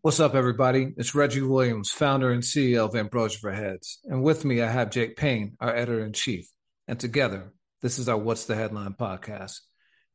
What's 0.00 0.20
up, 0.20 0.36
everybody? 0.36 0.94
It's 0.96 1.16
Reggie 1.16 1.42
Williams, 1.42 1.90
founder 1.90 2.30
and 2.30 2.40
CEO 2.42 2.84
of 2.84 2.94
Ambrosia 2.94 3.40
for 3.40 3.50
Heads. 3.50 3.98
And 4.04 4.22
with 4.22 4.44
me, 4.44 4.62
I 4.62 4.70
have 4.70 4.90
Jake 4.90 5.16
Payne, 5.16 5.56
our 5.58 5.74
editor 5.74 6.04
in 6.04 6.12
chief. 6.12 6.48
And 6.86 7.00
together, 7.00 7.52
this 7.82 7.98
is 7.98 8.08
our 8.08 8.16
What's 8.16 8.44
the 8.44 8.54
Headline 8.54 8.94
podcast. 8.94 9.58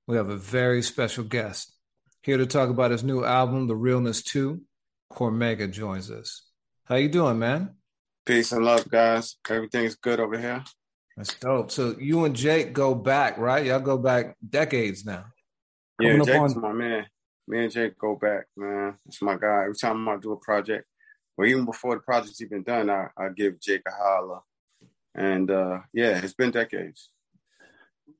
We 0.07 0.15
have 0.15 0.29
a 0.29 0.37
very 0.37 0.83
special 0.83 1.25
guest 1.25 1.73
here 2.21 2.37
to 2.37 2.45
talk 2.45 2.69
about 2.69 2.91
his 2.91 3.03
new 3.03 3.25
album, 3.25 3.67
The 3.67 3.75
Realness 3.75 4.23
2. 4.23 4.61
Cormega 5.11 5.69
joins 5.69 6.09
us. 6.09 6.43
How 6.85 6.95
you 6.95 7.09
doing, 7.09 7.37
man? 7.37 7.75
Peace 8.25 8.53
and 8.53 8.63
love, 8.63 8.89
guys. 8.89 9.35
Everything's 9.49 9.95
good 9.95 10.21
over 10.21 10.39
here. 10.39 10.63
That's 11.17 11.33
dope. 11.35 11.71
So 11.71 11.97
you 11.99 12.23
and 12.23 12.37
Jake 12.37 12.71
go 12.71 12.95
back, 12.95 13.37
right? 13.37 13.65
Y'all 13.65 13.81
go 13.81 13.97
back 13.97 14.37
decades 14.47 15.03
now. 15.03 15.25
Yeah, 15.99 16.19
Jake's 16.19 16.55
on... 16.55 16.61
my 16.61 16.71
man. 16.71 17.05
Me 17.47 17.63
and 17.63 17.71
Jake 17.71 17.97
go 17.97 18.15
back, 18.15 18.45
man. 18.55 18.95
It's 19.05 19.21
my 19.21 19.35
guy. 19.35 19.63
Every 19.63 19.75
time 19.75 20.07
I 20.07 20.17
do 20.17 20.31
a 20.31 20.37
project, 20.37 20.85
or 21.37 21.45
even 21.45 21.65
before 21.65 21.95
the 21.95 22.01
project's 22.01 22.41
even 22.41 22.63
done, 22.63 22.89
I, 22.89 23.07
I 23.17 23.29
give 23.29 23.59
Jake 23.59 23.81
a 23.87 23.91
holler. 23.91 24.39
And 25.15 25.51
uh, 25.51 25.79
yeah, 25.93 26.19
it's 26.23 26.33
been 26.33 26.51
decades. 26.51 27.09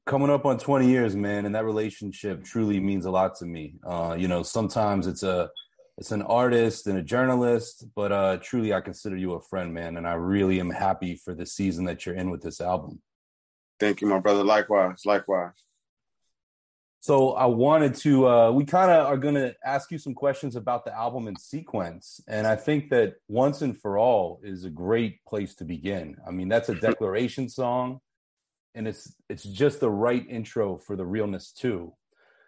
Coming 0.06 0.30
up 0.30 0.46
on 0.46 0.58
20 0.58 0.88
years, 0.88 1.16
man, 1.16 1.46
and 1.46 1.56
that 1.56 1.66
relationship 1.66 2.44
truly 2.44 2.80
means 2.80 3.06
a 3.06 3.12
lot 3.12 3.36
to 3.36 3.46
me. 3.46 3.76
Uh, 3.86 4.16
you 4.18 4.28
know, 4.28 4.44
sometimes 4.44 5.08
it's 5.08 5.24
a 5.24 5.50
it's 5.98 6.12
an 6.12 6.24
artist 6.24 6.88
and 6.88 6.98
a 6.98 7.04
journalist, 7.04 7.86
but 7.96 8.12
uh, 8.12 8.38
truly 8.42 8.74
I 8.74 8.82
consider 8.82 9.16
you 9.16 9.34
a 9.34 9.42
friend, 9.42 9.74
man, 9.74 9.98
and 9.98 10.08
I 10.08 10.14
really 10.14 10.60
am 10.60 10.72
happy 10.72 11.16
for 11.16 11.36
the 11.36 11.46
season 11.46 11.86
that 11.86 12.06
you're 12.06 12.16
in 12.16 12.32
with 12.32 12.42
this 12.42 12.60
album. 12.60 13.02
Thank 13.80 14.02
you, 14.02 14.08
my 14.08 14.20
brother. 14.20 14.44
Likewise, 14.44 15.06
likewise. 15.06 15.54
So 17.04 17.34
I 17.34 17.48
wanted 17.48 17.96
to, 17.96 18.30
uh, 18.30 18.52
we 18.52 18.64
kind 18.64 18.90
of 18.90 19.08
are 19.08 19.18
going 19.18 19.36
to 19.36 19.54
ask 19.66 19.92
you 19.92 19.98
some 19.98 20.14
questions 20.14 20.56
about 20.56 20.86
the 20.86 20.96
album 20.96 21.28
in 21.28 21.36
sequence. 21.36 22.22
And 22.30 22.48
I 22.48 22.56
think 22.56 22.92
that 22.92 23.16
Once 23.28 23.62
and 23.62 23.78
For 23.78 23.98
All 23.98 24.40
is 24.42 24.64
a 24.64 24.70
great 24.70 25.22
place 25.26 25.54
to 25.56 25.66
begin. 25.66 26.16
I 26.26 26.32
mean, 26.32 26.48
that's 26.48 26.70
a 26.70 26.76
declaration 26.76 27.50
song 27.50 28.00
and 28.74 28.88
it's, 28.88 29.14
it's 29.28 29.44
just 29.44 29.82
the 29.82 29.90
right 29.90 30.26
intro 30.30 30.78
for 30.78 30.96
the 30.96 31.06
realness 31.06 31.52
too. 31.52 31.92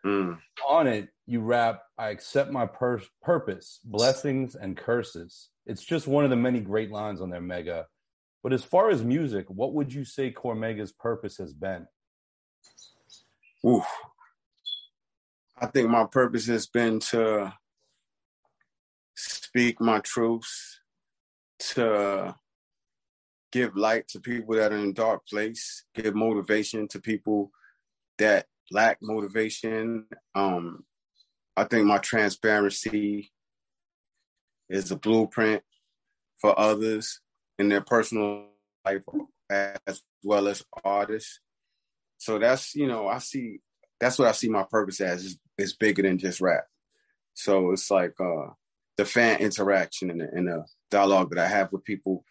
Mm. 0.05 0.37
On 0.65 0.87
it, 0.87 1.09
you 1.25 1.41
rap, 1.41 1.81
I 1.97 2.11
accept 2.11 2.49
my 2.49 2.65
pur- 2.65 3.01
purpose, 3.21 3.81
blessings 3.83 4.55
and 4.55 4.77
curses. 4.77 5.49
It's 5.65 5.83
just 5.83 6.07
one 6.07 6.23
of 6.23 6.29
the 6.29 6.37
many 6.37 6.61
great 6.61 6.91
lines 6.91 7.19
on 7.19 7.29
there, 7.29 7.41
Mega. 7.41 7.87
But 8.41 8.53
as 8.53 8.63
far 8.63 8.89
as 8.89 9.03
music, 9.03 9.47
what 9.49 9.73
would 9.73 9.93
you 9.93 10.05
say 10.05 10.31
Cormega's 10.31 10.93
purpose 10.93 11.39
has 11.39 11.51
been? 11.51 11.87
Ooh, 13.65 13.83
I 15.57 15.67
think 15.67 15.89
my 15.89 16.05
purpose 16.05 16.47
has 16.47 16.67
been 16.67 16.99
to 17.11 17.53
speak 19.15 19.79
my 19.79 19.99
truths, 19.99 20.81
to 21.59 22.35
give 23.53 23.77
light 23.77 24.07
to 24.09 24.19
people 24.19 24.55
that 24.55 24.73
are 24.73 24.77
in 24.77 24.89
a 24.89 24.93
dark 24.93 25.25
place, 25.27 25.85
give 25.93 26.13
motivation 26.13 26.89
to 26.89 26.99
people 26.99 27.51
that 28.17 28.47
lack 28.69 28.97
motivation. 29.01 30.07
Um, 30.33 30.83
I 31.55 31.63
think 31.63 31.85
my 31.85 31.99
transparency 31.99 33.31
is 34.69 34.91
a 34.91 34.97
blueprint 34.97 35.63
for 36.41 36.59
others 36.59 37.21
in 37.57 37.69
their 37.69 37.81
personal 37.81 38.47
life 38.85 39.03
as 39.49 40.01
well 40.21 40.49
as 40.49 40.63
artists. 40.83 41.39
So 42.17 42.39
that's 42.39 42.75
you 42.75 42.87
know 42.87 43.07
I 43.07 43.19
see 43.19 43.59
that's 43.99 44.19
what 44.19 44.27
I 44.27 44.33
see 44.33 44.49
my 44.49 44.63
purpose 44.63 44.99
as 44.99 45.23
is, 45.23 45.37
is 45.57 45.73
bigger 45.73 46.01
than 46.01 46.17
just 46.17 46.41
rap. 46.41 46.65
So 47.33 47.71
it's 47.71 47.89
like 47.91 48.19
uh, 48.19 48.51
the 48.97 49.05
fan 49.05 49.39
interaction 49.39 50.09
and 50.09 50.21
the, 50.21 50.29
and 50.31 50.47
the 50.47 50.65
dialogue 50.89 51.29
that 51.31 51.39
I 51.39 51.47
have 51.47 51.71
with 51.71 51.83
people 51.83 52.23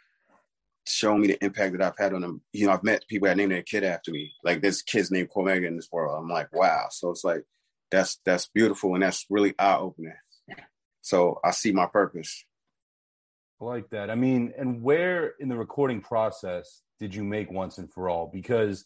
showing 0.86 1.20
me 1.20 1.28
the 1.28 1.44
impact 1.44 1.72
that 1.72 1.82
I've 1.82 1.98
had 1.98 2.12
on 2.12 2.20
them. 2.20 2.42
You 2.52 2.66
know, 2.66 2.72
I've 2.72 2.84
met 2.84 3.06
people 3.08 3.26
that 3.26 3.36
named 3.36 3.52
their 3.52 3.62
kid 3.62 3.84
after 3.84 4.10
me. 4.10 4.32
Like 4.42 4.60
this 4.60 4.82
kid's 4.82 5.10
named 5.10 5.30
Cormega 5.30 5.66
in 5.66 5.76
this 5.76 5.90
world. 5.90 6.16
I'm 6.18 6.28
like, 6.28 6.54
wow. 6.54 6.86
So 6.90 7.10
it's 7.10 7.24
like 7.24 7.44
that's 7.90 8.18
that's 8.24 8.46
beautiful 8.46 8.94
and 8.94 9.02
that's 9.02 9.26
really 9.30 9.54
eye 9.58 9.76
opening. 9.76 10.14
So 11.00 11.38
I 11.44 11.50
see 11.50 11.72
my 11.72 11.86
purpose. 11.86 12.44
I 13.60 13.64
like 13.64 13.90
that. 13.90 14.10
I 14.10 14.14
mean, 14.14 14.52
and 14.56 14.82
where 14.82 15.34
in 15.38 15.48
the 15.48 15.56
recording 15.56 16.00
process 16.00 16.82
did 16.98 17.14
you 17.14 17.22
make 17.22 17.50
Once 17.50 17.78
and 17.78 17.92
For 17.92 18.08
All? 18.08 18.30
Because 18.32 18.84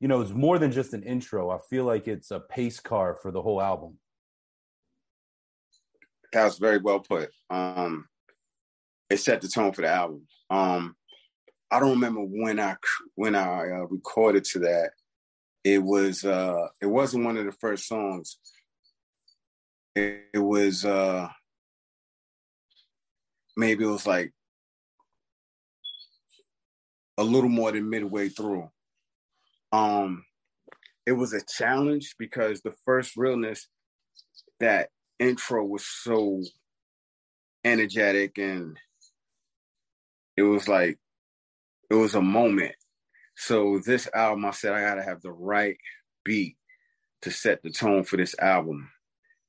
you 0.00 0.08
know, 0.08 0.20
it's 0.20 0.32
more 0.32 0.58
than 0.58 0.72
just 0.72 0.92
an 0.92 1.02
intro. 1.02 1.50
I 1.50 1.58
feel 1.70 1.84
like 1.84 2.08
it's 2.08 2.30
a 2.30 2.40
pace 2.40 2.80
car 2.80 3.16
for 3.20 3.30
the 3.30 3.42
whole 3.42 3.62
album. 3.62 3.98
That 6.32 6.44
was 6.44 6.58
very 6.58 6.78
well 6.78 7.00
put. 7.00 7.30
Um, 7.48 8.08
it 9.08 9.18
set 9.18 9.40
the 9.40 9.48
tone 9.48 9.72
for 9.72 9.82
the 9.82 9.88
album. 9.88 10.26
Um, 10.50 10.96
I 11.70 11.80
don't 11.80 11.90
remember 11.90 12.20
when 12.20 12.60
I 12.60 12.76
when 13.14 13.34
I 13.34 13.70
uh, 13.70 13.86
recorded 13.90 14.44
to 14.44 14.60
that. 14.60 14.90
It 15.62 15.82
was 15.82 16.24
uh, 16.24 16.68
it 16.80 16.86
wasn't 16.86 17.24
one 17.24 17.36
of 17.36 17.46
the 17.46 17.52
first 17.52 17.88
songs. 17.88 18.38
It, 19.94 20.24
it 20.34 20.38
was 20.38 20.84
uh, 20.84 21.28
maybe 23.56 23.84
it 23.84 23.88
was 23.88 24.06
like 24.06 24.32
a 27.16 27.24
little 27.24 27.48
more 27.48 27.72
than 27.72 27.88
midway 27.88 28.28
through. 28.28 28.70
Um, 29.74 30.24
it 31.04 31.12
was 31.12 31.32
a 31.32 31.42
challenge 31.44 32.14
because 32.16 32.60
the 32.60 32.74
first 32.84 33.16
realness, 33.16 33.66
that 34.60 34.90
intro 35.18 35.64
was 35.64 35.84
so 35.84 36.42
energetic 37.64 38.38
and 38.38 38.78
it 40.36 40.42
was 40.42 40.68
like 40.68 40.98
it 41.90 41.94
was 41.94 42.14
a 42.14 42.22
moment. 42.22 42.76
So 43.36 43.80
this 43.84 44.08
album, 44.14 44.44
I 44.44 44.52
said 44.52 44.74
I 44.74 44.80
gotta 44.80 45.02
have 45.02 45.22
the 45.22 45.32
right 45.32 45.76
beat 46.24 46.56
to 47.22 47.32
set 47.32 47.62
the 47.62 47.70
tone 47.70 48.04
for 48.04 48.16
this 48.16 48.36
album. 48.38 48.90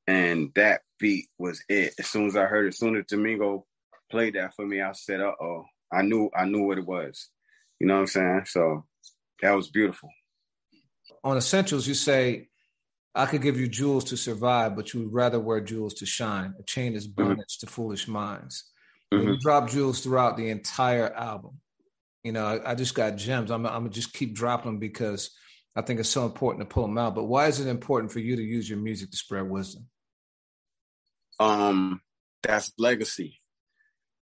And 0.07 0.51
that 0.55 0.81
beat 0.99 1.27
was 1.37 1.63
it. 1.69 1.93
As 1.99 2.07
soon 2.07 2.25
as 2.25 2.35
I 2.35 2.45
heard 2.45 2.65
it, 2.65 2.69
as 2.69 2.79
soon 2.79 2.95
as 2.95 3.05
Domingo 3.05 3.67
played 4.09 4.33
that 4.35 4.55
for 4.55 4.65
me, 4.65 4.81
I 4.81 4.91
said, 4.93 5.21
uh 5.21 5.33
oh. 5.39 5.65
I 5.93 6.01
knew 6.01 6.31
I 6.35 6.45
knew 6.45 6.63
what 6.63 6.79
it 6.79 6.85
was. 6.85 7.29
You 7.79 7.85
know 7.85 7.93
what 7.95 8.01
I'm 8.01 8.07
saying? 8.07 8.41
So 8.47 8.85
that 9.41 9.51
was 9.51 9.69
beautiful. 9.69 10.09
On 11.23 11.37
Essentials, 11.37 11.87
you 11.87 11.93
say, 11.93 12.49
I 13.13 13.25
could 13.25 13.41
give 13.41 13.59
you 13.59 13.67
jewels 13.67 14.03
to 14.05 14.17
survive, 14.17 14.75
but 14.75 14.93
you 14.93 15.01
would 15.01 15.13
rather 15.13 15.39
wear 15.39 15.61
jewels 15.61 15.93
to 15.95 16.05
shine. 16.05 16.53
A 16.59 16.63
chain 16.63 16.93
is 16.93 17.07
mm-hmm. 17.07 17.29
bondage 17.29 17.57
mm-hmm. 17.57 17.65
to 17.65 17.71
foolish 17.71 18.07
minds. 18.07 18.71
Mm-hmm. 19.13 19.27
You 19.27 19.37
drop 19.39 19.69
jewels 19.69 20.01
throughout 20.01 20.35
the 20.37 20.49
entire 20.49 21.13
album. 21.13 21.59
You 22.23 22.31
know, 22.31 22.45
I, 22.45 22.71
I 22.71 22.75
just 22.75 22.95
got 22.95 23.15
gems. 23.15 23.51
I'm, 23.51 23.65
I'm 23.65 23.83
gonna 23.83 23.89
just 23.89 24.13
keep 24.13 24.33
dropping 24.33 24.71
them 24.71 24.79
because 24.79 25.31
I 25.75 25.81
think 25.81 25.99
it's 25.99 26.09
so 26.09 26.25
important 26.25 26.67
to 26.67 26.73
pull 26.73 26.83
them 26.83 26.97
out. 26.97 27.15
But 27.15 27.25
why 27.25 27.47
is 27.47 27.59
it 27.59 27.67
important 27.67 28.11
for 28.11 28.19
you 28.19 28.35
to 28.35 28.41
use 28.41 28.69
your 28.69 28.79
music 28.79 29.11
to 29.11 29.17
spread 29.17 29.49
wisdom? 29.49 29.87
Um, 31.39 32.01
that's 32.41 32.73
legacy. 32.77 33.41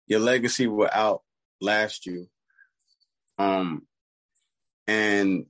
Your 0.06 0.20
legacy 0.20 0.66
will 0.66 0.90
outlast 0.92 2.06
you. 2.06 2.28
Um, 3.38 3.86
and 4.86 5.46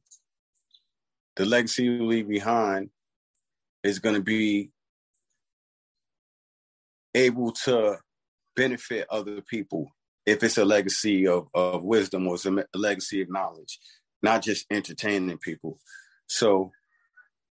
the 1.37 1.45
legacy 1.45 1.85
you 1.85 2.05
leave 2.05 2.29
behind 2.29 2.91
is 3.83 3.99
going 3.99 4.15
to 4.15 4.23
be 4.23 4.71
able 7.15 7.53
to 7.53 7.99
benefit 8.55 9.07
other 9.11 9.41
people 9.43 9.91
if 10.25 10.43
it's 10.43 10.59
a 10.59 10.65
legacy 10.65 11.27
of, 11.27 11.49
of 11.55 11.85
wisdom 11.85 12.27
or 12.27 12.35
it's 12.35 12.47
a 12.47 12.65
legacy 12.75 13.23
of 13.23 13.31
knowledge, 13.31 13.79
not 14.23 14.43
just 14.43 14.67
entertaining 14.71 15.39
people. 15.39 15.79
So 16.27 16.73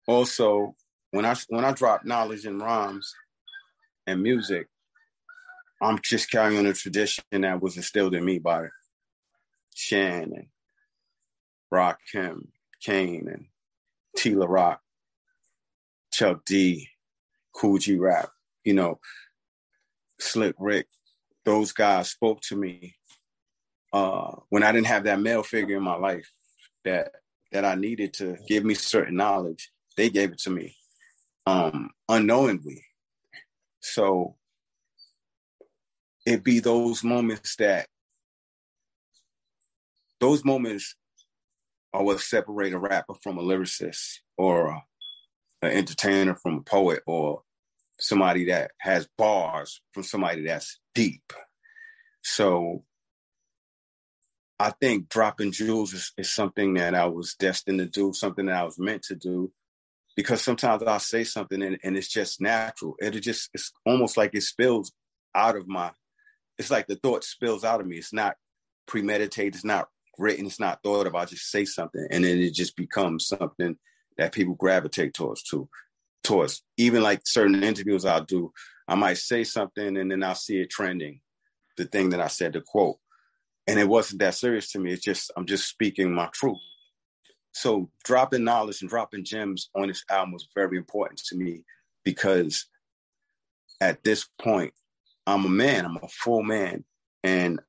also 0.08 0.76
when 1.12 1.26
I 1.26 1.36
when 1.50 1.66
I 1.66 1.74
drop 1.74 2.06
knowledge 2.06 2.46
in 2.46 2.60
rhymes 2.60 3.14
and 4.08 4.24
music, 4.24 4.68
I'm 5.82 6.00
just 6.04 6.32
carrying 6.32 6.60
on 6.60 6.66
a 6.66 6.74
tradition 6.74 7.24
that 7.32 7.62
was 7.62 7.76
instilled 7.76 8.16
in 8.16 8.24
me 8.24 8.40
by 8.40 8.68
Shan 9.76 10.32
and 10.36 10.48
Rakim, 11.74 12.48
Kane, 12.84 13.28
and 13.28 13.46
T 14.18 14.36
La 14.36 14.46
Rock, 14.46 14.82
Chuck 16.12 16.44
D, 16.46 16.90
Kool 17.56 17.78
G 17.78 17.98
Rap, 17.98 18.30
you 18.64 18.74
know, 18.74 19.00
Slick 20.20 20.56
Rick, 20.60 20.88
those 21.46 21.72
guys 21.72 22.10
spoke 22.10 22.42
to 22.42 22.56
me 22.56 22.96
uh, 23.94 24.36
when 24.50 24.64
I 24.64 24.72
didn't 24.72 24.88
have 24.88 25.06
that 25.06 25.20
male 25.20 25.44
figure 25.44 25.78
in 25.78 25.84
my 25.84 25.96
life 25.96 26.30
that 26.86 27.12
that 27.52 27.66
I 27.66 27.76
needed 27.76 28.14
to 28.16 28.38
give 28.48 28.64
me 28.64 28.74
certain 28.74 29.16
knowledge. 29.16 29.72
They 29.98 30.10
gave 30.10 30.32
it 30.32 30.40
to 30.40 30.50
me 30.50 30.76
um, 31.46 31.90
unknowingly. 32.08 32.84
So 33.82 34.36
it 36.26 36.44
be 36.44 36.60
those 36.60 37.04
moments 37.04 37.56
that 37.58 37.88
those 40.20 40.46
moments 40.46 40.96
are 41.94 42.04
what 42.04 42.20
separate 42.20 42.74
a 42.74 42.80
rapper 42.80 43.14
from 43.22 43.38
a 43.38 43.44
lyricist 43.44 44.20
or 44.38 44.82
an 45.62 45.72
entertainer 45.72 46.36
from 46.36 46.58
a 46.58 46.62
poet 46.62 47.04
or 47.06 47.44
somebody 48.00 48.46
that 48.46 48.72
has 48.80 49.08
bars 49.18 49.82
from 49.94 50.04
somebody 50.04 50.46
that's 50.46 50.80
deep. 50.96 51.34
So 52.24 52.84
I 54.60 54.72
think 54.80 55.10
dropping 55.10 55.52
jewels 55.52 55.94
is, 55.94 56.14
is 56.18 56.32
something 56.32 56.76
that 56.76 56.96
I 56.96 57.06
was 57.06 57.36
destined 57.36 57.80
to 57.80 57.86
do, 57.86 58.14
something 58.14 58.46
that 58.46 58.56
I 58.56 58.64
was 58.64 58.80
meant 58.80 59.04
to 59.04 59.16
do. 59.16 59.52
Because 60.16 60.42
sometimes 60.42 60.84
I'll 60.84 61.00
say 61.00 61.24
something 61.24 61.62
and, 61.64 61.80
and 61.84 61.98
it's 61.98 62.10
just 62.10 62.42
natural. 62.42 62.96
It 63.00 63.12
just 63.22 63.50
it's 63.54 63.72
almost 63.86 64.18
like 64.18 64.36
it 64.36 64.42
spills 64.42 64.92
out 65.34 65.56
of 65.56 65.68
my 65.68 65.92
it's 66.58 66.70
like 66.70 66.86
the 66.88 66.98
thought 66.98 67.24
spills 67.24 67.64
out 67.64 67.80
of 67.80 67.88
me. 67.88 67.98
It's 67.98 68.14
not 68.14 68.36
premeditated, 68.88 69.56
it's 69.56 69.66
not 69.66 69.88
written, 70.18 70.46
it's 70.46 70.60
not 70.60 70.82
thought 70.84 71.08
about. 71.08 71.24
I 71.24 71.26
just 71.26 71.50
say 71.50 71.66
something 71.66 72.06
and 72.12 72.24
then 72.24 72.38
it 72.40 72.54
just 72.54 72.76
becomes 72.76 73.28
something 73.28 73.78
that 74.18 74.34
people 74.34 74.56
gravitate 74.56 75.14
towards 75.14 75.44
too 75.44 75.70
towards. 76.24 76.64
Even 76.78 77.02
like 77.04 77.22
certain 77.26 77.64
interviews 77.64 78.06
I'll 78.06 78.24
do, 78.24 78.52
I 78.88 78.96
might 78.96 79.18
say 79.18 79.44
something 79.44 79.98
and 79.98 80.12
then 80.12 80.24
I'll 80.24 80.36
see 80.36 80.62
it 80.62 80.70
trending, 80.70 81.22
the 81.78 81.86
thing 81.86 82.10
that 82.10 82.22
I 82.22 82.28
said 82.28 82.54
the 82.54 82.62
quote. 82.62 82.98
And 83.68 83.80
it 83.80 83.88
wasn't 83.88 84.20
that 84.20 84.36
serious 84.36 84.72
to 84.72 84.80
me. 84.80 84.92
It's 84.94 85.04
just 85.04 85.32
I'm 85.38 85.46
just 85.46 85.68
speaking 85.68 86.14
my 86.14 86.30
truth. 86.34 86.58
So 87.54 87.90
dropping 88.04 88.44
knowledge 88.44 88.82
and 88.82 88.90
dropping 88.90 89.26
gems 89.26 89.70
on 89.76 89.88
this 89.88 90.04
album 90.10 90.34
was 90.34 90.48
very 90.56 90.78
important 90.78 91.22
to 91.28 91.36
me 91.36 91.64
because 92.04 92.66
at 93.80 94.04
this 94.04 94.28
point, 94.42 94.74
I'm 95.28 95.46
a 95.46 95.50
man, 95.50 95.86
I'm 95.86 95.98
a 96.02 96.08
full 96.08 96.44
man. 96.44 96.84
And 97.24 97.60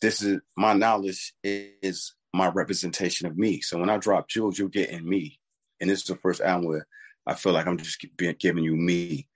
this 0.00 0.22
is 0.22 0.40
my 0.56 0.72
knowledge 0.72 1.32
is 1.42 2.14
my 2.32 2.48
representation 2.48 3.26
of 3.26 3.36
me. 3.36 3.60
So 3.60 3.78
when 3.78 3.90
I 3.90 3.98
drop 3.98 4.28
jewels, 4.28 4.58
you're 4.58 4.68
getting 4.68 5.08
me. 5.08 5.38
And 5.80 5.90
this 5.90 6.00
is 6.00 6.06
the 6.06 6.16
first 6.16 6.40
album 6.40 6.68
where 6.68 6.86
I 7.26 7.34
feel 7.34 7.52
like 7.52 7.66
I'm 7.66 7.78
just 7.78 8.04
giving 8.16 8.64
you 8.64 8.76
me, 8.76 9.28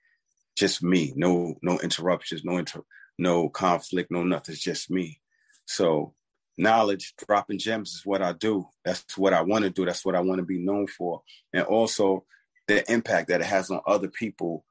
just 0.56 0.82
me. 0.82 1.12
No, 1.16 1.54
no 1.62 1.78
interruptions, 1.78 2.44
no 2.44 2.58
inter, 2.58 2.82
no 3.18 3.48
conflict, 3.48 4.10
no 4.10 4.22
nothing. 4.22 4.52
It's 4.54 4.62
just 4.62 4.90
me. 4.90 5.20
So 5.66 6.14
knowledge, 6.56 7.14
dropping 7.26 7.58
gems 7.58 7.94
is 7.94 8.06
what 8.06 8.22
I 8.22 8.32
do. 8.32 8.66
That's 8.84 9.18
what 9.18 9.32
I 9.32 9.42
want 9.42 9.64
to 9.64 9.70
do. 9.70 9.84
That's 9.84 10.04
what 10.04 10.14
I 10.14 10.20
want 10.20 10.38
to 10.38 10.44
be 10.44 10.58
known 10.58 10.86
for. 10.86 11.22
And 11.52 11.64
also 11.64 12.24
the 12.68 12.90
impact 12.90 13.28
that 13.28 13.40
it 13.40 13.46
has 13.46 13.70
on 13.70 13.80
other 13.86 14.08
people 14.08 14.64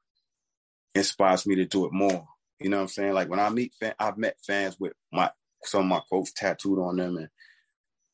inspires 0.95 1.45
me 1.45 1.55
to 1.55 1.65
do 1.65 1.85
it 1.85 1.93
more. 1.93 2.27
You 2.59 2.69
know 2.69 2.77
what 2.77 2.83
I'm 2.83 2.89
saying? 2.89 3.13
Like 3.13 3.29
when 3.29 3.39
I 3.39 3.49
meet, 3.49 3.73
fan, 3.79 3.93
I've 3.99 4.17
met 4.17 4.37
fans 4.45 4.79
with 4.79 4.93
my 5.11 5.31
some 5.65 5.81
of 5.81 5.87
my 5.87 6.01
quotes 6.09 6.31
tattooed 6.33 6.79
on 6.79 6.97
them, 6.97 7.17
and 7.17 7.29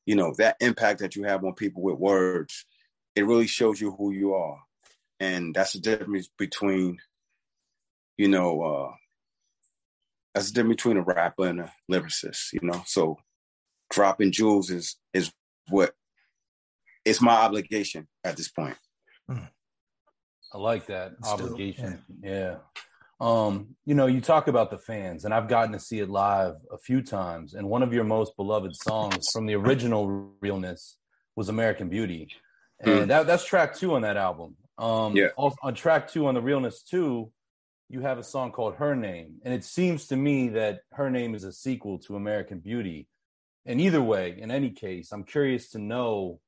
you 0.05 0.15
know 0.15 0.33
that 0.37 0.57
impact 0.59 0.99
that 0.99 1.15
you 1.15 1.23
have 1.23 1.43
on 1.43 1.53
people 1.53 1.81
with 1.81 1.97
words. 1.97 2.65
It 3.15 3.25
really 3.25 3.47
shows 3.47 3.81
you 3.81 3.91
who 3.91 4.11
you 4.11 4.33
are, 4.33 4.59
and 5.19 5.53
that's 5.53 5.73
the 5.73 5.79
difference 5.79 6.29
between, 6.37 6.99
you 8.17 8.27
know, 8.27 8.61
uh, 8.61 8.91
that's 10.33 10.47
the 10.47 10.53
difference 10.53 10.77
between 10.77 10.97
a 10.97 11.01
rapper 11.01 11.47
and 11.47 11.61
a 11.61 11.73
lyricist. 11.91 12.53
You 12.53 12.61
know, 12.63 12.83
so 12.85 13.17
dropping 13.89 14.31
jewels 14.31 14.69
is 14.69 14.95
is 15.13 15.31
what 15.69 15.93
it's 17.05 17.21
my 17.21 17.33
obligation 17.33 18.07
at 18.23 18.37
this 18.37 18.49
point. 18.49 18.77
Hmm. 19.27 19.45
I 20.53 20.57
like 20.57 20.87
that 20.87 21.13
Still, 21.23 21.33
obligation. 21.33 22.03
Yeah. 22.23 22.31
yeah. 22.31 22.55
Um, 23.19 23.75
you 23.85 23.95
know, 23.95 24.05
you 24.05 24.21
talk 24.21 24.47
about 24.47 24.71
the 24.71 24.77
fans, 24.77 25.25
and 25.25 25.33
I've 25.33 25.49
gotten 25.49 25.73
to 25.73 25.79
see 25.79 25.99
it 25.99 26.09
live 26.09 26.55
a 26.71 26.77
few 26.77 27.01
times. 27.01 27.53
And 27.53 27.69
one 27.69 27.83
of 27.83 27.93
your 27.93 28.05
most 28.05 28.37
beloved 28.37 28.75
songs 28.75 29.29
from 29.31 29.45
the 29.45 29.55
original 29.55 30.31
Realness 30.39 30.97
was 31.35 31.49
American 31.49 31.89
Beauty. 31.89 32.29
And 32.79 32.91
mm. 32.91 33.07
that, 33.07 33.27
that's 33.27 33.43
track 33.43 33.75
two 33.75 33.95
on 33.95 34.03
that 34.03 34.15
album. 34.15 34.55
Um, 34.77 35.15
yeah. 35.15 35.27
Also, 35.35 35.57
on 35.63 35.73
track 35.73 36.09
two 36.09 36.27
on 36.27 36.33
the 36.33 36.41
Realness 36.41 36.81
two, 36.81 37.31
you 37.89 38.01
have 38.01 38.19
a 38.19 38.23
song 38.23 38.51
called 38.51 38.75
Her 38.75 38.95
Name. 38.95 39.41
And 39.43 39.53
it 39.53 39.65
seems 39.65 40.07
to 40.07 40.15
me 40.15 40.49
that 40.49 40.81
Her 40.93 41.09
Name 41.09 41.35
is 41.35 41.43
a 41.43 41.51
sequel 41.51 41.99
to 41.99 42.15
American 42.15 42.59
Beauty. 42.59 43.07
And 43.65 43.81
either 43.81 44.01
way, 44.01 44.37
in 44.39 44.49
any 44.49 44.69
case, 44.69 45.11
I'm 45.11 45.25
curious 45.25 45.71
to 45.71 45.79
know 45.79 46.39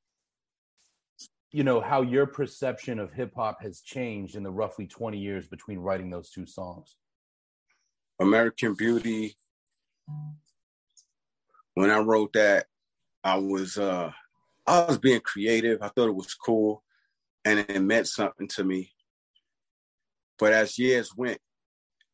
you 1.52 1.64
know 1.64 1.82
how 1.82 2.02
your 2.02 2.26
perception 2.26 3.00
of 3.00 3.12
hip 3.12 3.34
hop 3.36 3.62
has 3.62 3.82
changed 3.82 4.36
in 4.36 4.44
the 4.44 4.52
roughly 4.52 4.88
20 4.88 5.18
years 5.18 5.48
between 5.48 5.80
writing 5.80 6.10
those 6.10 6.30
two 6.30 6.46
songs? 6.46 6.96
American 8.20 8.74
beauty. 8.74 9.36
When 11.74 11.90
i 11.90 12.00
wrote 12.00 12.34
that 12.34 12.66
i 13.24 13.38
was 13.38 13.78
uh 13.78 14.12
i 14.68 14.86
was 14.86 14.98
being 14.98 15.22
creative. 15.22 15.82
I 15.82 15.88
thought 15.90 16.10
it 16.10 16.16
was 16.16 16.34
cool 16.34 16.84
and 17.46 17.60
it 17.60 17.82
meant 17.82 18.08
something 18.08 18.48
to 18.50 18.64
me. 18.64 18.92
But 20.38 20.54
as 20.54 20.78
years 20.78 21.16
went 21.16 21.40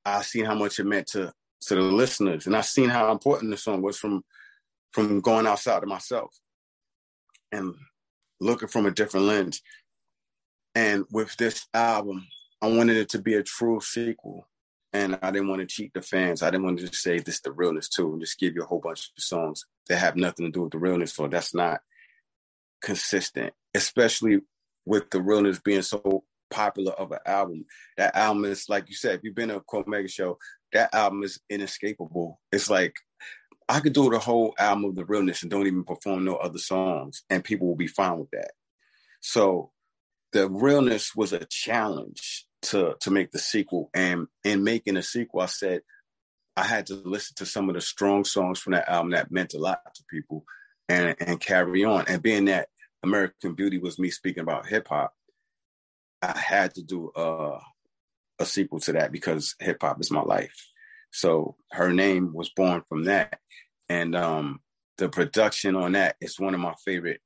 i 0.05 0.21
seen 0.21 0.45
how 0.45 0.55
much 0.55 0.79
it 0.79 0.85
meant 0.85 1.07
to 1.07 1.33
to 1.59 1.75
the 1.75 1.81
listeners 1.81 2.45
and 2.45 2.55
i 2.55 2.61
seen 2.61 2.87
how 2.87 3.11
important 3.11 3.49
the 3.51 3.57
song 3.57 3.81
was 3.81 3.97
from 3.97 4.23
from 4.93 5.21
going 5.21 5.47
outside 5.47 5.83
of 5.83 5.89
myself. 5.89 6.33
And 7.51 7.75
looking 8.39 8.67
from 8.67 8.85
a 8.85 8.91
different 8.91 9.25
lens. 9.25 9.61
And 10.75 11.05
with 11.11 11.35
this 11.37 11.67
album, 11.73 12.27
I 12.61 12.67
wanted 12.67 12.97
it 12.97 13.09
to 13.09 13.19
be 13.19 13.35
a 13.35 13.43
true 13.43 13.79
sequel. 13.81 14.47
And 14.93 15.19
I 15.21 15.31
didn't 15.31 15.49
want 15.49 15.61
to 15.61 15.67
cheat 15.67 15.93
the 15.93 16.01
fans. 16.01 16.41
I 16.41 16.49
didn't 16.49 16.65
want 16.65 16.79
to 16.79 16.85
just 16.85 17.01
say 17.01 17.19
this 17.19 17.41
the 17.41 17.51
realness 17.51 17.89
too 17.89 18.13
and 18.13 18.21
just 18.21 18.39
give 18.39 18.55
you 18.55 18.63
a 18.63 18.65
whole 18.65 18.79
bunch 18.79 19.11
of 19.17 19.23
songs 19.23 19.65
that 19.89 19.97
have 19.97 20.15
nothing 20.15 20.45
to 20.45 20.51
do 20.51 20.63
with 20.63 20.71
the 20.71 20.79
realness. 20.79 21.13
So 21.13 21.27
that's 21.27 21.53
not 21.53 21.81
consistent, 22.81 23.53
especially 23.73 24.41
with 24.85 25.09
the 25.09 25.21
realness 25.21 25.59
being 25.59 25.81
so 25.81 26.23
popular 26.49 26.93
of 26.93 27.11
an 27.11 27.19
album. 27.25 27.65
That 27.97 28.15
album 28.15 28.45
is 28.45 28.69
like 28.69 28.87
you 28.87 28.95
said, 28.95 29.15
if 29.15 29.23
you've 29.23 29.35
been 29.35 29.49
to 29.49 29.57
a 29.57 29.61
Cormega 29.61 30.09
show, 30.09 30.37
that 30.73 30.93
album 30.93 31.23
is 31.23 31.39
inescapable. 31.49 32.39
It's 32.51 32.69
like 32.69 32.95
I 33.69 33.79
could 33.81 33.93
do 33.93 34.09
the 34.09 34.19
whole 34.19 34.55
album 34.57 34.85
of 34.85 34.95
the 34.95 35.05
realness 35.05 35.41
and 35.41 35.51
don't 35.51 35.67
even 35.67 35.83
perform 35.83 36.23
no 36.23 36.35
other 36.35 36.59
songs, 36.59 37.23
and 37.29 37.43
people 37.43 37.67
will 37.67 37.75
be 37.75 37.87
fine 37.87 38.17
with 38.17 38.31
that. 38.31 38.51
So 39.19 39.71
the 40.31 40.49
realness 40.49 41.15
was 41.15 41.33
a 41.33 41.45
challenge 41.45 42.45
to 42.63 42.95
to 43.01 43.11
make 43.11 43.31
the 43.31 43.39
sequel. 43.39 43.89
And 43.93 44.27
in 44.43 44.63
making 44.63 44.97
a 44.97 45.03
sequel, 45.03 45.41
I 45.41 45.47
said 45.47 45.81
I 46.55 46.63
had 46.63 46.87
to 46.87 46.95
listen 46.95 47.35
to 47.37 47.45
some 47.45 47.69
of 47.69 47.75
the 47.75 47.81
strong 47.81 48.23
songs 48.23 48.59
from 48.59 48.73
that 48.73 48.89
album 48.89 49.11
that 49.11 49.31
meant 49.31 49.53
a 49.53 49.59
lot 49.59 49.79
to 49.95 50.03
people 50.09 50.45
and 50.89 51.15
and 51.19 51.39
carry 51.39 51.83
on. 51.83 52.05
And 52.07 52.21
being 52.21 52.45
that 52.45 52.69
American 53.03 53.53
Beauty 53.53 53.77
was 53.77 53.99
me 53.99 54.09
speaking 54.09 54.43
about 54.43 54.67
hip 54.67 54.87
hop, 54.87 55.13
I 56.21 56.37
had 56.37 56.73
to 56.75 56.83
do 56.83 57.11
a, 57.15 57.59
a 58.39 58.45
sequel 58.45 58.79
to 58.81 58.93
that 58.93 59.11
because 59.11 59.55
hip 59.59 59.77
hop 59.81 60.01
is 60.01 60.11
my 60.11 60.21
life. 60.21 60.55
So 61.11 61.55
her 61.71 61.93
name 61.93 62.33
was 62.33 62.49
born 62.49 62.83
from 62.89 63.05
that. 63.05 63.39
And 63.89 64.15
um, 64.15 64.61
the 64.97 65.09
production 65.09 65.75
on 65.75 65.93
that 65.93 66.15
is 66.19 66.39
one 66.39 66.53
of 66.53 66.59
my 66.59 66.73
favorite 66.85 67.21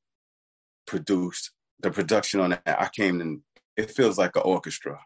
produced. 0.86 1.51
The 1.80 1.91
production 1.91 2.39
on 2.39 2.51
that, 2.51 2.63
I 2.65 2.89
came 2.89 3.22
and 3.22 3.41
it 3.77 3.91
feels 3.91 4.18
like 4.18 4.36
an 4.36 4.44
orchestra. 4.46 5.00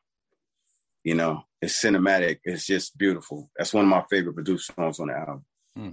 You 1.04 1.16
know, 1.16 1.44
it's 1.62 1.82
cinematic. 1.82 2.40
It's 2.44 2.66
just 2.66 2.98
beautiful. 2.98 3.50
That's 3.58 3.74
one 3.74 3.86
of 3.86 3.90
my 3.90 4.04
favorite 4.10 4.34
produced 4.34 4.74
songs 4.76 5.00
on 5.00 5.08
the 5.08 5.14
album. 5.14 5.46
Hmm. 5.76 5.90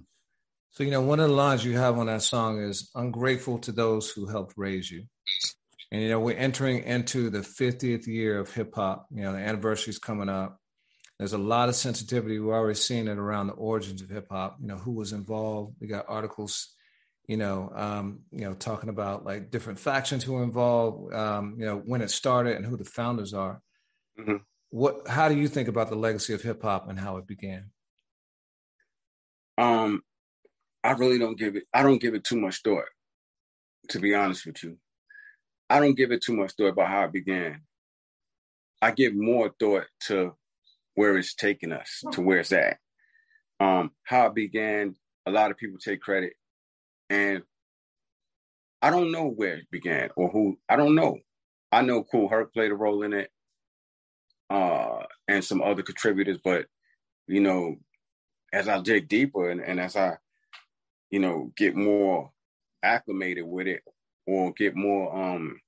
So, 0.70 0.84
you 0.84 0.90
know, 0.90 1.02
one 1.02 1.20
of 1.20 1.28
the 1.28 1.34
lines 1.34 1.64
you 1.64 1.76
have 1.76 1.98
on 1.98 2.06
that 2.06 2.22
song 2.22 2.58
is 2.62 2.90
ungrateful 2.94 3.58
to 3.58 3.72
those 3.72 4.10
who 4.10 4.26
helped 4.26 4.54
raise 4.56 4.90
you. 4.90 5.04
And, 5.90 6.00
you 6.00 6.08
know, 6.08 6.18
we're 6.18 6.38
entering 6.38 6.82
into 6.84 7.28
the 7.28 7.40
50th 7.40 8.06
year 8.06 8.38
of 8.38 8.52
hip 8.54 8.74
hop. 8.74 9.06
You 9.10 9.22
know, 9.22 9.32
the 9.32 9.38
anniversary 9.38 9.90
is 9.90 9.98
coming 9.98 10.30
up. 10.30 10.61
There's 11.18 11.32
a 11.32 11.38
lot 11.38 11.68
of 11.68 11.76
sensitivity. 11.76 12.38
We're 12.38 12.54
already 12.54 12.78
seeing 12.78 13.06
it 13.06 13.18
around 13.18 13.46
the 13.46 13.52
origins 13.52 14.02
of 14.02 14.10
hip 14.10 14.26
hop. 14.30 14.56
You 14.60 14.68
know, 14.68 14.76
who 14.76 14.92
was 14.92 15.12
involved. 15.12 15.76
We 15.80 15.86
got 15.86 16.06
articles, 16.08 16.74
you 17.26 17.36
know, 17.36 17.70
um, 17.74 18.20
you 18.30 18.40
know, 18.40 18.54
talking 18.54 18.88
about 18.88 19.24
like 19.24 19.50
different 19.50 19.78
factions 19.78 20.24
who 20.24 20.32
were 20.32 20.42
involved. 20.42 21.14
Um, 21.14 21.56
you 21.58 21.66
know, 21.66 21.76
when 21.76 22.02
it 22.02 22.10
started 22.10 22.56
and 22.56 22.66
who 22.66 22.76
the 22.76 22.84
founders 22.84 23.34
are. 23.34 23.60
Mm-hmm. 24.18 24.36
What? 24.70 25.06
How 25.06 25.28
do 25.28 25.36
you 25.36 25.48
think 25.48 25.68
about 25.68 25.90
the 25.90 25.96
legacy 25.96 26.34
of 26.34 26.42
hip 26.42 26.62
hop 26.62 26.88
and 26.88 26.98
how 26.98 27.18
it 27.18 27.26
began? 27.26 27.70
Um, 29.58 30.02
I 30.82 30.92
really 30.92 31.18
don't 31.18 31.38
give 31.38 31.56
it. 31.56 31.64
I 31.72 31.82
don't 31.82 32.00
give 32.00 32.14
it 32.14 32.24
too 32.24 32.40
much 32.40 32.62
thought. 32.62 32.86
To 33.90 33.98
be 33.98 34.14
honest 34.14 34.46
with 34.46 34.62
you, 34.62 34.78
I 35.68 35.80
don't 35.80 35.96
give 35.96 36.12
it 36.12 36.22
too 36.22 36.36
much 36.36 36.52
thought 36.52 36.68
about 36.68 36.88
how 36.88 37.04
it 37.04 37.12
began. 37.12 37.62
I 38.80 38.90
give 38.90 39.14
more 39.14 39.54
thought 39.60 39.86
to 40.06 40.34
where 40.94 41.16
it's 41.16 41.34
taking 41.34 41.72
us 41.72 42.02
to 42.12 42.20
where 42.20 42.38
it's 42.38 42.52
at. 42.52 42.78
Um, 43.60 43.92
how 44.04 44.26
it 44.26 44.34
began, 44.34 44.96
a 45.26 45.30
lot 45.30 45.50
of 45.50 45.56
people 45.56 45.78
take 45.78 46.00
credit, 46.00 46.34
and 47.08 47.42
I 48.80 48.90
don't 48.90 49.12
know 49.12 49.28
where 49.28 49.54
it 49.54 49.70
began 49.70 50.10
or 50.16 50.28
who. 50.30 50.58
I 50.68 50.76
don't 50.76 50.94
know. 50.94 51.18
I 51.70 51.82
know 51.82 52.02
Kool 52.02 52.28
Herc 52.28 52.52
played 52.52 52.72
a 52.72 52.74
role 52.74 53.02
in 53.02 53.12
it, 53.12 53.30
uh, 54.50 55.04
and 55.28 55.44
some 55.44 55.62
other 55.62 55.82
contributors. 55.82 56.38
But 56.42 56.66
you 57.28 57.40
know, 57.40 57.76
as 58.52 58.68
I 58.68 58.80
dig 58.80 59.08
deeper 59.08 59.50
and, 59.50 59.60
and 59.60 59.80
as 59.80 59.96
I, 59.96 60.16
you 61.10 61.20
know, 61.20 61.52
get 61.56 61.76
more 61.76 62.32
acclimated 62.82 63.44
with 63.44 63.68
it 63.68 63.82
or 64.26 64.52
get 64.52 64.74
more 64.74 65.14
um 65.14 65.60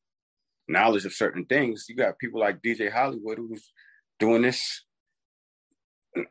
knowledge 0.66 1.04
of 1.04 1.12
certain 1.12 1.44
things, 1.44 1.86
you 1.88 1.94
got 1.94 2.18
people 2.18 2.40
like 2.40 2.62
DJ 2.62 2.90
Hollywood 2.90 3.38
who's 3.38 3.72
doing 4.18 4.42
this 4.42 4.82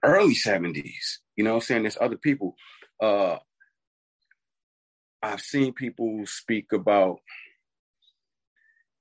early 0.03 0.35
70s. 0.35 1.17
You 1.35 1.43
know 1.43 1.55
I'm 1.55 1.61
saying? 1.61 1.83
There's 1.83 1.97
other 1.99 2.17
people. 2.17 2.55
Uh 3.01 3.37
I've 5.23 5.41
seen 5.41 5.73
people 5.73 6.25
speak 6.25 6.73
about 6.73 7.19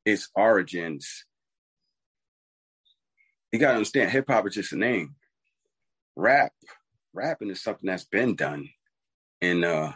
its 0.05 0.29
origins. 0.37 1.25
You 3.51 3.59
gotta 3.59 3.75
understand, 3.75 4.11
hip 4.11 4.27
hop 4.29 4.47
is 4.47 4.55
just 4.55 4.73
a 4.73 4.77
name. 4.77 5.17
Rap, 6.15 6.53
rapping 7.12 7.51
is 7.51 7.62
something 7.62 7.89
that's 7.89 8.05
been 8.05 8.37
done, 8.37 8.69
and 9.41 9.65
uh, 9.65 9.93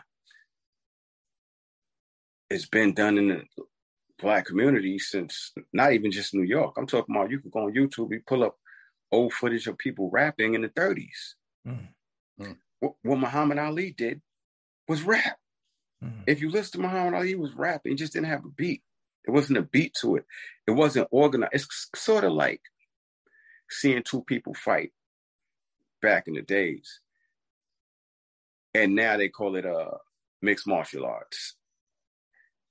it's 2.50 2.66
been 2.66 2.92
done 2.92 3.18
in 3.18 3.28
the 3.28 3.42
black 4.18 4.46
community 4.46 4.98
since 4.98 5.52
not 5.72 5.92
even 5.92 6.10
just 6.10 6.34
New 6.34 6.42
York. 6.42 6.74
I'm 6.76 6.86
talking 6.86 7.14
about 7.14 7.30
you 7.30 7.38
can 7.38 7.50
go 7.50 7.66
on 7.66 7.74
YouTube, 7.74 8.10
you 8.10 8.20
pull 8.26 8.42
up 8.42 8.56
old 9.12 9.32
footage 9.32 9.66
of 9.66 9.78
people 9.78 10.10
rapping 10.10 10.54
in 10.54 10.62
the 10.62 10.68
30s. 10.68 11.34
Mm. 11.66 11.88
Mm. 12.40 12.56
What, 12.80 12.94
what, 13.02 13.18
Muhammad 13.18 13.58
Ali 13.58 13.92
did 13.92 14.20
was 14.88 15.02
rap. 15.02 15.38
Mm. 16.04 16.22
If 16.26 16.40
you 16.40 16.50
listen 16.50 16.80
to 16.80 16.86
Muhammad 16.86 17.14
Ali, 17.14 17.28
he 17.28 17.34
was 17.34 17.54
rapping, 17.54 17.92
he 17.92 17.96
just 17.96 18.12
didn't 18.12 18.28
have 18.28 18.44
a 18.44 18.48
beat. 18.48 18.82
It 19.26 19.30
wasn't 19.30 19.58
a 19.58 19.62
beat 19.62 19.94
to 20.00 20.16
it. 20.16 20.24
It 20.66 20.72
wasn't 20.72 21.08
organized. 21.10 21.52
It's 21.54 21.88
sort 21.96 22.24
of 22.24 22.32
like 22.32 22.60
seeing 23.68 24.02
two 24.02 24.22
people 24.22 24.54
fight 24.54 24.92
back 26.00 26.28
in 26.28 26.34
the 26.34 26.42
days. 26.42 27.00
And 28.74 28.94
now 28.94 29.16
they 29.16 29.28
call 29.28 29.56
it 29.56 29.66
uh 29.66 29.96
mixed 30.42 30.66
martial 30.66 31.06
arts. 31.06 31.56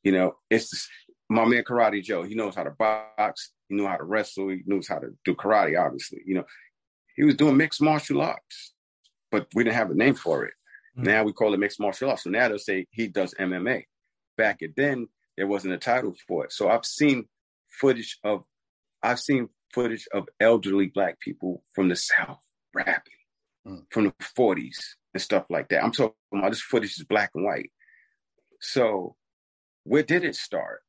You 0.03 0.11
know, 0.11 0.35
it's 0.49 0.87
my 1.29 1.45
man 1.45 1.63
Karate 1.63 2.03
Joe. 2.03 2.23
He 2.23 2.35
knows 2.35 2.55
how 2.55 2.63
to 2.63 2.71
box. 2.71 3.51
He 3.67 3.75
knew 3.75 3.87
how 3.87 3.97
to 3.97 4.03
wrestle. 4.03 4.49
He 4.49 4.61
knew 4.65 4.81
how 4.87 4.99
to 4.99 5.09
do 5.23 5.35
karate. 5.35 5.79
Obviously, 5.79 6.21
you 6.25 6.35
know, 6.35 6.45
he 7.15 7.23
was 7.23 7.35
doing 7.35 7.57
mixed 7.57 7.81
martial 7.81 8.21
arts, 8.21 8.73
but 9.31 9.47
we 9.55 9.63
didn't 9.63 9.77
have 9.77 9.91
a 9.91 9.95
name 9.95 10.15
for 10.15 10.45
it. 10.45 10.53
Mm-hmm. 10.97 11.07
Now 11.07 11.23
we 11.23 11.33
call 11.33 11.53
it 11.53 11.59
mixed 11.59 11.79
martial 11.79 12.09
arts. 12.09 12.23
So 12.23 12.29
now 12.29 12.47
they'll 12.47 12.59
say 12.59 12.87
he 12.91 13.07
does 13.07 13.33
MMA. 13.39 13.83
Back 14.37 14.59
then, 14.75 15.07
there 15.37 15.47
wasn't 15.47 15.73
a 15.73 15.77
title 15.77 16.13
for 16.27 16.45
it. 16.45 16.51
So 16.51 16.69
I've 16.69 16.85
seen 16.85 17.25
footage 17.69 18.19
of, 18.23 18.43
I've 19.01 19.19
seen 19.19 19.49
footage 19.73 20.07
of 20.13 20.27
elderly 20.39 20.87
black 20.87 21.19
people 21.19 21.63
from 21.73 21.89
the 21.89 21.95
South 21.95 22.39
rapping 22.73 23.13
mm. 23.67 23.83
from 23.89 24.05
the 24.05 24.13
40s 24.37 24.77
and 25.13 25.21
stuff 25.21 25.45
like 25.49 25.69
that. 25.69 25.83
I'm 25.83 25.91
talking 25.91 26.15
about 26.33 26.51
this 26.51 26.61
footage 26.61 26.97
is 26.97 27.05
black 27.05 27.31
and 27.35 27.45
white. 27.45 27.71
So 28.59 29.15
where 29.83 30.03
did 30.03 30.23
it 30.23 30.35
start? 30.35 30.81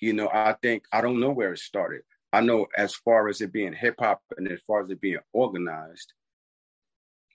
You 0.00 0.12
know, 0.12 0.28
I 0.32 0.54
think 0.62 0.84
I 0.92 1.00
don't 1.00 1.20
know 1.20 1.30
where 1.30 1.52
it 1.52 1.58
started. 1.58 2.02
I 2.32 2.40
know 2.40 2.66
as 2.76 2.94
far 2.94 3.28
as 3.28 3.40
it 3.40 3.52
being 3.52 3.72
hip 3.72 3.96
hop 3.98 4.20
and 4.36 4.50
as 4.50 4.60
far 4.66 4.82
as 4.82 4.90
it 4.90 5.00
being 5.00 5.18
organized, 5.32 6.12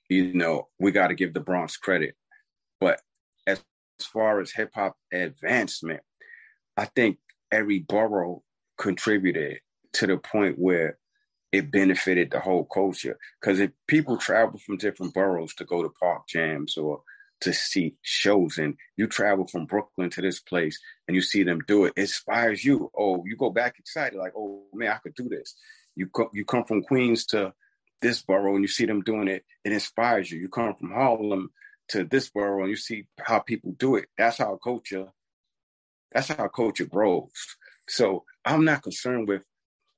you 0.10 0.34
know, 0.34 0.68
we 0.80 0.92
got 0.92 1.08
to 1.08 1.16
give 1.16 1.34
the 1.34 1.40
Bronx 1.40 1.78
credit. 1.78 2.16
But 2.80 3.02
as, 3.48 3.64
as 4.00 4.06
far 4.06 4.42
as 4.42 4.52
hip 4.52 4.72
hop 4.76 4.96
advancement, 5.12 6.02
I 6.78 6.86
think 6.86 7.18
every 7.52 7.80
borough 7.80 8.44
contributed 8.78 9.60
to 9.94 10.08
the 10.08 10.18
point 10.18 10.60
where 10.60 10.98
it 11.52 11.72
benefited 11.72 12.32
the 12.32 12.40
whole 12.40 12.66
culture. 12.66 13.18
Because 13.40 13.60
if 13.60 13.72
people 13.88 14.18
travel 14.18 14.60
from 14.60 14.78
different 14.78 15.14
boroughs 15.14 15.54
to 15.56 15.66
go 15.66 15.84
to 15.84 15.90
park 15.90 16.28
jams 16.28 16.78
or 16.78 17.02
to 17.42 17.54
see 17.54 17.96
shows 18.02 18.58
and 18.58 18.76
you 18.98 19.08
travel 19.08 19.48
from 19.48 19.66
Brooklyn 19.66 20.10
to 20.12 20.22
this 20.22 20.40
place 20.40 20.80
and 21.08 21.16
you 21.16 21.22
see 21.22 21.44
them 21.44 21.60
do 21.68 21.86
it, 21.86 21.94
it 21.96 22.02
inspires 22.02 22.64
you. 22.64 22.92
Oh, 22.98 23.24
you 23.26 23.36
go 23.36 23.50
back 23.50 23.78
excited, 23.80 24.18
like, 24.18 24.34
oh 24.38 24.64
man, 24.74 24.92
I 24.92 24.98
could 24.98 25.16
do 25.16 25.28
this. 25.28 25.56
You 25.96 26.08
come 26.08 26.30
you 26.34 26.46
come 26.46 26.64
from 26.64 26.84
Queens 26.84 27.26
to 27.28 27.54
this 28.02 28.22
borough 28.22 28.56
and 28.56 28.64
you 28.64 28.68
see 28.68 28.86
them 28.86 29.02
doing 29.02 29.28
it, 29.28 29.44
it 29.64 29.72
inspires 29.72 30.32
you. 30.32 30.40
You 30.40 30.50
come 30.50 30.76
from 30.76 30.92
Harlem 30.92 31.52
to 31.90 32.04
this 32.04 32.30
borough 32.30 32.62
and 32.62 32.70
you 32.70 32.76
see 32.76 33.06
how 33.20 33.40
people 33.40 33.74
do 33.78 33.96
it. 33.96 34.06
That's 34.18 34.38
how 34.38 34.58
culture, 34.64 35.08
that's 36.12 36.30
how 36.30 36.48
culture 36.48 36.86
grows. 36.86 37.32
So 37.88 38.24
I'm 38.46 38.66
not 38.66 38.84
concerned 38.84 39.28
with 39.28 39.44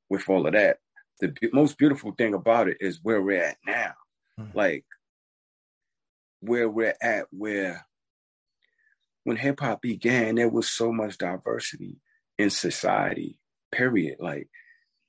with 0.09 0.29
all 0.29 0.47
of 0.47 0.53
that. 0.53 0.77
The 1.19 1.33
most 1.53 1.77
beautiful 1.77 2.12
thing 2.12 2.33
about 2.33 2.67
it 2.67 2.77
is 2.79 3.00
where 3.03 3.21
we're 3.21 3.41
at 3.43 3.57
now. 3.65 3.93
Mm-hmm. 4.39 4.57
Like 4.57 4.85
where 6.43 6.69
we're 6.69 6.95
at, 7.01 7.27
where 7.31 7.85
when 9.23 9.38
hip 9.38 9.59
hop 9.59 9.81
began, 9.81 10.35
there 10.35 10.50
was 10.50 10.69
so 10.69 10.91
much 10.91 11.17
diversity 11.17 11.97
in 12.38 12.50
society, 12.50 13.38
period. 13.71 14.17
Like 14.19 14.50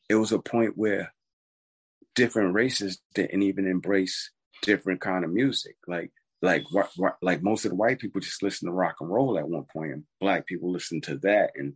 it 0.09 0.15
was 0.15 0.33
a 0.33 0.39
point 0.39 0.77
where 0.77 1.13
different 2.15 2.55
races 2.55 3.01
didn't 3.15 3.43
even 3.43 3.67
embrace 3.67 4.31
different 4.63 5.01
kind 5.01 5.25
of 5.25 5.33
music. 5.33 5.77
Like 5.87 6.13
like 6.43 6.65
like 7.23 7.43
most 7.43 7.65
of 7.65 7.71
the 7.71 7.77
white 7.77 7.99
people 7.99 8.21
just 8.21 8.43
listen 8.43 8.69
to 8.69 8.73
rock 8.73 8.97
and 9.01 9.11
roll 9.11 9.39
at 9.39 9.49
one 9.49 9.65
point, 9.65 9.93
and 9.93 10.05
black 10.21 10.47
people 10.47 10.71
listen 10.71 11.01
to 11.03 11.17
that, 11.19 11.51
and 11.57 11.75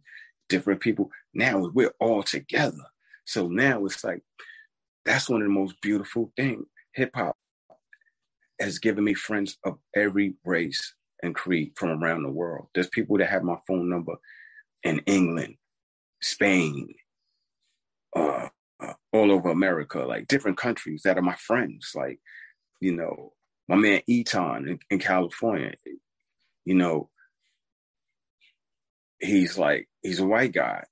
different 0.48 0.80
people. 0.80 1.10
Now 1.34 1.70
we're 1.72 1.94
all 1.98 2.22
together. 2.22 2.84
So 3.24 3.48
now 3.48 3.84
it's 3.86 4.04
like 4.04 4.22
that's 5.04 5.28
one 5.28 5.42
of 5.42 5.48
the 5.48 5.52
most 5.54 5.80
beautiful 5.80 6.32
things. 6.36 6.66
Hip 6.92 7.10
hop 7.14 7.36
has 8.60 8.78
given 8.78 9.04
me 9.04 9.14
friends 9.14 9.56
of 9.64 9.78
every 9.94 10.34
race 10.44 10.94
and 11.22 11.34
creed 11.34 11.72
from 11.76 12.02
around 12.02 12.22
the 12.22 12.30
world. 12.30 12.68
There's 12.74 12.88
people 12.88 13.18
that 13.18 13.28
have 13.28 13.42
my 13.42 13.56
phone 13.66 13.88
number 13.88 14.16
in 14.82 15.00
England, 15.06 15.56
Spain, 16.22 16.94
uh, 18.14 18.48
uh, 18.80 18.92
all 19.12 19.32
over 19.32 19.50
America, 19.50 20.00
like 20.00 20.28
different 20.28 20.56
countries 20.56 21.02
that 21.04 21.18
are 21.18 21.22
my 21.22 21.34
friends. 21.36 21.92
Like, 21.94 22.20
you 22.80 22.94
know, 22.94 23.32
my 23.68 23.76
man 23.76 24.02
Eton 24.06 24.68
in, 24.68 24.78
in 24.90 24.98
California, 24.98 25.74
you 26.64 26.74
know, 26.74 27.10
he's 29.20 29.58
like, 29.58 29.88
he's 30.02 30.20
a 30.20 30.26
white 30.26 30.52
guy, 30.52 30.84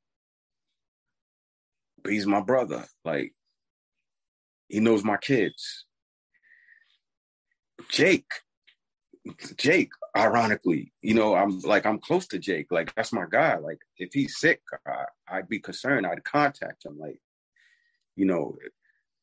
but 2.03 2.13
he's 2.13 2.27
my 2.27 2.41
brother. 2.41 2.85
Like, 3.05 3.33
he 4.69 4.81
knows 4.81 5.05
my 5.05 5.17
kids. 5.17 5.86
Jake, 7.91 8.31
Jake, 9.57 9.91
ironically, 10.17 10.93
you 11.03 11.15
know, 11.15 11.35
I'm 11.35 11.61
like 11.61 11.87
I'm 11.87 11.99
close 11.99 12.27
to 12.29 12.39
Jake. 12.39 12.67
Like 12.71 12.95
that's 12.95 13.13
my 13.13 13.27
guy. 13.31 13.57
Like 13.57 13.79
if 13.99 14.11
he's 14.13 14.39
sick, 14.39 14.61
I, 15.29 15.37
would 15.37 15.49
be 15.49 15.59
concerned. 15.59 16.07
I'd 16.07 16.25
contact 16.25 16.85
him. 16.85 16.99
Like, 16.99 17.21
you 18.15 18.27
know, 18.27 18.57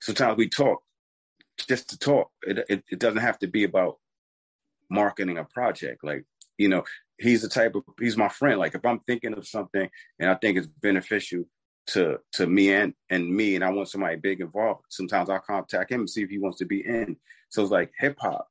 sometimes 0.02 0.38
we 0.38 0.50
talk 0.50 0.84
just 1.68 1.90
to 1.90 1.98
talk. 1.98 2.32
It, 2.44 2.66
it, 2.70 2.84
it 2.92 3.00
doesn't 3.00 3.22
have 3.22 3.40
to 3.40 3.48
be 3.48 3.64
about 3.64 3.98
marketing 4.90 5.38
a 5.38 5.46
project. 5.46 6.04
Like, 6.04 6.26
you 6.58 6.70
know, 6.70 6.84
he's 7.18 7.42
the 7.42 7.50
type 7.50 7.76
of 7.76 7.84
he's 8.00 8.18
my 8.18 8.30
friend. 8.30 8.60
Like 8.60 8.76
if 8.76 8.86
I'm 8.86 9.00
thinking 9.02 9.34
of 9.34 9.48
something 9.48 9.90
and 10.20 10.30
I 10.30 10.36
think 10.36 10.58
it's 10.58 10.68
beneficial 10.68 11.46
to 11.88 12.20
to 12.34 12.48
me 12.48 12.74
and 12.74 12.94
and 13.10 13.30
me, 13.30 13.56
and 13.56 13.64
I 13.64 13.70
want 13.70 13.90
somebody 13.90 14.18
big 14.18 14.42
involved. 14.42 14.84
Sometimes 14.90 15.30
I'll 15.30 15.40
contact 15.40 15.92
him 15.92 16.02
and 16.02 16.10
see 16.10 16.24
if 16.24 16.30
he 16.30 16.40
wants 16.40 16.60
to 16.60 16.66
be 16.66 16.86
in. 16.86 17.18
So 17.50 17.62
it's 17.62 17.72
like 17.72 17.92
hip 17.98 18.18
hop 18.20 18.48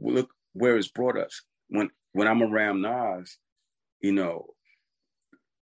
look 0.00 0.30
where 0.52 0.76
it's 0.76 0.88
brought 0.88 1.16
us. 1.16 1.42
When 1.68 1.90
when 2.12 2.26
I'm 2.28 2.42
around 2.42 2.82
Nas, 2.82 3.36
you 4.00 4.12
know, 4.12 4.46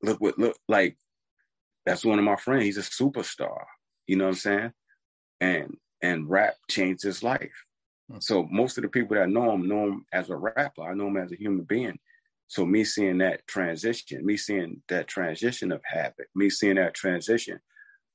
look 0.01 0.19
what 0.19 0.39
look 0.39 0.57
like 0.67 0.97
that's 1.85 2.05
one 2.05 2.19
of 2.19 2.25
my 2.25 2.35
friends. 2.35 2.63
He's 2.63 2.77
a 2.77 2.81
superstar. 2.81 3.63
You 4.07 4.17
know 4.17 4.25
what 4.25 4.31
I'm 4.31 4.35
saying? 4.35 4.71
And 5.41 5.77
and 6.01 6.29
rap 6.29 6.55
changed 6.69 7.03
his 7.03 7.23
life. 7.23 7.65
Hmm. 8.11 8.19
So 8.19 8.47
most 8.51 8.77
of 8.77 8.83
the 8.83 8.89
people 8.89 9.15
that 9.15 9.29
know 9.29 9.53
him 9.53 9.67
know 9.67 9.87
him 9.87 10.05
as 10.11 10.29
a 10.29 10.35
rapper. 10.35 10.83
I 10.83 10.93
know 10.93 11.07
him 11.07 11.17
as 11.17 11.31
a 11.31 11.37
human 11.37 11.63
being. 11.63 11.99
So 12.47 12.65
me 12.65 12.83
seeing 12.83 13.17
that 13.19 13.47
transition, 13.47 14.25
me 14.25 14.37
seeing 14.37 14.83
that 14.89 15.07
transition 15.07 15.71
of 15.71 15.81
habit, 15.83 16.27
me 16.35 16.49
seeing 16.49 16.75
that 16.75 16.93
transition 16.93 17.59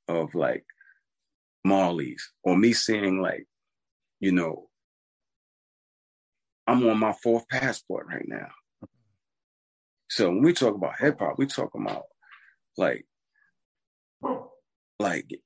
of 0.07 0.35
like 0.35 0.65
Marley's, 1.65 2.31
or 2.45 2.57
me 2.57 2.73
seeing 2.73 3.21
like, 3.21 3.47
you 4.21 4.33
know, 4.33 4.68
I'm 6.69 6.87
on 6.87 6.99
my 6.99 7.15
fourth 7.15 7.49
passport 7.49 8.07
right 8.09 8.29
now. 8.29 8.51
So 10.11 10.29
when 10.29 10.43
we 10.43 10.53
talk 10.53 10.75
about 10.75 11.01
hip 11.01 11.19
hop, 11.19 11.39
we 11.39 11.47
talk 11.47 11.75
about 11.75 12.05
like, 12.77 13.07
like 14.99 15.41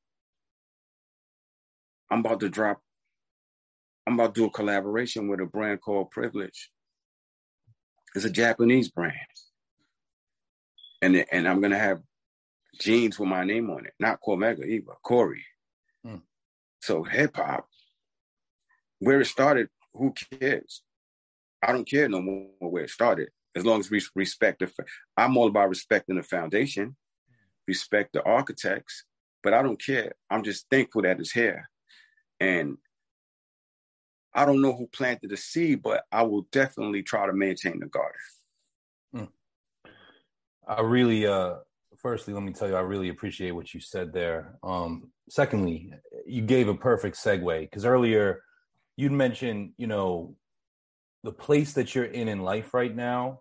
I'm 2.11 2.21
about 2.21 2.41
to 2.41 2.49
drop. 2.49 2.81
I'm 4.05 4.15
about 4.15 4.35
to 4.35 4.41
do 4.41 4.47
a 4.47 4.51
collaboration 4.51 5.29
with 5.29 5.41
a 5.41 5.47
brand 5.47 5.81
called 5.81 6.11
Privilege. 6.11 6.71
It's 8.17 8.25
a 8.25 8.31
Japanese 8.31 8.91
brand, 8.91 9.15
and 11.01 11.25
and 11.31 11.47
I'm 11.47 11.61
gonna 11.61 11.79
have 11.79 12.01
jeans 12.81 13.17
with 13.17 13.29
my 13.29 13.45
name 13.45 13.71
on 13.71 13.87
it, 13.87 13.93
not 14.01 14.19
Cormega 14.27 14.67
either, 14.67 14.93
Corey. 15.05 15.45
Hmm. 16.05 16.17
So 16.81 17.05
hip 17.05 17.37
hop, 17.37 17.69
where 18.99 19.21
it 19.21 19.27
started, 19.27 19.69
who 19.95 20.13
cares? 20.13 20.83
I 21.63 21.73
don't 21.73 21.89
care 21.89 22.09
no 22.09 22.21
more 22.21 22.49
where 22.59 22.85
it 22.85 22.91
started, 22.91 23.29
as 23.55 23.65
long 23.65 23.81
as 23.81 23.91
we 23.91 24.03
respect 24.15 24.61
the. 24.61 24.71
I'm 25.17 25.37
all 25.37 25.49
about 25.49 25.69
respecting 25.69 26.17
the 26.17 26.23
foundation, 26.23 26.97
respect 27.69 28.13
the 28.13 28.23
architects, 28.25 29.05
but 29.43 29.55
I 29.55 29.63
don't 29.63 29.81
care. 29.81 30.13
I'm 30.31 30.43
just 30.43 30.67
thankful 30.71 31.03
that 31.03 31.21
it's 31.21 31.33
here, 31.33 31.69
and 32.41 32.79
I 34.35 34.45
don't 34.45 34.63
know 34.63 34.75
who 34.75 34.87
planted 34.87 35.31
the 35.31 35.37
seed, 35.37 35.83
but 35.83 36.05
I 36.11 36.23
will 36.23 36.47
definitely 36.51 37.03
try 37.03 37.27
to 37.27 37.33
maintain 37.33 37.81
the 37.81 37.87
garden. 37.87 38.21
Mm. 39.15 39.29
I 40.67 40.81
really, 40.81 41.27
uh, 41.27 41.57
firstly, 41.99 42.33
let 42.33 42.43
me 42.43 42.53
tell 42.53 42.69
you, 42.69 42.77
I 42.77 42.81
really 42.81 43.11
appreciate 43.11 43.51
what 43.51 43.75
you 43.75 43.81
said 43.81 44.13
there. 44.13 44.59
Um, 44.63 45.11
secondly, 45.29 45.93
you 46.27 46.43
gave 46.43 46.69
a 46.69 46.75
perfect 46.75 47.17
segue 47.17 47.61
because 47.61 47.85
earlier 47.85 48.43
you'd 48.97 49.13
mentioned, 49.13 49.73
you 49.77 49.87
know, 49.87 50.35
the 51.23 51.33
place 51.33 51.75
that 51.75 51.95
you're 51.95 52.05
in 52.05 52.29
in 52.29 52.41
life 52.41 52.75
right 52.75 52.95
now 52.95 53.41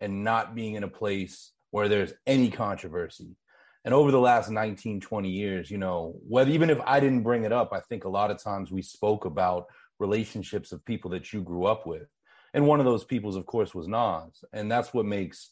and 0.00 0.24
not 0.24 0.54
being 0.54 0.74
in 0.74 0.82
a 0.82 0.88
place 0.88 1.52
where 1.70 1.88
there's 1.88 2.12
any 2.26 2.50
controversy. 2.50 3.36
And 3.84 3.94
over 3.94 4.10
the 4.10 4.20
last 4.20 4.50
19, 4.50 5.00
20 5.00 5.28
years, 5.28 5.70
you 5.70 5.78
know, 5.78 6.20
whether 6.28 6.50
even 6.50 6.70
if 6.70 6.78
I 6.84 7.00
didn't 7.00 7.22
bring 7.22 7.44
it 7.44 7.52
up, 7.52 7.72
I 7.72 7.80
think 7.80 8.04
a 8.04 8.08
lot 8.08 8.30
of 8.30 8.42
times 8.42 8.70
we 8.70 8.82
spoke 8.82 9.24
about 9.24 9.66
relationships 9.98 10.72
of 10.72 10.84
people 10.84 11.10
that 11.12 11.32
you 11.32 11.40
grew 11.40 11.64
up 11.64 11.86
with. 11.86 12.06
And 12.54 12.66
one 12.66 12.80
of 12.80 12.86
those 12.86 13.04
peoples, 13.04 13.34
of 13.34 13.46
course, 13.46 13.74
was 13.74 13.88
Nas. 13.88 14.44
And 14.52 14.70
that's 14.70 14.92
what 14.92 15.06
makes, 15.06 15.50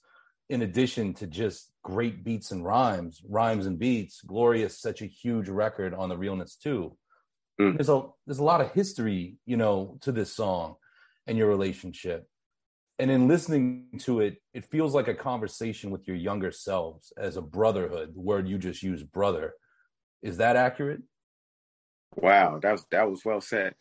in 0.48 0.62
addition 0.62 1.14
to 1.14 1.26
just 1.26 1.72
great 1.82 2.22
beats 2.22 2.50
and 2.50 2.64
rhymes, 2.64 3.22
rhymes 3.28 3.66
and 3.66 3.78
beats, 3.78 4.20
Glorious 4.20 4.78
such 4.78 5.00
a 5.00 5.06
huge 5.06 5.48
record 5.48 5.94
on 5.94 6.08
the 6.08 6.18
realness 6.18 6.56
too. 6.56 6.96
Mm. 7.60 7.76
There's 7.76 7.88
a 7.88 8.02
there's 8.26 8.38
a 8.38 8.44
lot 8.44 8.60
of 8.60 8.72
history, 8.72 9.36
you 9.46 9.56
know, 9.56 9.98
to 10.02 10.12
this 10.12 10.32
song 10.32 10.76
and 11.26 11.36
your 11.38 11.48
relationship. 11.48 12.26
And 12.98 13.10
in 13.10 13.28
listening 13.28 13.86
to 14.00 14.20
it, 14.20 14.42
it 14.52 14.66
feels 14.66 14.94
like 14.94 15.08
a 15.08 15.14
conversation 15.14 15.90
with 15.90 16.06
your 16.06 16.16
younger 16.16 16.50
selves 16.50 17.12
as 17.16 17.36
a 17.36 17.42
brotherhood, 17.42 18.14
the 18.14 18.20
word 18.20 18.46
you 18.46 18.58
just 18.58 18.82
used, 18.82 19.10
brother. 19.10 19.54
Is 20.22 20.36
that 20.36 20.56
accurate? 20.56 21.00
Wow, 22.16 22.58
that 22.60 22.72
was 22.72 22.84
that 22.90 23.08
was 23.08 23.24
well 23.24 23.40
said. 23.40 23.74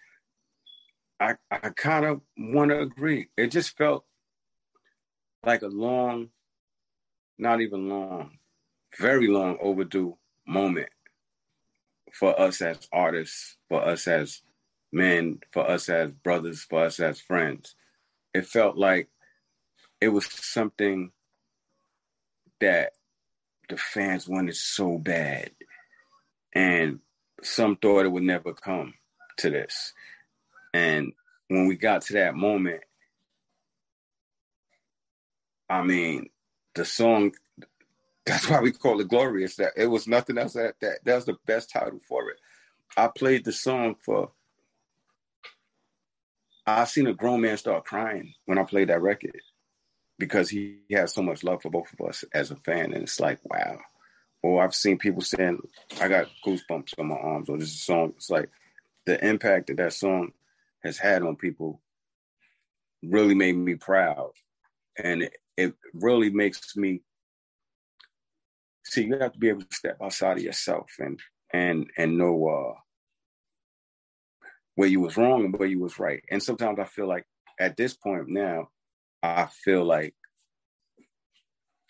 I 1.19 1.35
I 1.51 1.69
kind 1.69 2.05
of 2.05 2.21
want 2.37 2.71
to 2.71 2.79
agree. 2.79 3.27
It 3.35 3.47
just 3.47 3.75
felt 3.75 4.05
like 5.45 5.63
a 5.63 5.67
long, 5.67 6.29
not 7.37 7.59
even 7.59 7.89
long, 7.89 8.37
very 8.97 9.27
long 9.27 9.57
overdue 9.61 10.17
moment 10.47 10.89
for 12.13 12.39
us 12.39 12.61
as 12.61 12.87
artists, 12.91 13.57
for 13.67 13.83
us 13.83 14.07
as 14.07 14.41
men, 14.91 15.39
for 15.51 15.69
us 15.69 15.89
as 15.89 16.11
brothers, 16.11 16.63
for 16.63 16.85
us 16.85 16.99
as 16.99 17.19
friends. 17.19 17.75
It 18.33 18.45
felt 18.45 18.77
like 18.77 19.09
it 20.01 20.09
was 20.09 20.25
something 20.25 21.11
that 22.59 22.93
the 23.69 23.77
fans 23.77 24.27
wanted 24.27 24.55
so 24.55 24.97
bad. 24.97 25.51
And 26.53 26.99
some 27.43 27.75
thought 27.75 28.05
it 28.05 28.11
would 28.11 28.23
never 28.23 28.53
come 28.53 28.93
to 29.37 29.49
this. 29.49 29.93
And 30.73 31.13
when 31.47 31.67
we 31.67 31.75
got 31.75 32.03
to 32.03 32.13
that 32.13 32.35
moment, 32.35 32.81
I 35.69 35.83
mean, 35.83 36.29
the 36.73 36.85
song, 36.85 37.33
that's 38.25 38.49
why 38.49 38.61
we 38.61 38.71
call 38.71 38.99
it 38.99 39.07
Glorious. 39.07 39.55
That 39.57 39.73
it 39.75 39.87
was 39.87 40.07
nothing 40.07 40.37
else 40.37 40.53
that 40.53 40.75
that 40.81 40.99
that 41.05 41.15
was 41.15 41.25
the 41.25 41.37
best 41.45 41.71
title 41.71 41.99
for 42.07 42.29
it. 42.31 42.37
I 42.97 43.07
played 43.07 43.45
the 43.45 43.51
song 43.51 43.95
for 44.03 44.31
I 46.77 46.85
seen 46.85 47.07
a 47.07 47.13
grown 47.13 47.41
man 47.41 47.57
start 47.57 47.85
crying 47.85 48.33
when 48.45 48.57
I 48.57 48.63
played 48.63 48.89
that 48.89 49.01
record 49.01 49.39
because 50.17 50.49
he 50.49 50.79
has 50.91 51.13
so 51.13 51.21
much 51.21 51.43
love 51.43 51.61
for 51.61 51.69
both 51.69 51.91
of 51.93 52.07
us 52.07 52.23
as 52.33 52.51
a 52.51 52.55
fan, 52.57 52.93
and 52.93 53.03
it's 53.03 53.19
like 53.19 53.39
wow. 53.43 53.79
Or 54.41 54.63
I've 54.63 54.75
seen 54.75 54.97
people 54.97 55.21
saying, 55.21 55.59
"I 56.01 56.07
got 56.07 56.29
goosebumps 56.45 56.99
on 56.99 57.07
my 57.07 57.15
arms," 57.15 57.49
or 57.49 57.57
this 57.57 57.81
song. 57.81 58.13
It's 58.15 58.29
like 58.29 58.49
the 59.05 59.23
impact 59.25 59.67
that 59.67 59.77
that 59.77 59.93
song 59.93 60.33
has 60.83 60.97
had 60.97 61.23
on 61.23 61.35
people 61.35 61.81
really 63.03 63.35
made 63.35 63.55
me 63.55 63.75
proud, 63.75 64.31
and 64.97 65.23
it, 65.23 65.37
it 65.57 65.73
really 65.93 66.29
makes 66.29 66.75
me 66.75 67.01
see. 68.83 69.05
You 69.05 69.17
have 69.17 69.33
to 69.33 69.39
be 69.39 69.49
able 69.49 69.63
to 69.63 69.75
step 69.75 69.97
outside 70.01 70.37
of 70.37 70.43
yourself 70.43 70.91
and 70.99 71.19
and 71.51 71.89
and 71.97 72.17
know 72.17 72.47
uh, 72.47 72.79
where 74.79 74.87
you 74.87 75.01
was 75.01 75.17
wrong 75.17 75.43
and 75.43 75.59
where 75.59 75.67
you 75.67 75.77
was 75.77 75.99
right. 75.99 76.23
And 76.31 76.41
sometimes 76.41 76.79
I 76.79 76.85
feel 76.85 77.05
like 77.05 77.25
at 77.59 77.75
this 77.75 77.93
point 77.95 78.29
now, 78.29 78.69
I 79.21 79.47
feel 79.65 79.83
like 79.83 80.15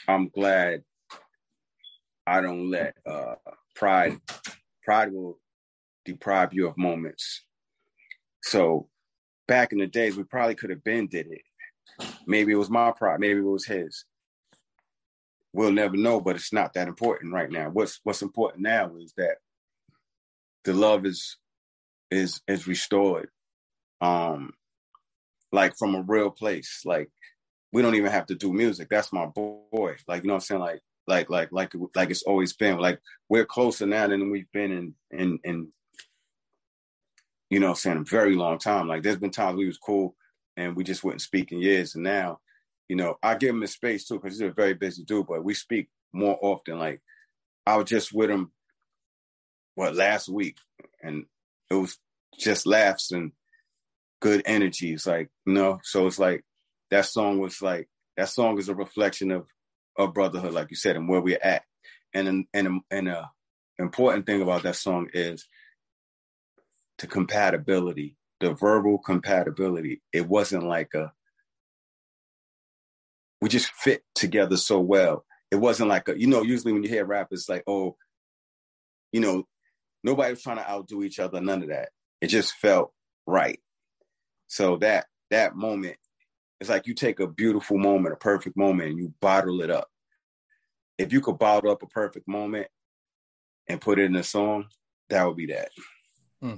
I'm 0.08 0.30
glad 0.30 0.82
I 2.26 2.42
don't 2.42 2.72
let 2.72 2.96
uh, 3.06 3.36
pride 3.76 4.20
pride 4.82 5.14
will 5.14 5.40
deprive 6.04 6.52
you 6.52 6.68
of 6.68 6.80
moments. 6.80 7.46
So 8.42 8.90
back 9.48 9.72
in 9.72 9.78
the 9.78 9.86
days, 9.86 10.18
we 10.18 10.24
probably 10.24 10.56
could 10.56 10.72
have 10.72 10.84
been 10.84 11.06
did 11.06 11.28
it. 11.28 11.44
Maybe 12.26 12.54
it 12.54 12.56
was 12.56 12.72
my 12.72 12.90
pride, 12.90 13.20
maybe 13.20 13.42
it 13.42 13.44
was 13.44 13.68
his. 13.68 14.04
We'll 15.54 15.72
never 15.72 15.96
know, 15.96 16.22
but 16.22 16.38
it's 16.38 16.52
not 16.52 16.74
that 16.74 16.88
important 16.88 17.34
right 17.34 17.52
now. 17.52 17.70
What's 17.70 18.00
what's 18.04 18.24
important 18.24 18.64
now 18.64 18.96
is 19.00 19.14
that 19.16 19.36
the 20.64 20.74
love 20.74 21.06
is 21.06 21.38
is 22.12 22.42
is 22.48 22.68
restored. 22.68 23.30
Um 24.02 24.54
like 25.52 25.76
from 25.78 25.96
a 25.96 26.02
real 26.02 26.30
place 26.30 26.84
like 26.86 27.10
we 27.72 27.82
don't 27.82 27.96
even 27.96 28.12
have 28.12 28.26
to 28.28 28.36
do 28.36 28.52
music. 28.52 28.88
That's 28.90 29.14
my 29.14 29.26
boy. 29.26 29.96
Like 30.08 30.24
you 30.24 30.28
know 30.28 30.36
what 30.36 30.38
i'm 30.38 30.42
saying? 30.42 30.62
Like 30.62 30.82
like 31.08 31.30
like 31.30 31.52
like 31.52 31.74
like 31.96 32.10
it's 32.10 32.24
always 32.24 32.54
been. 32.54 32.80
Like 32.80 33.00
we're 33.28 33.46
closer 33.46 33.86
now 33.86 34.08
than 34.08 34.32
we've 34.32 34.52
been 34.52 34.72
in 34.72 34.96
in 35.12 35.40
in 35.44 35.72
you 37.50 37.60
know 37.60 37.74
saying 37.74 37.98
a 37.98 38.04
very 38.04 38.36
long 38.36 38.58
time. 38.58 38.88
Like 38.88 39.04
there's 39.04 39.18
been 39.18 39.32
times 39.32 39.58
we 39.58 39.68
was 39.68 39.78
cool 39.78 40.16
and 40.58 40.76
we 40.76 40.84
just 40.84 41.04
wouldn't 41.04 41.22
speak 41.22 41.52
in 41.52 41.60
years. 41.60 41.96
And 41.96 42.04
now 42.04 42.40
you 42.88 42.96
know 42.96 43.20
i 43.22 43.36
give 43.36 43.52
him 43.52 43.62
his 43.62 43.74
space 43.74 44.08
too 44.08 44.16
because 44.16 44.40
he's 44.40 44.50
a 44.50 44.52
very 44.52 44.74
busy 44.74 45.04
dude 45.04 45.28
but 45.28 45.44
we 45.44 45.54
speak 45.54 45.90
more 46.14 46.38
often. 46.42 46.80
Like 46.80 47.02
i 47.68 47.76
was 47.76 47.86
just 47.86 48.14
with 48.14 48.30
him 48.30 48.52
what 49.76 49.96
last 49.96 50.28
week. 50.28 50.58
And 51.02 51.26
it 51.70 51.76
was 51.76 51.98
just 52.38 52.66
laughs 52.66 53.12
and 53.12 53.32
good 54.22 54.42
energies, 54.46 55.06
like 55.08 55.30
you 55.46 55.54
know. 55.54 55.80
So 55.84 56.08
it's 56.08 56.20
like 56.20 56.44
that 56.92 57.06
song 57.06 57.40
was 57.40 57.62
like 57.62 57.90
that 58.18 58.30
song 58.30 58.58
is 58.58 58.70
a 58.70 58.76
reflection 58.76 59.32
of 59.32 59.48
of 59.98 60.14
brotherhood, 60.14 60.54
like 60.54 60.70
you 60.70 60.78
said, 60.78 60.96
and 60.96 61.08
where 61.08 61.22
we're 61.22 61.40
at. 61.42 61.64
And 62.14 62.48
and 62.54 62.82
and 62.90 63.10
a 63.10 63.20
uh, 63.20 63.26
important 63.78 64.26
thing 64.26 64.42
about 64.42 64.64
that 64.64 64.76
song 64.76 65.10
is 65.14 65.46
the 66.98 67.08
compatibility, 67.08 68.18
the 68.40 68.54
verbal 68.54 68.98
compatibility. 69.00 70.02
It 70.12 70.28
wasn't 70.28 70.64
like 70.64 70.94
a 70.94 71.12
we 73.42 73.50
just 73.50 73.72
fit 73.72 74.04
together 74.16 74.58
so 74.58 74.80
well. 74.80 75.26
It 75.52 75.56
wasn't 75.56 75.90
like 75.90 76.10
a, 76.10 76.20
you 76.20 76.28
know, 76.28 76.42
usually 76.42 76.74
when 76.74 76.84
you 76.84 76.90
hear 76.90 77.06
rap, 77.06 77.30
it's 77.32 77.50
like, 77.50 77.64
oh, 77.68 77.96
you 79.12 79.22
know, 79.22 79.48
nobody's 80.04 80.42
trying 80.42 80.58
to 80.58 80.70
outdo 80.70 81.04
each 81.04 81.20
other, 81.20 81.42
none 81.42 81.64
of 81.64 81.70
that. 81.70 81.90
It 82.22 82.28
just 82.28 82.54
felt 82.54 82.92
right. 83.26 83.60
So 84.48 84.78
that 84.78 85.06
that 85.30 85.56
moment, 85.56 85.98
it's 86.60 86.70
like 86.70 86.88
you 86.88 86.94
take 86.94 87.20
a 87.20 87.28
beautiful 87.28 87.78
moment, 87.78 88.14
a 88.14 88.18
perfect 88.18 88.58
moment, 88.58 88.90
and 88.90 88.98
you 88.98 89.14
bottle 89.22 89.62
it 89.62 89.70
up. 89.70 89.88
If 90.98 91.14
you 91.14 91.22
could 91.22 91.40
bottle 91.40 91.72
up 91.72 91.84
a 91.84 91.88
perfect 91.88 92.28
moment 92.28 92.68
and 93.68 93.80
put 93.80 94.00
it 94.00 94.06
in 94.06 94.16
a 94.16 94.24
song, 94.24 94.66
that 95.10 95.26
would 95.26 95.38
be 95.38 95.48
that. 95.48 95.70
Hmm. 96.42 96.58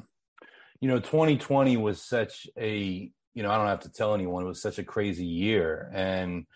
You 0.80 0.88
know, 0.88 1.00
2020 1.00 1.78
was 1.78 2.02
such 2.02 2.48
a, 2.58 3.12
you 3.34 3.44
know, 3.44 3.52
I 3.52 3.58
don't 3.58 3.68
have 3.68 3.82
to 3.82 3.92
tell 3.92 4.16
anyone, 4.16 4.44
it 4.44 4.48
was 4.48 4.62
such 4.62 4.80
a 4.80 4.84
crazy 4.84 5.26
year. 5.26 5.92
And, 5.94 6.48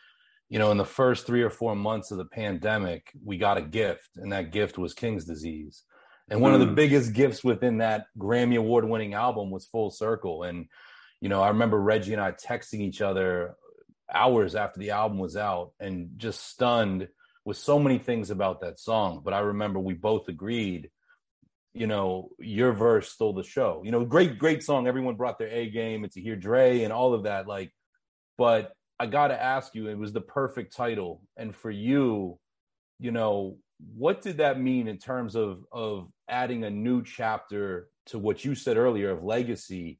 you 0.49 0.57
know, 0.57 0.71
in 0.71 0.77
the 0.77 0.85
first 0.85 1.27
three 1.27 1.43
or 1.43 1.51
four 1.51 1.75
months 1.75 2.09
of 2.09 2.17
the 2.17 2.25
pandemic, 2.25 3.11
we 3.23 3.37
got 3.37 3.57
a 3.57 3.61
gift, 3.61 4.09
and 4.15 4.31
that 4.31 4.51
gift 4.51 4.77
was 4.77 4.93
King's 4.93 5.25
disease. 5.25 5.83
And 6.29 6.41
one 6.41 6.51
mm. 6.51 6.55
of 6.55 6.59
the 6.61 6.73
mm. 6.73 6.75
biggest 6.75 7.13
gifts 7.13 7.43
within 7.43 7.77
that 7.77 8.07
Grammy 8.17 8.57
award 8.57 8.85
winning 8.85 9.13
album 9.13 9.51
was 9.51 9.65
Full 9.65 9.91
Circle. 9.91 10.43
And, 10.43 10.67
you 11.21 11.29
know, 11.29 11.41
I 11.41 11.49
remember 11.49 11.79
Reggie 11.79 12.13
and 12.13 12.21
I 12.21 12.31
texting 12.31 12.79
each 12.79 13.01
other 13.01 13.55
hours 14.11 14.55
after 14.55 14.79
the 14.79 14.91
album 14.91 15.17
was 15.17 15.35
out 15.35 15.71
and 15.79 16.11
just 16.17 16.47
stunned 16.47 17.07
with 17.43 17.57
so 17.57 17.77
many 17.77 17.99
things 17.99 18.31
about 18.31 18.61
that 18.61 18.79
song. 18.79 19.21
But 19.23 19.33
I 19.33 19.39
remember 19.39 19.79
we 19.79 19.93
both 19.93 20.27
agreed, 20.27 20.89
you 21.73 21.85
know, 21.85 22.29
your 22.39 22.73
verse 22.73 23.09
stole 23.09 23.33
the 23.33 23.43
show. 23.43 23.83
You 23.85 23.91
know, 23.91 24.03
great, 24.03 24.39
great 24.39 24.63
song. 24.63 24.87
Everyone 24.87 25.15
brought 25.15 25.37
their 25.37 25.49
A 25.49 25.69
game 25.69 26.03
and 26.03 26.11
to 26.13 26.21
hear 26.21 26.35
Dre 26.35 26.81
and 26.81 26.91
all 26.91 27.13
of 27.13 27.23
that. 27.23 27.47
Like, 27.47 27.71
but 28.37 28.73
I 28.99 29.05
got 29.05 29.27
to 29.27 29.41
ask 29.41 29.75
you, 29.75 29.87
it 29.87 29.97
was 29.97 30.13
the 30.13 30.21
perfect 30.21 30.75
title. 30.75 31.21
And 31.37 31.55
for 31.55 31.69
you, 31.69 32.39
you 32.99 33.11
know, 33.11 33.57
what 33.79 34.21
did 34.21 34.37
that 34.37 34.59
mean 34.59 34.87
in 34.87 34.97
terms 34.97 35.35
of 35.35 35.65
of 35.71 36.09
adding 36.29 36.63
a 36.63 36.69
new 36.69 37.03
chapter 37.03 37.89
to 38.07 38.19
what 38.19 38.45
you 38.45 38.55
said 38.55 38.77
earlier 38.77 39.11
of 39.11 39.23
legacy 39.23 39.99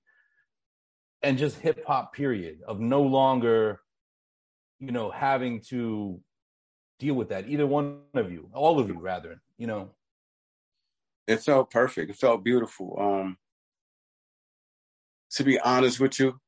and 1.21 1.37
just 1.37 1.59
hip 1.59 1.83
hop 1.85 2.13
period 2.13 2.59
of 2.67 2.79
no 2.79 3.01
longer 3.01 3.79
you 4.79 4.91
know 4.91 5.11
having 5.11 5.61
to 5.61 6.19
deal 6.99 7.15
with 7.15 7.29
that 7.29 7.49
either 7.49 7.67
one 7.67 7.99
of 8.13 8.31
you 8.31 8.49
all 8.53 8.79
of 8.79 8.87
you 8.87 8.99
rather 8.99 9.41
you 9.57 9.67
know? 9.67 9.91
It 11.27 11.41
felt 11.41 11.71
perfect. 11.71 12.11
It 12.11 12.17
felt 12.17 12.43
beautiful. 12.43 12.95
Um 12.99 13.37
to 15.31 15.43
be 15.43 15.59
honest 15.59 15.99
with 15.99 16.19
you, 16.19 16.39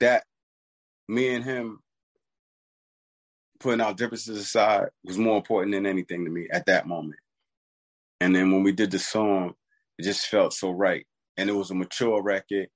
that 0.00 0.24
me 1.08 1.34
and 1.34 1.44
him 1.44 1.80
putting 3.60 3.80
our 3.80 3.94
differences 3.94 4.38
aside 4.38 4.88
was 5.04 5.18
more 5.18 5.36
important 5.36 5.74
than 5.74 5.86
anything 5.86 6.24
to 6.24 6.30
me 6.30 6.48
at 6.50 6.66
that 6.66 6.86
moment. 6.86 7.18
And 8.20 8.34
then 8.34 8.50
when 8.50 8.62
we 8.62 8.72
did 8.72 8.90
the 8.90 8.98
song, 8.98 9.54
it 9.98 10.04
just 10.04 10.26
felt 10.26 10.52
so 10.52 10.70
right. 10.70 11.06
And 11.36 11.48
it 11.48 11.54
was 11.54 11.70
a 11.70 11.74
mature 11.74 12.22
record. 12.22 12.68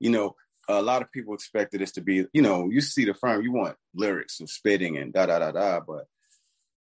You 0.00 0.10
know, 0.10 0.36
a 0.68 0.82
lot 0.82 1.02
of 1.02 1.12
people 1.12 1.34
expected 1.34 1.80
this 1.80 1.92
to 1.92 2.00
be, 2.00 2.26
you 2.32 2.42
know, 2.42 2.68
you 2.70 2.80
see 2.80 3.04
the 3.04 3.14
firm, 3.14 3.42
you 3.42 3.52
want 3.52 3.76
lyrics 3.94 4.40
and 4.40 4.48
spitting 4.48 4.96
and 4.96 5.12
da 5.12 5.26
da 5.26 5.38
da 5.38 5.52
da, 5.52 5.80
but 5.80 6.06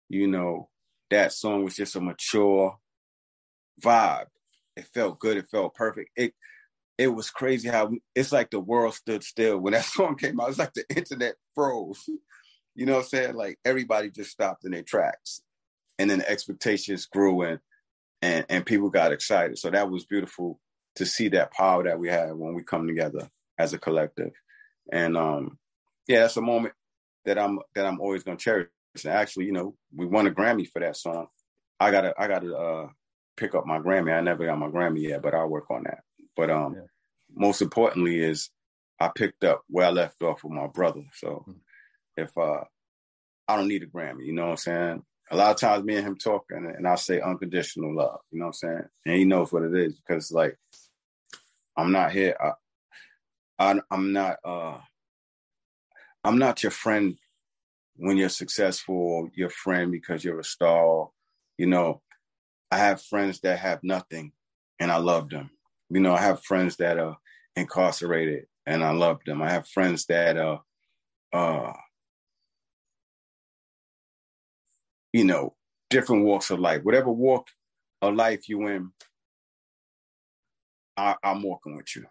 you 0.09 0.27
know, 0.27 0.69
that 1.09 1.33
song 1.33 1.63
was 1.63 1.75
just 1.75 1.95
a 1.95 2.01
mature 2.01 2.77
vibe. 3.81 4.27
It 4.75 4.85
felt 4.93 5.19
good. 5.19 5.37
It 5.37 5.49
felt 5.49 5.75
perfect. 5.75 6.09
It 6.15 6.33
it 6.97 7.07
was 7.07 7.29
crazy 7.29 7.67
how 7.67 7.91
it's 8.13 8.31
like 8.31 8.51
the 8.51 8.59
world 8.59 8.93
stood 8.93 9.23
still 9.23 9.57
when 9.57 9.73
that 9.73 9.85
song 9.85 10.15
came 10.15 10.39
out. 10.39 10.49
It's 10.49 10.59
like 10.59 10.73
the 10.73 10.85
internet 10.95 11.35
froze. 11.53 12.07
You 12.75 12.85
know 12.85 12.93
what 12.93 13.03
I'm 13.03 13.07
saying? 13.07 13.35
Like 13.35 13.59
everybody 13.65 14.09
just 14.09 14.31
stopped 14.31 14.65
in 14.65 14.71
their 14.71 14.83
tracks. 14.83 15.41
And 15.97 16.09
then 16.09 16.19
the 16.19 16.29
expectations 16.29 17.05
grew 17.05 17.41
and 17.43 17.59
and 18.21 18.45
and 18.49 18.65
people 18.65 18.89
got 18.89 19.13
excited. 19.13 19.57
So 19.57 19.69
that 19.69 19.89
was 19.89 20.05
beautiful 20.05 20.59
to 20.95 21.05
see 21.05 21.29
that 21.29 21.51
power 21.51 21.83
that 21.83 21.99
we 21.99 22.09
have 22.09 22.35
when 22.35 22.53
we 22.53 22.63
come 22.63 22.87
together 22.87 23.29
as 23.57 23.73
a 23.73 23.79
collective. 23.79 24.31
And 24.91 25.15
um 25.15 25.57
yeah, 26.07 26.21
that's 26.21 26.37
a 26.37 26.41
moment 26.41 26.73
that 27.25 27.39
I'm 27.39 27.59
that 27.75 27.85
I'm 27.85 27.99
always 27.99 28.23
gonna 28.23 28.37
cherish. 28.37 28.67
And 29.03 29.13
actually, 29.13 29.45
you 29.45 29.51
know, 29.51 29.75
we 29.93 30.05
won 30.05 30.27
a 30.27 30.31
Grammy 30.31 30.67
for 30.67 30.79
that 30.79 30.97
song. 30.97 31.27
I 31.79 31.91
gotta 31.91 32.13
I 32.17 32.27
gotta 32.27 32.55
uh 32.55 32.87
pick 33.37 33.55
up 33.55 33.65
my 33.65 33.79
Grammy. 33.79 34.13
I 34.13 34.21
never 34.21 34.45
got 34.45 34.59
my 34.59 34.67
Grammy 34.67 35.01
yet, 35.01 35.21
but 35.21 35.33
I'll 35.33 35.49
work 35.49 35.69
on 35.69 35.83
that. 35.83 35.99
But 36.35 36.49
um, 36.49 36.75
yeah. 36.75 36.81
most 37.33 37.61
importantly 37.61 38.19
is 38.19 38.49
I 38.99 39.09
picked 39.13 39.43
up 39.43 39.63
where 39.67 39.87
I 39.87 39.89
left 39.91 40.21
off 40.21 40.43
with 40.43 40.53
my 40.53 40.67
brother. 40.67 41.03
So 41.13 41.27
mm-hmm. 41.27 41.51
If 42.17 42.35
uh, 42.37 42.63
I 43.47 43.55
don't 43.55 43.67
need 43.67 43.83
a 43.83 43.87
Grammy, 43.87 44.25
you 44.25 44.33
know 44.33 44.45
what 44.45 44.51
I'm 44.51 44.57
saying? 44.57 45.03
A 45.31 45.35
lot 45.35 45.51
of 45.51 45.59
times 45.59 45.83
me 45.83 45.95
and 45.95 46.05
him 46.05 46.17
talking 46.17 46.71
and 46.77 46.87
I 46.87 46.95
say 46.95 47.19
unconditional 47.19 47.95
love, 47.95 48.19
you 48.31 48.39
know 48.39 48.45
what 48.45 48.57
I'm 48.63 48.69
saying? 48.69 48.83
And 49.05 49.15
he 49.15 49.25
knows 49.25 49.51
what 49.51 49.63
it 49.63 49.75
is 49.75 49.95
because 49.95 50.31
like 50.31 50.57
I'm 51.75 51.91
not 51.91 52.11
here. 52.11 52.37
I, 52.39 52.51
I 53.71 53.79
I'm 53.89 54.13
not 54.13 54.37
uh 54.45 54.77
I'm 56.23 56.37
not 56.37 56.63
your 56.63 56.71
friend 56.71 57.17
when 57.97 58.17
you're 58.17 58.29
successful 58.29 59.29
your 59.33 59.49
friend 59.49 59.91
because 59.91 60.23
you're 60.23 60.39
a 60.39 60.43
star. 60.43 61.09
You 61.57 61.65
know, 61.67 62.01
I 62.71 62.77
have 62.77 63.01
friends 63.01 63.39
that 63.41 63.59
have 63.59 63.79
nothing 63.83 64.31
and 64.79 64.91
I 64.91 64.97
love 64.97 65.29
them. 65.29 65.49
You 65.89 66.01
know, 66.01 66.13
I 66.13 66.21
have 66.21 66.43
friends 66.43 66.77
that 66.77 66.99
are 66.99 67.17
incarcerated 67.55 68.45
and 68.65 68.83
I 68.83 68.91
love 68.91 69.19
them. 69.25 69.41
I 69.41 69.51
have 69.51 69.67
friends 69.67 70.05
that 70.07 70.37
are, 70.37 70.61
uh, 71.31 71.73
you 75.15 75.23
know, 75.23 75.53
different 75.89 76.25
walks 76.25 76.49
of 76.49 76.59
life. 76.59 76.83
Whatever 76.83 77.09
walk 77.09 77.47
of 78.01 78.15
life 78.15 78.49
you're 78.49 78.73
in, 78.73 78.91
I, 80.97 81.15
I'm 81.23 81.41
walking 81.41 81.77
with 81.77 81.95
you. 81.95 82.05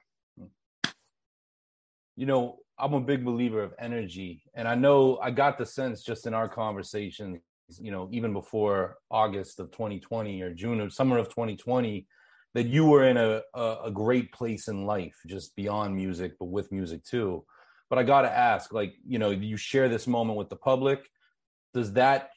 You 2.17 2.25
know, 2.25 2.61
I'm 2.79 2.95
a 2.95 3.01
big 3.01 3.23
believer 3.23 3.63
of 3.63 3.75
energy, 3.79 4.43
and 4.55 4.67
I 4.67 4.75
know 4.75 5.19
I 5.19 5.33
got 5.33 5.59
the 5.59 5.67
sense 5.67 6.03
just 6.03 6.27
in 6.27 6.33
our 6.33 6.49
conversation, 6.49 7.43
you 7.79 7.91
know, 7.91 8.09
even 8.11 8.33
before 8.33 8.97
August 9.11 9.61
of 9.61 9.71
2020 9.73 10.41
or 10.41 10.55
June 10.55 10.81
or 10.81 10.89
summer 10.89 11.19
of 11.19 11.29
2020, 11.29 12.07
that 12.55 12.69
you 12.69 12.87
were 12.87 13.05
in 13.05 13.19
a, 13.19 13.43
a 13.55 13.91
great 13.93 14.33
place 14.33 14.69
in 14.69 14.87
life, 14.87 15.17
just 15.27 15.55
beyond 15.57 15.95
music, 15.95 16.33
but 16.41 16.47
with 16.47 16.73
music 16.73 17.05
too. 17.05 17.45
But 17.91 17.99
I 17.99 18.03
got 18.03 18.23
to 18.23 18.31
ask, 18.31 18.73
like, 18.73 18.95
you 19.07 19.19
know, 19.19 19.29
you 19.29 19.59
share 19.59 19.91
this 19.91 20.07
moment 20.07 20.39
with 20.39 20.49
the 20.49 20.57
public. 20.57 21.07
Does 21.75 21.93
that 21.95 22.31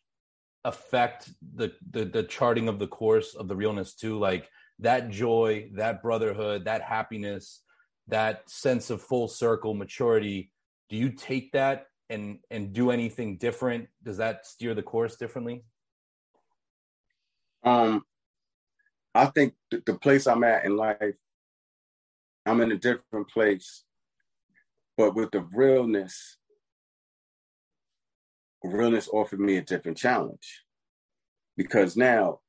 affect 0.67 1.29
the, 1.55 1.71
the 1.91 2.03
the 2.05 2.23
charting 2.23 2.67
of 2.67 2.77
the 2.77 2.87
course 2.87 3.33
of 3.33 3.47
the 3.47 3.55
realness 3.55 3.95
too? 3.95 4.19
Like 4.19 4.49
that 4.79 5.09
joy, 5.09 5.69
that 5.73 6.03
brotherhood, 6.03 6.65
that 6.65 6.81
happiness, 6.81 7.63
that 8.07 8.49
sense 8.49 8.89
of 8.89 9.01
full 9.01 9.27
circle 9.27 9.73
maturity. 9.73 10.51
Do 10.89 10.97
you 10.97 11.09
take 11.09 11.53
that 11.53 11.87
and 12.09 12.39
and 12.51 12.73
do 12.73 12.91
anything 12.91 13.37
different? 13.37 13.87
Does 14.03 14.17
that 14.17 14.45
steer 14.45 14.75
the 14.75 14.83
course 14.83 15.15
differently? 15.15 15.63
Um, 17.63 18.03
I 19.15 19.25
think 19.25 19.55
the, 19.71 19.81
the 19.85 19.95
place 19.95 20.27
I'm 20.27 20.43
at 20.43 20.65
in 20.65 20.75
life, 20.75 21.15
I'm 22.45 22.61
in 22.61 22.71
a 22.71 22.77
different 22.77 23.29
place, 23.29 23.83
but 24.95 25.15
with 25.15 25.31
the 25.31 25.41
realness, 25.53 26.37
realness 28.63 29.07
offered 29.11 29.39
me 29.39 29.57
a 29.57 29.61
different 29.61 29.97
challenge. 29.97 30.63
Because 31.55 31.97
now 31.97 32.39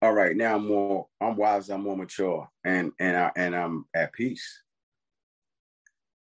all 0.00 0.12
right 0.12 0.36
now 0.36 0.54
i'm 0.54 0.66
more 0.66 1.08
i'm 1.20 1.36
wise 1.36 1.68
i'm 1.70 1.82
more 1.82 1.96
mature 1.96 2.48
and 2.64 2.92
and 3.00 3.16
i 3.16 3.30
and 3.36 3.54
i'm 3.54 3.84
at 3.94 4.12
peace. 4.12 4.62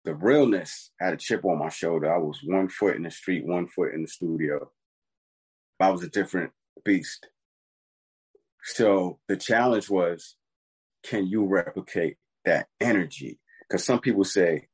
The 0.04 0.16
realness 0.16 0.92
had 1.00 1.14
a 1.14 1.18
chip 1.18 1.46
on 1.46 1.60
my 1.60 1.70
shoulder. 1.70 2.12
I 2.12 2.18
was 2.18 2.40
one 2.44 2.70
foot 2.70 2.96
in 2.96 3.04
the 3.04 3.12
street 3.12 3.46
one 3.46 3.68
foot 3.68 3.94
in 3.94 4.02
the 4.02 4.08
studio. 4.08 4.72
I 5.80 5.90
was 5.90 6.04
a 6.04 6.10
different 6.10 6.52
beast. 6.84 7.28
So 8.64 9.20
the 9.28 9.38
challenge 9.38 9.90
was, 9.90 10.36
can 11.04 11.28
you 11.28 11.46
replicate 11.46 12.18
that 12.46 12.68
energy? 12.80 13.40
Because 13.68 13.84
some 13.84 14.00
people 14.00 14.24
say, 14.24 14.68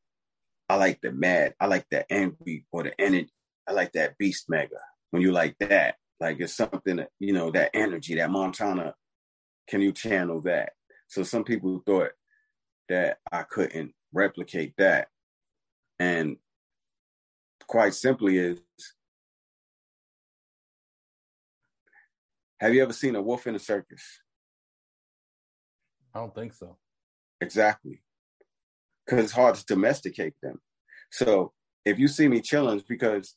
I 0.70 0.76
like 0.76 1.00
the 1.02 1.12
mad, 1.12 1.56
I 1.60 1.68
like 1.68 1.86
the 1.90 2.12
angry 2.12 2.66
or 2.72 2.84
the 2.84 3.00
energy, 3.00 3.32
I 3.68 3.72
like 3.74 3.94
that 3.94 4.18
beast 4.18 4.46
mega. 4.50 4.76
When 5.12 5.22
you 5.22 5.32
like 5.32 5.56
that, 5.60 5.96
like 6.20 6.40
it's 6.40 6.56
something 6.56 6.98
that, 6.98 7.10
you 7.20 7.34
know, 7.34 7.52
that 7.52 7.72
energy, 7.74 8.16
that 8.16 8.30
Montana, 8.30 8.96
can 9.70 9.82
you 9.82 9.92
channel 9.94 10.42
that? 10.42 10.74
So 11.08 11.24
some 11.24 11.44
people 11.44 11.82
thought 11.86 12.12
that 12.90 13.18
I 13.32 13.44
couldn't 13.44 13.94
replicate 14.12 14.74
that. 14.78 15.08
And 16.00 16.38
quite 17.68 17.94
simply 17.94 18.38
is 18.38 18.60
Have 22.60 22.74
you 22.74 22.82
ever 22.82 22.94
seen 22.94 23.16
a 23.16 23.22
wolf 23.22 23.46
in 23.46 23.54
a 23.54 23.60
circus? 23.60 24.02
I 26.14 26.20
don't 26.20 26.34
think 26.34 26.54
so. 26.54 26.78
Exactly. 27.40 28.02
Because 29.08 29.24
it's 29.24 29.34
hard 29.34 29.56
to 29.56 29.66
domesticate 29.66 30.34
them. 30.42 30.60
So 31.12 31.54
if 31.86 31.98
you 31.98 32.08
see 32.08 32.28
me 32.28 32.42
chilling, 32.42 32.84
because 32.88 33.36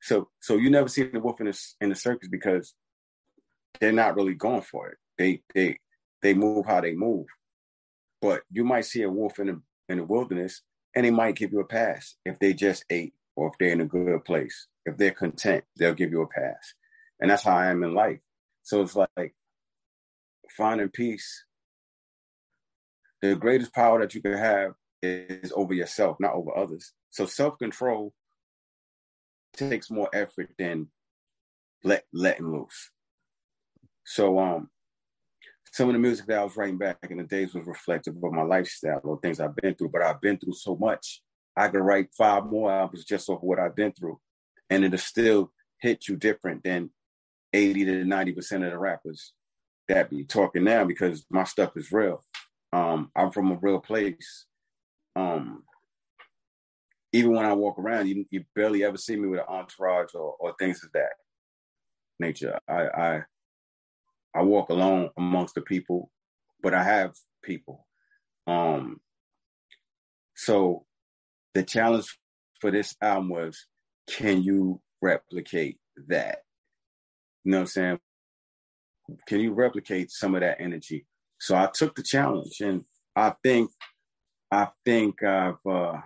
so 0.00 0.28
so 0.40 0.56
you 0.56 0.70
never 0.70 0.88
see 0.88 1.04
the 1.04 1.20
wolf 1.20 1.40
in 1.40 1.46
the 1.46 1.60
in 1.80 1.90
the 1.90 1.94
circus 1.94 2.28
because 2.28 2.74
they're 3.80 3.92
not 3.92 4.16
really 4.16 4.34
going 4.34 4.62
for 4.62 4.88
it. 4.88 4.98
They 5.18 5.42
they 5.54 5.78
they 6.22 6.34
move 6.34 6.66
how 6.66 6.80
they 6.80 6.94
move. 6.94 7.26
But 8.22 8.42
you 8.50 8.64
might 8.64 8.86
see 8.86 9.02
a 9.02 9.10
wolf 9.10 9.38
in 9.38 9.46
the 9.48 9.62
in 9.88 9.98
the 9.98 10.04
wilderness 10.04 10.62
and 10.94 11.04
they 11.04 11.10
might 11.10 11.36
give 11.36 11.52
you 11.52 11.60
a 11.60 11.66
pass 11.66 12.16
if 12.24 12.38
they 12.38 12.52
just 12.52 12.84
ate 12.90 13.14
or 13.36 13.48
if 13.48 13.54
they're 13.58 13.72
in 13.72 13.80
a 13.80 13.86
good 13.86 14.24
place. 14.24 14.66
If 14.86 14.96
they're 14.96 15.12
content, 15.12 15.64
they'll 15.76 15.94
give 15.94 16.10
you 16.10 16.22
a 16.22 16.26
pass. 16.26 16.74
And 17.20 17.30
that's 17.30 17.42
how 17.42 17.56
I 17.56 17.66
am 17.66 17.82
in 17.82 17.94
life. 17.94 18.18
So 18.62 18.82
it's 18.82 18.96
like 18.96 19.34
finding 20.56 20.88
peace. 20.88 21.44
The 23.22 23.36
greatest 23.36 23.74
power 23.74 24.00
that 24.00 24.14
you 24.14 24.22
can 24.22 24.32
have 24.32 24.72
is 25.02 25.52
over 25.54 25.74
yourself, 25.74 26.16
not 26.20 26.34
over 26.34 26.56
others. 26.56 26.92
So 27.10 27.26
self 27.26 27.58
control 27.58 28.12
takes 29.54 29.90
more 29.90 30.08
effort 30.12 30.50
than 30.58 30.88
let 31.82 32.04
letting 32.12 32.52
loose. 32.52 32.90
So 34.04 34.38
um 34.38 34.70
some 35.72 35.88
of 35.88 35.92
the 35.92 36.00
music 36.00 36.26
that 36.26 36.38
I 36.38 36.44
was 36.44 36.56
writing 36.56 36.78
back 36.78 36.98
in 37.08 37.18
the 37.18 37.24
days 37.24 37.54
was 37.54 37.66
reflective 37.66 38.16
of 38.16 38.32
my 38.32 38.42
lifestyle 38.42 39.00
or 39.04 39.20
things 39.20 39.38
I've 39.38 39.54
been 39.54 39.74
through, 39.74 39.90
but 39.90 40.02
I've 40.02 40.20
been 40.20 40.36
through 40.36 40.54
so 40.54 40.76
much. 40.76 41.22
I 41.56 41.68
could 41.68 41.80
write 41.80 42.08
five 42.16 42.46
more 42.46 42.72
albums 42.72 43.04
just 43.04 43.28
off 43.28 43.42
what 43.42 43.60
I've 43.60 43.76
been 43.76 43.92
through. 43.92 44.18
And 44.68 44.84
it'll 44.84 44.98
still 44.98 45.52
hit 45.80 46.08
you 46.08 46.16
different 46.16 46.64
than 46.64 46.90
80 47.52 47.84
to 47.84 47.92
90% 48.04 48.64
of 48.64 48.70
the 48.72 48.78
rappers 48.78 49.32
that 49.88 50.10
be 50.10 50.24
talking 50.24 50.64
now 50.64 50.84
because 50.84 51.24
my 51.30 51.44
stuff 51.44 51.76
is 51.76 51.92
real. 51.92 52.24
Um, 52.72 53.10
I'm 53.14 53.30
from 53.30 53.52
a 53.52 53.58
real 53.60 53.80
place. 53.80 54.46
Um, 55.16 55.64
even 57.12 57.32
when 57.32 57.44
I 57.44 57.52
walk 57.54 57.78
around, 57.78 58.08
you, 58.08 58.24
you 58.30 58.44
barely 58.54 58.84
ever 58.84 58.96
see 58.96 59.16
me 59.16 59.28
with 59.28 59.40
an 59.40 59.46
entourage 59.48 60.14
or, 60.14 60.36
or 60.38 60.54
things 60.58 60.84
of 60.84 60.92
that 60.92 61.10
nature. 62.18 62.58
I, 62.68 62.82
I 62.88 63.22
I 64.32 64.42
walk 64.42 64.68
alone 64.70 65.10
amongst 65.16 65.56
the 65.56 65.60
people, 65.60 66.10
but 66.62 66.72
I 66.72 66.84
have 66.84 67.14
people. 67.42 67.86
Um, 68.46 69.00
so 70.36 70.86
the 71.54 71.64
challenge 71.64 72.16
for 72.60 72.70
this 72.70 72.94
album 73.02 73.28
was, 73.28 73.66
can 74.08 74.42
you 74.42 74.80
replicate 75.02 75.78
that? 76.06 76.42
You 77.44 77.52
know 77.52 77.58
what 77.58 77.62
I'm 77.62 77.66
saying? 77.66 77.98
Can 79.26 79.40
you 79.40 79.52
replicate 79.52 80.12
some 80.12 80.36
of 80.36 80.42
that 80.42 80.60
energy 80.60 81.06
So 81.40 81.56
I 81.56 81.68
took 81.72 81.96
the 81.96 82.02
challenge, 82.02 82.60
and 82.60 82.84
I 83.16 83.34
think, 83.42 83.70
I 84.50 84.68
think 84.84 85.22
I've, 85.22 85.64
uh, 85.64 85.98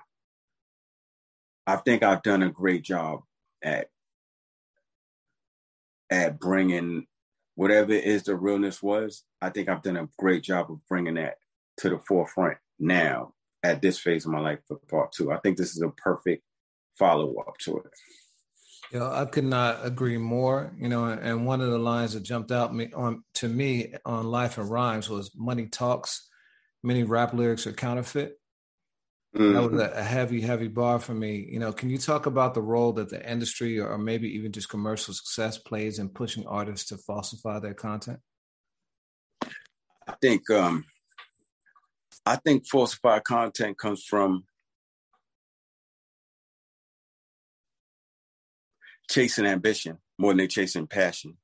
I 1.67 1.77
think 1.77 2.03
I've 2.03 2.23
done 2.23 2.43
a 2.43 2.51
great 2.51 2.83
job 2.83 3.23
at 3.63 3.89
at 6.11 6.39
bringing 6.39 7.07
whatever 7.55 7.93
it 7.93 8.05
is 8.05 8.25
the 8.25 8.37
realness 8.37 8.83
was. 8.83 9.25
I 9.41 9.51
think 9.51 9.69
I've 9.69 9.83
done 9.83 9.97
a 9.97 10.09
great 10.19 10.43
job 10.43 10.71
of 10.71 10.87
bringing 10.89 11.15
that 11.15 11.37
to 11.79 11.89
the 11.89 11.99
forefront 11.99 12.59
now 12.79 13.33
at 13.63 13.81
this 13.81 13.99
phase 13.99 14.27
of 14.27 14.33
my 14.33 14.41
life 14.41 14.59
for 14.69 14.79
part 14.91 15.13
two. 15.13 15.33
I 15.33 15.39
think 15.39 15.57
this 15.57 15.75
is 15.75 15.83
a 15.83 15.89
perfect 15.89 16.45
follow 16.99 17.35
up 17.47 17.57
to 17.59 17.79
it. 17.79 17.91
You 18.93 19.01
know, 19.01 19.11
I 19.11 19.25
could 19.25 19.45
not 19.45 19.85
agree 19.85 20.19
more. 20.19 20.73
You 20.79 20.89
know, 20.89 21.07
and 21.07 21.47
one 21.47 21.61
of 21.61 21.71
the 21.71 21.79
lines 21.79 22.13
that 22.13 22.23
jumped 22.23 22.53
out 22.53 22.75
me 22.75 22.91
on 22.95 23.25
to 23.35 23.49
me 23.49 23.95
on 24.05 24.27
Life 24.27 24.59
and 24.59 24.71
Rhymes 24.71 25.09
was 25.09 25.33
"Money 25.35 25.67
talks, 25.67 26.29
many 26.85 27.03
rap 27.03 27.35
lyrics 27.35 27.67
are 27.67 27.73
counterfeit." 27.73 28.39
Mm-hmm. 29.37 29.53
That 29.55 29.71
was 29.71 29.81
a 29.81 30.03
heavy, 30.03 30.41
heavy 30.41 30.69
bar 30.69 31.01
for 31.01 31.13
me. 31.13 31.49
You 31.51 31.59
know, 31.59 31.73
can 31.73 31.91
you 31.91 31.99
talk 31.99 32.27
about 32.27 32.55
the 32.55 32.63
role 32.63 32.93
that 32.93 33.09
the 33.09 33.29
industry 33.29 33.81
or 33.81 33.99
maybe 33.99 34.29
even 34.37 34.53
just 34.53 34.69
commercial 34.69 35.13
success 35.13 35.59
plays 35.59 35.99
in 35.99 36.09
pushing 36.11 36.47
artists 36.47 36.91
to 36.91 36.99
falsify 36.99 37.59
their 37.59 37.75
content? 37.75 38.21
I 40.07 40.15
think 40.21 40.49
um 40.51 40.85
I 42.25 42.37
think 42.37 42.67
falsified 42.69 43.25
content 43.25 43.77
comes 43.77 44.05
from 44.05 44.45
chasing 49.11 49.47
ambition 49.47 49.99
more 50.19 50.31
than 50.31 50.39
they 50.39 50.47
chasing 50.47 50.87
passion. 50.87 51.37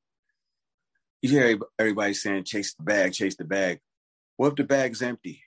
You 1.23 1.31
hear 1.31 1.59
everybody 1.79 2.15
saying 2.15 2.45
chase 2.45 2.75
the 2.75 2.83
bag, 2.83 3.13
chase 3.13 3.37
the 3.37 3.45
bag. 3.45 3.81
What 4.41 4.49
if 4.49 4.57
the 4.57 4.65
bag's 4.65 5.03
empty? 5.03 5.43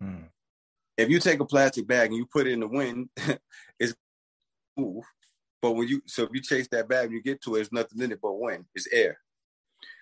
Hmm 0.00 0.26
if 0.96 1.10
you 1.10 1.20
take 1.20 1.40
a 1.40 1.44
plastic 1.44 1.86
bag 1.86 2.08
and 2.08 2.16
you 2.16 2.26
put 2.26 2.46
it 2.46 2.52
in 2.52 2.60
the 2.60 2.68
wind, 2.68 3.08
it's 3.78 3.94
move. 4.76 5.04
But 5.60 5.72
when 5.72 5.88
you 5.88 6.02
so 6.06 6.24
if 6.24 6.30
you 6.32 6.40
chase 6.40 6.68
that 6.70 6.88
bag 6.88 7.06
and 7.06 7.14
you 7.14 7.22
get 7.22 7.42
to 7.42 7.54
it, 7.54 7.58
there's 7.58 7.72
nothing 7.72 8.00
in 8.00 8.12
it 8.12 8.20
but 8.20 8.38
wind. 8.38 8.66
It's 8.74 8.88
air. 8.92 9.18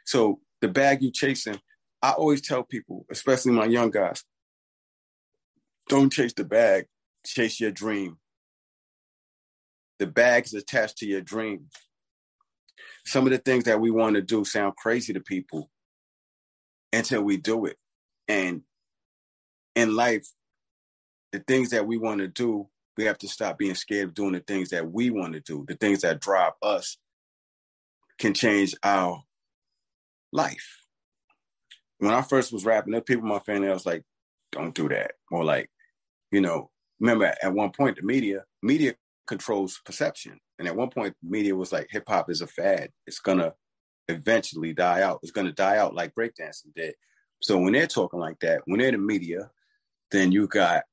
So 0.04 0.40
the 0.60 0.68
bag 0.68 1.02
you're 1.02 1.12
chasing, 1.12 1.60
I 2.02 2.10
always 2.12 2.40
tell 2.40 2.62
people, 2.62 3.06
especially 3.10 3.52
my 3.52 3.66
young 3.66 3.90
guys, 3.90 4.22
don't 5.88 6.12
chase 6.12 6.32
the 6.34 6.44
bag, 6.44 6.86
chase 7.24 7.60
your 7.60 7.70
dream. 7.70 8.18
The 9.98 10.06
bag 10.06 10.44
is 10.44 10.54
attached 10.54 10.98
to 10.98 11.06
your 11.06 11.20
dream. 11.20 11.66
Some 13.06 13.26
of 13.26 13.32
the 13.32 13.38
things 13.38 13.64
that 13.64 13.80
we 13.80 13.90
want 13.90 14.16
to 14.16 14.22
do 14.22 14.44
sound 14.44 14.76
crazy 14.76 15.12
to 15.12 15.20
people 15.20 15.70
until 16.92 17.22
we 17.22 17.36
do 17.36 17.66
it. 17.66 17.76
And 18.28 18.62
in 19.74 19.94
life, 19.94 20.26
the 21.32 21.40
things 21.40 21.70
that 21.70 21.86
we 21.86 21.98
want 21.98 22.20
to 22.20 22.28
do, 22.28 22.68
we 22.96 23.04
have 23.04 23.18
to 23.18 23.28
stop 23.28 23.58
being 23.58 23.74
scared 23.74 24.08
of 24.08 24.14
doing 24.14 24.32
the 24.32 24.40
things 24.40 24.70
that 24.70 24.90
we 24.90 25.10
want 25.10 25.32
to 25.34 25.40
do. 25.40 25.64
The 25.66 25.74
things 25.74 26.02
that 26.02 26.20
drive 26.20 26.52
us 26.62 26.96
can 28.18 28.34
change 28.34 28.74
our 28.82 29.22
life. 30.32 30.80
When 31.98 32.12
I 32.12 32.22
first 32.22 32.52
was 32.52 32.64
rapping, 32.64 32.92
there 32.92 33.00
people 33.00 33.24
in 33.24 33.28
my 33.28 33.40
family, 33.40 33.68
I 33.68 33.72
was 33.72 33.86
like, 33.86 34.04
don't 34.52 34.74
do 34.74 34.88
that. 34.88 35.12
Or 35.30 35.44
like, 35.44 35.70
you 36.30 36.40
know, 36.40 36.70
remember 37.00 37.34
at 37.42 37.52
one 37.52 37.70
point 37.70 37.96
the 37.96 38.02
media, 38.02 38.44
media 38.62 38.94
controls 39.26 39.80
perception. 39.84 40.38
And 40.58 40.68
at 40.68 40.76
one 40.76 40.90
point, 40.90 41.16
media 41.22 41.56
was 41.56 41.72
like, 41.72 41.88
hip 41.90 42.04
hop 42.06 42.30
is 42.30 42.40
a 42.40 42.46
fad. 42.46 42.90
It's 43.06 43.18
gonna 43.18 43.54
eventually 44.08 44.72
die 44.72 45.02
out. 45.02 45.20
It's 45.22 45.32
gonna 45.32 45.52
die 45.52 45.78
out 45.78 45.94
like 45.94 46.14
breakdancing 46.14 46.74
did. 46.76 46.94
So 47.44 47.58
when 47.58 47.74
they're 47.74 47.86
talking 47.86 48.20
like 48.20 48.40
that, 48.40 48.62
when 48.64 48.80
they're 48.80 48.90
the 48.90 48.96
media, 48.96 49.50
then 50.10 50.32
you 50.32 50.48
got 50.48 50.84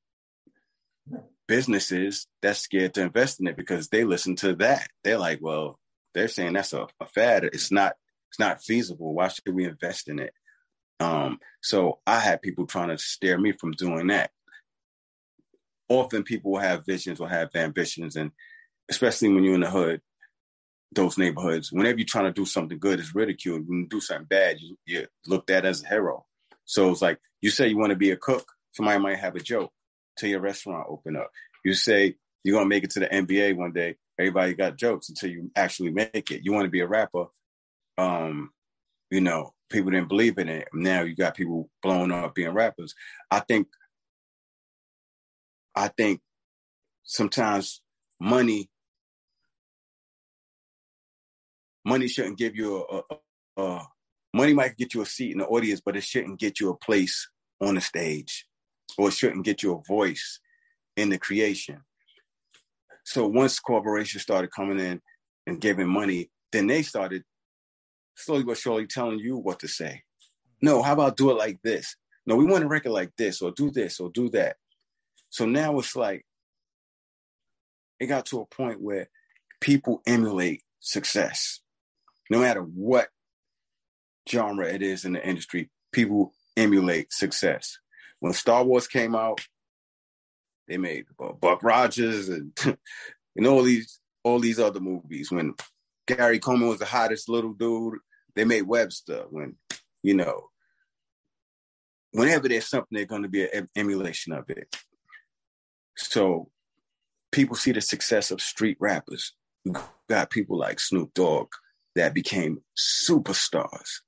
businesses 1.48 2.28
that's 2.42 2.60
scared 2.60 2.94
to 2.96 3.04
invest 3.04 3.40
in 3.40 3.48
it 3.48 3.56
because 3.56 3.88
they 3.88 4.04
listen 4.04 4.36
to 4.36 4.56
that. 4.56 4.90
They're 5.06 5.18
like, 5.18 5.40
well, 5.42 5.80
they're 6.14 6.28
saying 6.28 6.52
that's 6.52 6.74
a, 6.74 6.88
a 7.00 7.06
fad. 7.06 7.46
It's 7.46 7.72
not 7.72 7.94
it's 8.30 8.40
not 8.40 8.62
feasible. 8.62 9.14
Why 9.14 9.30
should 9.30 9.56
we 9.56 9.64
invest 9.64 10.10
in 10.10 10.20
it? 10.20 10.34
Um, 11.00 11.40
so 11.62 12.00
I 12.06 12.20
had 12.20 12.42
people 12.42 12.68
trying 12.68 12.90
to 12.90 12.98
steer 12.98 13.38
me 13.38 13.54
from 13.54 13.72
doing 13.72 14.08
that. 14.08 14.32
Often 15.88 16.24
people 16.24 16.52
will 16.52 16.60
have 16.60 16.86
visions 16.86 17.22
or 17.22 17.30
have 17.30 17.56
ambitions, 17.56 18.18
and 18.18 18.32
especially 18.90 19.30
when 19.30 19.46
you're 19.46 19.56
in 19.56 19.62
the 19.62 19.70
hood, 19.70 20.02
those 20.92 21.18
neighborhoods, 21.18 21.72
whenever 21.72 21.98
you're 21.98 22.06
trying 22.06 22.26
to 22.26 22.34
do 22.34 22.46
something 22.46 22.78
good, 22.78 23.00
it's 23.00 23.16
ridiculed. 23.16 23.70
When 23.70 23.80
you 23.80 23.88
do 23.88 24.02
something 24.02 24.26
bad, 24.26 24.60
you, 24.60 24.78
you're 24.86 25.08
looked 25.26 25.50
at 25.50 25.64
as 25.64 25.82
a 25.82 25.88
hero. 25.88 26.26
So 26.72 26.90
it's 26.90 27.02
like 27.02 27.20
you 27.42 27.50
say 27.50 27.68
you 27.68 27.78
want 27.78 27.90
to 27.90 27.98
be 27.98 28.12
a 28.12 28.16
cook, 28.16 28.50
somebody 28.72 28.98
might 28.98 29.20
have 29.20 29.36
a 29.36 29.42
joke 29.42 29.74
till 30.18 30.30
your 30.30 30.40
restaurant 30.40 30.88
open 30.88 31.18
up. 31.18 31.30
You 31.66 31.74
say 31.74 32.16
you're 32.46 32.56
gonna 32.56 32.70
make 32.70 32.86
it 32.86 32.92
to 32.92 33.02
the 33.02 33.08
NBA 33.08 33.58
one 33.58 33.74
day. 33.74 33.98
Everybody 34.18 34.54
got 34.54 34.78
jokes 34.78 35.10
until 35.10 35.32
you 35.32 35.52
actually 35.54 35.92
make 35.92 36.32
it. 36.32 36.46
You 36.46 36.54
want 36.54 36.64
to 36.64 36.72
be 36.72 36.80
a 36.80 36.88
rapper. 36.88 37.26
Um, 37.98 38.52
you 39.10 39.20
know, 39.20 39.54
people 39.70 39.92
didn't 39.92 40.08
believe 40.08 40.38
in 40.38 40.48
it. 40.48 40.70
Now 40.74 41.02
you 41.02 41.14
got 41.14 41.36
people 41.36 41.70
blowing 41.84 42.10
up 42.10 42.34
being 42.36 42.54
rappers. 42.54 42.96
I 43.30 43.42
think 43.42 43.68
I 45.76 45.90
think 45.90 46.22
sometimes 47.04 47.82
money 48.18 48.70
money 51.84 52.08
shouldn't 52.08 52.38
give 52.38 52.56
you 52.56 52.78
a, 52.78 53.02
a, 53.60 53.62
a, 53.62 53.88
money 54.34 54.54
might 54.54 54.78
get 54.78 54.94
you 54.94 55.02
a 55.02 55.06
seat 55.06 55.32
in 55.32 55.40
the 55.40 55.46
audience, 55.46 55.82
but 55.84 55.96
it 55.96 56.04
shouldn't 56.04 56.40
get 56.40 56.60
you 56.60 56.70
a 56.70 56.78
place 56.78 57.30
on 57.60 57.76
the 57.76 57.82
stage 57.82 58.48
or 58.98 59.10
it 59.10 59.14
shouldn't 59.14 59.46
get 59.46 59.64
you 59.64 59.74
a 59.74 59.88
voice 59.88 60.40
in 60.98 61.10
the 61.10 61.18
creation. 61.18 61.82
So 63.04 63.28
once 63.28 63.60
corporations 63.60 64.24
started 64.24 64.52
coming 64.52 64.80
in 64.80 65.02
and 65.48 65.62
giving 65.62 65.88
money, 65.88 66.30
then 66.52 66.68
they 66.68 66.82
started 66.82 67.24
slowly 68.16 68.44
but 68.44 68.58
surely 68.58 68.88
telling 68.88 69.20
you 69.20 69.38
what 69.38 69.60
to 69.60 69.68
say. 69.68 70.04
No, 70.62 70.82
how 70.82 70.94
about 70.94 71.18
do 71.18 71.32
it 71.32 71.38
like 71.38 71.60
this? 71.64 71.96
No, 72.26 72.36
we 72.36 72.46
want 72.46 72.64
a 72.64 72.68
record 72.68 72.92
like 72.92 73.12
this, 73.18 73.42
or 73.42 73.52
do 73.52 73.72
this, 73.72 74.00
or 74.00 74.12
do 74.12 74.30
that. 74.30 74.58
So 75.30 75.46
now 75.46 75.80
it's 75.80 75.96
like 75.96 76.24
it 78.00 78.06
got 78.08 78.28
to 78.28 78.42
a 78.42 78.46
point 78.46 78.82
where 78.82 79.10
people 79.60 80.02
emulate 80.06 80.62
success. 80.80 81.62
No 82.30 82.40
matter 82.40 82.62
what 82.62 83.10
genre 84.30 84.68
it 84.68 84.82
is 84.82 85.06
in 85.06 85.14
the 85.14 85.28
industry, 85.28 85.70
people 85.92 86.34
emulate 86.58 87.12
success 87.14 87.78
when 88.22 88.34
Star 88.34 88.64
Wars 88.64 88.88
came 88.88 89.16
out, 89.16 89.42
they 90.68 90.78
made 90.78 91.06
uh, 91.20 91.34
Buck 91.34 91.64
Rogers 91.64 92.30
and 92.30 92.54
and 93.36 93.48
all 93.48 93.64
these 93.64 94.00
all 94.24 94.40
these 94.40 94.60
other 94.60 94.80
movies. 94.80 95.32
When 95.32 95.56
Gary 96.08 96.40
Coleman 96.40 96.70
was 96.70 96.80
the 96.80 96.86
hottest 96.86 97.28
little 97.28 97.54
dude, 97.54 97.96
they 98.36 98.46
made 98.46 98.62
Webster. 98.62 99.26
When 99.30 99.56
you 100.04 100.14
know, 100.14 100.50
whenever 102.12 102.48
there's 102.48 102.70
something, 102.70 102.96
they're 102.96 103.06
going 103.06 103.24
to 103.24 103.28
be 103.28 103.44
an 103.44 103.68
emulation 103.76 104.34
of 104.34 104.50
it. 104.50 104.74
So 105.98 106.50
people 107.32 107.56
see 107.56 107.72
the 107.72 107.82
success 107.82 108.30
of 108.30 108.40
street 108.40 108.78
rappers. 108.80 109.34
You 109.66 109.76
got 110.08 110.30
people 110.30 110.58
like 110.60 110.80
Snoop 110.80 111.14
Dogg 111.16 111.48
that 111.96 112.14
became 112.14 112.62
superstars. 112.78 114.02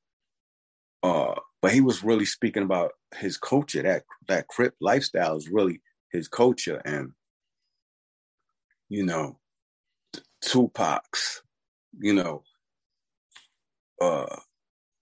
Uh, 1.03 1.35
but 1.61 1.73
he 1.73 1.81
was 1.81 2.03
really 2.03 2.25
speaking 2.25 2.63
about 2.63 2.93
his 3.17 3.37
culture. 3.37 3.83
That 3.83 4.03
that 4.27 4.47
Crip 4.47 4.73
lifestyle 4.79 5.35
is 5.37 5.49
really 5.49 5.81
his 6.11 6.27
culture, 6.27 6.81
and 6.85 7.11
you 8.89 9.05
know, 9.05 9.39
Tupac's. 10.41 11.41
You 11.99 12.13
know, 12.13 12.43
uh, 14.01 14.35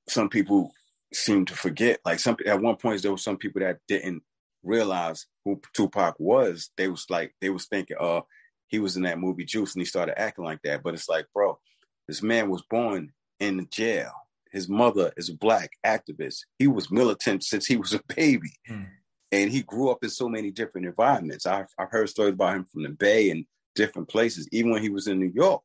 some 0.10 0.28
people 0.28 0.72
seem 1.14 1.46
to 1.46 1.56
forget. 1.56 2.00
Like 2.04 2.20
some 2.20 2.36
at 2.46 2.62
one 2.62 2.76
point, 2.76 3.02
there 3.02 3.12
were 3.12 3.18
some 3.18 3.38
people 3.38 3.62
that 3.62 3.78
didn't 3.88 4.24
realize 4.64 5.28
who 5.46 5.62
Tupac 5.74 6.16
was. 6.20 6.72
They 6.78 6.88
was 6.90 7.06
like 7.10 7.34
they 7.40 7.50
was 7.50 7.68
thinking, 7.68 7.98
uh, 8.00 8.22
he 8.68 8.80
was 8.80 8.98
in 8.98 9.04
that 9.04 9.20
movie 9.20 9.46
Juice, 9.46 9.74
and 9.76 9.82
he 9.82 9.86
started 9.86 10.20
acting 10.20 10.46
like 10.46 10.62
that. 10.64 10.84
But 10.84 10.96
it's 10.96 11.08
like, 11.08 11.28
bro, 11.34 11.60
this 12.08 12.22
man 12.22 12.50
was 12.50 12.64
born 12.70 13.14
in 13.40 13.68
jail 13.72 14.12
his 14.52 14.68
mother 14.68 15.12
is 15.18 15.30
a 15.30 15.36
black 15.36 15.72
activist. 15.86 16.40
He 16.60 16.68
was 16.68 16.92
militant 16.92 17.44
since 17.44 17.66
he 17.66 17.78
was 17.78 17.94
a 17.94 18.02
baby. 18.16 18.54
Mm. 18.70 18.88
And 19.32 19.50
he 19.50 19.62
grew 19.62 19.90
up 19.90 20.04
in 20.04 20.10
so 20.10 20.28
many 20.28 20.52
different 20.52 20.88
environments. 20.88 21.46
I've, 21.46 21.70
I've 21.80 21.90
heard 21.90 22.10
stories 22.10 22.34
about 22.34 22.56
him 22.56 22.66
from 22.66 22.84
the 22.84 22.90
Bay 22.90 23.30
and 23.30 23.46
different 23.76 24.10
places. 24.10 24.48
Even 24.52 24.72
when 24.72 24.82
he 24.82 24.90
was 24.90 25.08
in 25.08 25.20
New 25.20 25.32
York, 25.34 25.64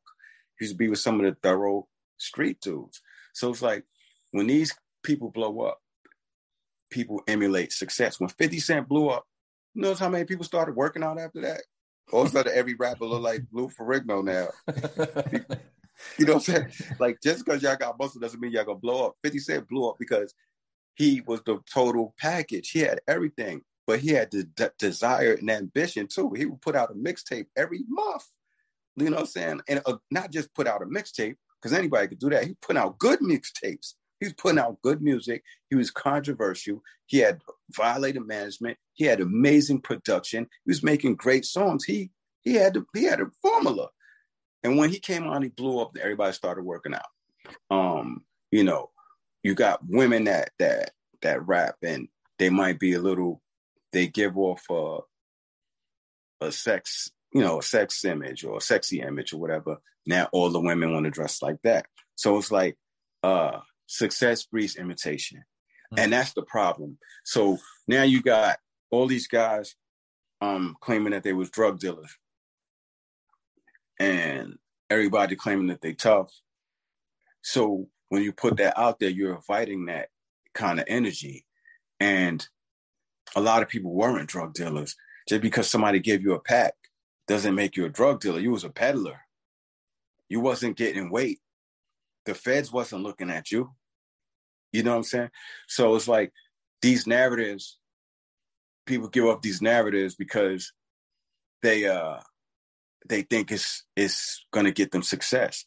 he 0.57 0.65
used 0.65 0.75
to 0.75 0.77
be 0.77 0.87
with 0.87 0.99
some 0.99 1.19
of 1.19 1.25
the 1.25 1.37
thorough 1.43 1.87
street 2.17 2.61
dudes. 2.61 3.01
So 3.33 3.49
it's 3.49 3.61
like 3.61 3.83
when 4.31 4.47
these 4.47 4.73
people 5.03 5.29
blow 5.29 5.61
up, 5.61 5.79
people 6.89 7.21
emulate 7.27 7.73
success. 7.73 8.19
When 8.19 8.29
50 8.29 8.59
Cent 8.59 8.87
blew 8.87 9.09
up, 9.09 9.25
you 9.73 9.81
know 9.81 9.93
how 9.93 10.09
many 10.09 10.23
people 10.23 10.45
started 10.45 10.75
working 10.75 11.03
out 11.03 11.19
after 11.19 11.41
that? 11.41 11.61
All 12.11 12.21
of 12.21 12.29
a 12.29 12.31
sudden, 12.31 12.53
every 12.55 12.75
rapper 12.75 13.05
look 13.05 13.21
like 13.21 13.43
Lou 13.51 13.67
Ferrigno 13.67 14.23
now. 14.23 14.47
You 16.19 16.25
know 16.25 16.35
what 16.35 16.49
I'm 16.49 16.55
saying? 16.55 16.71
Like 16.99 17.19
just 17.23 17.43
because 17.43 17.63
y'all 17.63 17.75
got 17.75 17.97
muscle 17.97 18.21
doesn't 18.21 18.39
mean 18.39 18.51
y'all 18.51 18.65
gonna 18.65 18.77
blow 18.77 19.07
up. 19.07 19.15
50 19.23 19.39
Cent 19.39 19.67
blew 19.67 19.89
up 19.89 19.95
because 19.99 20.33
he 20.95 21.21
was 21.21 21.41
the 21.45 21.59
total 21.71 22.13
package. 22.19 22.69
He 22.69 22.79
had 22.79 22.99
everything, 23.07 23.61
but 23.85 23.99
he 23.99 24.09
had 24.09 24.31
the 24.31 24.43
de- 24.43 24.71
desire 24.77 25.33
and 25.33 25.49
ambition 25.49 26.07
too. 26.07 26.33
He 26.35 26.45
would 26.45 26.61
put 26.61 26.75
out 26.75 26.91
a 26.91 26.93
mixtape 26.93 27.47
every 27.55 27.83
month. 27.87 28.25
You 28.95 29.05
know 29.05 29.17
what 29.17 29.19
I'm 29.21 29.25
saying? 29.27 29.61
And 29.67 29.81
uh, 29.85 29.97
not 30.11 30.31
just 30.31 30.53
put 30.53 30.67
out 30.67 30.81
a 30.81 30.85
mixtape, 30.85 31.35
because 31.61 31.77
anybody 31.77 32.07
could 32.07 32.19
do 32.19 32.29
that. 32.29 32.45
He 32.45 32.55
put 32.61 32.77
out 32.77 32.97
good 32.97 33.19
mixtapes. 33.19 33.93
He 34.19 34.25
was 34.25 34.33
putting 34.33 34.59
out 34.59 34.81
good 34.81 35.01
music. 35.01 35.43
He 35.69 35.75
was 35.75 35.91
controversial. 35.91 36.81
He 37.05 37.19
had 37.19 37.41
Violator 37.75 38.21
management. 38.21 38.77
He 38.93 39.05
had 39.05 39.21
amazing 39.21 39.81
production. 39.81 40.47
He 40.65 40.71
was 40.71 40.83
making 40.83 41.15
great 41.15 41.45
songs. 41.45 41.83
He 41.85 42.11
he 42.41 42.53
had 42.53 42.75
the, 42.75 42.85
he 42.93 43.03
had 43.03 43.19
a 43.19 43.29
formula. 43.41 43.89
And 44.63 44.77
when 44.77 44.89
he 44.89 44.99
came 44.99 45.27
on, 45.27 45.43
he 45.43 45.49
blew 45.49 45.79
up. 45.79 45.91
And 45.93 46.01
everybody 46.01 46.33
started 46.33 46.63
working 46.63 46.93
out. 46.93 47.01
Um, 47.69 48.23
you 48.51 48.63
know, 48.63 48.89
you 49.43 49.55
got 49.55 49.79
women 49.87 50.25
that 50.25 50.51
that 50.59 50.91
that 51.21 51.45
rap 51.45 51.75
and 51.83 52.07
they 52.39 52.49
might 52.49 52.79
be 52.79 52.93
a 52.93 52.99
little. 52.99 53.41
They 53.93 54.07
give 54.07 54.37
off 54.37 54.63
a 54.69 54.99
a 56.41 56.51
sex, 56.51 57.09
you 57.33 57.41
know, 57.41 57.59
a 57.59 57.63
sex 57.63 58.03
image 58.05 58.43
or 58.43 58.57
a 58.57 58.61
sexy 58.61 59.01
image 59.01 59.33
or 59.33 59.37
whatever. 59.37 59.77
Now 60.05 60.29
all 60.31 60.49
the 60.49 60.59
women 60.59 60.93
want 60.93 61.05
to 61.05 61.11
dress 61.11 61.41
like 61.41 61.57
that. 61.63 61.85
So 62.15 62.37
it's 62.37 62.51
like 62.51 62.77
uh 63.23 63.59
success 63.87 64.45
breeds 64.45 64.75
imitation. 64.75 65.39
Mm-hmm. 65.39 65.99
And 65.99 66.13
that's 66.13 66.33
the 66.33 66.43
problem. 66.43 66.97
So 67.23 67.57
now 67.87 68.03
you 68.03 68.21
got 68.21 68.57
all 68.91 69.07
these 69.07 69.27
guys 69.27 69.75
um 70.41 70.75
claiming 70.81 71.11
that 71.11 71.23
they 71.23 71.33
was 71.33 71.49
drug 71.49 71.79
dealers. 71.79 72.15
And 73.99 74.57
everybody 74.89 75.35
claiming 75.35 75.67
that 75.67 75.81
they 75.81 75.93
tough. 75.93 76.31
So 77.41 77.87
when 78.09 78.23
you 78.23 78.31
put 78.31 78.57
that 78.57 78.77
out 78.77 78.99
there, 78.99 79.09
you're 79.09 79.35
inviting 79.35 79.85
that 79.85 80.09
kind 80.53 80.79
of 80.79 80.85
energy. 80.87 81.45
And 81.99 82.45
a 83.35 83.41
lot 83.41 83.61
of 83.61 83.69
people 83.69 83.93
weren't 83.93 84.29
drug 84.29 84.53
dealers. 84.53 84.95
Just 85.27 85.41
because 85.41 85.69
somebody 85.69 85.99
gave 85.99 86.21
you 86.21 86.33
a 86.33 86.39
pack 86.39 86.73
doesn't 87.27 87.55
make 87.55 87.75
you 87.75 87.85
a 87.85 87.89
drug 87.89 88.21
dealer. 88.21 88.39
You 88.39 88.51
was 88.51 88.63
a 88.63 88.69
peddler. 88.69 89.19
You 90.29 90.39
wasn't 90.39 90.77
getting 90.77 91.09
weight. 91.09 91.39
The 92.25 92.33
feds 92.33 92.71
wasn't 92.71 93.03
looking 93.03 93.29
at 93.29 93.51
you. 93.51 93.71
You 94.71 94.83
know 94.83 94.91
what 94.91 94.97
I'm 94.97 95.03
saying? 95.03 95.29
So 95.67 95.95
it's 95.95 96.07
like 96.07 96.31
these 96.81 97.07
narratives, 97.07 97.77
people 98.85 99.07
give 99.07 99.25
up 99.25 99.41
these 99.41 99.61
narratives 99.61 100.15
because 100.15 100.73
they 101.61 101.87
uh 101.87 102.19
they 103.09 103.23
think 103.23 103.51
it's 103.51 103.83
it's 103.95 104.45
gonna 104.51 104.71
get 104.71 104.91
them 104.91 105.03
success. 105.03 105.65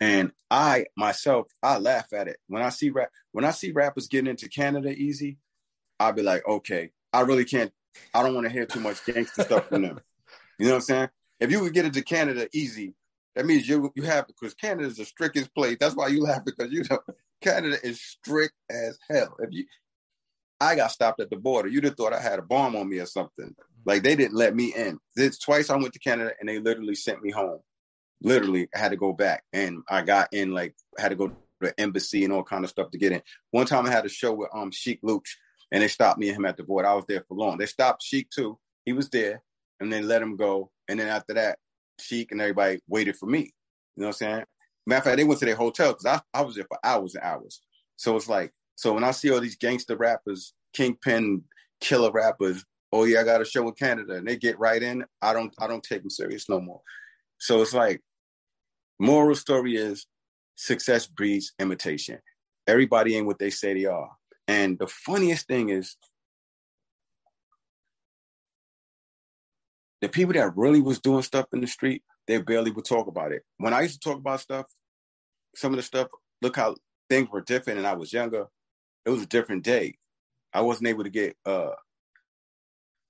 And 0.00 0.32
I 0.50 0.86
myself, 0.96 1.46
I 1.62 1.78
laugh 1.78 2.12
at 2.12 2.28
it. 2.28 2.38
When 2.46 2.62
I 2.62 2.70
see 2.70 2.90
rap 2.90 3.10
when 3.32 3.44
I 3.44 3.50
see 3.50 3.72
rappers 3.72 4.08
getting 4.08 4.30
into 4.30 4.48
Canada 4.48 4.90
easy, 4.90 5.38
I'll 5.98 6.12
be 6.12 6.22
like, 6.22 6.46
okay, 6.46 6.90
I 7.12 7.20
really 7.20 7.44
can't 7.44 7.72
I 8.14 8.22
don't 8.22 8.34
want 8.34 8.46
to 8.46 8.52
hear 8.52 8.66
too 8.66 8.80
much 8.80 9.04
gangster 9.04 9.42
stuff 9.42 9.68
from 9.68 9.82
them. 9.82 10.00
You 10.58 10.66
know 10.66 10.72
what 10.72 10.76
I'm 10.76 10.82
saying? 10.82 11.08
If 11.40 11.50
you 11.50 11.60
could 11.60 11.74
get 11.74 11.86
into 11.86 12.02
Canada 12.02 12.48
easy, 12.52 12.94
that 13.34 13.46
means 13.46 13.68
you 13.68 13.92
you 13.94 14.02
have 14.02 14.26
because 14.26 14.54
Canada 14.54 14.86
is 14.86 14.96
the 14.96 15.04
strictest 15.04 15.54
place. 15.54 15.76
That's 15.80 15.96
why 15.96 16.08
you 16.08 16.22
laugh 16.22 16.44
because 16.44 16.72
you 16.72 16.84
know 16.90 16.98
Canada 17.40 17.76
is 17.82 18.00
strict 18.00 18.54
as 18.68 18.98
hell. 19.08 19.36
If 19.38 19.50
you, 19.52 19.64
I 20.60 20.74
got 20.74 20.90
stopped 20.90 21.20
at 21.20 21.30
the 21.30 21.36
border. 21.36 21.68
You'd 21.68 21.84
have 21.84 21.96
thought 21.96 22.12
I 22.12 22.20
had 22.20 22.38
a 22.38 22.42
bomb 22.42 22.76
on 22.76 22.88
me 22.88 22.98
or 22.98 23.06
something. 23.06 23.54
Like 23.86 24.02
they 24.02 24.14
didn't 24.14 24.36
let 24.36 24.54
me 24.54 24.74
in. 24.76 24.98
This 25.16 25.38
twice 25.38 25.70
I 25.70 25.76
went 25.76 25.92
to 25.94 25.98
Canada 25.98 26.32
and 26.38 26.48
they 26.48 26.58
literally 26.58 26.94
sent 26.94 27.22
me 27.22 27.30
home. 27.30 27.60
Literally, 28.22 28.68
I 28.74 28.78
had 28.78 28.90
to 28.90 28.96
go 28.96 29.12
back 29.14 29.44
and 29.52 29.82
I 29.88 30.02
got 30.02 30.28
in 30.32 30.52
like 30.52 30.74
I 30.98 31.02
had 31.02 31.08
to 31.08 31.16
go 31.16 31.28
to 31.28 31.36
the 31.60 31.80
embassy 31.80 32.24
and 32.24 32.32
all 32.32 32.42
kind 32.42 32.64
of 32.64 32.70
stuff 32.70 32.90
to 32.90 32.98
get 32.98 33.12
in. 33.12 33.22
One 33.50 33.66
time 33.66 33.86
I 33.86 33.90
had 33.90 34.04
a 34.04 34.10
show 34.10 34.34
with 34.34 34.50
um 34.52 34.70
Sheek 34.70 35.00
Louch 35.02 35.38
and 35.72 35.82
they 35.82 35.88
stopped 35.88 36.18
me 36.18 36.28
and 36.28 36.36
him 36.36 36.44
at 36.44 36.58
the 36.58 36.64
border. 36.64 36.88
I 36.88 36.94
was 36.94 37.06
there 37.08 37.24
for 37.26 37.36
long. 37.36 37.56
They 37.56 37.66
stopped 37.66 38.02
Sheek 38.02 38.28
too. 38.30 38.58
He 38.84 38.92
was 38.92 39.08
there 39.08 39.42
and 39.80 39.90
then 39.90 40.06
let 40.06 40.20
him 40.20 40.36
go. 40.36 40.70
And 40.88 41.00
then 41.00 41.08
after 41.08 41.34
that, 41.34 41.58
Sheek 41.98 42.32
and 42.32 42.40
everybody 42.40 42.80
waited 42.86 43.16
for 43.16 43.26
me. 43.26 43.52
You 43.96 44.02
know 44.02 44.08
what 44.08 44.08
I'm 44.08 44.12
saying? 44.12 44.44
Matter 44.86 44.98
of 44.98 45.04
fact, 45.04 45.16
they 45.16 45.24
went 45.24 45.40
to 45.40 45.46
their 45.46 45.56
hotel 45.56 45.92
because 45.92 46.06
I, 46.06 46.20
I 46.38 46.42
was 46.42 46.56
there 46.56 46.66
for 46.68 46.78
hours 46.82 47.14
and 47.14 47.24
hours. 47.24 47.62
So 47.96 48.16
it's 48.16 48.28
like, 48.28 48.52
so 48.80 48.94
when 48.94 49.04
I 49.04 49.10
see 49.10 49.30
all 49.30 49.40
these 49.40 49.58
gangster 49.58 49.94
rappers, 49.94 50.54
kingpin 50.72 51.44
killer 51.82 52.10
rappers, 52.10 52.64
oh 52.94 53.04
yeah, 53.04 53.20
I 53.20 53.24
got 53.24 53.42
a 53.42 53.44
show 53.44 53.68
in 53.68 53.74
Canada, 53.74 54.14
and 54.14 54.26
they 54.26 54.38
get 54.38 54.58
right 54.58 54.82
in, 54.82 55.04
I 55.20 55.34
don't 55.34 55.54
I 55.58 55.66
don't 55.66 55.82
take 55.82 56.00
them 56.00 56.08
serious 56.08 56.48
no 56.48 56.62
more. 56.62 56.80
So 57.36 57.60
it's 57.60 57.74
like, 57.74 58.00
moral 58.98 59.34
story 59.34 59.76
is 59.76 60.06
success 60.54 61.06
breeds 61.06 61.52
imitation. 61.58 62.20
Everybody 62.66 63.16
ain't 63.16 63.26
what 63.26 63.38
they 63.38 63.50
say 63.50 63.74
they 63.74 63.84
are. 63.84 64.12
And 64.48 64.78
the 64.78 64.86
funniest 64.86 65.46
thing 65.46 65.68
is 65.68 65.98
the 70.00 70.08
people 70.08 70.32
that 70.32 70.56
really 70.56 70.80
was 70.80 71.00
doing 71.00 71.22
stuff 71.22 71.48
in 71.52 71.60
the 71.60 71.66
street, 71.66 72.02
they 72.26 72.38
barely 72.38 72.70
would 72.70 72.86
talk 72.86 73.08
about 73.08 73.32
it. 73.32 73.42
When 73.58 73.74
I 73.74 73.82
used 73.82 74.00
to 74.00 74.08
talk 74.08 74.18
about 74.18 74.40
stuff, 74.40 74.64
some 75.54 75.74
of 75.74 75.76
the 75.76 75.82
stuff, 75.82 76.08
look 76.40 76.56
how 76.56 76.76
things 77.10 77.28
were 77.28 77.42
different 77.42 77.78
and 77.78 77.86
I 77.86 77.92
was 77.92 78.10
younger. 78.10 78.46
It 79.04 79.10
was 79.10 79.22
a 79.22 79.26
different 79.26 79.64
day. 79.64 79.96
I 80.52 80.62
wasn't 80.62 80.88
able 80.88 81.04
to 81.04 81.10
get 81.10 81.36
uh, 81.46 81.70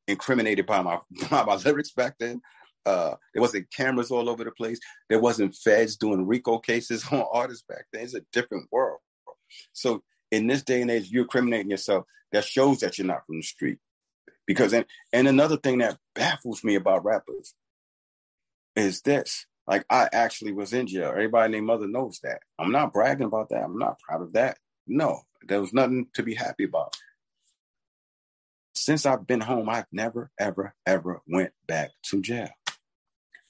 incriminated 0.06 0.66
by 0.66 0.82
my 0.82 0.98
by 1.30 1.44
my 1.44 1.56
lyrics 1.56 1.92
back 1.92 2.16
then. 2.18 2.40
Uh, 2.86 3.14
there 3.34 3.42
wasn't 3.42 3.70
cameras 3.70 4.10
all 4.10 4.28
over 4.28 4.42
the 4.42 4.50
place. 4.50 4.80
There 5.08 5.20
wasn't 5.20 5.54
feds 5.54 5.96
doing 5.96 6.26
RICO 6.26 6.58
cases 6.58 7.04
on 7.12 7.24
artists 7.32 7.64
back 7.68 7.86
then. 7.92 8.02
It's 8.02 8.14
a 8.14 8.22
different 8.32 8.68
world. 8.70 9.00
So 9.72 10.02
in 10.30 10.46
this 10.46 10.62
day 10.62 10.80
and 10.80 10.90
age, 10.90 11.10
you're 11.10 11.24
incriminating 11.24 11.70
yourself. 11.70 12.06
That 12.32 12.44
shows 12.44 12.78
that 12.80 12.96
you're 12.96 13.08
not 13.08 13.26
from 13.26 13.38
the 13.38 13.42
street. 13.42 13.78
Because 14.46 14.72
and, 14.72 14.86
and 15.12 15.26
another 15.26 15.56
thing 15.56 15.78
that 15.78 15.98
baffles 16.14 16.62
me 16.62 16.76
about 16.76 17.04
rappers 17.04 17.54
is 18.76 19.02
this. 19.02 19.46
Like 19.66 19.84
I 19.90 20.08
actually 20.12 20.52
was 20.52 20.72
in 20.72 20.86
jail. 20.86 21.10
Everybody 21.10 21.52
named 21.52 21.66
mother 21.66 21.86
knows 21.86 22.20
that. 22.22 22.40
I'm 22.58 22.72
not 22.72 22.92
bragging 22.92 23.26
about 23.26 23.50
that. 23.50 23.62
I'm 23.62 23.78
not 23.78 23.98
proud 24.00 24.22
of 24.22 24.32
that. 24.32 24.58
No, 24.86 25.22
there 25.46 25.60
was 25.60 25.72
nothing 25.72 26.06
to 26.14 26.22
be 26.22 26.34
happy 26.34 26.64
about. 26.64 26.96
Since 28.74 29.06
I've 29.06 29.26
been 29.26 29.40
home, 29.40 29.68
I've 29.68 29.86
never, 29.92 30.30
ever, 30.38 30.74
ever 30.86 31.20
went 31.26 31.52
back 31.66 31.90
to 32.04 32.22
jail. 32.22 32.50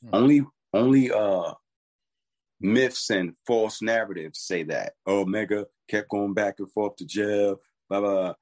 Hmm. 0.03 0.09
Only 0.13 0.43
only 0.73 1.11
uh 1.11 1.55
myths 2.61 3.11
and 3.11 3.35
false 3.47 3.83
narratives 3.83 4.41
say 4.41 4.65
that. 4.65 4.93
Oh, 5.07 5.25
Mega 5.25 5.67
kept 5.89 6.09
going 6.09 6.35
back 6.35 6.57
and 6.59 6.71
forth 6.71 6.97
to 6.97 7.07
jail, 7.07 7.61
blah 7.89 8.01
blah 8.01 8.35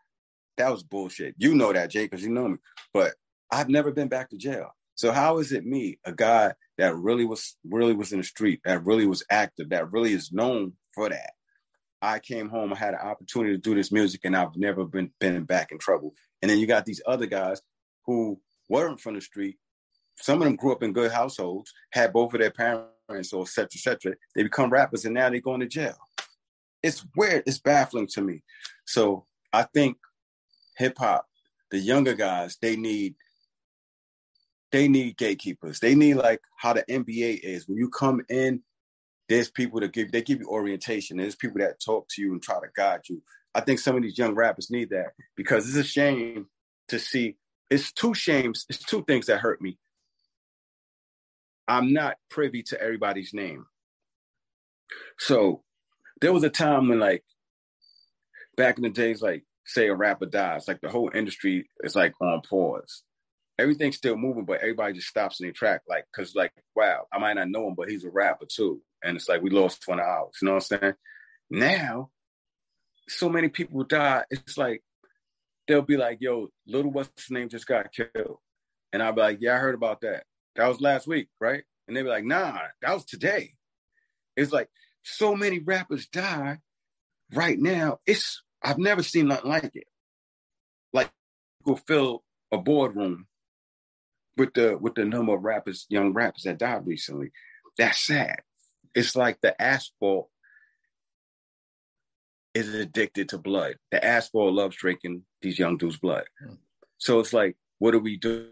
that 0.59 0.71
was 0.71 0.83
bullshit. 0.83 1.35
You 1.39 1.55
know 1.55 1.73
that, 1.73 1.91
Jay, 1.91 2.05
because 2.05 2.23
you 2.23 2.31
know 2.31 2.49
me. 2.49 2.57
But 2.93 3.15
I've 3.51 3.69
never 3.69 3.91
been 3.91 4.09
back 4.09 4.31
to 4.31 4.37
jail. 4.37 4.75
So 4.97 5.13
how 5.13 5.39
is 5.39 5.53
it 5.53 5.65
me, 5.65 5.99
a 6.05 6.13
guy 6.13 6.53
that 6.77 6.95
really 6.97 7.25
was 7.25 7.57
really 7.65 7.95
was 7.95 8.13
in 8.13 8.19
the 8.19 8.25
street, 8.25 8.61
that 8.65 8.85
really 8.85 9.07
was 9.07 9.25
active, 9.31 9.71
that 9.71 9.91
really 9.93 10.13
is 10.13 10.33
known 10.33 10.75
for 10.95 11.09
that? 11.09 11.31
I 12.01 12.19
came 12.19 12.49
home, 12.49 12.73
I 12.73 12.77
had 12.77 12.95
an 12.95 13.01
opportunity 13.01 13.55
to 13.55 13.61
do 13.61 13.75
this 13.75 13.91
music, 13.91 14.21
and 14.25 14.37
I've 14.37 14.57
never 14.57 14.85
been 14.85 15.11
been 15.19 15.45
back 15.45 15.73
in 15.73 15.79
trouble. 15.79 16.15
And 16.43 16.51
then 16.51 16.59
you 16.59 16.67
got 16.67 16.85
these 16.85 17.03
other 17.07 17.27
guys 17.27 17.61
who 18.07 18.41
weren't 18.69 19.01
from 19.01 19.15
the 19.15 19.21
street. 19.21 19.57
Some 20.17 20.41
of 20.41 20.45
them 20.45 20.57
grew 20.57 20.73
up 20.73 20.83
in 20.83 20.93
good 20.93 21.13
households, 21.13 21.73
had 21.93 22.13
both 22.13 22.35
of 22.35 22.41
their 22.41 22.51
parents, 22.51 23.33
or 23.33 23.43
et 23.43 23.49
cetera, 23.49 23.69
et 23.75 23.81
cetera. 23.81 24.15
They 24.35 24.43
become 24.43 24.71
rappers, 24.71 25.05
and 25.05 25.15
now 25.15 25.31
they're 25.31 25.41
going 25.41 25.61
to 25.61 25.67
jail. 25.67 25.97
It's 26.83 27.05
weird. 27.17 27.45
It's 27.47 27.59
baffling 27.59 28.07
to 28.09 28.23
me. 28.23 28.43
So 28.85 29.27
I 29.53 29.65
think 29.65 29.97
hip 30.77 30.97
hop, 30.99 31.27
the 31.71 31.79
younger 31.79 32.15
guys, 32.15 32.57
they 32.61 32.77
need 32.77 33.17
they 34.71 34.87
need 34.87 35.17
gatekeepers. 35.17 35.81
They 35.81 35.95
need 35.95 36.15
like 36.15 36.41
how 36.57 36.75
the 36.75 36.85
NBA 36.85 37.41
is. 37.43 37.67
When 37.67 37.79
you 37.79 37.89
come 37.89 38.21
in, 38.29 38.63
there's 39.29 39.51
people 39.51 39.81
that 39.81 39.93
give 39.93 40.11
they 40.13 40.23
give 40.23 40.41
you 40.41 40.49
orientation. 40.49 41.19
There's 41.19 41.37
people 41.37 41.61
that 41.61 41.81
talk 41.81 42.09
to 42.11 42.23
you 42.23 42.33
and 42.33 42.43
try 42.43 42.57
to 42.57 42.69
guide 42.75 43.03
you. 43.09 43.23
I 43.55 43.61
think 43.61 43.79
some 43.79 43.97
of 43.97 44.03
these 44.03 44.19
young 44.19 44.35
rappers 44.35 44.71
need 44.71 44.91
that 44.91 45.13
because 45.37 45.69
it's 45.69 45.77
a 45.77 45.85
shame 45.85 46.47
to 46.89 46.99
see. 46.99 47.37
It's 47.71 47.93
two 47.93 48.15
shames. 48.15 48.65
It's 48.69 48.79
two 48.79 49.05
things 49.05 49.27
that 49.27 49.41
hurt 49.41 49.61
me. 49.61 49.79
I'm 51.67 51.93
not 51.93 52.17
privy 52.31 52.63
to 52.65 52.81
everybody's 52.81 53.35
name. 53.35 53.67
So 55.19 55.63
there 56.21 56.33
was 56.33 56.45
a 56.45 56.51
time 56.51 56.89
when 56.89 56.99
like 56.99 57.25
back 58.57 58.79
in 58.79 58.85
the 58.85 58.91
days, 58.91 59.21
like 59.21 59.45
say 59.67 59.89
a 59.89 59.95
rapper 59.95 60.27
dies, 60.27 60.67
like 60.67 60.81
the 60.81 60.89
whole 60.89 61.11
industry 61.15 61.69
is 61.81 61.95
like 61.95 62.15
on 62.21 62.41
pause. 62.49 63.03
Everything's 63.59 63.97
still 63.97 64.17
moving, 64.17 64.45
but 64.45 64.61
everybody 64.61 64.95
just 64.95 65.09
stops 65.09 65.41
in 65.41 65.47
their 65.47 65.53
track, 65.53 65.83
like, 65.89 66.05
cause 66.15 66.35
like, 66.35 66.53
wow, 66.77 67.07
I 67.13 67.19
might 67.19 67.35
not 67.35 67.51
know 67.51 67.67
him, 67.67 67.75
but 67.77 67.91
he's 67.91 68.05
a 68.05 68.11
rapper 68.11 68.47
too. 68.47 68.81
And 69.03 69.17
it's 69.17 69.29
like 69.29 69.43
we 69.43 69.51
lost 69.51 69.83
20 69.83 70.03
hours. 70.03 70.33
You 70.41 70.47
know 70.47 70.55
what 70.55 70.69
I'm 70.73 70.81
saying? 70.81 70.95
Now, 71.51 72.11
so 73.09 73.29
many 73.29 73.49
people 73.49 73.85
die, 73.85 74.25
it's 74.31 74.59
like 74.59 74.83
they'll 75.67 75.83
be 75.83 75.97
like, 75.97 76.19
yo, 76.21 76.49
little 76.67 76.91
what's 76.91 77.11
his 77.17 77.31
name 77.31 77.49
just 77.49 77.67
got 77.67 77.93
killed. 77.93 78.39
And 78.93 79.03
I'll 79.03 79.13
be 79.13 79.21
like, 79.21 79.39
yeah, 79.41 79.55
I 79.55 79.59
heard 79.59 79.75
about 79.75 80.01
that. 80.01 80.25
That 80.57 80.67
was 80.67 80.81
last 80.81 81.07
week, 81.07 81.29
right? 81.41 81.63
And 81.87 81.97
they'll 81.97 82.05
be 82.05 82.11
like, 82.11 82.25
nah, 82.25 82.59
that 82.83 82.95
was 82.95 83.05
today. 83.05 83.55
It's 84.37 84.53
like 84.53 84.69
so 85.03 85.35
many 85.35 85.59
rappers 85.59 86.07
die 86.07 86.59
right 87.33 87.59
now. 87.59 87.99
It's 88.07 88.43
I've 88.63 88.79
never 88.79 89.03
seen 89.03 89.29
nothing 89.29 89.51
like 89.51 89.71
it. 89.75 89.87
Like 90.93 91.11
go 91.65 91.77
fill 91.77 92.25
a 92.53 92.59
boardroom 92.59 93.27
with 94.37 94.55
the 94.55 94.79
with 94.79 94.95
the 94.95 95.05
number 95.05 95.35
of 95.35 95.45
rappers, 95.45 95.87
young 95.89 96.13
rappers 96.13 96.43
that 96.45 96.59
died 96.59 96.87
recently. 96.87 97.33
That's 97.77 98.05
sad. 98.07 98.41
It's 98.95 99.17
like 99.17 99.41
the 99.41 99.61
asphalt 99.61 100.31
is 102.55 102.75
addicted 102.75 103.29
to 103.31 103.39
blood. 103.39 103.77
The 103.91 104.05
asphalt 104.05 104.53
loves 104.53 104.77
drinking 104.77 105.23
these 105.43 105.59
young 105.59 105.77
dudes' 105.77 105.99
blood. 105.99 106.25
Hmm. 106.43 106.55
So 106.99 107.21
it's 107.21 107.33
like, 107.33 107.57
what 107.79 107.93
do 107.93 108.01
we 108.01 108.17
do? 108.17 108.49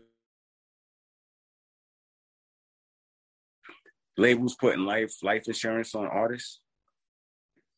Labels 4.17 4.57
putting 4.59 4.85
life 4.85 5.13
life 5.23 5.47
insurance 5.47 5.95
on 5.95 6.07
artists. 6.07 6.61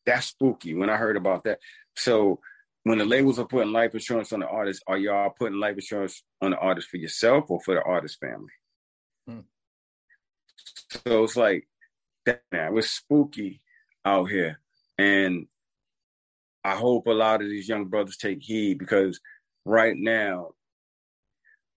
That's 0.05 0.27
spooky. 0.27 0.73
When 0.73 0.89
I 0.89 0.95
heard 0.95 1.17
about 1.17 1.43
that, 1.43 1.59
so 1.95 2.39
when 2.83 2.97
the 2.97 3.05
labels 3.05 3.39
are 3.39 3.45
putting 3.45 3.73
life 3.73 3.93
insurance 3.93 4.31
on 4.31 4.39
the 4.39 4.47
artist, 4.47 4.83
are 4.87 4.97
y'all 4.97 5.33
putting 5.37 5.59
life 5.59 5.75
insurance 5.75 6.23
on 6.41 6.51
the 6.51 6.57
artist 6.57 6.87
for 6.87 6.97
yourself 6.97 7.45
or 7.49 7.59
for 7.61 7.75
the 7.75 7.83
artist 7.83 8.19
family? 8.19 8.53
Hmm. 9.27 9.39
So 11.05 11.23
it's 11.23 11.35
like 11.35 11.67
that. 12.25 12.41
Man, 12.51 12.67
it 12.67 12.73
was 12.73 12.89
spooky 12.89 13.61
out 14.05 14.25
here, 14.25 14.59
and 14.97 15.47
I 16.63 16.75
hope 16.75 17.07
a 17.07 17.11
lot 17.11 17.41
of 17.41 17.49
these 17.49 17.69
young 17.69 17.85
brothers 17.85 18.17
take 18.17 18.41
heed 18.41 18.79
because 18.79 19.19
right 19.65 19.95
now 19.95 20.51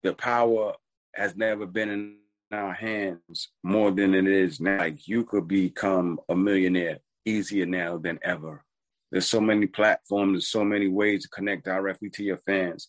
the 0.02 0.12
power 0.12 0.74
has 1.14 1.36
never 1.36 1.66
been 1.66 1.90
in 1.90 2.16
our 2.52 2.72
hands 2.72 3.48
more 3.62 3.90
than 3.90 4.14
it 4.14 4.26
is 4.26 4.60
now. 4.60 4.78
Like 4.78 5.06
you 5.06 5.24
could 5.24 5.48
become 5.48 6.18
a 6.28 6.34
millionaire 6.34 6.98
easier 7.24 7.66
now 7.66 7.98
than 7.98 8.18
ever. 8.22 8.64
There's 9.10 9.28
so 9.28 9.40
many 9.40 9.66
platforms, 9.66 10.32
there's 10.32 10.48
so 10.48 10.64
many 10.64 10.88
ways 10.88 11.22
to 11.22 11.28
connect 11.28 11.66
directly 11.66 12.10
to 12.10 12.24
your 12.24 12.38
fans, 12.38 12.88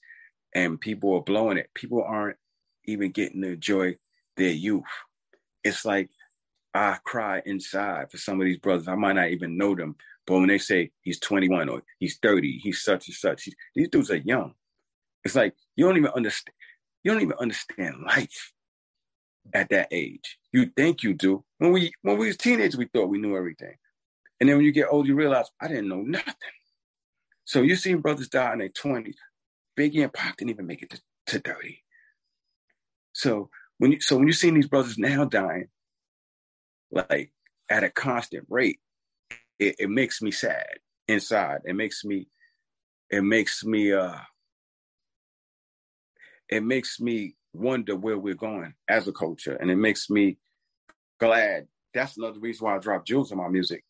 and 0.56 0.80
people 0.80 1.14
are 1.16 1.22
blowing 1.22 1.58
it. 1.58 1.70
People 1.76 2.04
aren't 2.04 2.38
even 2.86 3.12
getting 3.12 3.42
to 3.42 3.50
enjoy 3.50 3.98
their 4.38 4.52
youth. 4.52 4.84
It's 5.64 5.86
like 5.86 6.10
I 6.74 6.98
cry 7.04 7.42
inside 7.46 8.12
for 8.12 8.18
some 8.18 8.42
of 8.42 8.46
these 8.46 8.58
brothers. 8.58 8.88
I 8.88 8.96
might 8.96 9.14
not 9.14 9.30
even 9.30 9.58
know 9.58 9.76
them, 9.76 9.96
but 10.26 10.36
when 10.36 10.48
they 10.48 10.58
say 10.58 10.92
he's 11.02 11.20
21 11.20 11.70
or 11.70 11.84
he's 12.00 12.18
30, 12.18 12.60
he's 12.64 12.82
such 12.82 13.08
and 13.08 13.16
such, 13.16 13.48
these 13.76 13.90
dudes 13.90 14.12
are 14.12 14.18
young. 14.18 14.54
It's 15.24 15.36
like 15.36 15.54
you 15.76 15.86
don't 15.86 15.98
even 15.98 16.12
understand. 16.12 16.56
You 17.04 17.12
don't 17.12 17.22
even 17.22 17.38
understand 17.38 17.96
life 18.06 18.54
at 19.54 19.70
that 19.70 19.90
age. 19.92 20.38
You 20.52 20.68
think 20.76 21.04
you 21.04 21.14
do. 21.14 21.44
When 21.58 21.72
we 21.72 21.92
when 22.02 22.18
we 22.18 22.28
was 22.28 22.38
teenagers, 22.38 22.78
we 22.78 22.86
thought 22.86 23.10
we 23.10 23.20
knew 23.20 23.38
everything. 23.38 23.76
And 24.40 24.50
then 24.50 24.58
when 24.58 24.66
you 24.66 24.72
get 24.72 24.88
old, 24.90 25.08
you 25.08 25.16
realize 25.16 25.50
I 25.62 25.68
didn't 25.68 25.88
know 25.88 26.02
nothing. 26.02 26.34
So 27.46 27.62
you 27.62 27.76
seen 27.76 28.00
brothers 28.00 28.30
die 28.30 28.54
in 28.54 28.60
their 28.60 28.70
20s. 28.70 29.16
Biggie 29.78 30.04
and 30.04 30.14
Pac 30.14 30.38
didn't 30.38 30.52
even 30.52 30.68
make 30.68 30.82
it 30.82 30.90
to, 30.92 31.02
to 31.28 31.40
30. 31.40 31.82
So 33.14 33.50
when 33.78 33.94
you 33.94 34.02
so 34.02 34.18
when 34.18 34.28
you 34.28 34.34
see 34.34 34.50
these 34.50 34.68
brothers 34.68 34.98
now 34.98 35.26
dying, 35.26 35.68
like 36.94 37.32
at 37.70 37.84
a 37.84 37.90
constant 37.90 38.46
rate, 38.50 38.80
it, 39.60 39.76
it 39.80 39.90
makes 39.90 40.22
me 40.22 40.32
sad 40.32 40.68
inside. 41.08 41.62
It 41.66 41.76
makes 41.76 42.04
me 42.04 42.28
it 43.10 43.24
makes 43.24 43.64
me 43.64 43.94
uh 43.94 44.18
it 46.50 46.64
makes 46.64 47.00
me 47.00 47.36
wonder 47.54 47.96
where 47.96 48.18
we're 48.18 48.34
going 48.34 48.74
as 48.88 49.08
a 49.08 49.12
culture. 49.12 49.56
And 49.56 49.72
it 49.72 49.76
makes 49.76 50.10
me 50.10 50.38
glad. 51.20 51.68
That's 51.94 52.18
another 52.18 52.40
reason 52.40 52.66
why 52.66 52.76
I 52.76 52.80
drop 52.80 53.06
jewels 53.06 53.32
in 53.32 53.38
my 53.38 53.48
music. 53.48 53.84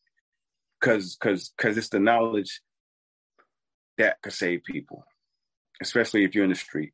Cause 0.82 1.18
cause 1.20 1.54
cause 1.58 1.78
it's 1.78 1.90
the 1.90 2.00
knowledge 2.00 2.62
that 3.98 4.22
could 4.22 4.34
save 4.34 4.64
people, 4.64 5.06
especially 5.82 6.26
if 6.26 6.36
you're 6.36 6.44
in 6.44 6.50
the 6.50 6.56
street. 6.56 6.94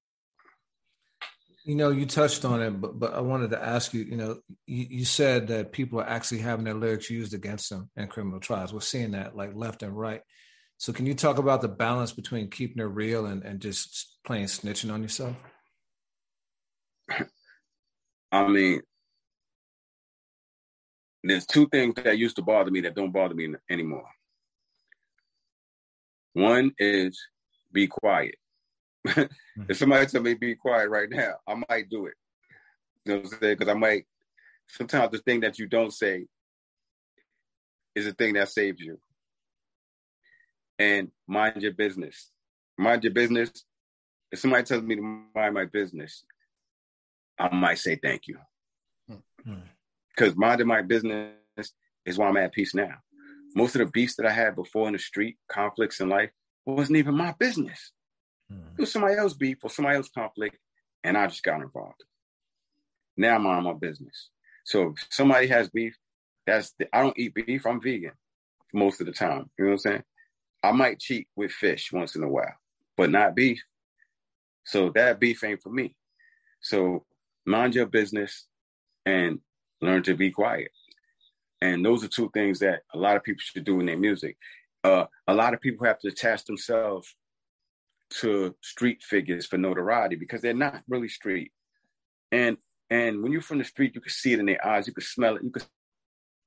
You 1.71 1.77
know, 1.77 1.89
you 1.89 2.05
touched 2.05 2.43
on 2.43 2.61
it, 2.61 2.71
but 2.81 2.99
but 2.99 3.13
I 3.13 3.21
wanted 3.21 3.51
to 3.51 3.63
ask 3.63 3.93
you. 3.93 4.03
You 4.03 4.17
know, 4.17 4.39
you, 4.67 4.87
you 4.89 5.05
said 5.05 5.47
that 5.47 5.71
people 5.71 6.01
are 6.01 6.05
actually 6.05 6.39
having 6.39 6.65
their 6.65 6.73
lyrics 6.73 7.09
used 7.09 7.33
against 7.33 7.69
them 7.69 7.89
in 7.95 8.09
criminal 8.09 8.41
trials. 8.41 8.73
We're 8.73 8.81
seeing 8.81 9.11
that 9.11 9.37
like 9.37 9.55
left 9.55 9.81
and 9.81 9.97
right. 9.97 10.19
So, 10.79 10.91
can 10.91 11.05
you 11.05 11.13
talk 11.13 11.37
about 11.37 11.61
the 11.61 11.69
balance 11.69 12.11
between 12.11 12.49
keeping 12.49 12.83
it 12.83 12.87
real 12.87 13.25
and 13.25 13.41
and 13.43 13.61
just 13.61 14.17
playing 14.25 14.47
snitching 14.47 14.91
on 14.91 15.01
yourself? 15.01 15.37
I 18.33 18.45
mean, 18.49 18.81
there's 21.23 21.45
two 21.45 21.69
things 21.69 21.95
that 22.03 22.17
used 22.17 22.35
to 22.35 22.41
bother 22.41 22.69
me 22.69 22.81
that 22.81 22.95
don't 22.95 23.13
bother 23.13 23.33
me 23.33 23.47
anymore. 23.69 24.09
One 26.33 26.73
is 26.77 27.17
be 27.71 27.87
quiet. 27.87 28.35
If 29.69 29.77
somebody 29.77 30.05
tell 30.05 30.21
me 30.21 30.33
be 30.33 30.55
quiet 30.55 30.89
right 30.89 31.09
now, 31.09 31.33
I 31.47 31.55
might 31.69 31.89
do 31.89 32.05
it. 32.05 32.13
You 33.05 33.13
know 33.13 33.19
what 33.21 33.33
I'm 33.33 33.39
saying? 33.39 33.55
Because 33.57 33.71
I 33.71 33.77
might 33.77 34.05
sometimes 34.67 35.11
the 35.11 35.17
thing 35.19 35.41
that 35.41 35.59
you 35.59 35.67
don't 35.67 35.93
say 35.93 36.25
is 37.95 38.05
the 38.05 38.13
thing 38.13 38.33
that 38.33 38.49
saves 38.49 38.79
you. 38.79 38.99
And 40.79 41.11
mind 41.27 41.61
your 41.61 41.73
business. 41.73 42.31
Mind 42.77 43.03
your 43.03 43.13
business. 43.13 43.51
If 44.31 44.39
somebody 44.39 44.63
tells 44.63 44.83
me 44.83 44.95
to 44.95 45.25
mind 45.35 45.53
my 45.53 45.65
business, 45.65 46.23
I 47.37 47.53
might 47.53 47.79
say 47.79 47.97
thank 48.01 48.27
you. 48.27 48.39
Because 49.07 50.31
mm-hmm. 50.31 50.39
minding 50.39 50.67
my 50.67 50.81
business 50.81 51.33
is 52.05 52.17
why 52.17 52.27
I'm 52.27 52.37
at 52.37 52.53
peace 52.53 52.73
now. 52.73 52.95
Most 53.55 53.75
of 53.75 53.79
the 53.79 53.91
beefs 53.91 54.15
that 54.15 54.25
I 54.25 54.31
had 54.31 54.55
before 54.55 54.87
in 54.87 54.93
the 54.93 54.99
street, 54.99 55.37
conflicts 55.49 55.99
in 55.99 56.07
life, 56.09 56.29
wasn't 56.65 56.97
even 56.97 57.15
my 57.15 57.35
business. 57.37 57.91
Mm. 58.51 58.77
It 58.77 58.81
was 58.81 58.91
somebody 58.91 59.15
else 59.15 59.33
beef 59.33 59.57
or 59.63 59.69
somebody 59.69 59.97
else 59.97 60.09
conflict, 60.09 60.57
and 61.03 61.17
I 61.17 61.27
just 61.27 61.43
got 61.43 61.61
involved. 61.61 62.03
Now 63.17 63.35
I'm 63.35 63.47
on 63.47 63.63
my 63.63 63.73
business. 63.73 64.29
So 64.63 64.89
if 64.89 65.07
somebody 65.09 65.47
has 65.47 65.69
beef, 65.69 65.95
that's 66.45 66.73
the, 66.79 66.93
I 66.95 67.01
don't 67.01 67.17
eat 67.17 67.33
beef. 67.33 67.65
I'm 67.65 67.81
vegan 67.81 68.13
most 68.73 69.01
of 69.01 69.07
the 69.07 69.13
time. 69.13 69.49
You 69.57 69.65
know 69.65 69.71
what 69.71 69.73
I'm 69.73 69.79
saying? 69.79 70.03
I 70.63 70.71
might 70.71 70.99
cheat 70.99 71.27
with 71.35 71.51
fish 71.51 71.91
once 71.91 72.15
in 72.15 72.23
a 72.23 72.29
while, 72.29 72.55
but 72.97 73.09
not 73.09 73.35
beef. 73.35 73.61
So 74.63 74.91
that 74.95 75.19
beef 75.19 75.43
ain't 75.43 75.61
for 75.61 75.69
me. 75.69 75.95
So 76.61 77.05
mind 77.45 77.75
your 77.75 77.87
business 77.87 78.45
and 79.05 79.39
learn 79.81 80.03
to 80.03 80.15
be 80.15 80.31
quiet. 80.31 80.71
And 81.61 81.85
those 81.85 82.03
are 82.03 82.07
two 82.07 82.29
things 82.33 82.59
that 82.59 82.81
a 82.93 82.97
lot 82.97 83.17
of 83.17 83.23
people 83.23 83.41
should 83.41 83.63
do 83.63 83.79
in 83.79 83.85
their 83.87 83.97
music. 83.97 84.37
Uh, 84.83 85.05
a 85.27 85.33
lot 85.33 85.53
of 85.53 85.61
people 85.61 85.85
have 85.85 85.99
to 85.99 86.07
attach 86.07 86.45
themselves 86.45 87.15
to 88.19 88.55
street 88.61 89.01
figures 89.01 89.45
for 89.45 89.57
notoriety 89.57 90.15
because 90.15 90.41
they're 90.41 90.53
not 90.53 90.83
really 90.87 91.07
street. 91.07 91.51
And 92.31 92.57
and 92.89 93.23
when 93.23 93.31
you're 93.31 93.41
from 93.41 93.59
the 93.59 93.63
street, 93.63 93.95
you 93.95 94.01
can 94.01 94.11
see 94.11 94.33
it 94.33 94.39
in 94.39 94.45
their 94.45 94.65
eyes, 94.65 94.87
you 94.87 94.93
can 94.93 95.03
smell 95.03 95.37
it, 95.37 95.43
you 95.43 95.51
can 95.51 95.63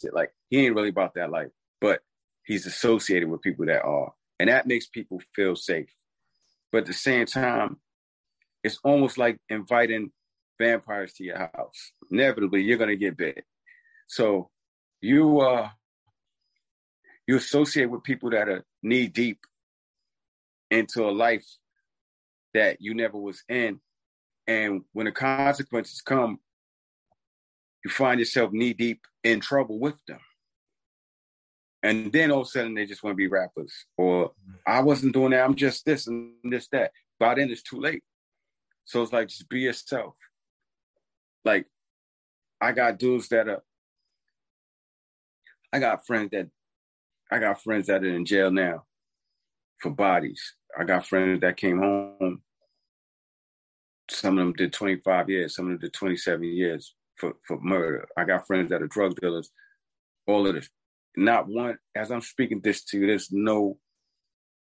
it 0.02 0.14
like 0.14 0.32
he 0.50 0.66
ain't 0.66 0.74
really 0.74 0.90
about 0.90 1.14
that 1.14 1.30
life, 1.30 1.50
but 1.80 2.00
he's 2.44 2.66
associated 2.66 3.28
with 3.28 3.40
people 3.40 3.66
that 3.66 3.82
are. 3.82 4.12
And 4.38 4.50
that 4.50 4.66
makes 4.66 4.86
people 4.86 5.20
feel 5.34 5.56
safe. 5.56 5.88
But 6.70 6.78
at 6.78 6.86
the 6.86 6.92
same 6.92 7.26
time, 7.26 7.78
it's 8.62 8.78
almost 8.82 9.16
like 9.16 9.38
inviting 9.48 10.10
vampires 10.60 11.12
to 11.14 11.24
your 11.24 11.38
house. 11.38 11.92
Inevitably, 12.10 12.62
you're 12.62 12.78
gonna 12.78 12.96
get 12.96 13.16
bit. 13.16 13.44
So 14.06 14.50
you 15.00 15.40
uh 15.40 15.68
you 17.26 17.36
associate 17.36 17.86
with 17.86 18.02
people 18.02 18.30
that 18.30 18.48
are 18.48 18.64
knee 18.82 19.06
deep 19.06 19.38
into 20.70 21.08
a 21.08 21.10
life 21.10 21.46
that 22.54 22.78
you 22.80 22.94
never 22.94 23.18
was 23.18 23.42
in. 23.48 23.80
And 24.46 24.82
when 24.92 25.06
the 25.06 25.12
consequences 25.12 26.00
come, 26.00 26.38
you 27.84 27.90
find 27.90 28.18
yourself 28.18 28.52
knee 28.52 28.72
deep 28.72 29.00
in 29.22 29.40
trouble 29.40 29.78
with 29.78 29.96
them. 30.06 30.20
And 31.82 32.10
then 32.12 32.30
all 32.30 32.40
of 32.40 32.46
a 32.46 32.50
sudden 32.50 32.74
they 32.74 32.86
just 32.86 33.02
want 33.02 33.12
to 33.12 33.16
be 33.16 33.26
rappers. 33.26 33.72
Or 33.98 34.32
I 34.66 34.80
wasn't 34.80 35.12
doing 35.12 35.32
that, 35.32 35.44
I'm 35.44 35.54
just 35.54 35.84
this 35.84 36.06
and 36.06 36.32
this, 36.44 36.68
that. 36.72 36.92
By 37.18 37.34
then 37.34 37.50
it's 37.50 37.62
too 37.62 37.80
late. 37.80 38.02
So 38.86 39.02
it's 39.02 39.12
like 39.12 39.28
just 39.28 39.48
be 39.48 39.60
yourself. 39.60 40.14
Like 41.44 41.66
I 42.60 42.72
got 42.72 42.98
dudes 42.98 43.28
that 43.28 43.48
are 43.48 43.62
I 45.72 45.78
got 45.78 46.06
friends 46.06 46.30
that 46.30 46.48
I 47.30 47.38
got 47.38 47.62
friends 47.62 47.88
that 47.88 48.02
are 48.02 48.16
in 48.16 48.24
jail 48.24 48.50
now 48.50 48.84
for 49.84 49.90
bodies. 49.90 50.54
I 50.78 50.84
got 50.84 51.06
friends 51.06 51.42
that 51.42 51.58
came 51.58 51.78
home. 51.78 52.40
Some 54.10 54.38
of 54.38 54.44
them 54.44 54.54
did 54.54 54.72
25 54.72 55.28
years, 55.28 55.54
some 55.54 55.66
of 55.66 55.72
them 55.72 55.78
did 55.78 55.92
27 55.92 56.42
years 56.42 56.94
for, 57.16 57.34
for 57.46 57.60
murder. 57.60 58.08
I 58.16 58.24
got 58.24 58.46
friends 58.46 58.70
that 58.70 58.82
are 58.82 58.86
drug 58.86 59.14
dealers, 59.20 59.50
all 60.26 60.46
of 60.46 60.54
this. 60.54 60.70
Not 61.18 61.48
one, 61.48 61.76
as 61.94 62.10
I'm 62.10 62.22
speaking 62.22 62.60
this 62.64 62.82
to 62.84 62.98
you, 62.98 63.06
there's 63.06 63.30
no 63.30 63.76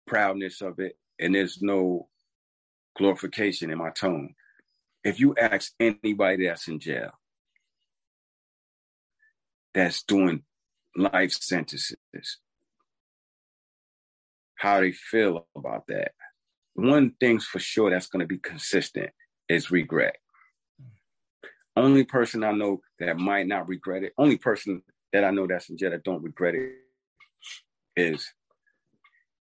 proudness 0.05 0.61
of 0.61 0.79
it 0.79 0.97
and 1.17 1.33
there's 1.33 1.61
no 1.61 2.09
glorification 2.97 3.71
in 3.71 3.77
my 3.77 3.91
tone. 3.91 4.35
If 5.05 5.21
you 5.21 5.33
ask 5.39 5.71
anybody 5.79 6.47
that's 6.47 6.67
in 6.67 6.79
jail, 6.79 7.11
that's 9.73 10.03
doing 10.03 10.43
life 10.97 11.31
sentences, 11.31 11.95
how 14.55 14.81
they 14.81 14.91
feel 14.91 15.47
about 15.55 15.87
that. 15.87 16.11
One 16.73 17.13
thing's 17.19 17.45
for 17.45 17.59
sure 17.59 17.89
that's 17.89 18.07
going 18.07 18.21
to 18.21 18.27
be 18.27 18.37
consistent 18.37 19.11
is 19.47 19.71
regret. 19.71 20.17
Only 21.75 22.03
person 22.03 22.43
I 22.43 22.51
know 22.51 22.81
that 22.99 23.17
might 23.17 23.47
not 23.47 23.67
regret 23.67 24.03
it, 24.03 24.13
only 24.17 24.37
person 24.37 24.81
that 25.13 25.23
I 25.23 25.31
know 25.31 25.47
that's 25.47 25.69
in 25.69 25.77
jail 25.77 25.91
that 25.91 26.03
don't 26.03 26.23
regret 26.23 26.55
it 26.55 26.73
is 27.95 28.33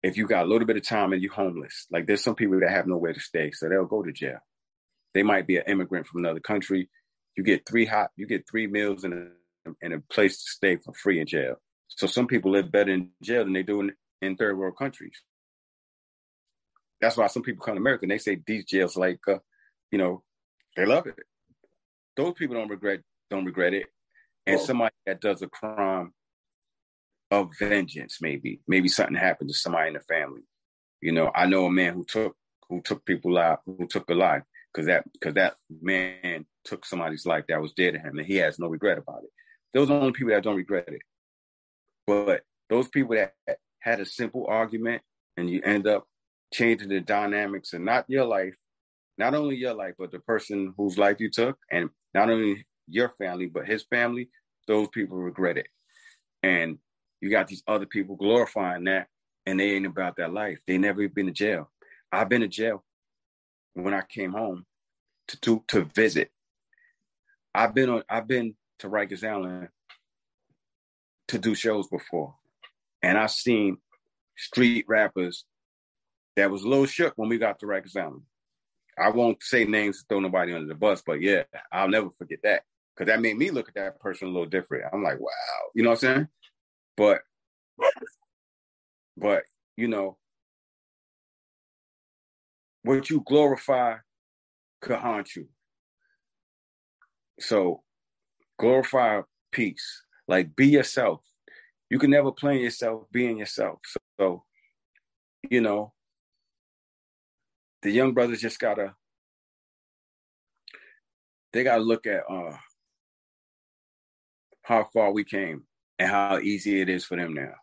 if 0.03 0.17
you 0.17 0.27
got 0.27 0.45
a 0.45 0.47
little 0.47 0.67
bit 0.67 0.77
of 0.77 0.83
time 0.83 1.13
and 1.13 1.21
you're 1.21 1.33
homeless. 1.33 1.87
Like 1.91 2.05
there's 2.05 2.23
some 2.23 2.35
people 2.35 2.59
that 2.59 2.69
have 2.69 2.87
nowhere 2.87 3.13
to 3.13 3.19
stay, 3.19 3.51
so 3.51 3.69
they'll 3.69 3.85
go 3.85 4.03
to 4.03 4.11
jail. 4.11 4.39
They 5.13 5.23
might 5.23 5.47
be 5.47 5.57
an 5.57 5.63
immigrant 5.67 6.07
from 6.07 6.23
another 6.23 6.39
country. 6.39 6.89
You 7.37 7.43
get 7.43 7.67
three 7.67 7.85
hot, 7.85 8.11
you 8.15 8.27
get 8.27 8.47
three 8.49 8.67
meals 8.67 9.03
and 9.03 9.13
a, 9.13 9.71
and 9.81 9.93
a 9.93 9.99
place 9.99 10.43
to 10.43 10.49
stay 10.49 10.75
for 10.77 10.93
free 10.93 11.19
in 11.19 11.27
jail. 11.27 11.55
So 11.87 12.07
some 12.07 12.27
people 12.27 12.51
live 12.51 12.71
better 12.71 12.91
in 12.91 13.11
jail 13.21 13.43
than 13.43 13.53
they 13.53 13.63
do 13.63 13.81
in, 13.81 13.93
in 14.23 14.35
third 14.35 14.57
world 14.57 14.77
countries. 14.77 15.21
That's 17.01 17.17
why 17.17 17.27
some 17.27 17.43
people 17.43 17.63
come 17.65 17.75
to 17.75 17.81
America 17.81 18.03
and 18.03 18.11
they 18.11 18.17
say 18.17 18.41
these 18.45 18.65
jails 18.65 18.95
like, 18.95 19.19
uh, 19.27 19.39
you 19.91 19.97
know, 19.97 20.23
they 20.75 20.85
love 20.85 21.05
it. 21.05 21.19
Those 22.15 22.33
people 22.33 22.55
don't 22.55 22.69
regret 22.69 23.01
don't 23.29 23.45
regret 23.45 23.73
it, 23.73 23.87
and 24.45 24.59
somebody 24.59 24.93
that 25.05 25.21
does 25.21 25.41
a 25.41 25.47
crime 25.47 26.13
of 27.31 27.51
vengeance, 27.57 28.19
maybe 28.21 28.61
maybe 28.67 28.87
something 28.87 29.15
happened 29.15 29.49
to 29.49 29.55
somebody 29.55 29.87
in 29.87 29.93
the 29.95 29.99
family. 30.01 30.41
You 31.01 31.11
know, 31.11 31.31
I 31.33 31.47
know 31.47 31.65
a 31.65 31.71
man 31.71 31.93
who 31.93 32.05
took 32.05 32.35
who 32.69 32.81
took 32.81 33.05
people 33.05 33.37
out 33.37 33.61
who 33.65 33.87
took 33.87 34.09
a 34.09 34.13
life 34.13 34.43
because 34.71 34.87
that 34.87 35.03
because 35.11 35.33
that 35.35 35.55
man 35.81 36.45
took 36.63 36.85
somebody's 36.85 37.25
life 37.25 37.45
that 37.49 37.61
was 37.61 37.73
dear 37.73 37.91
to 37.91 37.99
him, 37.99 38.17
and 38.17 38.27
he 38.27 38.37
has 38.37 38.59
no 38.59 38.67
regret 38.67 38.97
about 38.97 39.23
it. 39.23 39.29
Those 39.73 39.89
are 39.89 39.95
the 39.95 40.01
only 40.01 40.13
people 40.13 40.33
that 40.33 40.43
don't 40.43 40.55
regret 40.55 40.87
it. 40.87 41.01
But 42.05 42.43
those 42.69 42.87
people 42.87 43.15
that 43.15 43.33
had 43.83 43.99
a 43.99 44.05
simple 44.05 44.47
argument 44.47 45.01
and 45.35 45.49
you 45.49 45.61
end 45.63 45.87
up 45.87 46.07
changing 46.53 46.89
the 46.89 47.01
dynamics 47.01 47.73
and 47.73 47.83
not 47.83 48.05
your 48.07 48.25
life, 48.25 48.55
not 49.17 49.35
only 49.35 49.57
your 49.57 49.73
life, 49.73 49.95
but 49.99 50.11
the 50.11 50.19
person 50.19 50.73
whose 50.77 50.97
life 50.97 51.19
you 51.19 51.29
took, 51.29 51.57
and 51.69 51.89
not 52.13 52.29
only 52.29 52.65
your 52.87 53.09
family, 53.09 53.47
but 53.47 53.67
his 53.67 53.83
family, 53.83 54.29
those 54.67 54.87
people 54.89 55.17
regret 55.17 55.57
it. 55.57 55.67
And 56.41 56.77
you 57.19 57.29
got 57.29 57.47
these 57.47 57.63
other 57.67 57.85
people 57.85 58.15
glorifying 58.15 58.85
that, 58.85 59.07
and 59.45 59.59
they 59.59 59.71
ain't 59.71 59.85
about 59.85 60.15
that 60.17 60.33
life. 60.33 60.59
They 60.65 60.77
never 60.77 61.07
been 61.09 61.25
to 61.25 61.31
jail. 61.31 61.69
I've 62.11 62.29
been 62.29 62.41
to 62.41 62.47
jail 62.47 62.83
when 63.73 63.93
I 63.93 64.01
came 64.01 64.31
home 64.31 64.65
to 65.27 65.39
to, 65.41 65.63
to 65.69 65.81
visit. 65.85 66.31
I've 67.53 67.73
been 67.73 67.89
on 67.89 68.03
I've 68.09 68.27
been 68.27 68.55
to 68.79 68.89
Rikers 68.89 69.27
Island 69.27 69.69
to 71.27 71.37
do 71.37 71.55
shows 71.55 71.87
before. 71.87 72.35
And 73.03 73.17
I've 73.17 73.31
seen 73.31 73.77
street 74.37 74.85
rappers 74.87 75.45
that 76.35 76.49
was 76.49 76.63
a 76.63 76.67
little 76.67 76.85
shook 76.85 77.13
when 77.17 77.29
we 77.29 77.37
got 77.37 77.59
to 77.59 77.65
Rikers 77.65 77.95
Island. 77.95 78.23
I 78.97 79.09
won't 79.09 79.43
say 79.43 79.65
names 79.65 79.99
to 79.99 80.05
throw 80.07 80.19
nobody 80.19 80.53
under 80.53 80.67
the 80.67 80.75
bus, 80.75 81.03
but 81.05 81.21
yeah, 81.21 81.43
I'll 81.71 81.89
never 81.89 82.09
forget 82.11 82.39
that. 82.43 82.63
Cause 82.95 83.07
that 83.07 83.21
made 83.21 83.37
me 83.37 83.49
look 83.49 83.67
at 83.67 83.73
that 83.75 83.99
person 83.99 84.27
a 84.27 84.31
little 84.31 84.45
different. 84.45 84.85
I'm 84.93 85.03
like, 85.03 85.19
wow, 85.19 85.29
you 85.73 85.81
know 85.83 85.89
what 85.89 86.03
I'm 86.03 86.15
saying? 86.15 86.27
But 86.95 87.21
but 89.17 89.43
you 89.75 89.87
know, 89.87 90.17
what 92.83 93.09
you 93.09 93.23
glorify 93.25 93.95
could 94.79 94.97
haunt 94.97 95.35
you. 95.35 95.47
So 97.39 97.81
glorify 98.59 99.21
peace. 99.51 100.03
Like 100.27 100.55
be 100.55 100.67
yourself. 100.67 101.21
You 101.93 101.99
can 101.99 102.09
never 102.09 102.31
plan 102.31 102.57
yourself 102.57 103.03
being 103.11 103.37
yourself. 103.37 103.77
So, 103.85 103.99
so 104.19 104.43
you 105.47 105.61
know, 105.61 105.93
the 107.83 107.91
young 107.91 108.15
brothers 108.15 108.41
just 108.41 108.57
gotta 108.57 108.95
they 111.51 111.63
gotta 111.63 111.83
look 111.83 112.07
at 112.07 112.23
uh 112.27 112.57
how 114.63 114.89
far 114.91 115.11
we 115.11 115.23
came 115.23 115.65
and 115.99 116.09
how 116.09 116.39
easy 116.39 116.81
it 116.81 116.89
is 116.89 117.05
for 117.05 117.15
them 117.15 117.35
now. 117.35 117.53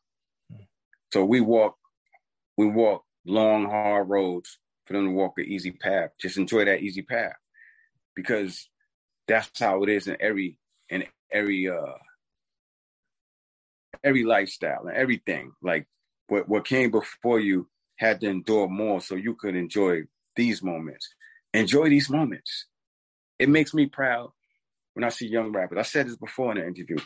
So 1.12 1.24
we 1.24 1.40
walk 1.40 1.76
we 2.56 2.68
walk 2.68 3.02
long, 3.26 3.64
hard 3.64 4.08
roads 4.08 4.60
for 4.86 4.92
them 4.92 5.06
to 5.06 5.10
walk 5.10 5.38
an 5.38 5.46
easy 5.46 5.72
path. 5.72 6.10
Just 6.20 6.36
enjoy 6.36 6.66
that 6.66 6.82
easy 6.82 7.02
path. 7.02 7.34
Because 8.14 8.70
that's 9.26 9.58
how 9.58 9.82
it 9.82 9.88
is 9.88 10.06
in 10.06 10.16
every 10.20 10.56
in 10.88 11.02
every 11.32 11.68
uh 11.68 11.94
every 14.04 14.24
lifestyle 14.24 14.86
and 14.86 14.96
everything. 14.96 15.52
Like 15.62 15.86
what 16.28 16.48
what 16.48 16.64
came 16.64 16.90
before 16.90 17.40
you 17.40 17.68
had 17.96 18.20
to 18.20 18.28
endure 18.28 18.68
more 18.68 19.00
so 19.00 19.14
you 19.14 19.34
could 19.34 19.56
enjoy 19.56 20.02
these 20.36 20.62
moments. 20.62 21.08
Enjoy 21.52 21.88
these 21.88 22.08
moments. 22.08 22.66
It 23.38 23.48
makes 23.48 23.74
me 23.74 23.86
proud 23.86 24.30
when 24.94 25.04
I 25.04 25.08
see 25.08 25.26
young 25.26 25.52
rappers. 25.52 25.78
I 25.78 25.82
said 25.82 26.06
this 26.06 26.16
before 26.16 26.52
in 26.52 26.58
the 26.58 26.66
interview. 26.66 26.98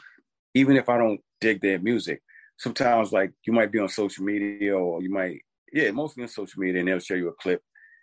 Even 0.55 0.77
if 0.77 0.89
I 0.89 0.99
don't 0.99 1.21
dig 1.41 1.61
their 1.61 1.79
music, 1.79 2.23
sometimes 2.57 3.13
like 3.13 3.33
you 3.47 3.53
might 3.53 3.73
be 3.73 3.79
on 3.79 3.89
social 3.89 4.25
media 4.25 4.77
or 4.77 5.03
you 5.03 5.11
might 5.11 5.41
yeah 5.73 5.91
mostly 5.91 6.23
on 6.23 6.29
social 6.29 6.61
media 6.61 6.81
and 6.81 6.89
they'll 6.89 6.99
show 7.01 7.15
you 7.15 7.29
a 7.29 7.35
clip 7.35 7.63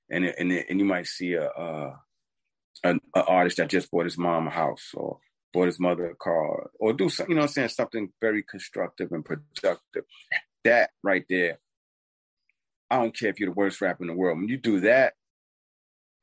and 0.10 0.26
and 0.26 0.52
and 0.52 0.80
you 0.80 0.86
might 0.86 1.08
see 1.08 1.34
a, 1.34 1.50
a 1.50 2.00
an, 2.84 3.00
artist 3.16 3.58
that 3.58 3.70
just 3.70 3.90
bought 3.92 4.06
his 4.06 4.18
mom 4.18 4.48
a 4.48 4.50
house 4.50 4.92
or 4.94 5.20
bought 5.54 5.68
his 5.68 5.80
mother 5.80 6.10
a 6.10 6.16
car 6.16 6.70
or 6.80 6.94
do 6.94 7.10
something, 7.10 7.32
you 7.32 7.36
know 7.36 7.44
I'm 7.44 7.48
saying? 7.50 7.70
Something 7.70 8.12
very 8.20 8.44
constructive 8.44 9.12
and 9.12 9.26
productive. 9.26 10.06
That 10.64 10.92
right 11.04 11.26
there, 11.30 11.60
I 12.90 12.98
don't 12.98 13.18
care 13.18 13.30
if 13.30 13.40
you're 13.40 13.50
the 13.50 13.56
worst 13.56 13.82
rapper 13.82 14.04
in 14.04 14.08
the 14.08 14.14
world. 14.14 14.38
When 14.38 14.50
you 14.50 14.58
do 14.58 14.82
that, 14.82 15.14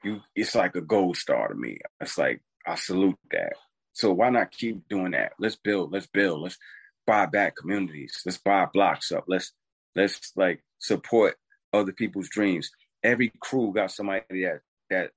you 0.04 0.20
it's 0.34 0.54
like 0.54 0.76
a 0.76 0.80
gold 0.80 1.16
star 1.16 1.48
to 1.48 1.54
me. 1.54 1.78
It's 2.00 2.18
like 2.18 2.40
I 2.66 2.76
salute 2.76 3.18
that. 3.32 3.54
So 3.92 4.12
why 4.12 4.30
not 4.30 4.52
keep 4.52 4.88
doing 4.88 5.12
that? 5.12 5.32
Let's 5.38 5.56
build, 5.56 5.92
let's 5.92 6.06
build, 6.06 6.42
let's 6.42 6.58
buy 7.06 7.26
back 7.26 7.56
communities, 7.56 8.22
let's 8.24 8.38
buy 8.38 8.66
blocks 8.72 9.10
up, 9.10 9.24
let's 9.26 9.52
let's 9.96 10.32
like 10.36 10.62
support 10.78 11.36
other 11.72 11.92
people's 11.92 12.28
dreams. 12.28 12.70
Every 13.02 13.32
crew 13.40 13.72
got 13.74 13.90
somebody 13.90 14.44
that 14.44 14.60
that 14.90 15.10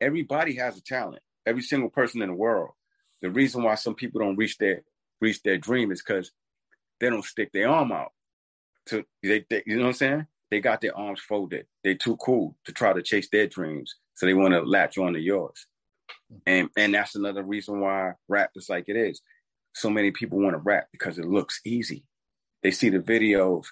everybody 0.00 0.56
has 0.56 0.76
a 0.76 0.82
talent. 0.82 1.22
Every 1.46 1.62
single 1.62 1.90
person 1.90 2.20
in 2.22 2.28
the 2.28 2.34
world 2.34 2.72
the 3.22 3.30
reason 3.30 3.62
why 3.62 3.74
some 3.74 3.94
people 3.94 4.20
don't 4.20 4.36
reach 4.36 4.58
their 4.58 4.82
reach 5.20 5.42
their 5.42 5.58
dream 5.58 5.92
is 5.92 6.02
because 6.02 6.32
they 6.98 7.10
don't 7.10 7.24
stick 7.24 7.52
their 7.52 7.68
arm 7.68 7.92
out. 7.92 8.12
To 8.86 9.04
they, 9.22 9.44
they, 9.48 9.62
you 9.66 9.76
know 9.76 9.82
what 9.82 9.88
I'm 9.88 9.94
saying? 9.94 10.26
They 10.50 10.60
got 10.60 10.80
their 10.80 10.96
arms 10.96 11.20
folded. 11.20 11.66
They're 11.84 11.94
too 11.94 12.16
cool 12.16 12.56
to 12.64 12.72
try 12.72 12.92
to 12.92 13.02
chase 13.02 13.28
their 13.30 13.46
dreams, 13.46 13.94
so 14.14 14.26
they 14.26 14.34
want 14.34 14.54
to 14.54 14.62
latch 14.62 14.98
on 14.98 15.12
to 15.12 15.20
yours. 15.20 15.66
And 16.46 16.70
and 16.76 16.94
that's 16.94 17.14
another 17.14 17.42
reason 17.42 17.80
why 17.80 18.12
rap 18.28 18.50
is 18.56 18.68
like 18.68 18.84
it 18.88 18.96
is. 18.96 19.20
So 19.74 19.90
many 19.90 20.10
people 20.10 20.40
want 20.40 20.54
to 20.54 20.58
rap 20.58 20.88
because 20.92 21.18
it 21.18 21.26
looks 21.26 21.60
easy. 21.64 22.04
They 22.62 22.70
see 22.70 22.88
the 22.88 22.98
videos, 22.98 23.66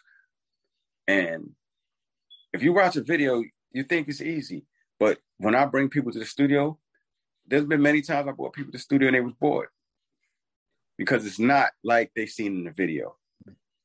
and 1.07 1.51
if 2.53 2.63
you 2.63 2.73
watch 2.73 2.97
a 2.97 3.03
video, 3.03 3.43
you 3.73 3.83
think 3.83 4.09
it's 4.09 4.23
easy. 4.23 4.65
But 4.99 5.19
when 5.39 5.55
I 5.55 5.65
bring 5.67 5.89
people 5.89 6.13
to 6.13 6.19
the 6.19 6.25
studio, 6.25 6.79
there's 7.49 7.65
been 7.65 7.83
many 7.83 8.03
times 8.03 8.29
I 8.29 8.33
brought 8.33 8.53
people 8.53 8.73
to 8.73 8.77
the 8.77 8.83
studio 8.83 9.09
and 9.09 9.17
they 9.17 9.21
was 9.21 9.35
bored 9.35 9.69
because 10.97 11.27
it's 11.27 11.39
not 11.39 11.71
like 11.83 12.11
they 12.15 12.27
seen 12.27 12.59
in 12.59 12.65
the 12.65 12.71
video. 12.71 13.17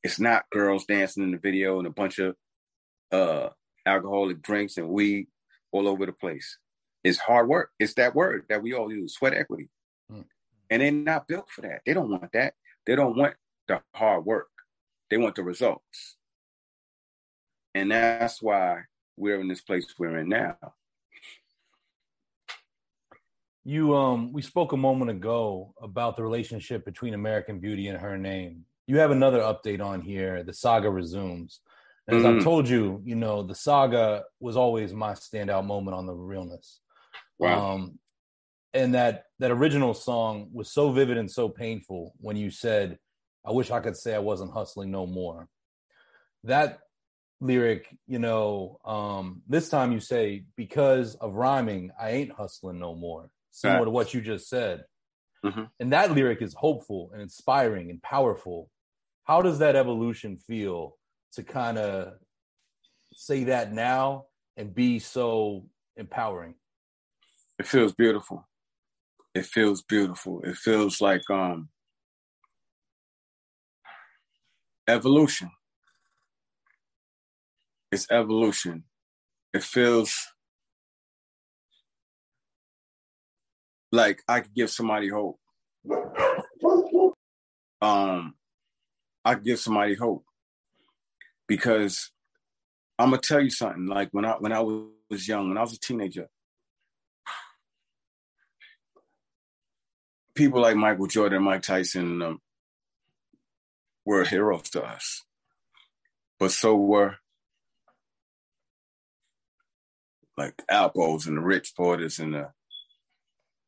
It's 0.02 0.20
not 0.20 0.50
girls 0.50 0.84
dancing 0.84 1.22
in 1.22 1.30
the 1.30 1.38
video 1.38 1.78
and 1.78 1.86
a 1.86 1.90
bunch 1.90 2.18
of 2.18 2.36
uh, 3.10 3.48
alcoholic 3.86 4.42
drinks 4.42 4.76
and 4.76 4.88
weed 4.88 5.28
all 5.72 5.88
over 5.88 6.04
the 6.04 6.12
place. 6.12 6.58
It's 7.02 7.18
hard 7.18 7.48
work. 7.48 7.70
It's 7.78 7.94
that 7.94 8.14
word 8.14 8.44
that 8.48 8.62
we 8.62 8.74
all 8.74 8.92
use, 8.92 9.14
sweat 9.14 9.34
equity. 9.34 9.70
Mm. 10.12 10.24
And 10.70 10.82
they're 10.82 10.92
not 10.92 11.28
built 11.28 11.50
for 11.50 11.62
that. 11.62 11.82
They 11.86 11.94
don't 11.94 12.10
want 12.10 12.32
that. 12.32 12.54
They 12.86 12.96
don't 12.96 13.16
want 13.16 13.34
the 13.68 13.80
hard 13.94 14.24
work. 14.26 14.48
They 15.10 15.16
want 15.16 15.36
the 15.36 15.42
results. 15.42 16.16
And 17.74 17.90
that's 17.90 18.42
why 18.42 18.82
we're 19.16 19.40
in 19.40 19.48
this 19.48 19.60
place 19.60 19.86
we're 19.98 20.18
in 20.18 20.28
now. 20.28 20.56
You 23.64 23.96
um 23.96 24.32
we 24.32 24.42
spoke 24.42 24.72
a 24.72 24.76
moment 24.76 25.10
ago 25.10 25.74
about 25.80 26.16
the 26.16 26.22
relationship 26.22 26.84
between 26.84 27.14
American 27.14 27.60
Beauty 27.60 27.88
and 27.88 27.98
her 27.98 28.18
name. 28.18 28.66
You 28.86 28.98
have 28.98 29.10
another 29.10 29.40
update 29.40 29.82
on 29.82 30.02
here. 30.02 30.42
The 30.42 30.52
saga 30.52 30.90
resumes. 30.90 31.60
As 32.06 32.22
mm-hmm. 32.22 32.38
I've 32.38 32.44
told 32.44 32.68
you, 32.68 33.00
you 33.04 33.14
know, 33.14 33.42
the 33.42 33.54
saga 33.54 34.24
was 34.38 34.58
always 34.58 34.92
my 34.92 35.12
standout 35.12 35.64
moment 35.64 35.96
on 35.96 36.06
the 36.06 36.12
realness. 36.12 36.80
Wow. 37.38 37.72
Um, 37.72 37.98
and 38.74 38.94
that 38.94 39.24
that 39.38 39.50
original 39.50 39.94
song 39.94 40.48
was 40.52 40.70
so 40.70 40.92
vivid 40.92 41.16
and 41.16 41.30
so 41.30 41.48
painful 41.48 42.12
when 42.18 42.36
you 42.36 42.50
said, 42.50 42.98
"I 43.46 43.52
wish 43.52 43.70
I 43.70 43.80
could 43.80 43.96
say 43.96 44.14
I 44.14 44.18
wasn't 44.18 44.52
hustling 44.52 44.90
no 44.90 45.06
more." 45.06 45.48
That 46.42 46.80
lyric, 47.40 47.88
you 48.06 48.18
know, 48.18 48.78
um, 48.84 49.42
this 49.48 49.70
time 49.70 49.92
you 49.92 50.00
say, 50.00 50.44
"Because 50.56 51.14
of 51.14 51.34
rhyming, 51.34 51.92
I 51.98 52.10
ain't 52.10 52.32
hustling 52.32 52.78
no 52.78 52.94
more." 52.94 53.30
Similar 53.54 53.78
right. 53.78 53.84
to 53.84 53.90
what 53.90 54.12
you 54.12 54.20
just 54.20 54.48
said. 54.48 54.82
Mm-hmm. 55.46 55.62
And 55.78 55.92
that 55.92 56.10
lyric 56.10 56.42
is 56.42 56.54
hopeful 56.54 57.10
and 57.12 57.22
inspiring 57.22 57.88
and 57.88 58.02
powerful. 58.02 58.68
How 59.22 59.42
does 59.42 59.60
that 59.60 59.76
evolution 59.76 60.38
feel 60.38 60.96
to 61.34 61.44
kind 61.44 61.78
of 61.78 62.14
say 63.14 63.44
that 63.44 63.72
now 63.72 64.24
and 64.56 64.74
be 64.74 64.98
so 64.98 65.66
empowering? 65.96 66.54
It 67.60 67.68
feels 67.68 67.92
beautiful. 67.92 68.44
It 69.36 69.46
feels 69.46 69.82
beautiful. 69.82 70.40
It 70.42 70.56
feels 70.56 71.00
like 71.00 71.22
um 71.30 71.68
evolution. 74.88 75.52
It's 77.92 78.10
evolution. 78.10 78.82
It 79.52 79.62
feels 79.62 80.33
like 83.94 84.22
I 84.26 84.40
could 84.40 84.54
give 84.54 84.70
somebody 84.70 85.08
hope. 85.08 85.38
Um, 87.80 88.34
I 89.24 89.34
give 89.36 89.60
somebody 89.60 89.94
hope 89.94 90.24
because 91.46 92.10
I'm 92.98 93.10
gonna 93.10 93.22
tell 93.22 93.40
you 93.40 93.50
something. 93.50 93.86
Like 93.86 94.08
when 94.10 94.24
I 94.24 94.32
when 94.32 94.52
I 94.52 94.60
was 94.60 95.28
young, 95.28 95.48
when 95.48 95.58
I 95.58 95.60
was 95.60 95.74
a 95.74 95.78
teenager, 95.78 96.28
people 100.34 100.60
like 100.60 100.76
Michael 100.76 101.06
Jordan, 101.06 101.44
Mike 101.44 101.62
Tyson 101.62 102.20
um, 102.20 102.40
were 104.04 104.24
heroes 104.24 104.70
to 104.70 104.82
us, 104.82 105.22
but 106.40 106.50
so 106.50 106.74
were 106.74 107.16
like 110.36 110.56
Alpos 110.68 111.28
and 111.28 111.36
the 111.36 111.42
Rich 111.42 111.74
Porters 111.76 112.18
and 112.18 112.34
the 112.34 112.50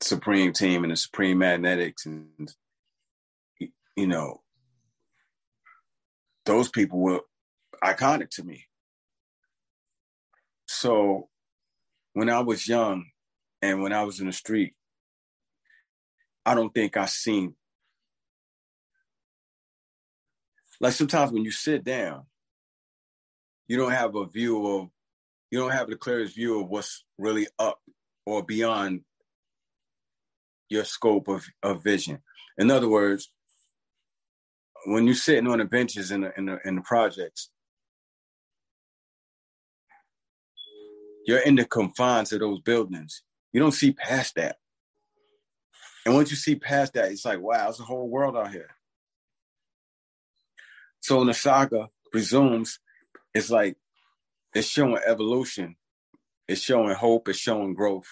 Supreme 0.00 0.52
Team 0.52 0.84
and 0.84 0.92
the 0.92 0.96
Supreme 0.96 1.38
Magnetics 1.38 2.06
and 2.06 2.52
you 3.96 4.06
know 4.06 4.42
those 6.44 6.68
people 6.68 7.00
were 7.00 7.20
iconic 7.82 8.30
to 8.30 8.44
me. 8.44 8.66
So 10.66 11.28
when 12.12 12.30
I 12.30 12.40
was 12.40 12.68
young 12.68 13.06
and 13.62 13.82
when 13.82 13.92
I 13.92 14.04
was 14.04 14.20
in 14.20 14.26
the 14.26 14.32
street, 14.32 14.74
I 16.44 16.54
don't 16.54 16.72
think 16.72 16.96
I 16.96 17.06
seen 17.06 17.54
like 20.80 20.92
sometimes 20.92 21.32
when 21.32 21.44
you 21.44 21.50
sit 21.50 21.84
down, 21.84 22.24
you 23.66 23.76
don't 23.76 23.92
have 23.92 24.14
a 24.14 24.26
view 24.26 24.66
of 24.66 24.88
you 25.50 25.58
don't 25.58 25.72
have 25.72 25.88
the 25.88 25.96
clearest 25.96 26.34
view 26.34 26.60
of 26.60 26.68
what's 26.68 27.04
really 27.18 27.46
up 27.58 27.80
or 28.26 28.42
beyond 28.42 29.02
your 30.68 30.84
scope 30.84 31.28
of, 31.28 31.44
of 31.62 31.82
vision. 31.82 32.20
In 32.58 32.70
other 32.70 32.88
words, 32.88 33.30
when 34.86 35.06
you're 35.06 35.14
sitting 35.14 35.48
on 35.48 35.58
the 35.58 35.64
benches 35.64 36.10
in 36.10 36.22
the, 36.22 36.32
in 36.36 36.46
the, 36.46 36.58
in 36.64 36.76
the 36.76 36.82
projects, 36.82 37.50
you're 41.26 41.40
in 41.40 41.56
the 41.56 41.64
confines 41.64 42.32
of 42.32 42.40
those 42.40 42.60
buildings. 42.60 43.22
You 43.52 43.60
don't 43.60 43.72
see 43.72 43.92
past 43.92 44.36
that. 44.36 44.56
And 46.04 46.14
once 46.14 46.30
you 46.30 46.36
see 46.36 46.54
past 46.54 46.94
that, 46.94 47.10
it's 47.10 47.24
like, 47.24 47.40
wow, 47.40 47.68
it's 47.68 47.80
a 47.80 47.84
whole 47.84 48.08
world 48.08 48.36
out 48.36 48.52
here. 48.52 48.70
So 51.00 51.20
in 51.20 51.26
the 51.26 51.34
saga 51.34 51.88
resumes 52.12 52.78
it's 53.34 53.50
like 53.50 53.76
it's 54.54 54.68
showing 54.68 54.98
evolution, 55.04 55.76
it's 56.48 56.62
showing 56.62 56.94
hope, 56.94 57.28
it's 57.28 57.38
showing 57.38 57.74
growth, 57.74 58.08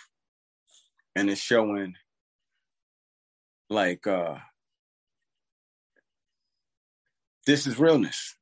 and 1.16 1.30
it's 1.30 1.40
showing 1.40 1.94
like 3.70 4.06
uh 4.06 4.36
this 7.46 7.66
is 7.66 7.78
realness. 7.78 8.36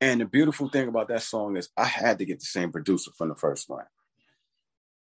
And 0.00 0.20
the 0.20 0.24
beautiful 0.24 0.68
thing 0.68 0.88
about 0.88 1.08
that 1.08 1.22
song 1.22 1.56
is 1.56 1.68
I 1.76 1.84
had 1.84 2.18
to 2.18 2.24
get 2.24 2.40
the 2.40 2.46
same 2.46 2.72
producer 2.72 3.12
from 3.16 3.28
the 3.28 3.36
first 3.36 3.68
one. 3.68 3.84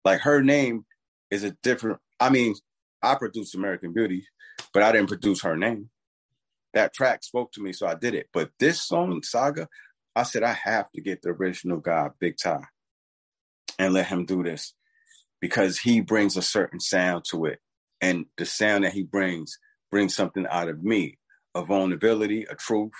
Like 0.05 0.21
her 0.21 0.43
name 0.43 0.85
is 1.31 1.43
a 1.43 1.51
different, 1.63 1.99
I 2.19 2.29
mean, 2.29 2.53
I 3.01 3.15
produced 3.15 3.55
American 3.55 3.93
Beauty, 3.93 4.27
but 4.73 4.83
I 4.83 4.91
didn't 4.91 5.07
produce 5.07 5.41
her 5.41 5.57
name. 5.57 5.89
That 6.73 6.93
track 6.93 7.23
spoke 7.23 7.51
to 7.53 7.61
me, 7.61 7.73
so 7.73 7.87
I 7.87 7.95
did 7.95 8.13
it. 8.13 8.29
But 8.31 8.51
this 8.59 8.81
song, 8.81 9.23
Saga, 9.23 9.67
I 10.15 10.23
said 10.23 10.43
I 10.43 10.53
have 10.53 10.91
to 10.91 11.01
get 11.01 11.21
the 11.21 11.29
original 11.29 11.79
guy, 11.79 12.09
Big 12.19 12.35
Ty, 12.37 12.61
and 13.79 13.93
let 13.93 14.07
him 14.07 14.25
do 14.25 14.43
this 14.43 14.73
because 15.41 15.79
he 15.79 16.01
brings 16.01 16.37
a 16.37 16.41
certain 16.41 16.79
sound 16.79 17.25
to 17.31 17.45
it 17.45 17.59
and 18.01 18.25
the 18.37 18.45
sound 18.45 18.83
that 18.83 18.93
he 18.93 19.03
brings 19.03 19.57
brings 19.89 20.15
something 20.15 20.45
out 20.49 20.69
of 20.69 20.83
me 20.83 21.17
a 21.55 21.63
vulnerability 21.63 22.43
a 22.49 22.55
truth 22.55 22.91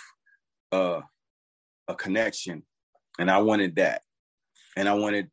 uh, 0.71 1.01
a 1.87 1.95
connection. 1.95 2.63
And 3.19 3.29
i 3.29 3.39
wanted 3.39 3.75
that. 3.75 4.01
And 4.75 4.87
i 4.87 4.93
wanted 4.93 5.29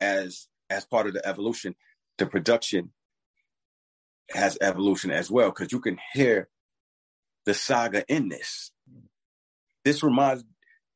as 0.00 0.46
as 0.68 0.84
part 0.84 1.06
of 1.06 1.14
the 1.14 1.26
evolution 1.26 1.74
the 2.18 2.26
production 2.26 2.92
has 4.30 4.58
evolution 4.60 5.10
as 5.10 5.30
well 5.30 5.50
because 5.50 5.72
you 5.72 5.80
can 5.80 5.98
hear 6.12 6.48
the 7.46 7.54
saga 7.54 8.04
in 8.08 8.28
this. 8.28 8.72
This 9.84 10.02
reminds 10.02 10.44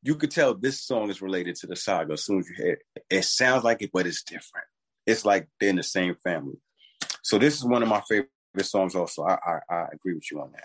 you 0.02 0.16
could 0.16 0.30
tell 0.30 0.54
this 0.54 0.80
song 0.80 1.10
is 1.10 1.22
related 1.22 1.56
to 1.56 1.66
the 1.66 1.76
saga 1.76 2.14
as 2.14 2.24
soon 2.24 2.40
as 2.40 2.48
you 2.48 2.54
hear 2.56 2.72
it. 2.72 3.02
It 3.08 3.24
sounds 3.24 3.64
like 3.64 3.82
it 3.82 3.90
but 3.92 4.06
it's 4.06 4.22
different 4.22 4.66
it's 5.10 5.24
like 5.24 5.48
they're 5.58 5.70
in 5.70 5.76
the 5.76 5.82
same 5.82 6.14
family. 6.22 6.56
So 7.22 7.38
this 7.38 7.56
is 7.56 7.64
one 7.64 7.82
of 7.82 7.88
my 7.88 8.00
favorite 8.08 8.30
songs. 8.62 8.94
Also, 8.94 9.24
I, 9.24 9.38
I, 9.44 9.58
I 9.74 9.86
agree 9.92 10.14
with 10.14 10.30
you 10.30 10.40
on 10.40 10.52
that. 10.52 10.64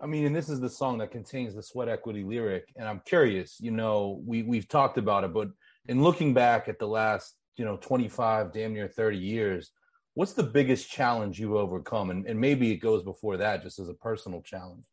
I 0.00 0.06
mean, 0.06 0.26
and 0.26 0.36
this 0.36 0.48
is 0.48 0.60
the 0.60 0.68
song 0.68 0.98
that 0.98 1.10
contains 1.10 1.54
the 1.54 1.62
sweat 1.62 1.88
equity 1.88 2.22
lyric. 2.22 2.72
And 2.76 2.86
I'm 2.86 3.00
curious, 3.06 3.56
you 3.60 3.70
know, 3.70 4.20
we 4.26 4.42
we've 4.42 4.68
talked 4.68 4.98
about 4.98 5.24
it, 5.24 5.32
but 5.32 5.48
in 5.88 6.02
looking 6.02 6.34
back 6.34 6.68
at 6.68 6.78
the 6.78 6.86
last, 6.86 7.36
you 7.56 7.64
know, 7.64 7.78
25, 7.78 8.52
damn 8.52 8.74
near 8.74 8.88
30 8.88 9.16
years, 9.16 9.70
what's 10.14 10.32
the 10.32 10.42
biggest 10.42 10.90
challenge 10.90 11.38
you've 11.38 11.54
overcome? 11.54 12.10
And, 12.10 12.26
and 12.26 12.38
maybe 12.38 12.72
it 12.72 12.78
goes 12.78 13.02
before 13.02 13.38
that, 13.38 13.62
just 13.62 13.78
as 13.78 13.88
a 13.88 13.94
personal 13.94 14.42
challenge. 14.42 14.84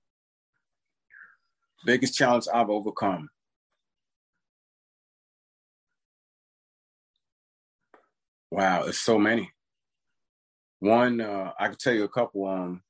Biggest 1.86 2.16
challenge 2.16 2.46
I've 2.54 2.70
overcome. 2.70 3.30
Wow, 8.54 8.84
it's 8.84 9.00
so 9.00 9.18
many. 9.18 9.52
One, 10.78 11.20
uh, 11.22 11.54
I 11.60 11.70
could 11.70 11.80
tell 11.80 11.96
you 11.96 12.04
a 12.04 12.08
couple. 12.08 12.46
Um, 12.46 12.84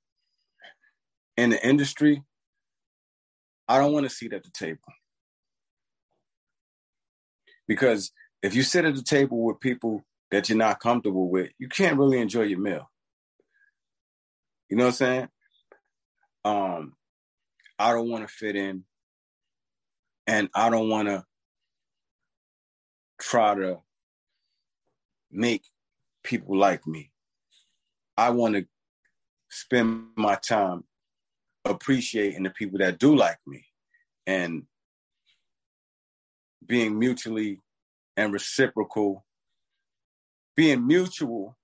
in 1.38 1.52
the 1.52 1.66
industry, 1.66 2.22
I 3.70 3.78
don't 3.78 3.94
want 3.94 4.06
to 4.06 4.10
sit 4.10 4.34
at 4.34 4.44
the 4.44 4.52
table 4.52 4.82
because 7.66 8.12
if 8.42 8.56
you 8.56 8.62
sit 8.62 8.84
at 8.84 8.96
the 8.96 9.04
table 9.04 9.42
with 9.42 9.62
people 9.62 10.04
that 10.32 10.50
you're 10.50 10.58
not 10.58 10.82
comfortable 10.82 11.30
with, 11.30 11.52
you 11.58 11.70
can't 11.70 11.98
really 11.98 12.20
enjoy 12.20 12.42
your 12.42 12.60
meal. 12.60 12.92
You 14.70 14.76
know 14.76 14.84
what 14.84 14.90
I'm 14.90 14.96
saying? 14.96 15.28
Um, 16.44 16.94
I 17.80 17.94
don't 17.94 18.10
want 18.10 18.28
to 18.28 18.34
fit 18.34 18.58
in, 18.58 18.84
and 20.28 20.50
I 20.54 20.70
don't 20.70 20.90
want 20.90 21.08
to 21.08 21.24
try 23.22 23.56
to 23.56 23.80
make 25.34 25.64
people 26.24 26.58
like 26.58 26.86
me. 26.88 27.12
I 28.18 28.30
want 28.30 28.56
to 28.56 28.66
spend 29.50 30.08
my 30.16 30.36
time 30.36 30.84
appreciating 31.66 32.44
the 32.44 32.50
people 32.50 32.80
that 32.80 33.00
do 33.00 33.16
like 33.16 33.40
me 33.48 33.66
and 34.28 34.64
being 36.66 36.98
mutually 36.98 37.60
and 38.16 38.32
reciprocal, 38.32 39.26
being 40.56 40.86
mutual 40.86 41.58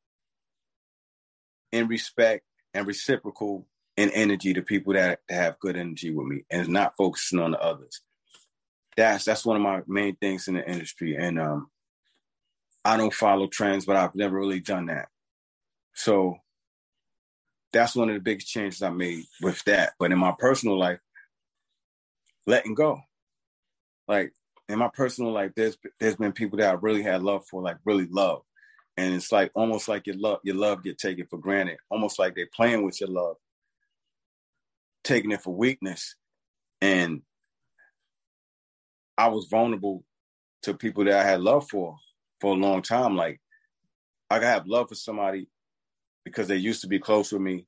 in 1.72 1.88
respect 1.88 2.44
and 2.74 2.88
reciprocal 2.88 3.68
in 3.98 4.10
energy 4.12 4.54
to 4.54 4.62
people 4.62 4.94
that, 4.94 5.20
have 5.30 5.60
good 5.60 5.76
energy 5.76 6.12
with 6.12 6.26
me 6.26 6.44
and 6.50 6.70
not 6.70 6.96
focusing 6.98 7.40
on 7.40 7.52
the 7.52 7.60
others. 7.62 8.02
That's 8.98 9.26
that's 9.26 9.46
one 9.46 9.56
of 9.56 9.62
my 9.62 9.82
main 9.88 10.16
things 10.16 10.48
in 10.48 10.56
the 10.56 10.68
industry. 10.68 11.16
And 11.16 11.40
um, 11.40 11.70
I 12.86 12.98
don't 12.98 13.14
follow 13.14 13.48
trends, 13.48 13.86
but 13.86 13.96
I've 13.96 14.16
never 14.16 14.38
really 14.38 14.62
done 14.62 14.88
that. 14.88 15.10
So 15.94 16.38
that's 17.72 17.96
one 17.96 18.10
of 18.10 18.16
the 18.16 18.22
biggest 18.22 18.48
changes 18.48 18.82
I 18.82 18.90
made 18.90 19.26
with 19.42 19.64
that. 19.66 19.94
But 20.00 20.12
in 20.12 20.18
my 20.18 20.34
personal 20.38 20.78
life, 20.78 21.00
letting 22.48 22.74
go. 22.74 23.02
Like 24.08 24.34
in 24.68 24.80
my 24.80 24.90
personal 24.94 25.32
life, 25.32 25.52
there's 25.56 25.78
there's 26.00 26.16
been 26.16 26.32
people 26.32 26.58
that 26.60 26.70
I 26.70 26.74
really 26.74 27.04
had 27.04 27.22
love 27.22 27.46
for, 27.50 27.62
like 27.62 27.78
really 27.86 28.08
love. 28.10 28.42
And 28.98 29.14
it's 29.14 29.32
like 29.32 29.52
almost 29.54 29.88
like 29.88 30.08
your 30.08 30.18
love, 30.18 30.40
your 30.44 30.56
love 30.56 30.84
get 30.84 30.98
taken 30.98 31.26
for 31.30 31.38
granted, 31.38 31.78
almost 31.90 32.20
like 32.20 32.36
they're 32.36 32.50
playing 32.54 32.84
with 32.84 33.00
your 33.00 33.10
love, 33.10 33.38
taking 35.04 35.32
it 35.32 35.42
for 35.42 35.56
weakness. 35.56 36.16
And 36.82 37.22
I 39.18 39.28
was 39.28 39.48
vulnerable 39.50 40.04
to 40.64 40.74
people 40.74 41.06
that 41.06 41.14
I 41.14 41.24
had 41.24 41.42
love 41.42 41.70
for 41.70 41.98
for 42.40 42.54
a 42.54 42.58
long 42.58 42.82
time. 42.82 43.16
Like 43.16 43.40
I 44.30 44.40
have 44.40 44.68
love 44.68 44.90
for 44.90 44.96
somebody 44.96 45.48
because 46.26 46.48
they 46.48 46.58
used 46.58 46.82
to 46.82 46.88
be 46.88 47.00
close 47.00 47.32
with 47.32 47.42
me, 47.42 47.66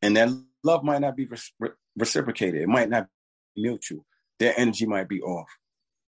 and 0.00 0.16
that 0.16 0.30
love 0.64 0.82
might 0.84 1.00
not 1.00 1.16
be 1.16 1.28
re- 1.60 1.70
reciprocated. 1.96 2.62
It 2.62 2.68
might 2.68 2.88
not 2.88 3.06
be 3.54 3.62
mutual. 3.62 4.04
Their 4.38 4.54
energy 4.56 4.86
might 4.86 5.08
be 5.08 5.20
off, 5.20 5.48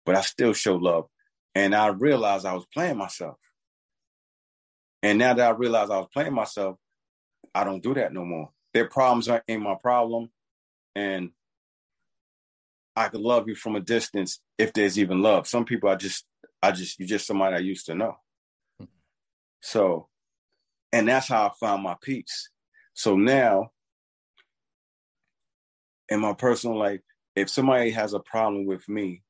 but 0.05 0.16
I 0.16 0.22
still 0.22 0.53
show 0.53 0.76
love. 0.76 1.07
And 1.55 1.76
I 1.76 1.88
realized 1.88 2.45
I 2.45 2.53
was 2.53 2.66
playing 2.74 2.97
myself. 2.97 3.38
And 5.03 5.20
now 5.20 5.34
that 5.34 5.47
I 5.47 5.51
realize 5.51 5.89
I 5.89 5.97
was 5.97 6.07
playing 6.11 6.34
myself, 6.34 6.78
I 7.53 7.64
don't 7.64 7.84
do 7.84 7.93
that 7.93 8.14
no 8.14 8.26
more. 8.26 8.49
Their 8.74 8.88
problems 8.88 9.30
ain't 9.47 9.61
my 9.61 9.76
problem, 9.76 10.32
and 10.95 11.30
I 12.95 13.09
could 13.09 13.22
love 13.22 13.47
you 13.47 13.55
from 13.55 13.76
a 13.76 13.80
distance 13.82 14.39
if 14.57 14.74
there's 14.74 14.97
even 14.97 15.22
love. 15.22 15.47
Some 15.47 15.66
people 15.66 15.89
I 15.89 15.95
just 15.95 16.26
I 16.64 16.72
just 16.72 16.97
you're 16.97 17.07
just 17.07 17.28
somebody 17.28 17.57
I 17.57 17.59
used 17.59 17.86
to 17.88 17.95
know. 17.95 18.16
Hmm. 18.80 18.86
So 19.61 20.07
and 20.93 21.07
that's 21.07 21.28
how 21.28 21.47
I 21.47 21.51
found 21.59 21.84
my 21.84 21.95
peace. 22.01 22.49
So 22.93 23.18
now 23.18 23.72
in 26.07 26.22
my 26.22 26.34
personal 26.34 26.78
life, 26.78 27.01
if 27.36 27.49
somebody 27.49 27.89
has 27.91 28.14
a 28.14 28.20
problem 28.20 28.66
with 28.66 28.88
me, 28.88 29.24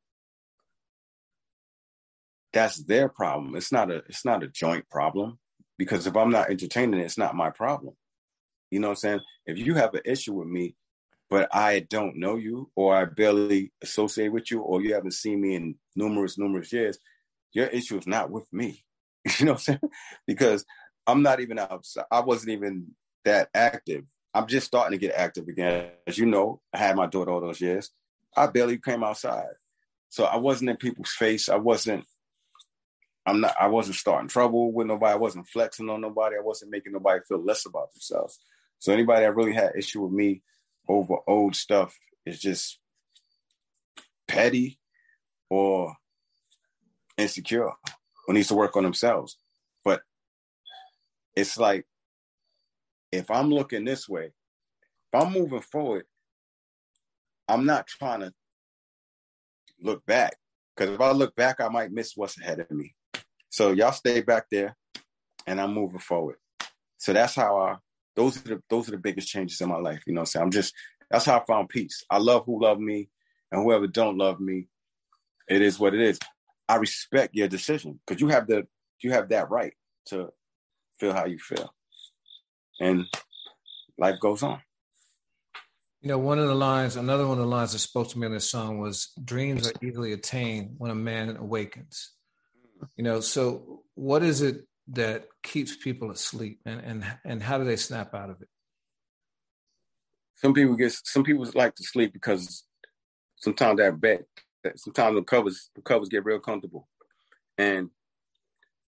that's 2.52 2.84
their 2.84 3.10
problem. 3.10 3.56
It's 3.56 3.72
not 3.72 3.90
a 3.90 4.04
it's 4.08 4.26
not 4.26 4.44
a 4.44 4.48
joint 4.48 4.88
problem 4.90 5.40
because 5.80 6.06
if 6.06 6.16
I'm 6.16 6.32
not 6.32 6.52
entertaining 6.52 7.00
it, 7.00 7.06
it's 7.06 7.18
not 7.18 7.36
my 7.36 7.50
problem. 7.50 7.96
You 8.70 8.80
know 8.80 8.90
what 8.90 8.94
I'm 8.94 8.98
saying? 8.98 9.20
If 9.48 9.58
you 9.58 9.74
have 9.74 9.96
an 9.96 10.02
issue 10.06 10.34
with 10.34 10.48
me, 10.48 10.76
but 11.32 11.48
I 11.52 11.80
don't 11.90 12.18
know 12.18 12.36
you 12.36 12.70
or 12.76 12.96
I 12.96 13.06
barely 13.06 13.72
associate 13.82 14.32
with 14.32 14.52
you 14.52 14.62
or 14.62 14.84
you 14.84 14.94
haven't 14.94 15.14
seen 15.14 15.42
me 15.42 15.56
in 15.56 15.76
numerous, 15.96 16.38
numerous 16.38 16.72
years, 16.72 17.00
your 17.54 17.68
issue 17.68 17.97
is 17.97 18.08
not 18.08 18.30
with 18.32 18.51
me. 18.51 18.84
You 19.39 19.45
know 19.45 19.54
I'm 19.54 19.58
saying? 19.58 19.80
Because 20.28 20.66
I'm 21.08 21.22
not 21.22 21.39
even 21.39 21.58
outside. 21.58 22.04
I 22.12 22.20
wasn't 22.20 22.51
even 22.51 22.88
that 23.24 23.49
active. 23.54 24.04
I'm 24.34 24.47
just 24.47 24.68
starting 24.68 24.99
to 24.99 25.06
get 25.06 25.16
active 25.16 25.47
again. 25.47 25.91
As 26.06 26.18
you 26.18 26.26
know, 26.26 26.60
I 26.74 26.78
had 26.78 26.97
my 26.97 27.08
daughter 27.08 27.32
all 27.32 27.39
those 27.39 27.62
years. 27.62 27.91
I 28.36 28.47
barely 28.47 28.78
came 28.80 29.04
outside. 29.04 29.54
So 30.10 30.26
I 30.26 30.38
wasn't 30.38 30.72
in 30.72 30.78
people's 30.78 31.12
face. 31.12 31.49
I 31.49 31.56
wasn't, 31.56 32.06
I'm 33.26 33.41
not, 33.41 33.56
I 33.60 33.68
wasn't 33.68 33.95
starting 33.95 34.28
trouble 34.28 34.74
with 34.74 34.88
nobody. 34.88 35.14
I 35.14 35.18
wasn't 35.18 35.47
flexing 35.47 35.89
on 35.89 36.01
nobody. 36.01 36.36
I 36.36 36.43
wasn't 36.43 36.72
making 36.72 36.93
nobody 36.93 37.22
feel 37.28 37.43
less 37.43 37.66
about 37.66 37.93
themselves. 37.93 38.39
So 38.80 38.91
anybody 38.91 39.22
that 39.22 39.36
really 39.36 39.54
had 39.54 39.72
issue 39.78 40.01
with 40.01 40.12
me 40.12 40.41
over 40.88 41.16
old 41.28 41.56
stuff 41.56 41.97
is 42.26 42.39
just 42.39 42.80
petty 44.28 44.80
or 45.49 45.95
insecure 47.18 47.70
or 48.28 48.34
needs 48.34 48.47
to 48.49 48.55
work 48.55 48.76
on 48.76 48.84
themselves. 48.84 49.38
But 49.84 50.01
it's 51.36 51.57
like 51.57 51.86
if 53.11 53.30
I'm 53.30 53.49
looking 53.49 53.86
this 53.86 54.09
way, 54.09 54.34
if 55.14 55.22
I'm 55.22 55.34
moving 55.34 55.61
forward, 55.61 56.05
I'm 57.47 57.66
not 57.66 57.88
trying 57.88 58.22
to 58.22 58.34
look 59.82 60.05
back. 60.05 60.36
Because 60.76 60.95
if 60.95 61.01
I 61.01 61.11
look 61.11 61.36
back, 61.36 61.61
I 61.61 61.70
might 61.70 61.91
miss 61.91 62.14
what's 62.16 62.39
ahead 62.39 62.59
of 62.59 62.72
me. 62.72 62.95
So 63.49 63.72
y'all 63.72 63.91
stay 63.91 64.22
back 64.22 64.45
there 64.49 64.76
and 65.45 65.61
I'm 65.61 65.74
moving 65.74 65.99
forward. 65.99 66.38
So 66.97 67.14
that's 67.14 67.36
how 67.36 67.57
I 67.57 67.76
those 68.16 68.38
are 68.38 68.55
the 68.55 68.64
those 68.70 68.88
are 68.88 68.91
the 68.91 68.97
biggest 68.97 69.28
changes 69.28 69.61
in 69.61 69.70
my 69.70 69.78
life. 69.78 70.01
You 70.07 70.14
know 70.14 70.22
I'm 70.22 70.26
saying? 70.26 70.43
I'm 70.43 70.51
just 70.51 70.74
that's 71.11 71.26
how 71.26 71.39
I 71.39 71.45
found 71.45 71.70
peace. 71.70 72.03
I 72.09 72.18
love 72.18 72.45
who 72.45 72.61
love 72.61 72.80
me 72.80 73.09
and 73.51 73.61
whoever 73.61 73.86
don't 73.86 74.18
love 74.18 74.39
me, 74.39 74.68
it 75.47 75.61
is 75.61 75.80
what 75.80 75.93
it 75.93 76.01
is. 76.01 76.20
I 76.68 76.76
respect 76.76 77.36
your 77.36 77.47
decision 77.47 77.99
because 78.05 78.22
you 78.22 78.30
have 78.30 78.47
the 78.47 78.68
you 79.01 79.11
have 79.11 79.30
that 79.30 79.49
right 79.49 79.74
to 80.07 80.30
feel 80.99 81.14
how 81.14 81.26
you 81.26 81.39
feel. 81.39 81.74
And 82.80 83.05
life 83.97 84.20
goes 84.22 84.43
on. 84.43 84.61
You 86.01 86.09
know, 86.09 86.18
one 86.18 86.39
of 86.39 86.47
the 86.47 86.55
lines, 86.55 86.95
another 86.95 87.28
one 87.28 87.38
of 87.38 87.43
the 87.43 87.49
lines 87.49 87.72
that 87.74 87.80
spoke 87.80 88.09
to 88.09 88.20
me 88.20 88.26
in 88.26 88.34
this 88.34 88.49
song 88.49 88.80
was 88.80 89.11
dreams 89.24 89.68
are 89.68 89.74
easily 89.86 90.14
attained 90.14 90.76
when 90.78 90.91
a 90.91 90.95
man 90.95 91.38
awakens. 91.38 92.11
You 92.97 93.03
know, 93.03 93.22
so 93.22 93.84
what 93.95 94.24
is 94.24 94.41
it 94.41 94.68
that 94.89 95.28
keeps 95.43 95.76
people 95.76 96.11
asleep 96.11 96.59
and 96.66 96.82
and 96.82 97.05
and 97.24 97.41
how 97.41 97.57
do 97.57 97.64
they 97.64 97.78
snap 97.78 98.14
out 98.14 98.30
of 98.30 98.41
it 98.41 98.49
some 100.43 100.53
people 100.53 100.76
get 100.76 100.91
some 100.91 101.24
people 101.24 101.47
like 101.55 101.74
to 101.76 101.84
sleep 101.84 102.11
because 102.11 102.66
sometimes 103.38 103.78
that 103.78 103.99
bed 103.99 104.26
sometimes 104.76 105.16
the 105.16 105.24
covers 105.24 105.70
the 105.76 105.82
covers 105.82 106.09
get 106.09 106.26
real 106.26 106.39
comfortable 106.39 106.88
and 107.57 107.89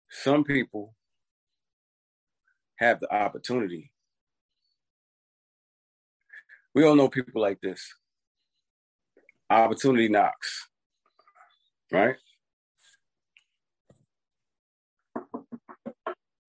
some 0.09 0.43
people 0.43 0.95
have 2.77 2.99
the 2.99 3.13
opportunity 3.13 3.91
we 6.73 6.83
all 6.85 6.95
know 6.95 7.07
people 7.09 7.41
like 7.41 7.59
this 7.61 7.93
opportunity 9.49 10.09
knocks 10.09 10.67
right 11.91 12.15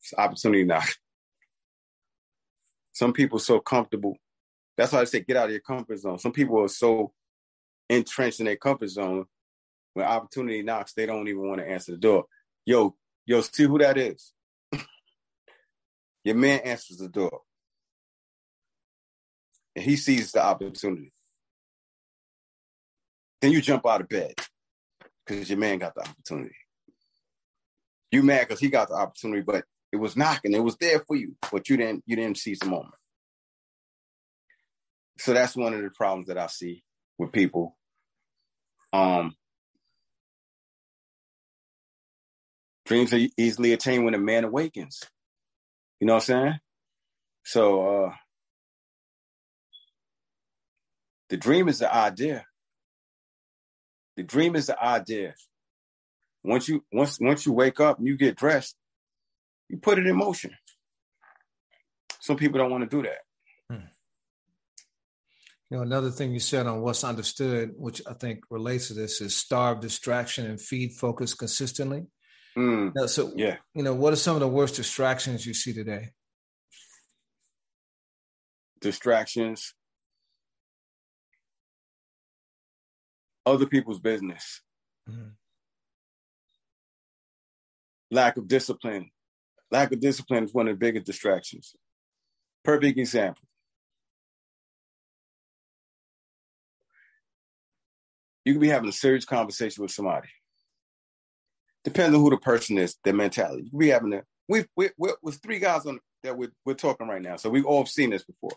It's 0.02 0.12
opportunity 0.18 0.64
now. 0.64 0.82
Some 2.92 3.12
people 3.12 3.38
so 3.38 3.60
comfortable. 3.60 4.16
That's 4.76 4.92
why 4.92 5.00
I 5.00 5.04
say 5.04 5.20
get 5.20 5.36
out 5.36 5.46
of 5.46 5.52
your 5.52 5.60
comfort 5.60 5.98
zone. 5.98 6.18
Some 6.18 6.32
people 6.32 6.60
are 6.60 6.68
so 6.68 7.12
entrenched 7.96 8.40
in 8.40 8.46
their 8.46 8.56
comfort 8.56 8.88
zone. 8.88 9.26
When 9.94 10.06
opportunity 10.06 10.62
knocks, 10.62 10.94
they 10.94 11.06
don't 11.06 11.28
even 11.28 11.46
want 11.48 11.60
to 11.60 11.68
answer 11.68 11.92
the 11.92 11.98
door. 11.98 12.24
Yo, 12.64 12.96
yo, 13.26 13.40
see 13.42 13.64
who 13.64 13.78
that 13.78 13.98
is. 13.98 14.32
your 16.24 16.34
man 16.34 16.60
answers 16.60 16.98
the 16.98 17.08
door. 17.08 17.40
And 19.76 19.84
he 19.84 19.96
sees 19.96 20.32
the 20.32 20.42
opportunity. 20.42 21.12
Then 23.40 23.52
you 23.52 23.60
jump 23.60 23.86
out 23.86 24.00
of 24.00 24.08
bed 24.08 24.34
because 25.26 25.50
your 25.50 25.58
man 25.58 25.78
got 25.78 25.94
the 25.94 26.02
opportunity. 26.02 26.54
You 28.12 28.22
mad 28.22 28.46
because 28.48 28.60
he 28.60 28.68
got 28.68 28.88
the 28.88 28.94
opportunity, 28.94 29.42
but 29.42 29.64
it 29.90 29.96
was 29.96 30.16
knocking. 30.16 30.52
It 30.52 30.62
was 30.62 30.76
there 30.76 31.00
for 31.00 31.16
you, 31.16 31.34
but 31.50 31.68
you 31.68 31.76
didn't 31.76 32.04
you 32.06 32.14
didn't 32.14 32.38
seize 32.38 32.58
the 32.58 32.66
moment. 32.66 32.94
So 35.18 35.32
that's 35.32 35.56
one 35.56 35.74
of 35.74 35.82
the 35.82 35.90
problems 35.90 36.26
that 36.28 36.38
I 36.38 36.46
see 36.46 36.84
with 37.18 37.32
people. 37.32 37.76
Um, 38.92 39.34
dreams 42.84 43.12
are 43.14 43.20
easily 43.36 43.72
attained 43.72 44.04
when 44.04 44.14
a 44.14 44.18
man 44.18 44.44
awakens. 44.44 45.02
You 46.00 46.06
know 46.06 46.14
what 46.14 46.28
I'm 46.30 46.46
saying? 46.46 46.54
So 47.44 48.04
uh, 48.06 48.12
the 51.30 51.36
dream 51.36 51.68
is 51.68 51.78
the 51.78 51.94
idea. 51.94 52.44
The 54.16 54.22
dream 54.22 54.56
is 54.56 54.66
the 54.66 54.82
idea. 54.82 55.34
Once 56.44 56.68
you 56.68 56.84
once 56.92 57.18
once 57.20 57.46
you 57.46 57.52
wake 57.52 57.80
up 57.80 57.98
and 57.98 58.06
you 58.06 58.16
get 58.16 58.36
dressed, 58.36 58.76
you 59.68 59.78
put 59.78 59.98
it 59.98 60.06
in 60.06 60.16
motion. 60.16 60.50
Some 62.20 62.36
people 62.36 62.58
don't 62.58 62.70
want 62.70 62.88
to 62.88 62.96
do 62.96 63.02
that. 63.02 63.18
You 65.72 65.78
know, 65.78 65.84
another 65.84 66.10
thing 66.10 66.34
you 66.34 66.38
said 66.38 66.66
on 66.66 66.82
what's 66.82 67.02
understood, 67.02 67.70
which 67.78 68.02
I 68.06 68.12
think 68.12 68.40
relates 68.50 68.88
to 68.88 68.92
this, 68.92 69.22
is 69.22 69.34
starve 69.34 69.80
distraction 69.80 70.44
and 70.44 70.60
feed 70.60 70.92
focus 70.92 71.32
consistently. 71.32 72.08
Mm, 72.58 72.92
now, 72.94 73.06
so, 73.06 73.32
yeah, 73.34 73.56
you 73.72 73.82
know, 73.82 73.94
what 73.94 74.12
are 74.12 74.16
some 74.16 74.34
of 74.34 74.40
the 74.40 74.48
worst 74.48 74.74
distractions 74.74 75.46
you 75.46 75.54
see 75.54 75.72
today? 75.72 76.10
Distractions, 78.82 79.72
other 83.46 83.64
people's 83.64 84.00
business, 84.00 84.60
mm. 85.08 85.30
lack 88.10 88.36
of 88.36 88.46
discipline, 88.46 89.10
Lack 89.70 89.90
of 89.90 90.00
discipline 90.00 90.44
is 90.44 90.52
one 90.52 90.68
of 90.68 90.74
the 90.74 90.78
biggest 90.78 91.06
distractions. 91.06 91.74
Perfect 92.62 92.98
example. 92.98 93.42
You 98.44 98.54
can 98.54 98.60
be 98.60 98.68
having 98.68 98.88
a 98.88 98.92
serious 98.92 99.24
conversation 99.24 99.82
with 99.82 99.92
somebody. 99.92 100.28
Depends 101.84 102.14
on 102.14 102.20
who 102.20 102.30
the 102.30 102.36
person 102.36 102.78
is, 102.78 102.96
their 103.04 103.14
mentality. 103.14 103.64
You 103.64 103.70
can 103.70 103.78
be 103.78 103.88
having 103.88 104.12
a 104.14 104.22
we 104.48 104.64
we 104.76 104.90
we're, 104.98 105.14
three 105.32 105.58
guys 105.58 105.86
on 105.86 106.00
that 106.22 106.36
we're, 106.36 106.52
we're 106.64 106.74
talking 106.74 107.08
right 107.08 107.22
now, 107.22 107.36
so 107.36 107.50
we've 107.50 107.66
all 107.66 107.86
seen 107.86 108.10
this 108.10 108.24
before. 108.24 108.52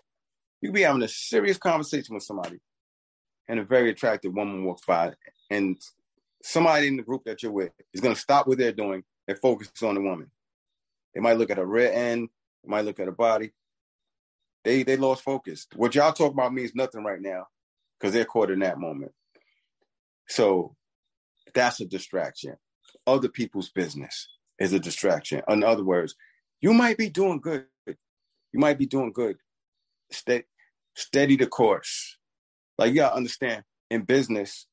You 0.62 0.70
can 0.70 0.76
be 0.76 0.82
having 0.82 1.02
a 1.04 1.08
serious 1.08 1.58
conversation 1.58 2.16
with 2.16 2.24
somebody, 2.24 2.58
and 3.48 3.60
a 3.60 3.64
very 3.64 3.90
attractive 3.90 4.34
woman 4.34 4.66
walks 4.66 4.86
by, 4.86 5.14
and 5.50 5.78
somebody 6.44 6.88
in 6.88 6.98
the 6.98 7.04
group 7.04 7.24
that 7.26 7.42
you're 7.42 7.52
with 7.52 7.72
is 7.94 8.02
going 8.02 8.14
to 8.14 8.22
stop 8.22 8.48
what 8.48 8.58
they're 8.58 8.72
doing 8.72 9.04
and 9.28 9.40
focus 9.40 9.72
on 9.84 9.96
the 9.96 10.02
woman. 10.02 10.30
They 11.14 11.22
might 11.22 11.38
look 11.38 11.50
at 11.50 11.58
her 11.58 11.66
rear 11.66 11.92
end, 11.92 12.30
they 12.64 12.70
might 12.70 12.86
look 12.86 13.00
at 13.00 13.08
her 13.08 13.12
body. 13.12 13.52
They 14.64 14.84
they 14.84 14.98
lost 14.98 15.24
focus. 15.24 15.68
What 15.76 15.94
y'all 15.96 16.12
talk 16.12 16.34
about 16.34 16.54
means 16.54 16.74
nothing 16.74 17.04
right 17.04 17.22
now 17.22 17.46
because 18.00 18.14
they're 18.14 18.26
caught 18.26 18.52
in 18.52 18.60
that 18.60 18.80
moment. 18.80 19.12
So 20.28 20.76
that's 21.54 21.80
a 21.80 21.86
distraction. 21.86 22.56
Other 23.08 23.30
people's 23.30 23.70
business 23.70 24.28
is 24.60 24.74
a 24.74 24.80
distraction. 24.80 25.42
In 25.48 25.64
other 25.64 25.84
words, 25.84 26.16
you 26.62 26.74
might 26.74 26.98
be 26.98 27.10
doing 27.10 27.40
good. 27.40 27.66
You 27.88 28.60
might 28.60 28.78
be 28.78 28.86
doing 28.86 29.12
good. 29.12 29.38
Stay, 30.12 30.44
steady 30.96 31.36
the 31.36 31.48
course. 31.48 32.18
Like 32.78 32.90
you 32.90 32.96
gotta 32.96 33.16
understand, 33.16 33.64
in 33.90 34.04
business, 34.04 34.68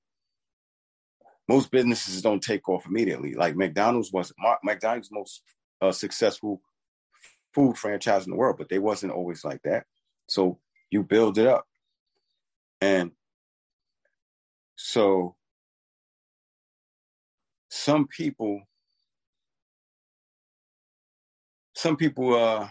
most 1.49 1.71
businesses 1.71 2.23
don't 2.23 2.43
take 2.43 2.69
off 2.69 2.87
immediately. 2.87 3.35
Like 3.35 3.57
McDonald's 3.57 4.13
was 4.13 4.33
McDonald's 4.63 5.11
most 5.13 5.43
uh, 5.81 5.93
successful 5.93 6.63
food 7.55 7.77
franchise 7.77 8.25
in 8.25 8.31
the 8.31 8.37
world, 8.37 8.57
but 8.59 8.69
they 8.69 8.79
wasn't 8.79 9.13
always 9.13 9.45
like 9.45 9.61
that. 9.65 9.85
So 10.29 10.59
you 10.91 11.03
build 11.03 11.39
it 11.39 11.47
up, 11.47 11.67
and 12.81 13.11
so 14.77 15.37
some 17.75 18.07
people, 18.07 18.61
some 21.75 21.97
people, 21.97 22.35
uh, 22.35 22.69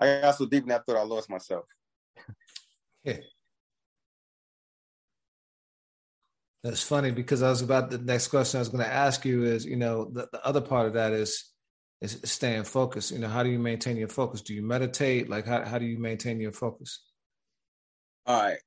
I 0.00 0.20
got 0.22 0.36
so 0.36 0.46
deep 0.46 0.62
in 0.62 0.70
that 0.70 0.86
thought 0.86 0.96
I 0.96 1.02
lost 1.02 1.28
myself. 1.28 1.66
Yeah. 3.04 3.18
That's 6.62 6.82
funny 6.82 7.10
because 7.10 7.42
I 7.42 7.50
was 7.50 7.60
about 7.60 7.90
the 7.90 7.98
next 7.98 8.28
question 8.28 8.56
I 8.56 8.62
was 8.62 8.70
going 8.70 8.84
to 8.84 8.90
ask 8.90 9.26
you 9.26 9.44
is, 9.44 9.66
you 9.66 9.76
know, 9.76 10.10
the, 10.10 10.30
the 10.32 10.42
other 10.46 10.62
part 10.62 10.86
of 10.86 10.94
that 10.94 11.12
is 11.12 11.44
is 12.00 12.18
staying 12.24 12.64
focused. 12.64 13.10
You 13.10 13.18
know, 13.18 13.28
how 13.28 13.42
do 13.42 13.50
you 13.50 13.58
maintain 13.58 13.98
your 13.98 14.08
focus? 14.08 14.40
Do 14.40 14.54
you 14.54 14.62
meditate? 14.62 15.28
Like, 15.28 15.46
how 15.46 15.62
how 15.64 15.78
do 15.78 15.84
you 15.86 15.98
maintain 15.98 16.40
your 16.40 16.52
focus? 16.52 17.02
All 18.26 18.42
right, 18.42 18.58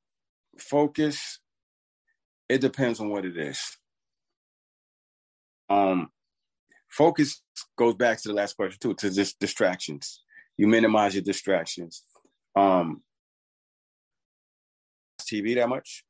focus. 0.58 1.39
It 2.49 2.62
depends 2.62 2.99
on 2.99 3.10
what 3.10 3.26
it 3.26 3.38
is. 3.38 3.60
Um, 5.70 6.10
focus 6.89 7.41
goes 7.78 7.95
back 7.95 8.22
to 8.22 8.28
the 8.28 8.34
last 8.34 8.56
question 8.56 8.78
too, 8.80 8.93
to 8.95 9.10
just 9.10 9.39
distractions. 9.39 10.22
You 10.58 10.68
minimize 10.68 11.16
your 11.16 11.24
distractions. 11.24 12.04
Um, 12.56 13.01
TV 15.22 15.56
that 15.56 15.70
much. 15.70 16.04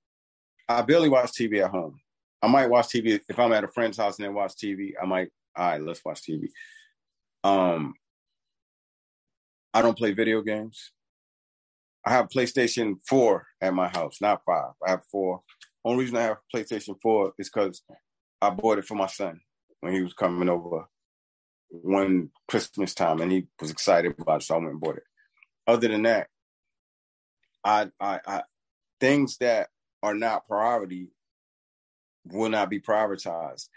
I 0.67 0.81
barely 0.81 1.09
watch 1.09 1.31
TV 1.31 1.63
at 1.63 1.71
home. 1.71 1.99
I 2.41 2.47
might 2.47 2.69
watch 2.69 2.87
TV 2.87 3.19
if 3.27 3.39
I'm 3.39 3.53
at 3.53 3.63
a 3.63 3.69
friend's 3.69 3.97
house 3.97 4.17
and 4.17 4.25
they 4.25 4.29
watch 4.29 4.53
TV. 4.55 4.93
I 5.01 5.05
might, 5.05 5.29
all 5.55 5.65
right, 5.65 5.81
let's 5.81 6.03
watch 6.03 6.21
TV. 6.21 6.49
Um, 7.43 7.93
I 9.73 9.81
don't 9.81 9.97
play 9.97 10.11
video 10.11 10.41
games. 10.41 10.91
I 12.05 12.11
have 12.11 12.29
PlayStation 12.29 12.95
4 13.07 13.47
at 13.61 13.73
my 13.73 13.87
house, 13.87 14.19
not 14.19 14.41
five. 14.45 14.71
I 14.85 14.91
have 14.91 15.05
four. 15.11 15.41
Only 15.85 16.03
reason 16.03 16.17
I 16.17 16.23
have 16.23 16.37
PlayStation 16.53 16.95
4 17.01 17.33
is 17.39 17.49
because 17.49 17.81
I 18.41 18.49
bought 18.49 18.79
it 18.79 18.85
for 18.85 18.95
my 18.95 19.07
son 19.07 19.39
when 19.79 19.93
he 19.93 20.01
was 20.01 20.13
coming 20.13 20.49
over 20.49 20.85
one 21.69 22.29
Christmas 22.47 22.93
time 22.93 23.21
and 23.21 23.31
he 23.31 23.47
was 23.59 23.71
excited 23.71 24.15
about 24.19 24.41
it, 24.41 24.45
so 24.45 24.55
I 24.55 24.57
went 24.59 24.71
and 24.71 24.79
bought 24.79 24.97
it. 24.97 25.03
Other 25.65 25.87
than 25.87 26.03
that, 26.03 26.27
I 27.63 27.89
I, 27.99 28.19
I 28.27 28.43
things 28.99 29.37
that 29.37 29.69
are 30.01 30.13
not 30.13 30.47
priority 30.47 31.07
will 32.25 32.49
not 32.49 32.69
be 32.69 32.79
prioritized. 32.79 33.67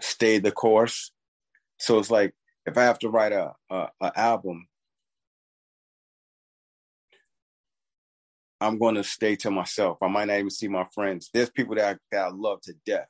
Stay 0.00 0.38
the 0.38 0.52
course. 0.52 1.12
So 1.78 1.98
it's 1.98 2.10
like 2.10 2.34
if 2.66 2.78
I 2.78 2.82
have 2.82 2.98
to 3.00 3.08
write 3.08 3.32
a, 3.32 3.52
a, 3.70 3.88
a 4.00 4.18
album, 4.18 4.66
I'm 8.64 8.78
going 8.78 8.96
to 8.96 9.04
stay 9.04 9.36
to 9.36 9.50
myself. 9.50 9.98
I 10.02 10.08
might 10.08 10.26
not 10.26 10.38
even 10.38 10.50
see 10.50 10.68
my 10.68 10.86
friends. 10.94 11.30
There's 11.32 11.50
people 11.50 11.74
that 11.76 11.96
I, 11.96 11.98
that 12.12 12.26
I 12.26 12.30
love 12.30 12.60
to 12.62 12.74
death 12.86 13.08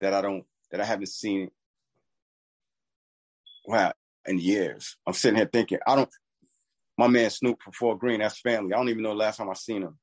that 0.00 0.14
I 0.14 0.20
don't 0.20 0.44
that 0.70 0.80
I 0.80 0.84
haven't 0.84 1.08
seen 1.08 1.50
wow 3.66 3.92
in 4.26 4.38
years. 4.38 4.96
I'm 5.06 5.14
sitting 5.14 5.36
here 5.36 5.48
thinking 5.50 5.78
I 5.86 5.96
don't. 5.96 6.10
My 6.98 7.08
man 7.08 7.30
Snoop 7.30 7.60
from 7.62 7.72
Fort 7.72 7.98
Greene, 7.98 8.20
that's 8.20 8.40
family. 8.40 8.72
I 8.72 8.78
don't 8.78 8.88
even 8.88 9.02
know 9.02 9.10
the 9.10 9.16
last 9.16 9.36
time 9.36 9.50
I 9.50 9.54
seen 9.54 9.82
him. 9.82 9.98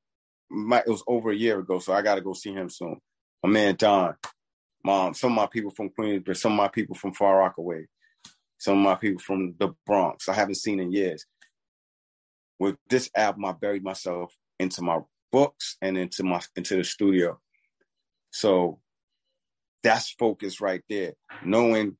My, 0.48 0.78
it 0.78 0.88
was 0.88 1.02
over 1.08 1.30
a 1.30 1.36
year 1.36 1.58
ago, 1.58 1.80
so 1.80 1.92
I 1.92 2.02
got 2.02 2.14
to 2.16 2.20
go 2.20 2.34
see 2.34 2.52
him 2.52 2.68
soon. 2.70 3.00
My 3.42 3.50
man 3.50 3.74
Don, 3.74 4.14
mom, 4.84 5.14
some 5.14 5.32
of 5.32 5.36
my 5.36 5.46
people 5.46 5.72
from 5.72 5.90
Queens, 5.90 6.22
but 6.24 6.36
some 6.36 6.52
of 6.52 6.58
my 6.58 6.68
people 6.68 6.94
from 6.94 7.12
Far 7.12 7.38
Rockaway 7.38 7.86
some 8.58 8.78
of 8.78 8.84
my 8.84 8.94
people 8.94 9.20
from 9.20 9.54
the 9.58 9.74
Bronx 9.84 10.28
I 10.28 10.32
haven't 10.32 10.54
seen 10.54 10.80
in 10.80 10.90
years. 10.90 11.26
With 12.58 12.76
this 12.88 13.10
album, 13.14 13.44
I 13.44 13.52
buried 13.52 13.84
myself 13.84 14.34
into 14.58 14.82
my 14.82 15.00
books 15.32 15.76
and 15.82 15.96
into 15.98 16.22
my 16.22 16.40
into 16.56 16.76
the 16.76 16.84
studio. 16.84 17.38
So 18.30 18.80
that's 19.82 20.10
focus 20.10 20.60
right 20.60 20.82
there. 20.88 21.14
Knowing 21.44 21.96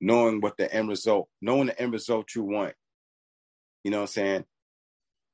knowing 0.00 0.40
what 0.40 0.56
the 0.56 0.72
end 0.72 0.88
result, 0.88 1.28
knowing 1.40 1.66
the 1.66 1.80
end 1.80 1.92
result 1.92 2.34
you 2.34 2.44
want. 2.44 2.74
You 3.84 3.90
know 3.90 3.98
what 3.98 4.02
I'm 4.02 4.06
saying? 4.08 4.44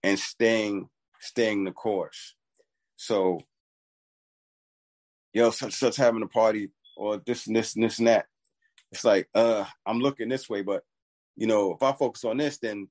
And 0.02 0.18
staying 0.18 0.88
staying 1.20 1.64
the 1.64 1.72
course. 1.72 2.34
So 2.96 3.40
yo, 5.32 5.50
such 5.50 5.72
such 5.74 5.96
having 5.96 6.22
a 6.22 6.28
party 6.28 6.70
or 6.96 7.20
this 7.24 7.46
and 7.46 7.56
this 7.56 7.74
and 7.74 7.84
this 7.84 7.98
and 7.98 8.08
that 8.08 8.26
it's 8.94 9.04
like 9.04 9.28
uh 9.34 9.64
i'm 9.84 9.98
looking 9.98 10.28
this 10.28 10.48
way 10.48 10.62
but 10.62 10.82
you 11.36 11.46
know 11.46 11.72
if 11.72 11.82
i 11.82 11.92
focus 11.92 12.24
on 12.24 12.36
this 12.36 12.58
then 12.58 12.88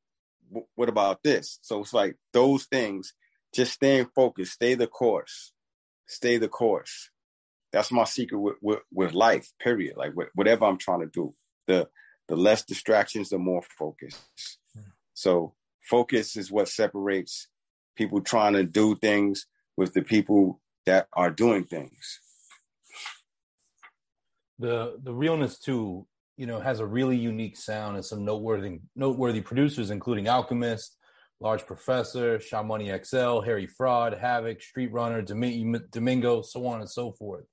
w- 0.49 0.67
what 0.75 0.89
about 0.89 1.23
this 1.23 1.59
so 1.61 1.79
it's 1.79 1.93
like 1.93 2.15
those 2.33 2.65
things 2.65 3.13
just 3.53 3.73
staying 3.73 4.07
focused 4.15 4.53
stay 4.53 4.75
the 4.75 4.87
course. 4.87 5.53
Stay 6.07 6.37
the 6.37 6.47
course. 6.47 7.09
That's 7.71 7.91
my 7.91 8.03
secret 8.03 8.39
with, 8.39 8.55
with, 8.61 8.79
with 8.91 9.13
life 9.13 9.49
period. 9.59 9.97
Like 9.97 10.13
whatever 10.33 10.65
i'm 10.65 10.77
trying 10.77 11.01
to 11.01 11.09
do. 11.13 11.33
The 11.67 11.87
the 12.27 12.35
less 12.35 12.63
distractions 12.63 13.29
the 13.29 13.37
more 13.37 13.63
focus. 13.77 14.19
So 15.13 15.53
focus 15.81 16.35
is 16.35 16.51
what 16.51 16.67
separates 16.67 17.47
people 17.95 18.21
trying 18.21 18.53
to 18.53 18.63
do 18.63 18.95
things 18.95 19.45
with 19.77 19.93
the 19.93 20.01
people 20.01 20.61
that 20.85 21.07
are 21.13 21.31
doing 21.31 21.65
things. 21.65 22.19
The 24.59 24.99
the 25.01 25.13
realness 25.13 25.59
too 25.59 26.07
you 26.37 26.47
know 26.47 26.59
has 26.59 26.79
a 26.79 26.85
really 26.85 27.17
unique 27.17 27.57
sound 27.57 27.95
and 27.95 28.05
some 28.05 28.25
noteworthy 28.25 28.79
noteworthy 28.95 29.41
producers 29.41 29.91
including 29.91 30.27
alchemist 30.27 30.97
large 31.43 31.65
professor 31.65 32.39
Sha 32.39 32.63
Money 32.63 32.89
xl 33.03 33.41
harry 33.41 33.67
fraud 33.67 34.13
havoc 34.13 34.61
street 34.61 34.91
runner 34.93 35.21
domingo 35.21 36.41
so 36.41 36.65
on 36.65 36.79
and 36.79 36.89
so 36.89 37.11
forth. 37.11 37.45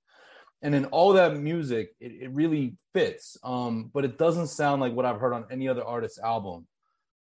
And 0.63 0.75
in 0.75 0.85
all 0.87 1.13
that 1.15 1.37
music 1.37 1.91
it, 1.99 2.13
it 2.23 2.31
really 2.31 2.77
fits 2.95 3.37
um, 3.43 3.91
but 3.93 4.05
it 4.05 4.17
doesn't 4.17 4.47
sound 4.47 4.81
like 4.81 4.93
what 4.93 5.05
i've 5.05 5.21
heard 5.21 5.33
on 5.35 5.45
any 5.51 5.69
other 5.69 5.85
artist's 5.85 6.21
album. 6.21 6.69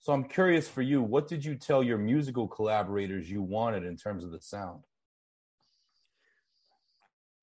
So 0.00 0.12
i'm 0.12 0.24
curious 0.24 0.66
for 0.68 0.82
you 0.82 1.00
what 1.02 1.28
did 1.28 1.44
you 1.44 1.54
tell 1.54 1.84
your 1.84 1.98
musical 1.98 2.48
collaborators 2.48 3.30
you 3.30 3.42
wanted 3.42 3.84
in 3.84 3.96
terms 3.96 4.24
of 4.24 4.32
the 4.32 4.40
sound? 4.40 4.82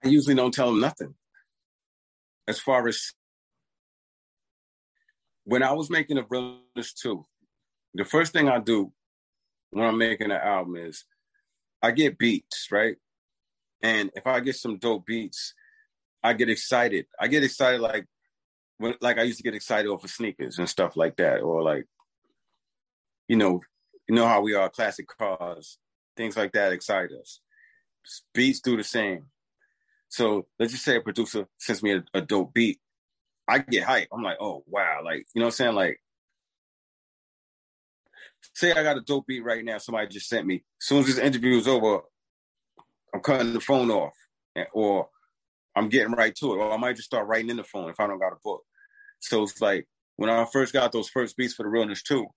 I 0.04 0.10
usually 0.10 0.36
don't 0.36 0.54
tell 0.54 0.68
them 0.68 0.82
nothing. 0.82 1.16
As 2.46 2.60
far 2.60 2.86
as 2.90 3.14
when 5.46 5.64
I 5.64 5.72
was 5.72 5.90
making 5.90 6.18
the 6.18 6.26
Realness 6.30 6.94
2, 7.02 7.26
the 7.94 8.04
first 8.04 8.34
thing 8.34 8.50
I 8.50 8.60
do 8.60 8.92
when 9.74 9.86
I'm 9.86 9.98
making 9.98 10.32
an 10.32 10.38
album 10.38 10.76
is 10.76 11.06
I 11.82 11.92
get 11.92 12.18
beats, 12.18 12.68
right? 12.72 12.96
And 13.82 14.12
if 14.16 14.26
I 14.26 14.40
get 14.40 14.56
some 14.56 14.78
dope 14.78 15.06
beats, 15.06 15.54
I 16.24 16.34
get 16.34 16.50
excited. 16.50 17.06
I 17.20 17.28
get 17.28 17.44
excited 17.44 17.82
like 17.82 18.06
when 18.78 18.96
like 19.02 19.18
I 19.18 19.24
used 19.24 19.38
to 19.38 19.44
get 19.44 19.56
excited 19.56 19.90
over 19.90 20.08
sneakers 20.08 20.58
and 20.58 20.70
stuff 20.70 20.96
like 20.96 21.18
that, 21.18 21.42
or 21.42 21.62
like, 21.62 21.86
you 23.28 23.36
know, 23.36 23.62
you 24.08 24.16
know 24.16 24.28
how 24.28 24.42
we 24.42 24.54
are 24.54 24.70
classic 24.70 25.08
cars, 25.08 25.78
things 26.16 26.38
like 26.38 26.54
that 26.54 26.72
excite 26.72 27.10
us. 27.12 27.42
Beats 28.34 28.62
do 28.62 28.78
the 28.78 28.84
same. 28.84 29.26
So 30.08 30.46
let's 30.60 30.72
just 30.72 30.86
say 30.86 30.98
a 30.98 31.02
producer 31.02 31.48
sends 31.58 31.82
me 31.82 31.94
a, 31.94 32.04
a 32.14 32.22
dope 32.22 32.54
beat. 32.54 32.80
I 33.48 33.60
get 33.60 33.84
hype. 33.84 34.08
I'm 34.14 34.24
like, 34.24 34.38
oh 34.40 34.64
wow, 34.68 35.02
like 35.04 35.26
you 35.34 35.40
know 35.40 35.48
what 35.48 35.54
I'm 35.54 35.56
saying? 35.56 35.76
Like, 35.76 36.00
say 38.54 38.72
I 38.72 38.84
got 38.84 38.98
a 38.98 39.02
dope 39.02 39.28
beat 39.28 39.44
right 39.44 39.64
now. 39.64 39.78
Somebody 39.78 40.08
just 40.08 40.28
sent 40.28 40.48
me. 40.48 40.64
As 40.82 40.88
soon 40.88 41.00
as 41.00 41.08
this 41.08 41.18
interview 41.18 41.58
is 41.58 41.68
over, 41.68 42.02
I'm 43.14 43.22
cutting 43.22 43.54
the 43.54 43.60
phone 43.60 43.92
off, 43.92 44.14
or 44.74 45.08
I'm 45.76 45.90
getting 45.90 46.14
right 46.14 46.36
to 46.36 46.54
it, 46.54 46.58
or 46.58 46.72
I 46.72 46.78
might 46.78 46.96
just 46.96 47.08
start 47.08 47.28
writing 47.28 47.50
in 47.50 47.58
the 47.58 47.64
phone 47.64 47.90
if 47.90 48.00
I 48.00 48.08
don't 48.08 48.20
got 48.20 48.34
a 48.34 48.38
book. 48.44 48.64
So 49.20 49.44
it's 49.44 49.62
like 49.62 49.88
when 50.18 50.30
I 50.30 50.46
first 50.46 50.74
got 50.74 50.92
those 50.92 51.10
first 51.10 51.38
beats 51.38 51.54
for 51.54 51.64
the 51.64 51.70
realness 51.70 52.04
too. 52.04 52.28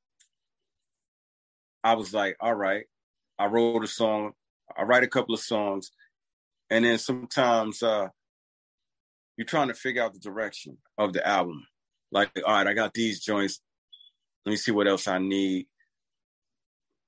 I 1.83 1.95
was 1.95 2.13
like, 2.13 2.37
all 2.41 2.55
right, 2.55 2.85
I 3.39 3.47
wrote 3.47 3.85
a 3.85 3.89
song, 3.89 4.33
I 4.77 4.83
write 4.83 5.05
a 5.05 5.09
couple 5.09 5.35
of 5.35 5.41
songs, 5.41 5.91
and 6.71 6.85
then 6.85 6.99
sometimes 6.99 7.83
uh 7.83 8.09
you're 9.37 9.47
trying 9.47 9.69
to 9.69 9.75
figure 9.75 10.03
out 10.03 10.15
the 10.15 10.19
direction 10.19 10.79
of 10.99 11.13
the 11.13 11.27
album. 11.27 11.67
Like, 12.11 12.31
all 12.45 12.55
right, 12.55 12.67
I 12.67 12.75
got 12.75 12.95
these 12.95 13.21
joints. 13.21 13.61
Let 14.45 14.51
me 14.51 14.57
see 14.57 14.73
what 14.73 14.89
else 14.89 15.07
I 15.07 15.19
need. 15.19 15.67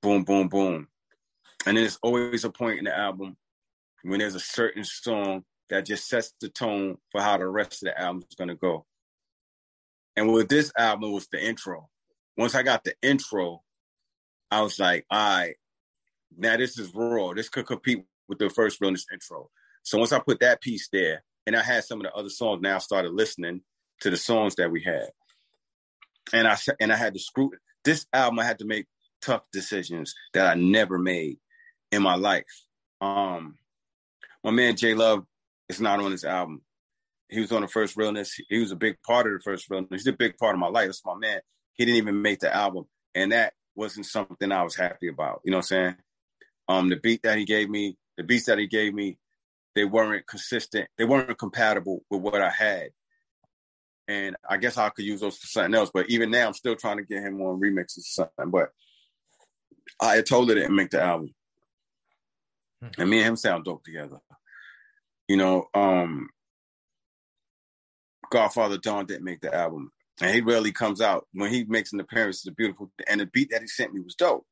Boom, 0.02 0.24
boom, 0.24 0.48
boom. 0.48 0.88
And 1.66 1.76
then 1.76 1.82
there's 1.82 1.98
always 2.02 2.44
a 2.44 2.50
point 2.50 2.78
in 2.78 2.84
the 2.84 2.96
album 2.96 3.36
when 4.02 4.20
there's 4.20 4.34
a 4.34 4.40
certain 4.40 4.84
song 4.84 5.44
that 5.70 5.86
just 5.86 6.08
sets 6.08 6.32
the 6.40 6.48
tone 6.48 6.96
for 7.10 7.20
how 7.20 7.36
the 7.36 7.46
rest 7.46 7.82
of 7.82 7.88
the 7.88 8.00
album 8.00 8.22
is 8.28 8.36
going 8.36 8.48
to 8.48 8.54
go. 8.54 8.86
And 10.16 10.32
with 10.32 10.48
this 10.48 10.72
album 10.76 11.12
was 11.12 11.28
the 11.28 11.44
intro. 11.44 11.88
Once 12.36 12.54
I 12.54 12.62
got 12.62 12.84
the 12.84 12.94
intro, 13.02 13.62
I 14.50 14.62
was 14.62 14.78
like, 14.78 15.04
all 15.10 15.18
right, 15.18 15.56
now 16.36 16.56
this 16.56 16.78
is 16.78 16.94
raw. 16.94 17.32
This 17.34 17.48
could 17.48 17.66
compete 17.66 18.04
with 18.28 18.38
the 18.38 18.50
first 18.50 18.80
realness 18.80 19.06
intro. 19.12 19.50
So 19.82 19.98
once 19.98 20.12
I 20.12 20.20
put 20.20 20.40
that 20.40 20.60
piece 20.60 20.88
there, 20.92 21.22
and 21.46 21.56
I 21.56 21.62
had 21.62 21.84
some 21.84 22.00
of 22.00 22.04
the 22.04 22.12
other 22.12 22.28
songs, 22.28 22.60
now 22.60 22.76
I 22.76 22.78
started 22.78 23.12
listening 23.12 23.62
to 24.00 24.10
the 24.10 24.18
songs 24.18 24.56
that 24.56 24.70
we 24.70 24.82
had. 24.82 25.08
And 26.32 26.46
I 26.46 26.58
and 26.78 26.92
I 26.92 26.96
had 26.96 27.14
to 27.14 27.20
screw 27.20 27.52
this 27.84 28.06
album. 28.12 28.38
I 28.38 28.44
had 28.44 28.58
to 28.58 28.66
make 28.66 28.86
tough 29.22 29.42
decisions 29.52 30.14
that 30.34 30.46
I 30.46 30.54
never 30.54 30.98
made 30.98 31.38
in 31.92 32.02
my 32.02 32.14
life. 32.14 32.44
Um, 33.00 33.58
my 34.44 34.50
man 34.50 34.76
J 34.76 34.94
Love 34.94 35.24
is 35.68 35.80
not 35.80 36.00
on 36.00 36.10
this 36.10 36.24
album. 36.24 36.62
He 37.28 37.40
was 37.40 37.52
on 37.52 37.62
the 37.62 37.68
first 37.68 37.96
realness. 37.96 38.40
He 38.48 38.58
was 38.58 38.72
a 38.72 38.76
big 38.76 38.96
part 39.02 39.26
of 39.26 39.32
the 39.32 39.40
first 39.40 39.68
realness. 39.70 40.02
He's 40.02 40.06
a 40.06 40.12
big 40.12 40.38
part 40.38 40.54
of 40.54 40.60
my 40.60 40.68
life. 40.68 40.86
That's 40.86 41.04
my 41.04 41.16
man. 41.16 41.40
He 41.74 41.84
didn't 41.84 41.98
even 41.98 42.22
make 42.22 42.40
the 42.40 42.54
album, 42.54 42.86
and 43.14 43.32
that 43.32 43.52
wasn't 43.74 44.06
something 44.06 44.50
I 44.50 44.62
was 44.62 44.74
happy 44.74 45.08
about. 45.08 45.40
You 45.44 45.52
know 45.52 45.58
what 45.58 45.64
I'm 45.64 45.68
saying? 45.68 45.96
Um, 46.68 46.88
the 46.88 46.96
beat 46.96 47.22
that 47.22 47.38
he 47.38 47.44
gave 47.44 47.70
me, 47.70 47.96
the 48.16 48.24
beats 48.24 48.46
that 48.46 48.58
he 48.58 48.66
gave 48.66 48.92
me, 48.92 49.18
they 49.74 49.84
weren't 49.84 50.26
consistent. 50.26 50.88
They 50.98 51.04
weren't 51.04 51.38
compatible 51.38 52.02
with 52.10 52.20
what 52.20 52.42
I 52.42 52.50
had. 52.50 52.90
And 54.08 54.36
I 54.48 54.56
guess 54.56 54.76
I 54.76 54.88
could 54.88 55.04
use 55.04 55.20
those 55.20 55.36
for 55.36 55.46
something 55.46 55.74
else. 55.74 55.90
But 55.92 56.10
even 56.10 56.30
now, 56.30 56.48
I'm 56.48 56.54
still 56.54 56.74
trying 56.74 56.96
to 56.96 57.04
get 57.04 57.22
him 57.22 57.40
on 57.42 57.60
remixes 57.60 57.98
or 57.98 58.02
something. 58.02 58.50
But 58.50 58.70
I 60.00 60.22
told 60.22 60.48
her 60.48 60.54
to 60.54 60.68
make 60.68 60.90
the 60.90 61.02
album. 61.02 61.34
Hmm. 62.82 63.00
And 63.00 63.10
me 63.10 63.18
and 63.18 63.28
him 63.28 63.36
sound 63.36 63.64
dope 63.64 63.84
together. 63.84 64.18
You 65.28 65.36
know, 65.36 65.66
um 65.74 66.28
Godfather 68.30 68.78
Don 68.78 69.06
didn't 69.06 69.24
make 69.24 69.40
the 69.40 69.54
album. 69.54 69.90
And 70.20 70.34
he 70.34 70.40
rarely 70.40 70.72
comes 70.72 71.00
out. 71.00 71.26
When 71.32 71.52
he 71.52 71.64
makes 71.64 71.92
an 71.92 72.00
appearance, 72.00 72.38
it's 72.38 72.48
a 72.48 72.52
beautiful 72.52 72.90
and 73.06 73.20
the 73.20 73.26
beat 73.26 73.50
that 73.50 73.62
he 73.62 73.68
sent 73.68 73.94
me 73.94 74.00
was 74.00 74.14
dope. 74.14 74.46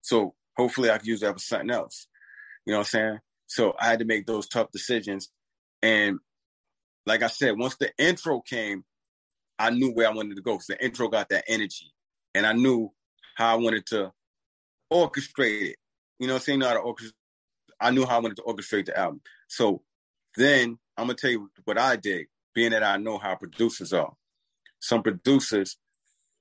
So 0.00 0.34
hopefully 0.56 0.90
I 0.90 0.98
can 0.98 1.06
use 1.06 1.20
that 1.20 1.34
for 1.34 1.38
something 1.38 1.70
else. 1.70 2.06
You 2.66 2.72
know 2.72 2.78
what 2.78 2.86
I'm 2.86 2.90
saying? 2.90 3.18
So 3.46 3.74
I 3.78 3.86
had 3.86 3.98
to 3.98 4.04
make 4.04 4.26
those 4.26 4.48
tough 4.48 4.70
decisions. 4.72 5.30
And 5.82 6.18
like 7.06 7.22
I 7.22 7.26
said, 7.26 7.58
once 7.58 7.76
the 7.76 7.92
intro 7.98 8.40
came, 8.40 8.84
I 9.58 9.70
knew 9.70 9.92
where 9.92 10.08
I 10.08 10.12
wanted 10.12 10.36
to 10.36 10.42
go 10.42 10.54
because 10.54 10.66
the 10.66 10.84
intro 10.84 11.08
got 11.08 11.28
that 11.30 11.44
energy. 11.48 11.92
And 12.34 12.46
I 12.46 12.52
knew 12.52 12.92
how 13.36 13.52
I 13.52 13.58
wanted 13.58 13.86
to 13.86 14.12
orchestrate 14.92 15.70
it. 15.70 15.76
You 16.18 16.26
know 16.28 16.34
I'm 16.34 16.40
saying? 16.40 16.60
How 16.60 16.74
to 16.74 16.80
orchestrate 16.80 17.12
I 17.80 17.90
knew 17.90 18.06
how 18.06 18.18
I 18.18 18.20
wanted 18.20 18.36
to 18.36 18.42
orchestrate 18.42 18.86
the 18.86 18.98
album. 18.98 19.20
So 19.48 19.82
then 20.36 20.78
I'm 20.96 21.06
gonna 21.06 21.14
tell 21.14 21.30
you 21.30 21.50
what 21.64 21.78
I 21.78 21.96
did, 21.96 22.26
being 22.54 22.70
that 22.70 22.84
I 22.84 22.96
know 22.96 23.18
how 23.18 23.34
producers 23.34 23.92
are. 23.92 24.12
Some 24.80 25.02
producers, 25.02 25.76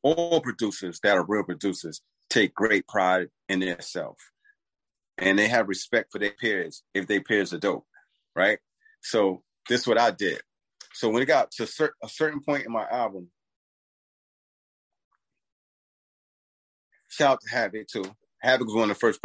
all 0.04 0.40
producers 0.42 1.00
that 1.02 1.18
are 1.18 1.26
real 1.26 1.44
producers, 1.44 2.02
take 2.30 2.54
great 2.54 2.88
pride 2.88 3.30
in 3.50 3.60
their 3.60 3.82
self. 3.82 4.18
And 5.18 5.38
they 5.38 5.48
have 5.48 5.68
respect 5.68 6.12
for 6.12 6.20
their 6.20 6.32
peers 6.32 6.84
if 6.94 7.08
their 7.08 7.22
peers 7.22 7.54
are 7.54 7.60
dope, 7.60 7.86
right? 8.36 8.60
So 9.02 9.44
this 9.68 9.82
is 9.82 9.88
what 9.88 10.00
I 10.00 10.12
did. 10.12 10.42
So 10.94 11.10
when 11.10 11.24
it 11.24 11.28
got 11.28 11.52
to 11.52 11.64
a 11.64 12.10
certain 12.10 12.42
point 12.42 12.66
in 12.66 12.72
my 12.72 12.88
album, 12.88 13.30
shout 17.08 17.34
out 17.34 17.42
to 17.42 17.50
Havoc 17.50 17.88
too. 17.88 18.16
Havoc 18.42 18.68
was 18.68 18.76
one 18.76 18.90
of 18.90 18.96
the 18.98 19.00
first 19.00 19.20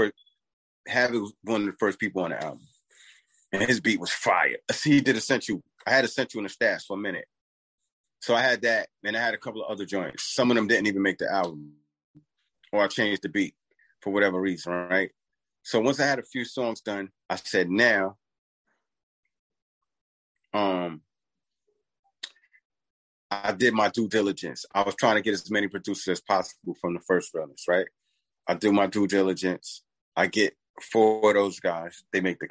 Havoc 0.86 1.20
was 1.20 1.32
one 1.42 1.62
of 1.62 1.66
the 1.66 1.76
first 1.78 1.98
people 1.98 2.22
on 2.22 2.30
the 2.30 2.42
album, 2.42 2.60
and 3.52 3.62
his 3.62 3.80
beat 3.80 4.00
was 4.00 4.10
fire. 4.10 4.56
See, 4.70 4.92
he 4.92 5.00
did 5.00 5.16
a 5.16 5.18
Essential. 5.18 5.62
I 5.86 5.90
had 5.90 6.04
a 6.04 6.08
Essential 6.08 6.38
in 6.38 6.44
the 6.44 6.50
stash 6.50 6.84
for 6.84 6.94
a 6.94 7.00
minute, 7.00 7.26
so 8.20 8.34
I 8.34 8.42
had 8.42 8.62
that, 8.62 8.88
and 9.04 9.16
I 9.16 9.20
had 9.20 9.34
a 9.34 9.38
couple 9.38 9.62
of 9.62 9.70
other 9.70 9.84
joints. 9.84 10.34
Some 10.34 10.50
of 10.50 10.56
them 10.56 10.66
didn't 10.66 10.86
even 10.86 11.02
make 11.02 11.18
the 11.18 11.32
album, 11.32 11.72
or 12.72 12.82
I 12.82 12.88
changed 12.88 13.22
the 13.22 13.28
beat 13.28 13.54
for 14.00 14.12
whatever 14.12 14.40
reason, 14.40 14.72
right? 14.72 15.10
So 15.62 15.80
once 15.80 15.98
I 15.98 16.06
had 16.06 16.20
a 16.20 16.24
few 16.24 16.44
songs 16.44 16.80
done, 16.80 17.10
I 17.28 17.36
said, 17.36 17.68
now, 17.68 18.16
um, 20.54 21.02
I 23.30 23.52
did 23.52 23.74
my 23.74 23.88
due 23.88 24.08
diligence. 24.08 24.64
I 24.72 24.82
was 24.82 24.94
trying 24.94 25.16
to 25.16 25.22
get 25.22 25.34
as 25.34 25.50
many 25.50 25.66
producers 25.66 26.08
as 26.08 26.20
possible 26.20 26.76
from 26.80 26.94
the 26.94 27.00
first 27.00 27.34
realness, 27.34 27.64
right? 27.68 27.86
I 28.48 28.54
do 28.54 28.72
my 28.72 28.86
due 28.86 29.06
diligence. 29.06 29.82
I 30.16 30.26
get 30.26 30.56
for 30.80 31.32
those 31.32 31.60
guys, 31.60 32.04
they 32.12 32.20
make 32.20 32.38
the 32.38 32.48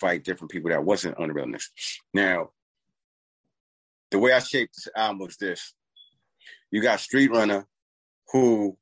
fight 0.00 0.24
different 0.24 0.50
people 0.50 0.70
that 0.70 0.84
wasn't 0.84 1.18
on 1.18 1.28
the 1.28 1.34
realness. 1.34 1.70
Now, 2.12 2.50
the 4.10 4.18
way 4.18 4.32
I 4.32 4.38
shaped 4.38 4.76
this 4.76 4.88
album 4.96 5.18
was 5.18 5.36
this. 5.36 5.74
You 6.70 6.82
got 6.82 7.00
Street 7.00 7.30
Runner, 7.30 7.66
who 8.32 8.76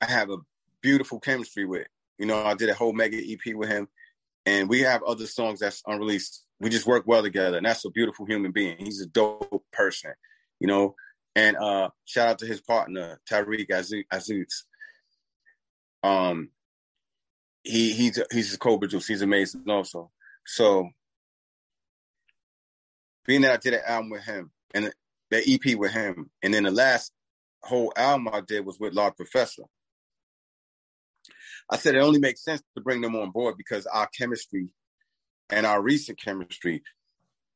I 0.00 0.06
have 0.06 0.30
a 0.30 0.38
beautiful 0.82 1.20
chemistry 1.20 1.64
with. 1.64 1.86
You 2.18 2.26
know, 2.26 2.44
I 2.44 2.54
did 2.54 2.68
a 2.68 2.74
whole 2.74 2.92
mega 2.92 3.16
EP 3.16 3.54
with 3.54 3.68
him, 3.68 3.88
and 4.46 4.68
we 4.68 4.80
have 4.80 5.02
other 5.02 5.26
songs 5.26 5.60
that's 5.60 5.82
unreleased. 5.86 6.44
We 6.60 6.70
just 6.70 6.86
work 6.86 7.04
well 7.06 7.22
together, 7.22 7.56
and 7.56 7.66
that's 7.66 7.84
a 7.84 7.90
beautiful 7.90 8.26
human 8.26 8.52
being. 8.52 8.76
He's 8.78 9.00
a 9.00 9.06
dope 9.06 9.64
person, 9.72 10.12
you 10.60 10.66
know. 10.66 10.94
And 11.38 11.56
uh 11.56 11.90
shout 12.04 12.28
out 12.30 12.38
to 12.40 12.46
his 12.46 12.60
partner 12.60 13.20
Tariq 13.30 13.70
Aziz. 14.10 14.64
Um, 16.02 16.50
he 17.62 17.92
he's 17.92 18.20
he's 18.32 18.54
a 18.54 18.58
co-producer. 18.58 19.12
He's 19.12 19.22
amazing 19.22 19.62
also. 19.68 20.10
So 20.44 20.88
being 23.24 23.42
that 23.42 23.52
I 23.52 23.56
did 23.58 23.74
an 23.74 23.82
album 23.86 24.10
with 24.10 24.24
him 24.24 24.50
and 24.74 24.92
the 25.30 25.38
EP 25.48 25.78
with 25.78 25.92
him, 25.92 26.28
and 26.42 26.52
then 26.52 26.64
the 26.64 26.72
last 26.72 27.12
whole 27.62 27.92
album 27.96 28.30
I 28.32 28.40
did 28.40 28.66
was 28.66 28.80
with 28.80 28.94
Large 28.94 29.14
Professor. 29.14 29.62
I 31.70 31.76
said 31.76 31.94
it 31.94 32.02
only 32.02 32.18
makes 32.18 32.42
sense 32.42 32.62
to 32.74 32.82
bring 32.82 33.00
them 33.00 33.14
on 33.14 33.30
board 33.30 33.54
because 33.56 33.86
our 33.86 34.08
chemistry 34.08 34.70
and 35.50 35.66
our 35.66 35.80
recent 35.80 36.20
chemistry, 36.20 36.82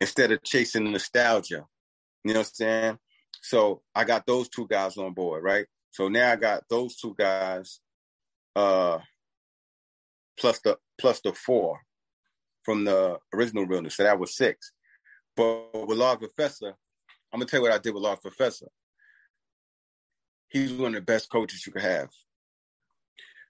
instead 0.01 0.31
of 0.31 0.45
chasing 0.45 0.93
nostalgia, 0.93 1.65
you 2.23 2.33
know 2.33 2.41
what 2.41 2.47
I'm 2.47 2.55
saying? 2.55 2.99
So 3.43 3.83
I 3.95 4.05
got 4.05 4.25
those 4.25 4.49
two 4.49 4.67
guys 4.69 4.97
on 4.97 5.13
board, 5.13 5.43
right? 5.43 5.67
So 5.91 6.09
now 6.09 6.31
I 6.33 6.37
got 6.37 6.63
those 6.71 6.97
two 6.97 7.15
guys 7.19 7.81
uh, 8.55 8.99
plus 10.39 10.61
the 10.61 10.79
plus 10.99 11.21
the 11.21 11.33
four 11.33 11.81
from 12.63 12.85
the 12.85 13.19
original 13.35 13.67
realness. 13.67 13.97
So 13.97 14.05
that 14.05 14.19
was 14.19 14.37
six. 14.37 14.73
But 15.37 15.87
with 15.87 15.99
Large 15.99 16.21
Professor, 16.21 16.75
I'm 17.33 17.41
gonna 17.41 17.47
tell 17.47 17.59
you 17.59 17.65
what 17.65 17.73
I 17.73 17.79
did 17.79 17.93
with 17.93 18.05
Large 18.05 18.21
Professor. 18.21 18.69
He's 20.49 20.73
one 20.73 20.95
of 20.95 20.95
the 20.95 21.01
best 21.01 21.29
coaches 21.31 21.67
you 21.67 21.73
could 21.73 21.83
have. 21.83 22.11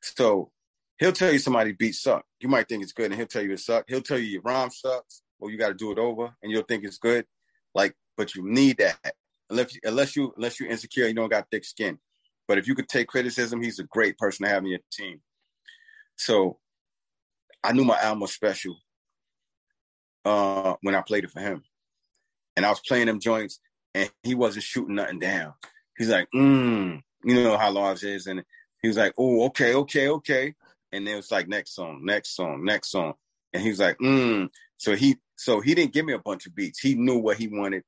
So 0.01 0.51
he'll 0.99 1.13
tell 1.13 1.33
you 1.33 1.39
somebody 1.39 1.73
beat 1.73 1.97
suck. 1.97 2.25
You 2.41 2.49
might 2.49 2.67
think 2.67 2.83
it's 2.83 2.93
good, 2.93 3.07
and 3.07 3.15
he'll 3.15 3.27
tell 3.27 3.43
you 3.43 3.53
it 3.53 3.61
suck. 3.61 3.85
He'll 3.89 4.01
tell 4.01 4.19
you 4.19 4.27
your 4.27 4.43
rhyme 4.43 4.71
sucks, 4.71 5.23
or 5.39 5.51
you 5.51 5.59
got 5.59 5.69
to 5.69 5.75
do 5.75 5.93
it 5.93 5.99
over, 5.99 6.35
and 6.43 6.51
you'll 6.51 6.63
think 6.63 6.85
it's 6.85 6.99
good. 6.99 7.27
Like, 7.75 7.95
but 8.17 8.35
you 8.35 8.49
need 8.49 8.79
that 8.79 9.15
unless 9.53 9.79
unless 9.85 10.17
you 10.17 10.33
unless 10.37 10.59
you're 10.59 10.71
insecure, 10.71 11.07
you 11.07 11.15
don't 11.15 11.31
got 11.31 11.47
thick 11.51 11.65
skin. 11.65 11.99
But 12.49 12.59
if 12.59 12.67
you 12.67 12.75
could 12.75 12.89
take 12.89 13.07
criticism, 13.07 13.63
he's 13.63 13.79
a 13.79 13.85
great 13.85 14.19
person 14.19 14.45
to 14.45 14.51
have 14.51 14.65
in 14.65 14.71
your 14.71 14.81
team. 14.93 15.21
So 16.17 16.59
I 17.63 17.73
knew 17.73 17.85
my 17.85 17.99
album 18.01 18.21
was 18.21 18.33
special 18.33 18.77
uh, 20.25 20.75
when 20.83 20.95
I 20.95 21.03
played 21.03 21.25
it 21.25 21.31
for 21.31 21.41
him. 21.41 21.63
And 22.57 22.67
I 22.67 22.71
was 22.71 22.81
playing 22.81 23.07
them 23.07 23.21
joints 23.21 23.61
and 23.95 24.11
he 24.23 24.35
wasn't 24.35 24.65
shooting 24.65 24.97
nothing 24.97 25.21
down. 25.21 25.55
He's 25.97 26.09
like, 26.09 26.29
mm, 26.35 27.01
you 27.25 27.35
know 27.35 27.57
how 27.57 27.71
large 27.71 28.03
is. 28.03 28.27
And 28.27 28.43
he 28.83 28.89
was 28.89 28.97
like, 28.97 29.15
oh, 29.17 29.47
okay, 29.47 29.75
okay, 29.75 30.09
okay. 30.09 30.55
And 30.91 31.07
then 31.07 31.15
it 31.15 31.17
was 31.17 31.31
like 31.31 31.49
next 31.49 31.75
song, 31.75 32.01
next 32.05 32.35
song, 32.37 32.65
next 32.65 32.91
song. 32.91 33.15
And 33.53 33.63
he 33.63 33.71
was 33.71 33.79
like, 33.79 33.99
mm. 33.99 34.49
So 34.79 34.97
he 34.97 35.17
so 35.37 35.61
he 35.61 35.75
didn't 35.75 35.93
give 35.93 36.05
me 36.05 36.13
a 36.13 36.19
bunch 36.19 36.47
of 36.47 36.55
beats. 36.55 36.81
He 36.81 36.95
knew 36.95 37.19
what 37.19 37.39
he 37.39 37.49
wanted 37.49 37.85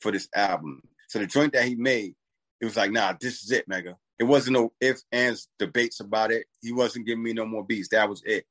for 0.00 0.10
this 0.12 0.28
album. 0.34 0.82
So 1.12 1.18
the 1.18 1.26
joint 1.26 1.52
that 1.52 1.66
he 1.66 1.74
made 1.74 2.14
it 2.58 2.64
was 2.64 2.78
like, 2.78 2.90
nah, 2.90 3.12
this 3.20 3.42
is 3.42 3.50
it, 3.50 3.68
Mega. 3.68 3.98
It 4.18 4.24
wasn't 4.24 4.54
no 4.54 4.72
ifs, 4.80 5.04
ands, 5.12 5.46
debates 5.58 6.00
about 6.00 6.32
it. 6.32 6.46
He 6.62 6.72
wasn't 6.72 7.06
giving 7.06 7.22
me 7.22 7.34
no 7.34 7.44
more 7.44 7.66
beats. 7.66 7.88
That 7.88 8.08
was 8.08 8.22
it. 8.24 8.46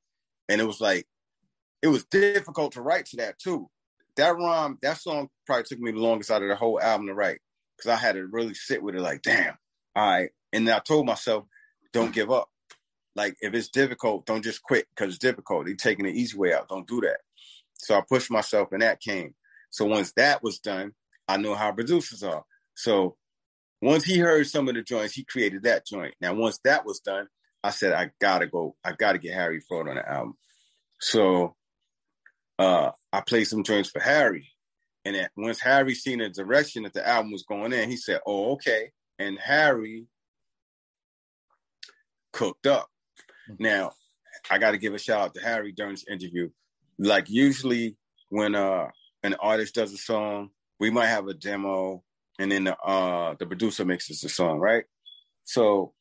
And 0.48 0.60
it 0.60 0.64
was 0.64 0.80
like, 0.80 1.08
it 1.82 1.88
was 1.88 2.04
difficult 2.04 2.74
to 2.74 2.82
write 2.82 3.06
to 3.06 3.16
that 3.16 3.40
too. 3.40 3.68
That 4.16 4.36
rhyme, 4.36 4.78
that 4.80 4.98
song 4.98 5.28
probably 5.44 5.64
took 5.64 5.80
me 5.80 5.90
the 5.90 5.98
longest 5.98 6.30
out 6.30 6.42
of 6.42 6.48
the 6.48 6.54
whole 6.54 6.80
album 6.80 7.08
to 7.08 7.14
write 7.14 7.40
because 7.76 7.90
I 7.90 7.96
had 7.96 8.14
to 8.14 8.24
really 8.28 8.54
sit 8.54 8.80
with 8.80 8.94
it 8.94 9.00
like, 9.00 9.22
damn, 9.22 9.56
all 9.96 10.06
right, 10.06 10.30
And 10.52 10.70
I 10.70 10.78
told 10.78 11.04
myself, 11.04 11.46
don't 11.92 12.14
give 12.14 12.30
up. 12.30 12.48
Like 13.16 13.34
if 13.40 13.54
it's 13.54 13.70
difficult, 13.70 14.24
don't 14.24 14.44
just 14.44 14.62
quit 14.62 14.86
because 14.94 15.16
it's 15.16 15.18
difficult. 15.18 15.66
You're 15.66 15.76
taking 15.76 16.04
the 16.04 16.12
easy 16.12 16.38
way 16.38 16.54
out. 16.54 16.68
Don't 16.68 16.86
do 16.86 17.00
that. 17.00 17.18
So 17.74 17.96
I 17.96 18.02
pushed 18.08 18.30
myself 18.30 18.68
and 18.70 18.82
that 18.82 19.00
came. 19.00 19.34
So 19.70 19.84
once 19.84 20.12
that 20.12 20.44
was 20.44 20.60
done, 20.60 20.92
I 21.26 21.38
know 21.38 21.56
how 21.56 21.72
producers 21.72 22.22
are. 22.22 22.44
So 22.74 23.16
once 23.80 24.04
he 24.04 24.18
heard 24.18 24.46
some 24.46 24.68
of 24.68 24.74
the 24.74 24.82
joints, 24.82 25.14
he 25.14 25.24
created 25.24 25.64
that 25.64 25.86
joint. 25.86 26.14
Now, 26.20 26.34
once 26.34 26.58
that 26.64 26.86
was 26.86 27.00
done, 27.00 27.26
I 27.64 27.70
said, 27.70 27.92
I 27.92 28.10
gotta 28.20 28.46
go. 28.46 28.76
I 28.84 28.92
gotta 28.92 29.18
get 29.18 29.34
Harry 29.34 29.60
Fraud 29.60 29.88
on 29.88 29.96
the 29.96 30.08
album. 30.08 30.34
So 31.00 31.56
uh, 32.58 32.90
I 33.12 33.20
played 33.20 33.44
some 33.44 33.64
joints 33.64 33.90
for 33.90 34.00
Harry. 34.00 34.48
And 35.04 35.28
once 35.36 35.60
Harry 35.60 35.94
seen 35.94 36.20
the 36.20 36.28
direction 36.28 36.84
that 36.84 36.92
the 36.92 37.06
album 37.06 37.32
was 37.32 37.42
going 37.42 37.72
in, 37.72 37.90
he 37.90 37.96
said, 37.96 38.20
Oh, 38.26 38.52
okay. 38.52 38.90
And 39.18 39.38
Harry 39.38 40.06
cooked 42.32 42.66
up. 42.66 42.88
Mm-hmm. 43.50 43.62
Now, 43.64 43.92
I 44.50 44.58
got 44.58 44.72
to 44.72 44.78
give 44.78 44.94
a 44.94 44.98
shout 44.98 45.20
out 45.20 45.34
to 45.34 45.40
Harry 45.40 45.72
during 45.72 45.92
this 45.92 46.06
interview. 46.08 46.50
Like 46.98 47.28
usually 47.28 47.96
when 48.28 48.54
uh 48.54 48.88
an 49.22 49.34
artist 49.40 49.74
does 49.74 49.92
a 49.92 49.98
song, 49.98 50.50
we 50.78 50.90
might 50.90 51.06
have 51.06 51.26
a 51.26 51.34
demo 51.34 52.02
and 52.38 52.50
then 52.50 52.64
the 52.64 52.76
uh 52.78 53.34
the 53.38 53.46
producer 53.46 53.84
mixes 53.84 54.20
the 54.20 54.28
song, 54.28 54.58
right? 54.58 54.84
So 55.44 55.92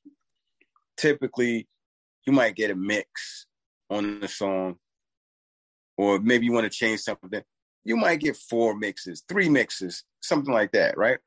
typically 0.97 1.67
you 2.25 2.33
might 2.33 2.55
get 2.55 2.71
a 2.71 2.75
mix 2.75 3.47
on 3.89 4.19
the 4.19 4.27
song 4.27 4.75
or 5.97 6.19
maybe 6.19 6.45
you 6.45 6.53
want 6.53 6.71
to 6.71 6.77
change 6.77 7.01
something. 7.01 7.41
You 7.83 7.97
might 7.97 8.19
get 8.19 8.37
four 8.37 8.75
mixes, 8.75 9.23
three 9.27 9.49
mixes, 9.49 10.03
something 10.21 10.53
like 10.53 10.71
that, 10.73 10.97
right? 10.97 11.17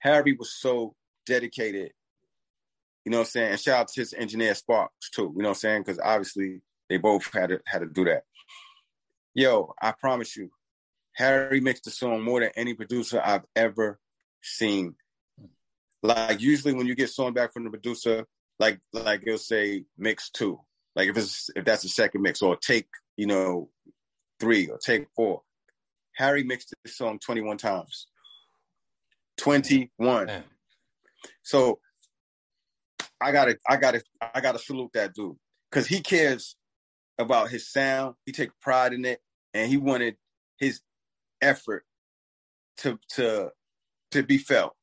Harry 0.00 0.32
was 0.32 0.54
so 0.54 0.94
dedicated 1.26 1.92
you 3.04 3.10
know 3.10 3.18
what 3.18 3.26
I'm 3.26 3.30
saying? 3.30 3.50
And 3.52 3.60
shout 3.60 3.80
out 3.80 3.88
to 3.88 4.00
his 4.00 4.14
engineer 4.14 4.54
Sparks 4.54 5.10
too. 5.10 5.32
You 5.36 5.42
know 5.42 5.50
what 5.50 5.56
I'm 5.56 5.60
saying? 5.60 5.82
Because 5.82 6.00
obviously 6.02 6.62
they 6.88 6.96
both 6.96 7.30
had 7.32 7.50
to 7.50 7.60
had 7.66 7.80
to 7.80 7.86
do 7.86 8.04
that. 8.04 8.22
Yo, 9.34 9.74
I 9.80 9.92
promise 9.92 10.36
you, 10.36 10.50
Harry 11.16 11.60
mixed 11.60 11.84
the 11.84 11.90
song 11.90 12.22
more 12.22 12.40
than 12.40 12.50
any 12.56 12.72
producer 12.72 13.20
I've 13.22 13.44
ever 13.54 13.98
seen. 14.44 14.94
Like 16.02 16.40
usually 16.40 16.74
when 16.74 16.86
you 16.86 16.94
get 16.94 17.10
song 17.10 17.32
back 17.32 17.52
from 17.52 17.64
the 17.64 17.70
producer, 17.70 18.26
like 18.58 18.80
like 18.92 19.22
he'll 19.24 19.38
say 19.38 19.84
mix 19.96 20.30
two. 20.30 20.60
Like 20.94 21.08
if 21.08 21.16
it's 21.16 21.50
if 21.56 21.64
that's 21.64 21.82
the 21.82 21.88
second 21.88 22.22
mix 22.22 22.42
or 22.42 22.56
take, 22.56 22.88
you 23.16 23.26
know, 23.26 23.70
three 24.38 24.68
or 24.68 24.78
take 24.78 25.06
four. 25.16 25.42
Harry 26.16 26.44
mixed 26.44 26.72
the 26.84 26.90
song 26.90 27.18
21 27.18 27.56
times. 27.56 28.06
21. 29.38 30.26
Man. 30.26 30.44
So 31.42 31.80
I 33.20 33.32
gotta, 33.32 33.58
I 33.68 33.76
gotta, 33.76 34.02
I 34.34 34.40
gotta 34.40 34.58
salute 34.58 34.90
that 34.94 35.14
dude 35.14 35.36
because 35.70 35.86
he 35.86 36.00
cares 36.00 36.56
about 37.18 37.50
his 37.50 37.70
sound. 37.70 38.14
He 38.26 38.32
takes 38.32 38.54
pride 38.60 38.92
in 38.92 39.04
it, 39.04 39.20
and 39.52 39.68
he 39.70 39.76
wanted 39.76 40.16
his 40.58 40.80
effort 41.40 41.84
to 42.78 42.98
to 43.10 43.50
to 44.14 44.22
be 44.22 44.38
felt. 44.38 44.74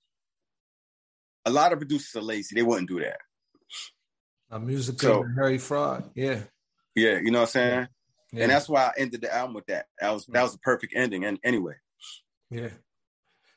A 1.45 1.51
lot 1.51 1.73
of 1.73 1.79
producers 1.79 2.15
are 2.15 2.21
lazy; 2.21 2.55
they 2.55 2.63
wouldn't 2.63 2.89
do 2.89 2.99
that. 2.99 3.17
A 4.51 4.59
music 4.59 4.99
so, 5.01 5.25
Harry 5.35 5.57
Fraud, 5.57 6.11
yeah, 6.13 6.41
yeah, 6.93 7.19
you 7.19 7.31
know 7.31 7.39
what 7.39 7.49
I'm 7.49 7.51
saying. 7.51 7.87
Yeah. 8.33 8.43
And 8.43 8.51
that's 8.51 8.69
why 8.69 8.85
I 8.85 8.91
ended 8.97 9.21
the 9.21 9.33
album 9.33 9.55
with 9.55 9.65
that. 9.67 9.85
That 9.99 10.13
was 10.13 10.25
that 10.27 10.43
was 10.43 10.53
the 10.53 10.59
perfect 10.59 10.93
ending. 10.95 11.25
And 11.25 11.39
anyway, 11.43 11.75
yeah. 12.49 12.69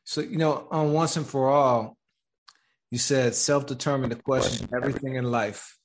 So 0.05 0.21
you 0.21 0.37
know, 0.37 0.67
on 0.71 0.93
once 0.93 1.17
and 1.17 1.27
for 1.27 1.49
all, 1.51 1.97
you 2.91 2.99
said 2.99 3.35
self-determined 3.35 4.11
to 4.11 4.17
question 4.17 4.69
everything 4.75 5.17
in 5.17 5.25
life. 5.25 5.79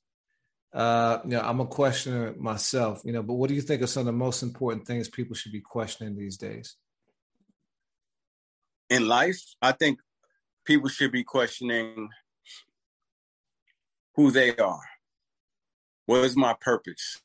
Uh, 0.72 1.18
you 1.24 1.30
know, 1.30 1.40
I'm 1.40 1.58
a 1.58 1.66
questioner 1.66 2.34
myself, 2.38 3.02
you 3.04 3.12
know, 3.12 3.22
but 3.22 3.34
what 3.34 3.48
do 3.48 3.54
you 3.54 3.60
think 3.60 3.82
are 3.82 3.88
some 3.88 4.02
of 4.02 4.06
the 4.06 4.12
most 4.12 4.42
important 4.42 4.86
things 4.86 5.08
people 5.08 5.34
should 5.34 5.50
be 5.50 5.60
questioning 5.60 6.16
these 6.16 6.36
days? 6.36 6.76
In 8.90 9.08
life, 9.08 9.40
I 9.62 9.72
think 9.72 10.00
people 10.64 10.88
should 10.88 11.12
be 11.12 11.24
questioning 11.24 12.08
who 14.16 14.30
they 14.30 14.54
are. 14.56 14.82
What 16.06 16.24
is 16.24 16.36
my 16.36 16.54
purpose? 16.60 17.20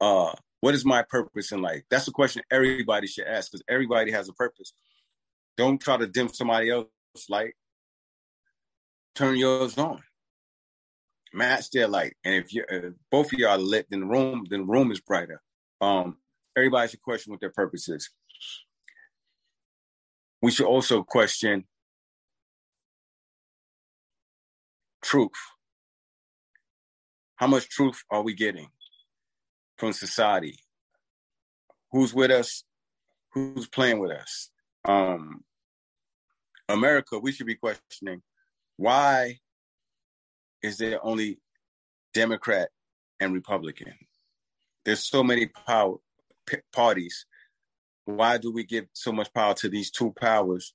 Uh, 0.00 0.32
what 0.60 0.74
is 0.74 0.84
my 0.84 1.02
purpose 1.02 1.52
in 1.52 1.60
life? 1.60 1.82
That's 1.90 2.08
a 2.08 2.12
question 2.12 2.42
everybody 2.50 3.06
should 3.06 3.26
ask 3.26 3.50
because 3.50 3.62
everybody 3.68 4.10
has 4.12 4.28
a 4.28 4.32
purpose. 4.32 4.72
Don't 5.56 5.80
try 5.80 5.98
to 5.98 6.06
dim 6.06 6.28
somebody 6.28 6.70
else's 6.70 6.90
light 7.28 7.54
turn 9.14 9.36
yours 9.36 9.78
on. 9.78 10.02
Match 11.34 11.70
their 11.70 11.88
light, 11.88 12.14
and 12.24 12.34
if 12.34 12.52
you 12.52 12.62
if 12.68 12.92
both 13.10 13.32
of 13.32 13.38
y'all 13.38 13.58
lit, 13.58 13.86
then 13.88 14.00
the 14.00 14.06
room 14.06 14.44
then 14.50 14.60
the 14.60 14.66
room 14.66 14.92
is 14.92 15.00
brighter. 15.00 15.40
Um, 15.80 16.18
everybody 16.54 16.90
should 16.90 17.00
question 17.00 17.30
what 17.30 17.40
their 17.40 17.50
purpose 17.50 17.88
is. 17.88 18.10
We 20.42 20.50
should 20.50 20.66
also 20.66 21.04
question 21.04 21.64
truth. 25.02 25.30
How 27.36 27.46
much 27.46 27.68
truth 27.68 28.02
are 28.10 28.22
we 28.22 28.34
getting 28.34 28.68
from 29.78 29.92
society? 29.92 30.58
Who's 31.92 32.12
with 32.12 32.30
us? 32.30 32.64
Who's 33.32 33.68
playing 33.68 34.00
with 34.00 34.10
us? 34.10 34.50
Um, 34.84 35.44
America, 36.68 37.18
we 37.18 37.32
should 37.32 37.46
be 37.46 37.54
questioning 37.54 38.22
why 38.76 39.38
is 40.62 40.78
there 40.78 41.04
only 41.04 41.38
Democrat 42.14 42.70
and 43.20 43.32
Republican? 43.32 43.94
There's 44.84 45.04
so 45.04 45.22
many 45.22 45.46
power 45.46 45.96
p- 46.46 46.58
parties. 46.72 47.26
Why 48.04 48.38
do 48.38 48.52
we 48.52 48.64
give 48.64 48.86
so 48.92 49.12
much 49.12 49.32
power 49.32 49.54
to 49.54 49.68
these 49.68 49.90
two 49.90 50.12
powers? 50.12 50.74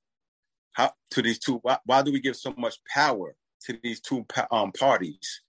How 0.73 0.91
to 1.11 1.21
these 1.21 1.39
two? 1.39 1.59
Why, 1.61 1.77
why 1.85 2.01
do 2.01 2.11
we 2.11 2.19
give 2.19 2.35
so 2.35 2.53
much 2.57 2.75
power 2.93 3.35
to 3.65 3.79
these 3.83 3.99
two 3.99 4.25
um, 4.51 4.71
parties 4.71 5.41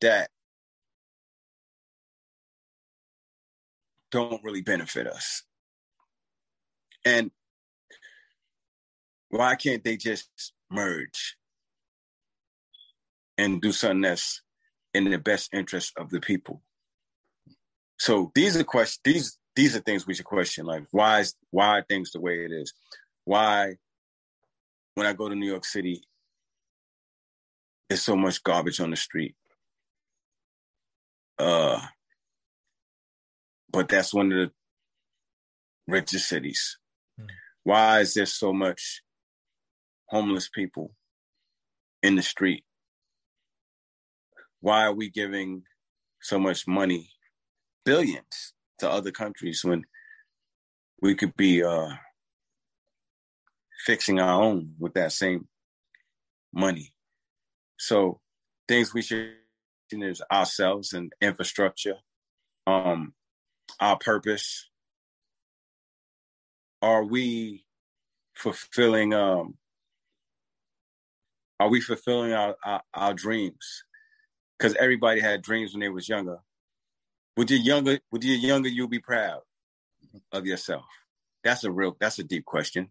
that 0.00 0.30
don't 4.10 4.42
really 4.42 4.62
benefit 4.62 5.06
us? 5.06 5.44
And 7.04 7.30
why 9.28 9.54
can't 9.54 9.84
they 9.84 9.96
just 9.96 10.52
merge 10.70 11.36
and 13.40 13.62
do 13.62 13.72
something 13.72 14.02
that's 14.02 14.42
in 14.92 15.10
the 15.10 15.18
best 15.18 15.52
interest 15.54 15.92
of 15.96 16.10
the 16.10 16.20
people. 16.20 16.62
So 17.98 18.32
these 18.34 18.56
are 18.56 18.64
questions. 18.64 19.00
These 19.04 19.38
these 19.56 19.76
are 19.76 19.80
things 19.80 20.06
we 20.06 20.14
should 20.14 20.24
question. 20.24 20.66
Like 20.66 20.84
why 20.90 21.20
is 21.20 21.34
why 21.50 21.78
are 21.78 21.84
things 21.88 22.12
the 22.12 22.20
way 22.20 22.44
it 22.44 22.52
is? 22.52 22.72
Why 23.24 23.76
when 24.94 25.06
I 25.06 25.12
go 25.12 25.28
to 25.28 25.34
New 25.34 25.46
York 25.46 25.64
City, 25.64 26.02
there's 27.88 28.02
so 28.02 28.16
much 28.16 28.42
garbage 28.42 28.80
on 28.80 28.90
the 28.90 28.96
street. 28.96 29.34
Uh, 31.38 31.80
but 33.72 33.88
that's 33.88 34.12
one 34.12 34.32
of 34.32 34.38
the 34.38 34.52
richest 35.88 36.28
cities. 36.28 36.78
Mm. 37.20 37.26
Why 37.64 38.00
is 38.00 38.14
there 38.14 38.26
so 38.26 38.52
much 38.52 39.02
homeless 40.06 40.48
people 40.48 40.94
in 42.02 42.16
the 42.16 42.22
street? 42.22 42.64
Why 44.60 44.84
are 44.84 44.92
we 44.92 45.08
giving 45.08 45.62
so 46.20 46.38
much 46.38 46.68
money, 46.68 47.10
billions, 47.84 48.52
to 48.80 48.90
other 48.90 49.10
countries 49.10 49.64
when 49.64 49.84
we 51.00 51.14
could 51.14 51.36
be 51.36 51.62
uh, 51.62 51.90
fixing 53.86 54.20
our 54.20 54.42
own 54.42 54.74
with 54.78 54.94
that 54.94 55.12
same 55.12 55.48
money? 56.52 56.92
So 57.78 58.20
things 58.68 58.92
we 58.92 59.02
should 59.02 59.34
is 59.92 60.22
ourselves 60.32 60.92
and 60.92 61.12
infrastructure, 61.20 61.96
um, 62.66 63.14
our 63.80 63.98
purpose. 63.98 64.68
Are 66.82 67.04
we 67.04 67.64
fulfilling 68.34 69.12
um, 69.12 69.54
are 71.60 71.68
we 71.68 71.82
fulfilling 71.82 72.32
our, 72.32 72.56
our, 72.64 72.82
our 72.94 73.14
dreams? 73.14 73.84
Because 74.58 74.74
everybody 74.76 75.20
had 75.20 75.42
dreams 75.42 75.72
when 75.72 75.80
they 75.80 75.90
was 75.90 76.08
younger. 76.08 76.38
Would 77.40 77.50
your 77.50 77.60
younger 77.60 77.98
would 78.12 78.22
your 78.22 78.36
younger 78.36 78.68
you 78.68 78.86
be 78.86 78.98
proud 78.98 79.40
of 80.30 80.44
yourself? 80.44 80.84
That's 81.42 81.64
a 81.64 81.72
real 81.72 81.96
that's 81.98 82.18
a 82.18 82.22
deep 82.22 82.44
question. 82.44 82.90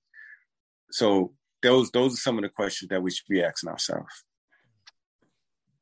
So 0.90 1.34
those 1.62 1.92
those 1.92 2.16
are 2.16 2.18
some 2.18 2.40
of 2.40 2.42
the 2.42 2.50
questions 2.50 2.90
that 2.90 3.04
we 3.04 3.12
should 3.12 3.28
be 3.30 3.44
asking 3.44 3.70
ourselves. 3.70 4.24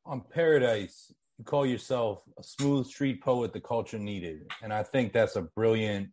On 0.04 0.20
Paradise, 0.20 1.10
you 1.38 1.46
call 1.46 1.64
yourself 1.64 2.22
a 2.38 2.42
smooth 2.42 2.86
street 2.86 3.22
poet 3.22 3.54
the 3.54 3.60
culture 3.60 3.98
needed. 3.98 4.52
And 4.62 4.70
I 4.70 4.82
think 4.82 5.14
that's 5.14 5.36
a 5.36 5.48
brilliant 5.56 6.10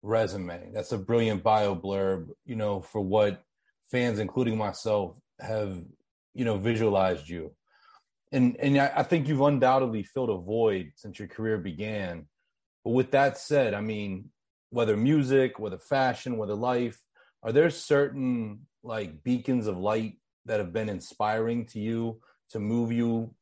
resume. 0.00 0.70
That's 0.72 0.92
a 0.92 0.96
brilliant 0.96 1.42
bio 1.42 1.74
blurb, 1.74 2.28
you 2.46 2.56
know, 2.56 2.80
for 2.80 3.02
what 3.02 3.44
fans, 3.90 4.20
including 4.20 4.56
myself, 4.56 5.16
have 5.38 5.84
you 6.32 6.46
know, 6.46 6.56
visualized 6.56 7.28
you. 7.28 7.52
And 8.34 8.56
and 8.58 8.76
I 8.76 9.04
think 9.04 9.28
you've 9.28 9.40
undoubtedly 9.40 10.02
filled 10.02 10.28
a 10.28 10.36
void 10.36 10.90
since 10.96 11.20
your 11.20 11.28
career 11.28 11.56
began. 11.56 12.26
But 12.82 12.90
with 12.90 13.12
that 13.12 13.38
said, 13.38 13.74
I 13.74 13.80
mean, 13.80 14.30
whether 14.70 14.96
music, 14.96 15.60
whether 15.60 15.78
fashion, 15.78 16.36
whether 16.36 16.56
life, 16.56 17.00
are 17.44 17.52
there 17.52 17.70
certain 17.70 18.66
like 18.82 19.22
beacons 19.22 19.68
of 19.68 19.78
light 19.78 20.18
that 20.46 20.58
have 20.58 20.72
been 20.72 20.88
inspiring 20.88 21.66
to 21.66 21.78
you 21.78 22.20
to 22.50 22.58
move 22.58 22.90
you 22.90 23.32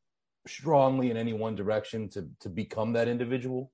strongly 0.45 1.09
in 1.09 1.17
any 1.17 1.33
one 1.33 1.55
direction 1.55 2.07
to 2.09 2.29
to 2.41 2.49
become 2.49 2.93
that 2.93 3.07
individual? 3.07 3.71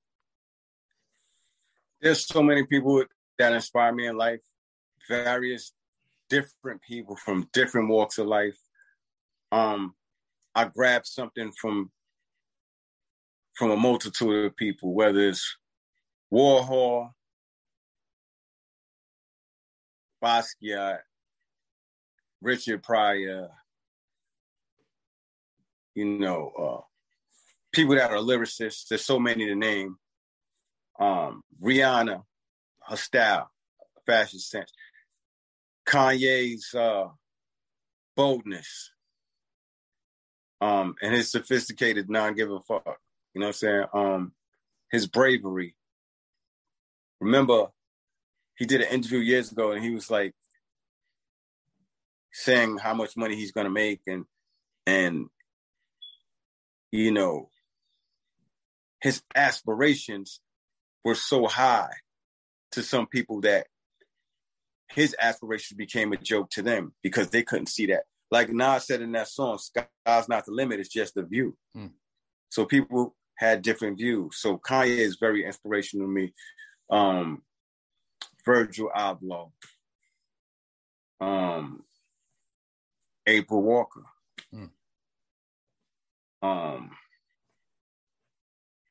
There's 2.02 2.26
so 2.26 2.42
many 2.42 2.66
people 2.66 3.04
that 3.40 3.52
inspire 3.52 3.94
me 3.94 4.08
in 4.08 4.16
life, 4.16 4.40
various 5.10 5.74
different 6.30 6.82
people 6.82 7.18
from 7.18 7.50
different 7.52 7.90
walks 7.90 8.20
of 8.20 8.28
life. 8.28 8.58
Um, 9.52 9.96
I 10.60 10.66
grab 10.66 11.06
something 11.06 11.54
from 11.54 11.90
from 13.56 13.72
a 13.72 13.78
multitude 13.78 14.46
of 14.46 14.56
people, 14.58 14.94
whether 14.94 15.30
it's 15.30 15.56
Warhol, 16.34 17.12
Basquiat, 20.22 21.00
Richard 22.42 22.84
Pryor, 22.84 23.48
you 25.96 26.06
know, 26.06 26.52
uh, 26.60 26.82
people 27.72 27.96
that 27.96 28.12
are 28.12 28.18
lyricists. 28.18 28.88
There's 28.90 29.06
so 29.06 29.18
many 29.18 29.46
to 29.46 29.56
name. 29.56 29.96
Um, 31.00 31.42
Rihanna, 31.64 32.22
her 32.86 32.98
style, 32.98 33.50
fashion 34.06 34.40
sense. 34.40 34.74
Kanye's 35.88 36.74
uh, 36.74 37.08
boldness, 38.18 38.92
um, 40.62 40.96
and 41.02 41.14
his 41.14 41.32
sophisticated 41.32 42.10
non-give 42.10 42.52
a 42.52 42.60
fuck. 42.62 43.00
You 43.34 43.42
know 43.42 43.48
what 43.48 43.48
I'm 43.48 43.54
saying? 43.54 43.86
Um, 43.94 44.32
his 44.92 45.08
bravery. 45.08 45.76
Remember, 47.20 47.68
he 48.56 48.66
did 48.66 48.82
an 48.82 48.92
interview 48.92 49.20
years 49.20 49.52
ago, 49.52 49.72
and 49.72 49.84
he 49.84 49.92
was 49.92 50.10
like 50.10 50.34
saying 52.32 52.78
how 52.78 52.94
much 52.94 53.18
money 53.18 53.36
he's 53.36 53.52
gonna 53.52 53.70
make, 53.70 54.02
and 54.08 54.26
and 54.86 55.30
you 56.92 57.12
know, 57.12 57.50
his 59.02 59.22
aspirations 59.36 60.42
were 61.04 61.16
so 61.16 61.48
high 61.48 61.92
to 62.72 62.84
some 62.84 63.08
people 63.08 63.42
that 63.42 63.68
his 64.92 65.16
aspirations 65.22 65.78
became 65.78 66.14
a 66.14 66.18
joke 66.18 66.50
to 66.52 66.62
them 66.62 66.94
because 67.04 67.30
they 67.30 67.44
couldn't 67.44 67.68
see 67.68 67.88
that. 67.88 68.04
Like 68.32 68.50
Nas 68.50 68.86
said 68.86 69.02
in 69.02 69.12
that 69.14 69.28
song, 69.28 69.58
"Sky's 69.58 70.30
not 70.30 70.46
the 70.46 70.52
limit; 70.52 70.80
it's 70.80 70.90
just 70.90 71.16
the 71.16 71.24
view." 71.24 71.58
Hmm. 71.74 71.88
So 72.50 72.66
people 72.66 73.16
had 73.38 73.62
different 73.62 73.98
views. 73.98 74.38
So 74.40 74.58
Kanye 74.58 74.98
is 74.98 75.18
very 75.20 75.46
inspirational 75.46 76.08
to 76.08 76.12
me. 76.12 76.34
Um, 76.90 77.44
Virgil 78.46 78.90
Abloh, 78.96 79.52
um, 81.22 81.84
April 83.28 83.62
Walker, 83.62 84.04
hmm 84.52 84.66
um, 86.42 86.92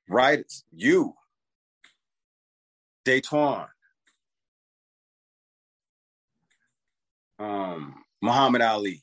writers, 0.09 0.65
you, 0.73 1.15
Daytwan, 3.05 3.69
um, 7.39 7.95
Muhammad 8.21 8.63
Ali, 8.63 9.03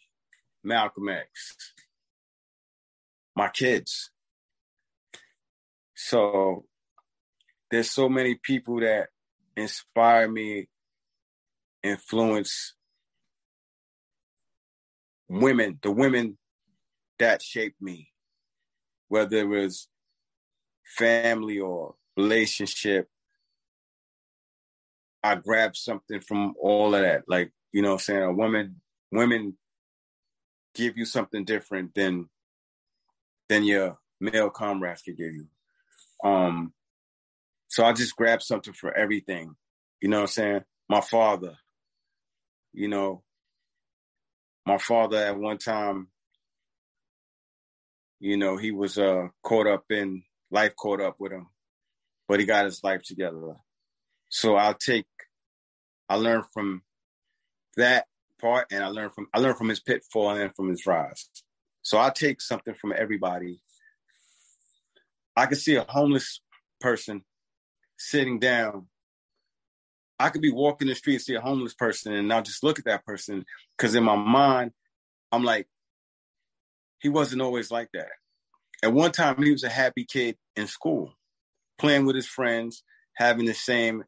Malcolm 0.66 1.10
X, 1.10 1.58
my 3.36 3.50
kids. 3.50 4.12
So 5.96 6.66
there's 7.72 7.92
so 7.92 8.10
many 8.10 8.36
people 8.36 8.80
that 8.82 9.10
inspire 9.56 10.30
me, 10.30 10.68
influence 11.84 12.74
women, 15.30 15.80
the 15.82 15.92
women 15.92 16.38
that 17.20 17.42
shaped 17.42 17.82
me 17.82 18.12
whether 19.08 19.38
it 19.38 19.48
was 19.48 19.88
family 20.98 21.60
or 21.60 21.96
relationship, 22.18 23.08
I 25.24 25.36
grabbed 25.36 25.78
something 25.78 26.22
from 26.22 26.54
all 26.62 26.94
of 26.94 27.02
that. 27.02 27.24
Like, 27.28 27.52
you 27.72 27.82
know 27.82 27.94
I'm 27.94 28.00
saying? 28.00 28.24
A 28.24 28.34
woman, 28.34 28.82
women 29.12 29.58
give 30.76 30.98
you 30.98 31.06
something 31.06 31.46
different 31.46 31.96
than 31.96 32.30
than 33.50 33.64
your 33.64 33.98
male 34.20 34.50
comrades 34.50 35.02
could 35.02 35.18
give 35.18 35.34
you. 35.34 35.48
Um, 36.24 36.74
so 37.68 37.86
I 37.86 37.94
just 37.94 38.16
grabbed 38.16 38.44
something 38.44 38.74
for 38.74 38.96
everything. 38.96 39.56
You 40.02 40.10
know 40.10 40.18
what 40.18 40.24
I'm 40.24 40.28
saying? 40.28 40.62
My 40.90 41.02
father, 41.02 41.56
you 42.74 42.88
know, 42.88 43.24
my 44.66 44.78
father 44.78 45.18
at 45.18 45.38
one 45.38 45.58
time 45.58 46.10
you 48.20 48.38
know, 48.38 48.58
he 48.58 48.72
was 48.72 48.98
uh, 48.98 49.28
caught 49.44 49.68
up 49.68 49.86
in 49.92 50.24
life, 50.50 50.76
caught 50.76 51.02
up 51.02 51.18
with 51.20 51.32
him, 51.32 51.48
but 52.28 52.40
he 52.40 52.46
got 52.46 52.66
his 52.66 52.84
life 52.84 53.04
together. 53.04 53.56
So 54.30 54.56
I'll 54.56 54.74
take, 54.74 55.06
I 56.10 56.16
learned 56.16 56.46
from 56.54 56.82
that 57.78 58.06
part, 58.46 58.68
and 58.72 58.84
I 58.84 58.88
learned 58.88 59.14
from 59.14 59.28
I 59.34 59.40
learned 59.40 59.58
from 59.58 59.70
his 59.70 59.80
pitfall 59.80 60.30
and 60.30 60.56
from 60.56 60.70
his 60.70 60.86
rise. 60.86 61.30
So 61.82 61.98
I 61.98 62.12
take 62.12 62.42
something 62.42 62.76
from 62.76 62.94
everybody. 62.96 63.60
I 65.36 65.48
could 65.48 65.58
see 65.58 65.76
a 65.76 65.86
homeless 65.90 66.42
person 66.80 67.24
sitting 67.98 68.40
down. 68.40 68.88
I 70.20 70.30
could 70.30 70.42
be 70.42 70.52
walking 70.52 70.88
the 70.88 70.96
street 70.96 71.16
and 71.16 71.24
see 71.24 71.36
a 71.36 71.42
homeless 71.42 71.74
person, 71.74 72.14
and 72.14 72.32
I'll 72.32 72.44
just 72.44 72.64
look 72.64 72.78
at 72.78 72.86
that 72.86 73.06
person 73.06 73.46
because 73.76 73.96
in 73.96 74.04
my 74.04 74.16
mind, 74.16 74.72
I'm 75.32 75.44
like, 75.44 75.68
he 77.00 77.10
wasn't 77.10 77.42
always 77.42 77.72
like 77.72 77.90
that. 77.94 78.10
At 78.84 78.94
one 78.94 79.12
time, 79.12 79.42
he 79.42 79.52
was 79.52 79.64
a 79.64 79.70
happy 79.70 80.06
kid 80.06 80.38
in 80.56 80.68
school, 80.68 81.14
playing 81.80 82.06
with 82.06 82.16
his 82.16 82.28
friends, 82.28 82.84
having 83.16 83.46
the 83.46 83.54
same 83.54 84.04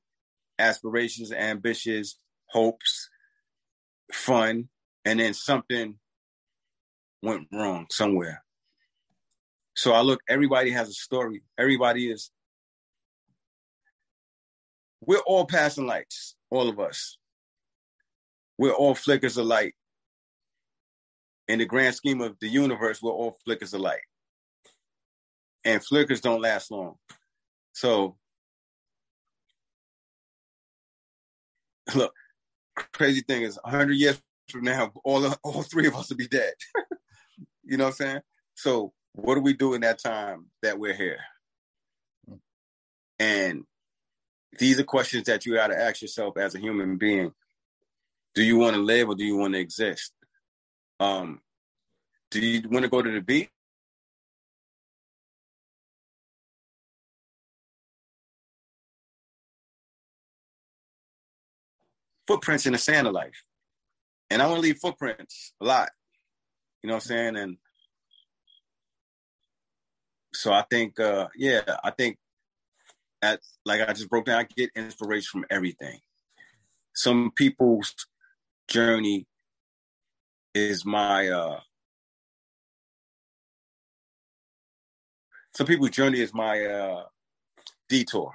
aspirations, 0.60 1.32
ambitions, 1.32 2.18
hopes, 2.50 3.10
fun, 4.12 4.70
and 5.06 5.20
then 5.20 5.34
something 5.34 5.96
went 7.22 7.48
wrong 7.52 7.88
somewhere. 7.92 8.44
So 9.76 9.94
I 9.94 10.02
look, 10.02 10.22
everybody 10.28 10.72
has 10.72 10.90
a 10.90 10.94
story. 10.94 11.44
Everybody 11.58 12.12
is, 12.12 12.32
we're 15.02 15.20
all 15.20 15.46
passing 15.46 15.86
lights, 15.86 16.36
all 16.50 16.70
of 16.70 16.80
us. 16.80 17.18
We're 18.58 18.74
all 18.74 18.96
flickers 18.96 19.38
of 19.38 19.46
light 19.46 19.76
in 21.48 21.60
the 21.60 21.66
grand 21.66 21.96
scheme 21.96 22.22
of 22.22 22.36
the 22.40 22.50
universe, 22.50 23.02
we're 23.02 23.12
all 23.12 23.38
flickers 23.46 23.74
of 23.74 23.82
light. 23.82 24.02
And 25.64 25.84
flickers 25.84 26.22
don't 26.22 26.42
last 26.42 26.72
long. 26.72 26.96
So, 27.74 28.18
look, 31.96 32.14
crazy 32.94 33.22
thing 33.22 33.44
is, 33.44 33.60
100 33.64 33.94
years 33.94 34.22
from 34.50 34.64
now, 34.64 34.92
all, 35.04 35.26
all 35.44 35.64
three 35.64 35.88
of 35.88 35.96
us 35.96 36.10
will 36.10 36.18
be 36.18 36.28
dead. 36.28 36.54
you 37.64 37.78
know 37.78 37.86
what 37.86 37.90
I'm 37.92 37.96
saying? 37.96 38.22
So, 38.56 38.94
what 39.14 39.36
do 39.36 39.42
we 39.42 39.54
do 39.54 39.74
in 39.74 39.82
that 39.82 40.00
time 40.00 40.48
that 40.62 40.80
we're 40.80 40.94
here? 40.94 41.20
And 43.20 43.64
these 44.60 44.80
are 44.80 44.84
questions 44.84 45.24
that 45.26 45.46
you 45.46 45.56
got 45.56 45.68
to 45.68 45.80
ask 45.80 46.02
yourself 46.02 46.38
as 46.38 46.56
a 46.56 46.60
human 46.60 46.98
being. 46.98 47.32
Do 48.36 48.44
you 48.44 48.58
want 48.58 48.76
to 48.76 48.82
live 48.82 49.10
or 49.10 49.16
do 49.16 49.24
you 49.24 49.36
want 49.36 49.56
to 49.56 49.60
exist? 49.60 50.14
Um, 51.00 51.42
do 52.32 52.40
you 52.40 52.68
want 52.70 52.84
to 52.84 52.90
go 52.90 53.02
to 53.02 53.12
the 53.12 53.22
beach? 53.22 53.50
Footprints 62.28 62.66
in 62.66 62.74
the 62.74 62.80
sand 62.80 63.08
of 63.08 63.14
life. 63.14 63.44
And 64.30 64.42
I 64.42 64.48
want 64.48 64.58
to 64.58 64.62
leave 64.62 64.78
footprints 64.78 65.54
a 65.62 65.66
lot. 65.66 65.90
You 66.84 66.90
know 66.90 66.96
what 66.96 67.04
I'm 67.04 67.08
saying? 67.08 67.36
And 67.38 67.58
so 70.34 70.52
I 70.52 70.64
think, 70.70 71.00
uh, 71.00 71.28
yeah, 71.36 71.62
I 71.84 71.92
think 71.92 72.18
at 73.22 73.40
like 73.66 73.82
I 73.82 73.94
just 73.94 74.10
broke 74.10 74.26
down, 74.26 74.40
I 74.40 74.44
get 74.44 74.72
inspiration 74.76 75.28
from 75.32 75.46
everything. 75.50 76.00
Some 76.94 77.32
people's 77.36 77.94
journey 78.68 79.28
is 80.54 80.86
my 80.86 81.30
uh 81.30 81.60
some 85.56 85.68
people's 85.68 85.92
journey 85.92 86.20
is 86.20 86.34
my 86.34 86.66
uh 86.66 87.04
detour 87.90 88.34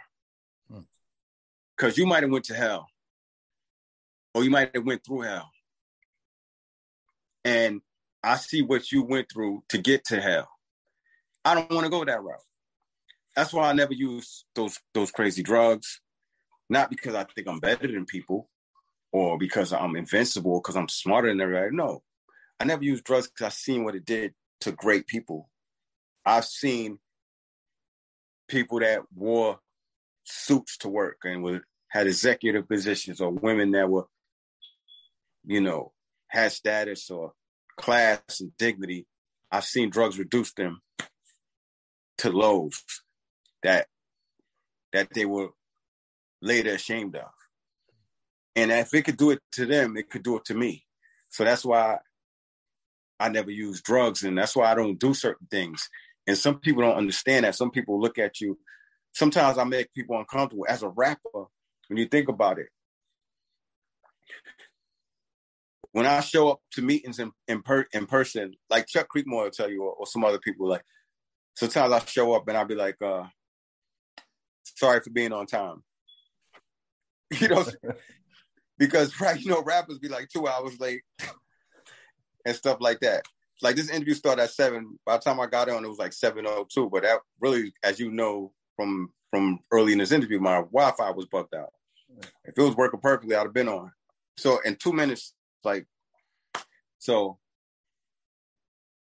because 1.76 1.94
hmm. 1.94 2.00
you 2.00 2.06
might 2.06 2.22
have 2.22 2.32
went 2.32 2.44
to 2.46 2.54
hell 2.54 2.88
or 4.34 4.44
you 4.44 4.50
might 4.50 4.74
have 4.74 4.86
went 4.86 5.04
through 5.04 5.22
hell 5.22 5.50
and 7.44 7.80
I 8.22 8.36
see 8.36 8.62
what 8.62 8.92
you 8.92 9.02
went 9.02 9.30
through 9.32 9.64
to 9.70 9.78
get 9.78 10.04
to 10.06 10.20
hell. 10.20 10.48
I 11.44 11.54
don't 11.54 11.70
want 11.70 11.84
to 11.84 11.90
go 11.90 12.04
that 12.04 12.22
route. 12.22 12.38
That's 13.34 13.52
why 13.52 13.68
I 13.68 13.72
never 13.72 13.94
use 13.94 14.44
those 14.54 14.78
those 14.94 15.10
crazy 15.10 15.42
drugs. 15.42 16.00
Not 16.68 16.90
because 16.90 17.14
I 17.14 17.24
think 17.24 17.48
I'm 17.48 17.58
better 17.60 17.86
than 17.86 18.06
people 18.06 18.48
or 19.12 19.36
because 19.36 19.72
I'm 19.72 19.96
invincible, 19.96 20.60
because 20.60 20.76
I'm 20.76 20.88
smarter 20.88 21.28
than 21.28 21.40
everybody. 21.40 21.74
No. 21.74 22.02
I 22.60 22.64
never 22.64 22.84
use 22.84 23.02
drugs 23.02 23.28
because 23.28 23.46
I've 23.46 23.52
seen 23.54 23.84
what 23.84 23.94
it 23.94 24.04
did 24.04 24.32
to 24.60 24.72
great 24.72 25.06
people. 25.06 25.50
I've 26.24 26.44
seen 26.44 26.98
people 28.48 28.80
that 28.80 29.02
wore 29.14 29.58
suits 30.24 30.78
to 30.78 30.88
work 30.88 31.18
and 31.24 31.60
had 31.88 32.06
executive 32.06 32.68
positions 32.68 33.20
or 33.20 33.30
women 33.30 33.72
that 33.72 33.88
were, 33.90 34.06
you 35.44 35.60
know, 35.60 35.92
had 36.28 36.52
status 36.52 37.10
or 37.10 37.32
class 37.76 38.40
and 38.40 38.56
dignity. 38.56 39.06
I've 39.50 39.64
seen 39.64 39.90
drugs 39.90 40.18
reduce 40.18 40.52
them 40.54 40.80
to 42.18 42.30
lows 42.30 42.82
that 43.62 43.86
that 44.92 45.08
they 45.14 45.24
were 45.24 45.48
later 46.40 46.74
ashamed 46.74 47.16
of. 47.16 47.30
And 48.54 48.70
if 48.70 48.92
it 48.92 49.02
could 49.02 49.16
do 49.16 49.30
it 49.30 49.40
to 49.52 49.66
them, 49.66 49.96
it 49.96 50.10
could 50.10 50.22
do 50.22 50.36
it 50.36 50.44
to 50.46 50.54
me. 50.54 50.84
So 51.30 51.44
that's 51.44 51.64
why 51.64 51.98
I 53.18 53.28
never 53.30 53.50
use 53.50 53.80
drugs, 53.80 54.24
and 54.24 54.36
that's 54.36 54.54
why 54.54 54.70
I 54.70 54.74
don't 54.74 54.98
do 54.98 55.14
certain 55.14 55.46
things. 55.50 55.88
And 56.26 56.36
some 56.36 56.58
people 56.58 56.82
don't 56.82 56.96
understand 56.96 57.44
that. 57.44 57.54
Some 57.54 57.70
people 57.70 58.00
look 58.00 58.18
at 58.18 58.40
you. 58.40 58.58
Sometimes 59.12 59.58
I 59.58 59.64
make 59.64 59.92
people 59.94 60.18
uncomfortable 60.18 60.66
as 60.68 60.82
a 60.82 60.88
rapper 60.88 61.46
when 61.88 61.98
you 61.98 62.06
think 62.06 62.28
about 62.28 62.58
it. 62.58 62.68
When 65.92 66.06
I 66.06 66.20
show 66.20 66.50
up 66.50 66.60
to 66.72 66.82
meetings 66.82 67.18
in 67.18 67.32
in, 67.48 67.62
per, 67.62 67.86
in 67.92 68.06
person, 68.06 68.54
like 68.70 68.86
Chuck 68.86 69.08
Creekmore 69.14 69.44
will 69.44 69.50
tell 69.50 69.70
you, 69.70 69.82
or, 69.82 69.92
or, 69.92 70.06
some 70.06 70.24
other 70.24 70.38
people, 70.38 70.68
like 70.68 70.84
sometimes 71.54 71.92
I 71.92 71.98
show 72.06 72.32
up 72.32 72.48
and 72.48 72.56
I'll 72.56 72.64
be 72.64 72.74
like, 72.74 72.96
uh, 73.02 73.24
"Sorry 74.64 75.00
for 75.00 75.10
being 75.10 75.32
on 75.32 75.46
time," 75.46 75.82
you 77.40 77.48
know, 77.48 77.64
because 78.78 79.20
right, 79.20 79.38
you 79.38 79.50
know, 79.50 79.62
rappers 79.62 79.98
be 79.98 80.08
like 80.08 80.28
two 80.28 80.48
hours 80.48 80.80
late 80.80 81.02
and 82.44 82.56
stuff 82.56 82.78
like 82.80 83.00
that. 83.00 83.24
Like 83.60 83.76
this 83.76 83.90
interview 83.90 84.14
started 84.14 84.42
at 84.42 84.50
seven. 84.50 84.98
By 85.06 85.16
the 85.16 85.22
time 85.22 85.40
I 85.40 85.46
got 85.46 85.68
on, 85.68 85.84
it 85.84 85.88
was 85.88 85.98
like 85.98 86.12
seven 86.12 86.46
oh 86.46 86.66
two. 86.72 86.88
But 86.90 87.04
that 87.04 87.20
really, 87.40 87.72
as 87.82 88.00
you 88.00 88.10
know 88.10 88.52
from 88.76 89.10
from 89.30 89.60
early 89.70 89.92
in 89.92 89.98
this 89.98 90.12
interview, 90.12 90.40
my 90.40 90.56
Wi-Fi 90.56 91.10
was 91.10 91.26
bugged 91.26 91.54
out. 91.54 91.72
If 92.44 92.58
it 92.58 92.62
was 92.62 92.76
working 92.76 93.00
perfectly, 93.00 93.36
I'd 93.36 93.44
have 93.44 93.54
been 93.54 93.68
on. 93.68 93.92
So 94.36 94.58
in 94.64 94.76
two 94.76 94.92
minutes, 94.92 95.34
like, 95.64 95.86
so 96.98 97.38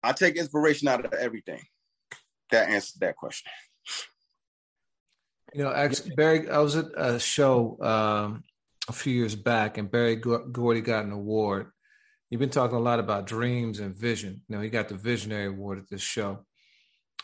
I 0.03 0.13
take 0.13 0.37
inspiration 0.37 0.89
out 0.89 1.05
of 1.05 1.13
everything. 1.13 1.63
That 2.51 2.69
answers 2.69 2.95
that 3.01 3.17
question. 3.17 3.51
You 5.55 5.65
know, 5.65 5.73
actually, 5.73 6.15
Berry, 6.15 6.49
I 6.49 6.59
was 6.59 6.77
at 6.77 6.87
a 6.97 7.19
show 7.19 7.77
um, 7.81 8.45
a 8.89 8.93
few 8.93 9.13
years 9.13 9.35
back, 9.35 9.79
and 9.79 9.91
Berry 9.91 10.17
Gordy 10.17 10.81
got 10.81 11.05
an 11.05 11.13
award 11.13 11.71
You've 12.31 12.41
been 12.41 12.51
talking 12.51 12.77
a 12.77 12.81
lot 12.81 13.01
about 13.01 13.27
dreams 13.27 13.81
and 13.81 13.95
vision. 13.95 14.43
You 14.49 14.57
know, 14.57 14.63
he 14.63 14.71
got 14.71 14.89
the 14.89 14.95
Visionary 14.95 15.47
Award 15.47 15.79
at 15.79 15.91
this 15.91 16.01
show. 16.01 16.47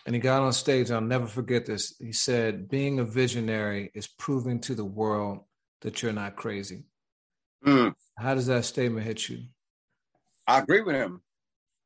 And 0.05 0.15
he 0.15 0.21
got 0.21 0.43
on 0.43 0.53
stage, 0.53 0.91
I'll 0.91 1.01
never 1.01 1.27
forget 1.27 1.65
this. 1.65 1.95
He 1.99 2.13
said, 2.13 2.69
Being 2.69 2.99
a 2.99 3.05
visionary 3.05 3.91
is 3.95 4.09
proving 4.09 4.61
to 4.63 4.75
the 4.75 4.85
world 4.85 5.45
that 5.83 6.03
you're 6.03 6.13
not 6.13 6.37
crazy. 6.37 6.85
Mm. 7.65 7.95
How 8.17 8.35
does 8.35 8.47
that 8.47 8.65
statement 8.65 9.07
hit 9.07 9.29
you? 9.29 9.45
I 10.47 10.59
agree 10.61 10.83
with 10.83 10.95
him. 10.95 11.23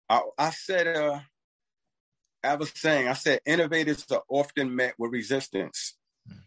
I, 0.08 0.22
I 0.38 0.50
said, 0.50 0.96
uh, 0.96 1.20
I 2.42 2.54
was 2.56 2.72
saying, 2.74 3.08
I 3.08 3.14
said, 3.14 3.40
innovators 3.44 4.04
are 4.10 4.22
often 4.28 4.74
met 4.74 4.94
with 4.98 5.12
resistance. 5.12 5.96
Mm. 6.30 6.38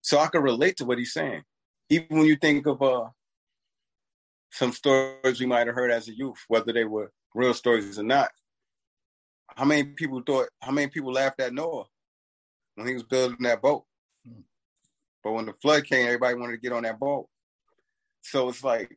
So 0.00 0.18
I 0.18 0.26
can 0.26 0.42
relate 0.42 0.76
to 0.78 0.84
what 0.84 0.98
he's 0.98 1.12
saying. 1.12 1.42
Even 1.88 2.18
when 2.18 2.26
you 2.26 2.36
think 2.36 2.66
of 2.66 2.82
uh, 2.82 3.08
some 4.50 4.72
stories 4.72 5.40
we 5.40 5.46
might 5.46 5.66
have 5.66 5.76
heard 5.76 5.90
as 5.90 6.08
a 6.08 6.16
youth, 6.16 6.44
whether 6.48 6.72
they 6.72 6.84
were 6.84 7.10
real 7.34 7.54
stories 7.54 7.98
or 7.98 8.02
not. 8.02 8.30
How 9.56 9.64
many 9.64 9.84
people 9.84 10.22
thought? 10.24 10.48
How 10.60 10.72
many 10.72 10.88
people 10.88 11.12
laughed 11.12 11.40
at 11.40 11.52
Noah 11.52 11.84
when 12.74 12.86
he 12.86 12.94
was 12.94 13.02
building 13.02 13.38
that 13.40 13.60
boat? 13.60 13.84
Hmm. 14.26 14.40
But 15.22 15.32
when 15.32 15.46
the 15.46 15.54
flood 15.60 15.84
came, 15.84 16.06
everybody 16.06 16.34
wanted 16.34 16.52
to 16.52 16.60
get 16.60 16.72
on 16.72 16.84
that 16.84 16.98
boat. 16.98 17.28
So 18.22 18.48
it's 18.48 18.64
like 18.64 18.96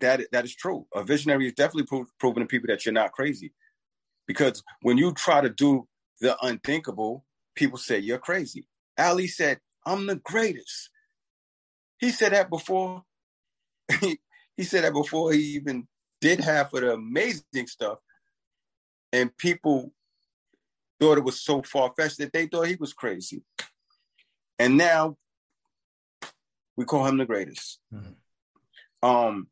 that. 0.00 0.20
That 0.32 0.44
is 0.44 0.54
true. 0.54 0.86
A 0.94 1.02
visionary 1.02 1.46
is 1.46 1.54
definitely 1.54 1.86
pro- 1.86 2.06
proving 2.18 2.42
to 2.42 2.46
people 2.46 2.68
that 2.68 2.84
you're 2.84 2.92
not 2.92 3.12
crazy, 3.12 3.52
because 4.26 4.62
when 4.82 4.98
you 4.98 5.12
try 5.12 5.40
to 5.40 5.50
do 5.50 5.86
the 6.20 6.36
unthinkable, 6.42 7.24
people 7.54 7.78
say 7.78 7.98
you're 7.98 8.18
crazy. 8.18 8.66
Ali 8.98 9.26
said, 9.26 9.60
"I'm 9.86 10.06
the 10.06 10.16
greatest." 10.16 10.90
He 11.98 12.10
said 12.10 12.32
that 12.32 12.48
before 12.48 13.02
he, 14.00 14.18
he 14.56 14.64
said 14.64 14.84
that 14.84 14.92
before 14.92 15.32
he 15.32 15.40
even 15.56 15.86
did 16.20 16.40
half 16.40 16.72
of 16.72 16.80
the 16.80 16.92
amazing 16.92 17.66
stuff. 17.66 17.98
And 19.12 19.36
people 19.36 19.92
thought 21.00 21.18
it 21.18 21.24
was 21.24 21.40
so 21.40 21.62
far 21.62 21.92
fetched 21.96 22.18
that 22.18 22.32
they 22.32 22.46
thought 22.46 22.66
he 22.66 22.76
was 22.76 22.92
crazy. 22.92 23.42
And 24.58 24.76
now 24.76 25.16
we 26.76 26.84
call 26.84 27.06
him 27.06 27.18
the 27.18 27.26
greatest. 27.26 27.78
Mm-hmm. 27.92 29.08
Um, 29.08 29.48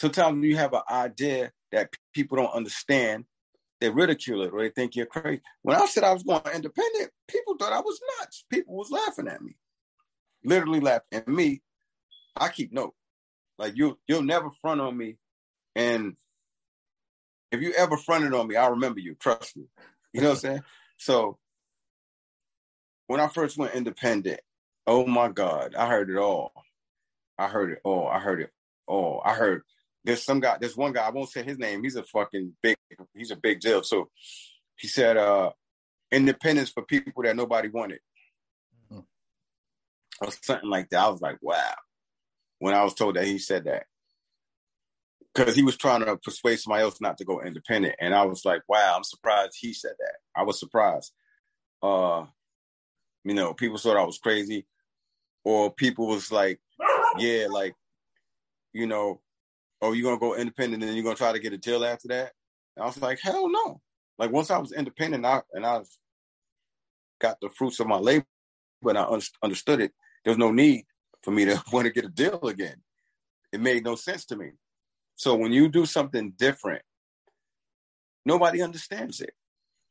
sometimes 0.00 0.44
you 0.44 0.56
have 0.56 0.74
an 0.74 0.82
idea 0.90 1.52
that 1.72 1.90
people 2.14 2.38
don't 2.38 2.54
understand, 2.54 3.26
they 3.80 3.90
ridicule 3.90 4.42
it 4.42 4.52
or 4.52 4.62
they 4.62 4.70
think 4.70 4.96
you're 4.96 5.06
crazy. 5.06 5.42
When 5.62 5.76
I 5.76 5.86
said 5.86 6.04
I 6.04 6.14
was 6.14 6.24
going 6.24 6.42
independent, 6.54 7.10
people 7.28 7.56
thought 7.58 7.72
I 7.74 7.80
was 7.80 8.00
nuts. 8.20 8.44
People 8.50 8.76
was 8.76 8.90
laughing 8.90 9.28
at 9.28 9.42
me, 9.42 9.56
literally 10.44 10.80
laughing 10.80 11.08
at 11.12 11.28
me 11.28 11.60
I 12.36 12.50
keep 12.50 12.72
note. 12.72 12.94
Like 13.58 13.76
you, 13.76 13.98
you'll 14.08 14.22
never 14.22 14.50
front 14.62 14.82
on 14.82 14.96
me, 14.96 15.18
and 15.76 16.16
if 17.52 17.62
you 17.62 17.72
ever 17.74 17.96
fronted 17.96 18.34
on 18.34 18.48
me, 18.48 18.56
I'll 18.56 18.72
remember 18.72 19.00
you. 19.00 19.16
Trust 19.16 19.56
me. 19.56 19.64
You 20.12 20.22
know 20.22 20.28
what 20.30 20.34
I'm 20.36 20.40
saying? 20.40 20.62
So 21.02 21.38
when 23.08 23.20
I 23.20 23.28
first 23.28 23.58
went 23.58 23.74
independent, 23.74 24.40
oh 24.86 25.06
my 25.06 25.28
God, 25.28 25.74
I 25.74 25.88
heard 25.88 26.10
it 26.10 26.16
all. 26.18 26.52
I 27.38 27.48
heard 27.48 27.72
it 27.72 27.80
all. 27.84 28.08
I 28.08 28.18
heard 28.20 28.40
it 28.42 28.50
all. 28.86 29.22
I 29.24 29.34
heard 29.34 29.62
there's 30.04 30.24
some 30.24 30.40
guy, 30.40 30.56
there's 30.60 30.76
one 30.76 30.92
guy, 30.92 31.06
I 31.06 31.10
won't 31.10 31.30
say 31.30 31.42
his 31.42 31.58
name. 31.58 31.82
He's 31.82 31.96
a 31.96 32.02
fucking 32.02 32.54
big, 32.62 32.76
he's 33.14 33.30
a 33.30 33.36
big 33.36 33.60
deal. 33.60 33.82
So 33.82 34.08
he 34.76 34.88
said, 34.88 35.16
uh, 35.16 35.50
independence 36.10 36.70
for 36.70 36.82
people 36.82 37.22
that 37.22 37.36
nobody 37.36 37.68
wanted. 37.68 38.00
Mm-hmm. 38.92 39.00
Or 40.24 40.32
something 40.42 40.70
like 40.70 40.90
that. 40.90 41.00
I 41.00 41.08
was 41.08 41.20
like, 41.20 41.38
wow 41.40 41.74
when 42.60 42.74
I 42.74 42.84
was 42.84 42.94
told 42.94 43.16
that 43.16 43.26
he 43.26 43.38
said 43.38 43.64
that. 43.64 43.86
Because 45.34 45.54
he 45.54 45.62
was 45.62 45.76
trying 45.76 46.04
to 46.04 46.16
persuade 46.16 46.60
somebody 46.60 46.82
else 46.82 47.00
not 47.00 47.18
to 47.18 47.24
go 47.24 47.40
independent. 47.40 47.96
And 48.00 48.14
I 48.14 48.24
was 48.24 48.44
like, 48.44 48.62
wow, 48.68 48.94
I'm 48.96 49.04
surprised 49.04 49.56
he 49.58 49.72
said 49.72 49.94
that. 49.98 50.14
I 50.36 50.42
was 50.42 50.60
surprised. 50.60 51.12
Uh, 51.82 52.26
you 53.24 53.34
know, 53.34 53.54
people 53.54 53.78
thought 53.78 53.96
I 53.96 54.04
was 54.04 54.18
crazy. 54.18 54.66
Or 55.44 55.72
people 55.72 56.06
was 56.06 56.30
like, 56.30 56.60
yeah, 57.18 57.46
like, 57.48 57.74
you 58.72 58.86
know, 58.86 59.20
oh, 59.82 59.92
you're 59.92 60.04
gonna 60.04 60.20
go 60.20 60.36
independent 60.36 60.82
and 60.82 60.94
you're 60.94 61.04
gonna 61.04 61.16
try 61.16 61.32
to 61.32 61.38
get 61.38 61.52
a 61.52 61.58
deal 61.58 61.84
after 61.84 62.08
that? 62.08 62.32
And 62.76 62.82
I 62.82 62.86
was 62.86 62.96
mm-hmm. 62.96 63.04
like, 63.04 63.20
hell 63.20 63.48
no. 63.50 63.80
Like 64.18 64.32
once 64.32 64.50
I 64.50 64.58
was 64.58 64.72
independent 64.72 65.24
I, 65.24 65.42
and 65.52 65.64
I 65.64 65.80
got 67.20 67.40
the 67.40 67.48
fruits 67.50 67.80
of 67.80 67.86
my 67.86 67.96
labor 67.96 68.26
and 68.84 68.98
I 68.98 69.04
un- 69.04 69.22
understood 69.42 69.80
it, 69.80 69.92
there 70.24 70.32
was 70.32 70.38
no 70.38 70.52
need 70.52 70.84
for 71.22 71.30
me 71.30 71.44
to 71.46 71.62
want 71.72 71.86
to 71.86 71.92
get 71.92 72.04
a 72.04 72.08
deal 72.08 72.40
again. 72.42 72.82
It 73.52 73.60
made 73.60 73.84
no 73.84 73.94
sense 73.94 74.24
to 74.26 74.36
me. 74.36 74.52
So 75.16 75.34
when 75.34 75.52
you 75.52 75.68
do 75.68 75.86
something 75.86 76.32
different, 76.38 76.82
nobody 78.24 78.62
understands 78.62 79.20
it 79.20 79.34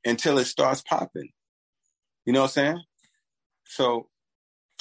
until 0.06 0.38
it 0.40 0.46
starts 0.46 0.82
popping. 0.82 1.30
You 2.26 2.34
know 2.34 2.42
what 2.42 2.58
I'm 2.58 2.66
saying? 2.66 2.84
So 3.66 4.10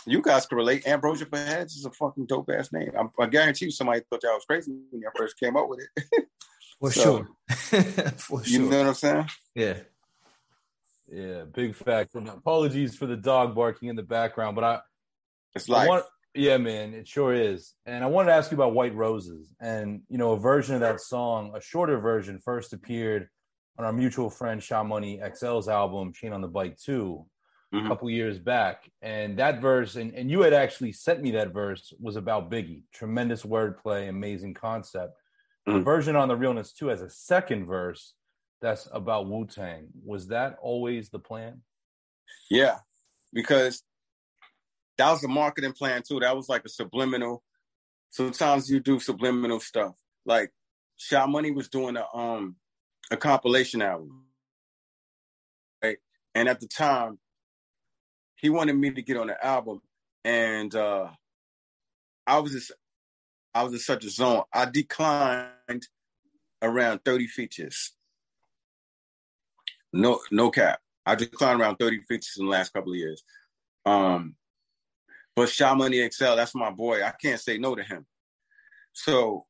you 0.07 0.23
guys 0.23 0.47
can 0.47 0.57
relate. 0.57 0.87
Ambrosia 0.87 1.27
for 1.27 1.39
Heads 1.39 1.77
is 1.77 1.85
a 1.85 1.91
fucking 1.91 2.27
dope 2.27 2.51
ass 2.51 2.73
name. 2.73 2.91
I'm, 2.99 3.11
i 3.19 3.27
guarantee 3.27 3.67
you 3.67 3.71
somebody 3.71 4.01
thought 4.09 4.23
y'all 4.23 4.35
was 4.35 4.45
crazy 4.45 4.73
when 4.91 5.03
y'all 5.03 5.13
first 5.17 5.39
came 5.39 5.57
up 5.57 5.69
with 5.69 5.81
it. 5.81 6.29
For 6.81 6.93
so, 6.93 7.03
sure. 7.03 7.83
for 8.17 8.45
sure. 8.45 8.61
You 8.63 8.71
know 8.71 8.79
what 8.79 8.87
I'm 8.87 8.95
saying? 8.95 9.27
Yeah. 9.53 9.81
Yeah, 11.11 11.43
big 11.53 11.75
fact. 11.75 12.15
And 12.15 12.29
apologies 12.29 12.95
for 12.95 13.07
the 13.07 13.17
dog 13.17 13.57
barking 13.57 13.89
in 13.89 13.97
the 13.97 14.05
background, 14.05 14.55
but 14.55 14.63
I 14.63 14.81
it's 15.57 15.69
like 15.69 16.05
yeah, 16.35 16.57
man, 16.57 16.95
it 16.95 17.09
sure 17.09 17.35
is. 17.35 17.75
And 17.85 18.05
I 18.05 18.07
wanted 18.07 18.29
to 18.29 18.35
ask 18.35 18.53
you 18.53 18.57
about 18.57 18.75
White 18.75 18.95
Roses. 18.95 19.53
And, 19.61 20.03
you 20.09 20.19
know, 20.19 20.33
a 20.33 20.39
version 20.39 20.77
of 20.77 20.81
that 20.83 21.01
song, 21.01 21.53
a 21.57 21.61
shorter 21.61 21.99
version, 21.99 22.39
first 22.39 22.73
appeared 22.73 23.29
on 23.77 23.85
our 23.85 23.93
mutual 23.93 24.31
friend 24.31 24.63
Sha 24.63 24.85
Money 24.85 25.19
XL's 25.19 25.69
album, 25.69 26.13
Chain 26.13 26.33
on 26.33 26.41
the 26.41 26.49
Bike 26.49 26.77
2. 26.79 27.25
Mm-hmm. 27.75 27.85
a 27.85 27.89
couple 27.91 28.09
years 28.09 28.39
back, 28.39 28.91
and 29.03 29.39
that 29.39 29.61
verse, 29.61 29.97
and, 29.97 30.15
and 30.15 30.31
you 30.31 30.41
had 30.41 30.55
actually 30.55 30.93
sent 30.93 31.21
me 31.21 31.33
that 31.33 31.53
verse, 31.53 31.93
was 32.01 32.17
about 32.17 32.51
Biggie. 32.51 32.85
Tremendous 32.95 33.43
wordplay, 33.43 34.09
amazing 34.09 34.55
concept. 34.55 35.13
Mm-hmm. 35.69 35.77
The 35.79 35.85
version 35.85 36.17
on 36.17 36.29
the 36.29 36.37
Realness 36.37 36.73
II 36.81 36.89
has 36.89 37.03
a 37.03 37.11
second 37.11 37.67
verse 37.67 38.15
that's 38.63 38.89
about 38.91 39.29
Wu 39.29 39.47
Tang. 39.47 39.89
Was 40.03 40.29
that 40.29 40.57
always 40.63 41.11
the 41.11 41.19
plan? 41.19 41.61
Yeah, 42.51 42.79
because 43.35 43.83
that 44.97 45.11
was 45.11 45.23
a 45.25 45.29
marketing 45.29 45.73
plan 45.73 46.03
too. 46.07 46.21
That 46.21 46.37
was 46.37 46.49
like 46.49 46.65
a 46.65 46.69
subliminal. 46.69 47.43
Sometimes 48.11 48.71
you 48.71 48.81
do 48.81 48.99
subliminal 48.99 49.61
stuff. 49.61 49.95
Like 50.25 50.51
Sha 50.97 51.27
Money 51.27 51.51
was 51.51 51.69
doing 51.69 51.97
a 51.97 52.07
um 52.17 52.57
a 53.11 53.17
compilation 53.17 53.83
album. 53.83 54.25
Right. 55.83 55.99
And 56.35 56.49
at 56.49 56.61
the 56.61 56.67
time, 56.67 57.19
he 58.39 58.51
wanted 58.51 58.77
me 58.77 58.91
to 58.91 59.03
get 59.03 59.17
on 59.17 59.29
the 59.29 59.45
album. 59.45 59.81
And 60.25 60.75
uh 60.75 61.09
I 62.27 62.39
was 62.39 62.53
just 62.53 62.73
I 63.55 63.63
was 63.63 63.73
in 63.73 63.79
such 63.79 64.05
a 64.05 64.11
zone. 64.11 64.43
I 64.53 64.67
declined 64.67 65.87
around 66.63 67.01
30 67.05 67.27
features. 67.27 67.93
No, 69.93 70.21
no 70.31 70.51
cap. 70.51 70.81
I 71.07 71.15
declined 71.15 71.61
around 71.61 71.77
30 71.77 72.03
features 72.03 72.37
in 72.39 72.45
the 72.45 72.51
last 72.51 72.73
couple 72.73 72.93
of 72.93 72.99
years. 72.99 73.25
Um, 73.87 74.37
but 75.35 75.51
Money 75.77 76.09
XL, 76.11 76.37
that's 76.37 76.55
my 76.55 76.71
boy. 76.71 77.03
I 77.03 77.13
can't 77.21 77.41
say 77.41 77.59
no 77.59 77.75
to 77.75 77.83
him. 77.83 78.07
So 78.93 79.47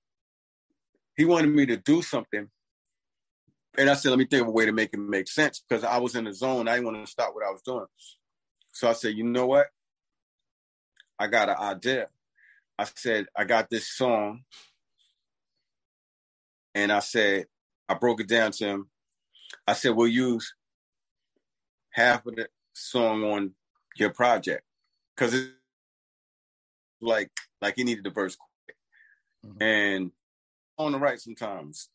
he 1.16 1.24
wanted 1.24 1.48
me 1.48 1.66
to 1.66 1.76
do 1.76 2.02
something. 2.02 2.48
And 3.76 3.90
I 3.90 3.94
said, 3.94 4.10
let 4.10 4.18
me 4.18 4.26
think 4.26 4.42
of 4.42 4.48
a 4.48 4.52
way 4.52 4.66
to 4.66 4.72
make 4.72 4.90
it 4.92 4.98
make 4.98 5.28
sense 5.28 5.62
because 5.66 5.84
I 5.84 5.98
was 5.98 6.14
in 6.14 6.24
the 6.24 6.32
zone. 6.32 6.68
I 6.68 6.74
didn't 6.74 6.92
want 6.92 7.04
to 7.04 7.10
stop 7.10 7.34
what 7.34 7.46
I 7.46 7.50
was 7.50 7.62
doing. 7.62 7.86
So 8.78 8.88
I 8.88 8.92
said, 8.92 9.16
you 9.16 9.24
know 9.24 9.48
what? 9.48 9.66
I 11.18 11.26
got 11.26 11.48
an 11.48 11.56
idea. 11.58 12.06
I 12.78 12.84
said, 12.84 13.26
I 13.36 13.42
got 13.42 13.68
this 13.68 13.88
song. 13.88 14.44
And 16.76 16.92
I 16.92 17.00
said, 17.00 17.46
I 17.88 17.94
broke 17.94 18.20
it 18.20 18.28
down 18.28 18.52
to 18.52 18.64
him. 18.64 18.88
I 19.66 19.72
said, 19.72 19.96
we'll 19.96 20.06
use 20.06 20.54
half 21.90 22.24
of 22.24 22.36
the 22.36 22.46
song 22.72 23.24
on 23.24 23.54
your 23.96 24.10
project. 24.10 24.62
Cause 25.16 25.34
it's 25.34 25.50
like 27.00 27.32
like 27.60 27.74
he 27.74 27.82
needed 27.82 28.04
the 28.04 28.10
verse 28.10 28.36
quick. 28.36 28.76
Mm-hmm. 29.44 29.60
And 29.60 30.12
on 30.78 30.92
the 30.92 31.00
right 31.00 31.18
sometimes. 31.18 31.88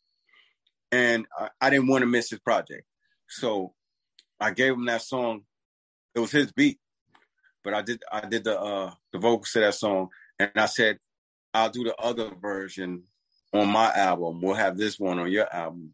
And 0.92 1.28
I, 1.40 1.48
I 1.62 1.70
didn't 1.70 1.88
want 1.88 2.02
to 2.02 2.08
miss 2.08 2.30
his 2.30 2.40
project. 2.40 2.84
So 3.30 3.74
I 4.38 4.52
gave 4.52 4.74
him 4.74 4.84
that 4.88 5.04
song. 5.04 5.44
It 6.16 6.20
was 6.20 6.32
his 6.32 6.52
beat. 6.52 6.80
But 7.64 7.74
I 7.74 7.82
did 7.82 8.04
I 8.12 8.28
did 8.28 8.44
the 8.44 8.60
uh 8.60 8.94
the 9.12 9.20
vocals 9.20 9.52
to 9.52 9.62
that 9.62 9.76
song 9.76 10.10
and 10.38 10.52
I 10.56 10.66
said, 10.66 11.00
I'll 11.54 11.70
do 11.70 11.84
the 11.84 11.96
other 11.96 12.32
version 12.42 13.04
on 13.54 13.70
my 13.70 13.92
album. 13.94 14.42
We'll 14.42 14.56
have 14.56 14.78
this 14.78 15.00
one 15.00 15.20
on 15.20 15.32
your 15.32 15.54
album 15.54 15.94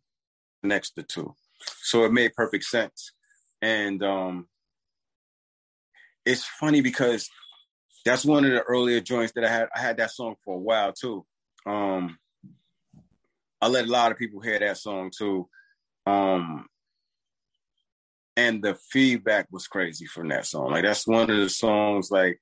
next 0.64 0.91
to 0.91 1.04
two. 1.04 1.36
So 1.82 2.06
it 2.06 2.12
made 2.12 2.34
perfect 2.34 2.64
sense. 2.64 3.12
And 3.62 4.02
um 4.04 4.48
it's 6.26 6.46
funny 6.46 6.82
because 6.82 7.30
that's 8.06 8.26
one 8.26 8.46
of 8.46 8.52
the 8.52 8.62
earlier 8.62 9.02
joints 9.02 9.34
that 9.34 9.44
I 9.44 9.50
had. 9.50 9.70
I 9.76 9.80
had 9.80 9.98
that 9.98 10.12
song 10.12 10.36
for 10.44 10.56
a 10.56 10.60
while 10.60 10.94
too. 10.94 11.26
Um 11.66 12.18
I 13.62 13.68
let 13.68 13.86
a 13.86 13.91
lot 13.91 14.12
of 14.12 14.18
people 14.18 14.40
hear 14.41 14.58
that 14.58 14.78
song 14.78 15.12
too. 15.16 15.48
Um 16.08 16.66
and 18.40 18.64
the 18.64 18.76
feedback 18.91 19.48
was 19.52 19.68
crazy 19.68 20.06
from 20.06 20.30
that 20.30 20.45
song. 20.45 20.72
Like 20.72 20.84
that's 20.84 21.06
one 21.06 21.30
of 21.30 21.38
the 21.38 21.49
songs 21.49 22.10
like 22.10 22.40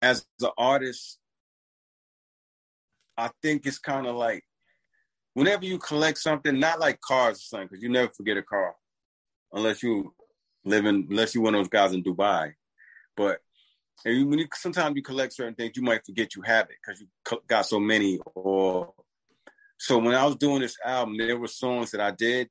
as 0.00 0.24
the 0.38 0.52
artist 0.56 1.18
I 3.16 3.30
think 3.42 3.66
it's 3.66 3.78
kind 3.78 4.06
of 4.06 4.16
like 4.16 4.44
whenever 5.34 5.64
you 5.64 5.78
collect 5.78 6.18
something, 6.18 6.58
not 6.58 6.80
like 6.80 7.00
cars 7.00 7.38
or 7.38 7.42
something, 7.42 7.68
because 7.68 7.82
you 7.82 7.90
never 7.90 8.10
forget 8.16 8.38
a 8.38 8.42
car 8.42 8.74
unless 9.52 9.82
you 9.82 10.14
live 10.64 10.86
in, 10.86 11.06
unless 11.10 11.34
you 11.34 11.42
one 11.42 11.54
of 11.54 11.60
those 11.60 11.68
guys 11.68 11.92
in 11.92 12.02
Dubai. 12.02 12.52
But 13.16 13.40
you, 14.06 14.26
when 14.26 14.38
you, 14.38 14.46
sometimes 14.54 14.96
you 14.96 15.02
collect 15.02 15.34
certain 15.34 15.54
things, 15.54 15.72
you 15.76 15.82
might 15.82 16.06
forget 16.06 16.34
you 16.34 16.42
have 16.42 16.66
it 16.70 16.76
because 16.80 17.00
you 17.00 17.08
got 17.46 17.66
so 17.66 17.78
many. 17.78 18.20
Or 18.34 18.94
so 19.78 19.98
when 19.98 20.14
I 20.14 20.24
was 20.24 20.36
doing 20.36 20.60
this 20.60 20.76
album, 20.84 21.18
there 21.18 21.36
were 21.36 21.48
songs 21.48 21.90
that 21.90 22.00
I 22.00 22.12
did 22.12 22.48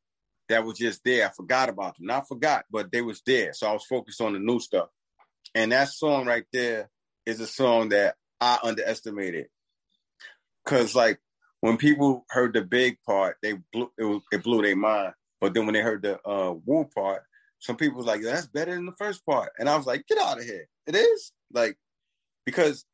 that 0.50 0.66
was 0.66 0.78
just 0.78 1.02
there. 1.04 1.28
I 1.28 1.32
forgot 1.32 1.70
about 1.70 1.98
them, 1.98 2.08
not 2.08 2.28
forgot, 2.28 2.66
but 2.72 2.92
they 2.92 3.02
was 3.02 3.22
there. 3.26 3.54
So 3.54 3.68
I 3.68 3.74
was 3.74 3.86
focused 3.86 4.22
on 4.22 4.34
the 4.34 4.40
new 4.40 4.60
stuff. 4.60 4.90
And 5.56 5.72
that 5.72 5.90
song 5.90 6.26
right 6.26 6.46
there 6.52 6.90
is 7.26 7.40
a 7.40 7.48
song 7.48 7.90
that 7.90 8.16
I 8.42 8.60
underestimated 8.64 9.48
because 10.64 10.96
like 10.96 11.20
when 11.62 11.78
people 11.78 12.26
heard 12.30 12.54
the 12.54 12.62
big 12.62 12.98
part, 13.06 13.38
they 13.42 13.54
blew 13.74 13.92
it, 13.98 14.04
was, 14.04 14.22
it 14.32 14.44
blew 14.44 14.62
their 14.62 14.76
mind. 14.76 15.14
But 15.42 15.54
then 15.54 15.66
when 15.66 15.74
they 15.74 15.82
heard 15.82 16.04
the 16.04 16.20
uh, 16.28 16.54
Wu 16.66 16.86
part, 16.94 17.24
some 17.60 17.76
people 17.76 17.98
was 17.98 18.06
like, 18.06 18.22
"That's 18.22 18.48
better 18.48 18.74
than 18.74 18.86
the 18.86 18.96
first 18.98 19.26
part," 19.26 19.52
and 19.58 19.70
I 19.70 19.76
was 19.76 19.86
like, 19.86 20.06
"Get 20.08 20.18
out 20.18 20.38
of 20.38 20.44
here!" 20.44 20.68
It 20.88 20.96
is 20.96 21.32
like 21.54 21.78
because 22.46 22.86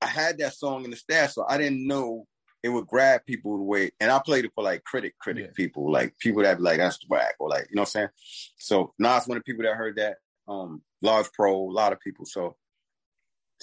I 0.00 0.06
had 0.06 0.38
that 0.38 0.54
song 0.54 0.84
in 0.84 0.90
the 0.90 0.96
stash, 0.96 1.34
so 1.34 1.44
I 1.48 1.58
didn't 1.58 1.86
know 1.86 2.26
it 2.62 2.68
would 2.68 2.86
grab 2.86 3.22
people 3.26 3.56
the 3.56 3.64
way. 3.64 3.90
And 4.00 4.10
I 4.10 4.20
played 4.20 4.44
it 4.44 4.52
for 4.54 4.62
like 4.62 4.84
critic, 4.84 5.18
critic 5.18 5.46
yeah. 5.46 5.52
people, 5.54 5.90
like 5.90 6.16
people 6.18 6.42
that 6.42 6.58
be 6.58 6.62
like, 6.62 6.78
"That's 6.78 6.98
whack," 7.08 7.34
or 7.38 7.48
like, 7.48 7.66
you 7.70 7.76
know 7.76 7.82
what 7.82 7.88
I'm 7.88 7.92
saying? 7.92 8.08
So 8.56 8.94
Nas, 8.98 9.26
one 9.26 9.36
of 9.36 9.44
the 9.44 9.52
people 9.52 9.64
that 9.64 9.76
heard 9.76 9.96
that, 9.96 10.18
um, 10.48 10.82
Large 11.00 11.32
Pro, 11.32 11.54
a 11.54 11.72
lot 11.72 11.92
of 11.92 12.00
people. 12.00 12.24
So 12.24 12.56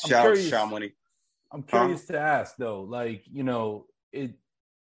shout 0.06 0.28
out 0.28 0.36
to 0.36 0.42
Sha 0.42 0.66
Money. 0.66 0.94
I'm 1.52 1.64
curious 1.64 2.06
huh? 2.08 2.14
to 2.14 2.20
ask 2.20 2.56
though, 2.58 2.82
like 2.82 3.24
you 3.32 3.44
know, 3.44 3.86
it 4.12 4.34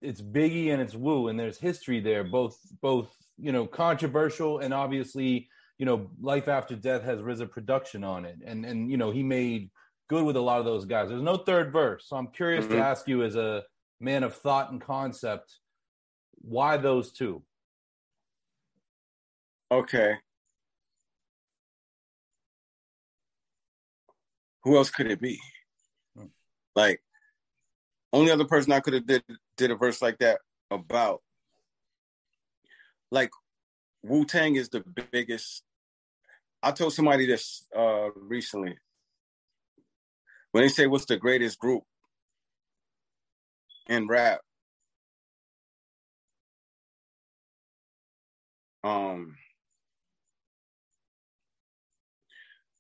it's 0.02 0.22
Biggie 0.22 0.72
and 0.72 0.82
it's 0.82 0.94
Wu, 0.94 1.28
and 1.28 1.40
there's 1.40 1.58
history 1.58 2.00
there, 2.00 2.24
both 2.24 2.58
both 2.82 3.12
you 3.38 3.52
know 3.52 3.66
controversial 3.66 4.60
and 4.60 4.74
obviously 4.74 5.50
you 5.78 5.86
know 5.86 6.12
Life 6.22 6.48
After 6.48 6.76
Death 6.76 7.04
has 7.04 7.20
RZA 7.20 7.50
production 7.52 8.04
on 8.04 8.26
it, 8.26 8.38
and 8.46 8.66
and 8.66 8.90
you 8.92 8.98
know 8.98 9.12
he 9.12 9.24
made 9.24 9.72
good 10.10 10.24
with 10.24 10.36
a 10.36 10.42
lot 10.42 10.60
of 10.60 10.66
those 10.66 10.86
guys. 10.86 11.10
There's 11.10 11.22
no 11.22 11.38
third 11.38 11.72
verse, 11.72 12.06
so 12.08 12.16
I'm 12.16 12.28
curious 12.28 12.66
mm-hmm. 12.66 12.76
to 12.76 12.82
ask 12.82 13.08
you 13.08 13.24
as 13.24 13.36
a 13.36 13.64
man 14.04 14.24
of 14.24 14.36
thought 14.36 14.72
and 14.72 14.82
concept, 14.82 15.60
why 16.42 16.78
those 16.78 17.12
two? 17.12 17.42
Okay. 19.72 20.16
Who 24.64 24.78
else 24.78 24.90
could 24.90 25.10
it 25.10 25.22
be? 25.22 25.40
Like, 26.76 27.02
only 28.12 28.32
other 28.32 28.46
person 28.46 28.72
I 28.72 28.82
could 28.82 28.94
have 28.94 29.08
did 29.08 29.24
did 29.58 29.72
a 29.72 29.76
verse 29.76 30.02
like 30.02 30.20
that 30.20 30.40
about. 30.70 31.22
Like, 33.12 33.32
Wu 34.04 34.26
Tang 34.26 34.56
is 34.56 34.70
the 34.70 34.84
biggest. 35.12 35.64
I 36.62 36.72
told 36.72 36.94
somebody 36.94 37.26
this 37.26 37.66
uh 37.76 38.10
recently. 38.16 38.78
When 40.52 40.64
they 40.64 40.70
say 40.70 40.88
what's 40.88 41.06
the 41.06 41.18
greatest 41.18 41.58
group 41.58 41.84
in 43.88 44.08
rap, 44.08 44.42
um, 48.84 49.36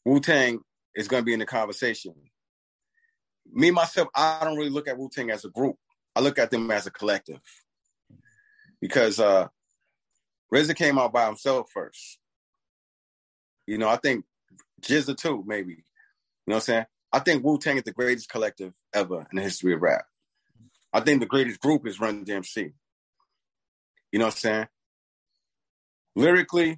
Wu 0.05 0.19
Tang 0.19 0.59
is 0.95 1.07
going 1.07 1.21
to 1.21 1.25
be 1.25 1.33
in 1.33 1.39
the 1.39 1.45
conversation 1.45 2.13
me 3.51 3.71
myself, 3.71 4.09
I 4.15 4.39
don't 4.43 4.57
really 4.57 4.69
look 4.69 4.87
at 4.87 4.97
Wu 4.97 5.09
Tang 5.09 5.29
as 5.31 5.45
a 5.45 5.49
group. 5.49 5.75
I 6.15 6.21
look 6.21 6.39
at 6.39 6.51
them 6.51 6.69
as 6.71 6.87
a 6.87 6.91
collective 6.91 7.41
because 8.81 9.19
uh 9.19 9.47
RZA 10.53 10.75
came 10.75 10.99
out 10.99 11.13
by 11.13 11.25
himself 11.25 11.69
first. 11.73 12.19
You 13.65 13.77
know, 13.77 13.89
I 13.89 13.95
think 13.95 14.25
GZA 14.81 15.17
too, 15.17 15.43
maybe. 15.47 15.71
You 15.71 15.77
know 16.47 16.55
what 16.55 16.57
I'm 16.57 16.61
saying? 16.61 16.85
I 17.11 17.19
think 17.19 17.43
Wu 17.43 17.57
Tang 17.57 17.77
is 17.77 17.83
the 17.83 17.93
greatest 17.93 18.29
collective 18.29 18.73
ever 18.93 19.25
in 19.31 19.37
the 19.37 19.41
history 19.41 19.73
of 19.73 19.81
rap. 19.81 20.05
I 20.93 20.99
think 20.99 21.19
the 21.19 21.25
greatest 21.25 21.59
group 21.59 21.87
is 21.87 21.99
Run 21.99 22.23
DMC. 22.23 22.71
You 24.11 24.19
know 24.19 24.25
what 24.25 24.35
I'm 24.35 24.39
saying? 24.39 24.67
Lyrically, 26.15 26.77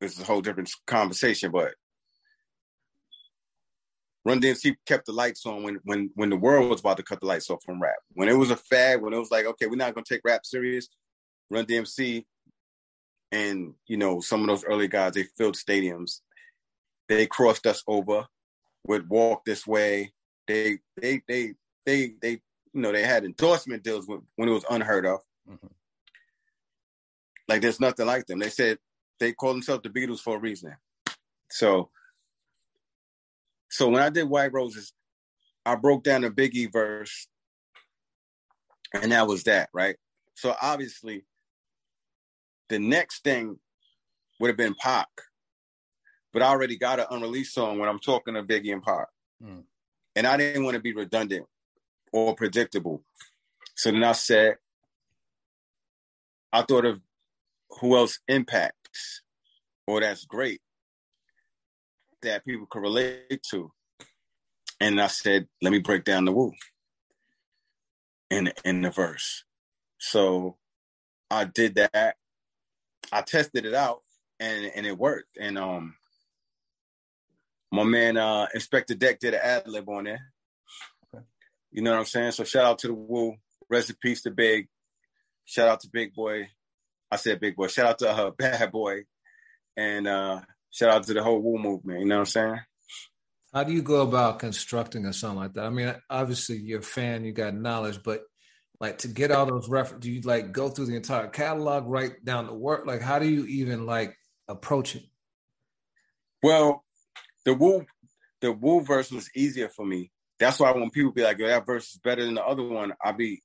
it's 0.00 0.20
a 0.20 0.24
whole 0.24 0.40
different 0.40 0.70
conversation, 0.86 1.52
but 1.52 1.74
Run 4.24 4.40
DMC 4.40 4.74
kept 4.86 5.06
the 5.06 5.12
lights 5.12 5.46
on 5.46 5.62
when 5.62 5.78
when 5.84 6.10
when 6.14 6.30
the 6.30 6.36
world 6.36 6.70
was 6.70 6.80
about 6.80 6.96
to 6.96 7.02
cut 7.02 7.20
the 7.20 7.26
lights 7.26 7.48
off 7.48 7.62
from 7.64 7.80
rap. 7.80 7.96
When 8.14 8.28
it 8.28 8.36
was 8.36 8.50
a 8.50 8.56
fad, 8.56 9.00
when 9.00 9.14
it 9.14 9.18
was 9.18 9.30
like, 9.30 9.46
okay, 9.46 9.66
we're 9.66 9.76
not 9.76 9.94
gonna 9.94 10.04
take 10.06 10.22
rap 10.24 10.44
serious. 10.44 10.88
Run 11.50 11.64
DMC 11.64 12.24
and 13.32 13.74
you 13.86 13.96
know 13.96 14.20
some 14.20 14.40
of 14.40 14.48
those 14.48 14.64
early 14.64 14.88
guys, 14.88 15.12
they 15.12 15.24
filled 15.38 15.56
stadiums. 15.56 16.20
They 17.08 17.26
crossed 17.26 17.66
us 17.66 17.82
over, 17.86 18.26
would 18.86 19.08
walk 19.08 19.44
this 19.44 19.66
way. 19.66 20.12
They 20.46 20.78
they 21.00 21.22
they 21.26 21.54
they 21.86 22.12
they 22.20 22.40
you 22.72 22.80
know 22.80 22.92
they 22.92 23.02
had 23.02 23.24
endorsement 23.24 23.82
deals 23.82 24.06
when, 24.06 24.22
when 24.36 24.48
it 24.48 24.52
was 24.52 24.64
unheard 24.70 25.06
of. 25.06 25.20
Mm-hmm. 25.48 25.66
Like 27.48 27.62
there's 27.62 27.80
nothing 27.80 28.06
like 28.06 28.26
them. 28.26 28.38
They 28.38 28.48
said 28.48 28.78
they 29.18 29.32
call 29.32 29.52
themselves 29.52 29.82
the 29.82 29.90
Beatles 29.90 30.20
for 30.20 30.36
a 30.36 30.40
reason. 30.40 30.74
So, 31.50 31.90
so 33.68 33.88
when 33.88 34.02
I 34.02 34.08
did 34.08 34.28
White 34.28 34.52
Roses, 34.52 34.92
I 35.66 35.74
broke 35.74 36.04
down 36.04 36.22
the 36.22 36.30
Biggie 36.30 36.72
verse, 36.72 37.26
and 38.94 39.10
that 39.12 39.26
was 39.26 39.44
that, 39.44 39.68
right? 39.74 39.96
So 40.34 40.54
obviously, 40.62 41.24
the 42.68 42.78
next 42.78 43.24
thing 43.24 43.58
would 44.38 44.48
have 44.48 44.56
been 44.56 44.74
Pac, 44.74 45.08
but 46.32 46.42
I 46.42 46.46
already 46.46 46.78
got 46.78 47.00
an 47.00 47.06
unreleased 47.10 47.52
song 47.52 47.78
when 47.78 47.88
I'm 47.88 47.98
talking 47.98 48.34
to 48.34 48.44
Biggie 48.44 48.72
and 48.72 48.82
Pac, 48.82 49.08
mm. 49.44 49.64
and 50.14 50.26
I 50.26 50.36
didn't 50.36 50.64
want 50.64 50.76
to 50.76 50.80
be 50.80 50.94
redundant 50.94 51.46
or 52.12 52.34
predictable. 52.34 53.04
So 53.74 53.90
then 53.90 54.04
I 54.04 54.12
said, 54.12 54.56
I 56.52 56.62
thought 56.62 56.84
of 56.84 57.00
who 57.80 57.96
else 57.96 58.18
impacts 58.28 59.22
or 59.86 60.00
that's 60.00 60.24
great 60.24 60.60
that 62.22 62.44
people 62.44 62.66
could 62.68 62.82
relate 62.82 63.42
to. 63.50 63.70
And 64.80 65.00
I 65.00 65.06
said, 65.08 65.46
let 65.62 65.72
me 65.72 65.78
break 65.78 66.04
down 66.04 66.24
the 66.24 66.32
Wu 66.32 66.52
in 68.30 68.52
in 68.64 68.82
the 68.82 68.90
verse. 68.90 69.44
So 69.98 70.56
I 71.30 71.44
did 71.44 71.74
that. 71.76 72.16
I 73.12 73.22
tested 73.22 73.66
it 73.66 73.74
out 73.74 74.02
and 74.38 74.70
and 74.74 74.86
it 74.86 74.98
worked. 74.98 75.36
And 75.38 75.58
um 75.58 75.94
my 77.72 77.84
man 77.84 78.16
uh 78.16 78.46
Inspectah 78.54 78.98
Deck 78.98 79.20
did 79.20 79.34
an 79.34 79.40
ad 79.42 79.68
lib 79.68 79.88
on 79.88 80.04
there. 80.04 80.32
You 81.70 81.82
know 81.82 81.92
what 81.92 82.00
I'm 82.00 82.04
saying? 82.06 82.32
So 82.32 82.44
shout 82.44 82.64
out 82.64 82.78
to 82.80 82.88
the 82.88 82.94
Wu. 82.94 83.36
Rest 83.68 83.90
in 83.90 83.96
peace 84.00 84.22
to 84.22 84.30
Big. 84.30 84.68
Shout 85.44 85.68
out 85.68 85.80
to 85.80 85.88
Big 85.92 86.14
Boy. 86.14 86.48
I 87.10 87.16
said 87.16 87.40
Big 87.40 87.56
Boy. 87.56 87.68
Shout 87.68 87.86
out 87.86 87.98
to 87.98 88.10
uh, 88.10 88.30
Bad 88.38 88.72
Boy. 88.72 89.04
And 89.76 90.06
uh 90.06 90.40
shout 90.70 90.90
out 90.90 91.04
to 91.04 91.14
the 91.14 91.22
whole 91.22 91.40
Wu 91.40 91.58
movement. 91.58 92.00
You 92.00 92.06
know 92.06 92.16
what 92.16 92.20
I'm 92.20 92.26
saying? 92.26 92.60
How 93.52 93.64
do 93.64 93.72
you 93.72 93.82
go 93.82 94.02
about 94.02 94.38
constructing 94.38 95.06
a 95.06 95.12
song 95.12 95.36
like 95.36 95.54
that? 95.54 95.64
I 95.64 95.70
mean, 95.70 95.92
obviously 96.08 96.58
you're 96.58 96.78
a 96.80 96.82
fan, 96.82 97.24
you 97.24 97.32
got 97.32 97.54
knowledge, 97.54 98.00
but 98.04 98.22
like 98.80 98.98
to 98.98 99.08
get 99.08 99.30
all 99.30 99.44
those 99.46 99.68
references, 99.68 100.00
do 100.00 100.12
you 100.12 100.20
like 100.22 100.52
go 100.52 100.68
through 100.68 100.86
the 100.86 100.96
entire 100.96 101.26
catalog, 101.26 101.86
write 101.86 102.24
down 102.24 102.46
the 102.46 102.54
work? 102.54 102.86
Like, 102.86 103.02
how 103.02 103.18
do 103.18 103.28
you 103.28 103.44
even 103.46 103.86
like 103.86 104.16
approach 104.48 104.96
it? 104.96 105.02
Well, 106.42 106.84
the 107.44 107.54
Wu, 107.54 107.84
the 108.40 108.52
Wu 108.52 108.80
verse 108.80 109.10
was 109.10 109.28
easier 109.34 109.68
for 109.68 109.84
me. 109.84 110.10
That's 110.40 110.58
why 110.58 110.72
when 110.72 110.90
people 110.90 111.12
be 111.12 111.22
like, 111.22 111.38
"Yo, 111.38 111.46
that 111.46 111.66
verse 111.66 111.92
is 111.92 111.98
better 111.98 112.24
than 112.24 112.34
the 112.34 112.44
other 112.44 112.64
one," 112.64 112.94
I 113.04 113.12
be, 113.12 113.42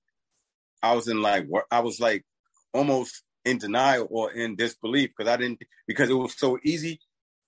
I 0.81 0.95
was 0.95 1.07
in 1.07 1.21
like, 1.21 1.47
I 1.69 1.81
was 1.81 1.99
like, 1.99 2.25
almost 2.73 3.21
in 3.43 3.59
denial 3.59 4.07
or 4.09 4.31
in 4.31 4.55
disbelief 4.55 5.11
because 5.15 5.31
I 5.31 5.37
didn't 5.37 5.61
because 5.87 6.09
it 6.09 6.13
was 6.13 6.33
so 6.35 6.57
easy. 6.63 6.99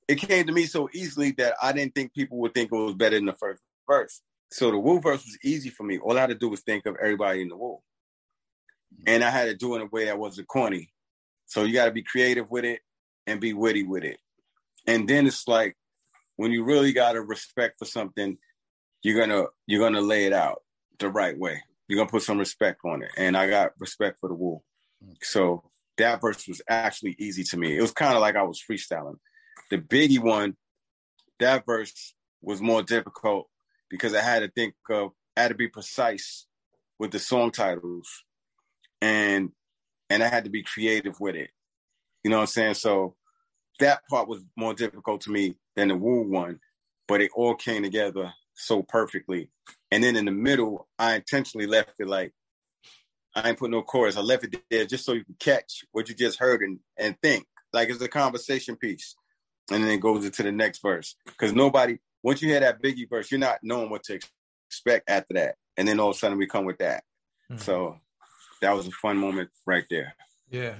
It 0.07 0.15
came 0.15 0.45
to 0.45 0.53
me 0.53 0.65
so 0.65 0.89
easily 0.93 1.31
that 1.31 1.55
I 1.61 1.71
didn't 1.73 1.95
think 1.95 2.13
people 2.13 2.37
would 2.39 2.53
think 2.53 2.71
it 2.71 2.75
was 2.75 2.93
better 2.93 3.15
than 3.15 3.25
the 3.25 3.33
first 3.33 3.61
verse. 3.87 4.21
So 4.51 4.71
the 4.71 4.77
Wu 4.77 5.01
verse 5.01 5.25
was 5.25 5.37
easy 5.43 5.69
for 5.69 5.83
me. 5.83 5.97
All 5.97 6.17
I 6.17 6.21
had 6.21 6.29
to 6.29 6.35
do 6.35 6.49
was 6.49 6.61
think 6.61 6.85
of 6.85 6.95
everybody 7.01 7.41
in 7.41 7.49
the 7.49 7.57
Wu. 7.57 7.79
And 9.05 9.23
I 9.23 9.29
had 9.29 9.45
to 9.45 9.55
do 9.55 9.73
it 9.73 9.77
in 9.77 9.81
a 9.83 9.89
way 9.89 10.05
that 10.05 10.17
wasn't 10.17 10.47
corny. 10.47 10.93
So 11.45 11.63
you 11.63 11.73
got 11.73 11.85
to 11.85 11.91
be 11.91 12.03
creative 12.03 12.49
with 12.49 12.63
it 12.63 12.79
and 13.25 13.41
be 13.41 13.53
witty 13.53 13.83
with 13.83 14.03
it. 14.03 14.19
And 14.85 15.07
then 15.07 15.27
it's 15.27 15.47
like 15.47 15.75
when 16.37 16.51
you 16.51 16.63
really 16.63 16.93
got 16.93 17.17
a 17.17 17.21
respect 17.21 17.79
for 17.79 17.85
something, 17.85 18.37
you're 19.07 19.25
gonna 19.25 19.45
you're 19.67 19.79
gonna 19.79 20.01
lay 20.01 20.25
it 20.25 20.33
out 20.33 20.63
the 20.99 21.07
right 21.07 21.37
way. 21.39 21.63
You're 21.87 21.97
gonna 21.97 22.09
put 22.09 22.23
some 22.23 22.37
respect 22.37 22.81
on 22.83 23.03
it. 23.03 23.11
And 23.15 23.37
I 23.37 23.49
got 23.49 23.71
respect 23.79 24.19
for 24.19 24.27
the 24.27 24.35
Wu. 24.35 24.61
So 25.21 25.63
that 25.97 26.19
verse 26.19 26.45
was 26.45 26.61
actually 26.67 27.15
easy 27.17 27.45
to 27.45 27.57
me. 27.57 27.77
It 27.77 27.81
was 27.81 27.93
kind 27.93 28.15
of 28.15 28.21
like 28.21 28.35
I 28.35 28.43
was 28.43 28.61
freestyling. 28.69 29.15
The 29.71 29.77
Biggie 29.77 30.19
one, 30.21 30.57
that 31.39 31.65
verse 31.65 32.15
was 32.41 32.59
more 32.59 32.83
difficult 32.83 33.47
because 33.89 34.13
I 34.13 34.19
had 34.19 34.39
to 34.39 34.49
think 34.49 34.73
of, 34.89 35.11
I 35.37 35.43
had 35.43 35.47
to 35.49 35.55
be 35.55 35.69
precise 35.69 36.45
with 36.99 37.11
the 37.11 37.19
song 37.19 37.51
titles, 37.51 38.09
and 39.01 39.51
and 40.09 40.21
I 40.21 40.27
had 40.27 40.43
to 40.43 40.49
be 40.49 40.63
creative 40.63 41.17
with 41.21 41.35
it. 41.35 41.51
You 42.25 42.31
know 42.31 42.39
what 42.39 42.41
I'm 42.41 42.47
saying? 42.47 42.73
So 42.73 43.15
that 43.79 44.01
part 44.09 44.27
was 44.27 44.43
more 44.57 44.73
difficult 44.73 45.21
to 45.21 45.31
me 45.31 45.55
than 45.77 45.87
the 45.87 45.95
Wu 45.95 46.29
one, 46.29 46.59
but 47.07 47.21
it 47.21 47.31
all 47.33 47.55
came 47.55 47.83
together 47.83 48.33
so 48.57 48.83
perfectly. 48.83 49.49
And 49.91 50.03
then 50.03 50.15
in 50.15 50.25
the 50.25 50.31
middle, 50.31 50.87
I 50.99 51.15
intentionally 51.15 51.67
left 51.67 51.93
it 51.99 52.07
like 52.07 52.33
I 53.35 53.49
ain't 53.49 53.59
put 53.59 53.71
no 53.71 53.83
chorus. 53.83 54.17
I 54.17 54.21
left 54.21 54.43
it 54.43 54.61
there 54.69 54.85
just 54.85 55.05
so 55.05 55.13
you 55.13 55.23
can 55.23 55.35
catch 55.39 55.85
what 55.91 56.09
you 56.09 56.15
just 56.15 56.39
heard 56.39 56.61
and, 56.61 56.79
and 56.97 57.15
think. 57.21 57.45
Like 57.71 57.89
it's 57.89 58.01
a 58.01 58.07
conversation 58.07 58.75
piece. 58.75 59.15
And 59.71 59.83
then 59.83 59.91
it 59.91 60.01
goes 60.01 60.25
into 60.25 60.43
the 60.43 60.51
next 60.51 60.81
verse. 60.81 61.15
Because 61.25 61.53
nobody, 61.53 61.97
once 62.23 62.41
you 62.41 62.49
hear 62.49 62.61
that 62.61 62.81
Biggie 62.81 63.09
verse, 63.09 63.31
you're 63.31 63.39
not 63.39 63.59
knowing 63.61 63.89
what 63.89 64.03
to 64.05 64.19
expect 64.69 65.09
after 65.09 65.35
that. 65.35 65.55
And 65.77 65.87
then 65.87 65.99
all 65.99 66.09
of 66.09 66.15
a 66.15 66.19
sudden 66.19 66.37
we 66.37 66.47
come 66.47 66.65
with 66.65 66.79
that. 66.79 67.03
Mm-hmm. 67.51 67.61
So 67.61 67.97
that 68.61 68.75
was 68.75 68.87
a 68.87 68.91
fun 68.91 69.17
moment 69.17 69.49
right 69.65 69.85
there. 69.89 70.15
Yeah. 70.49 70.75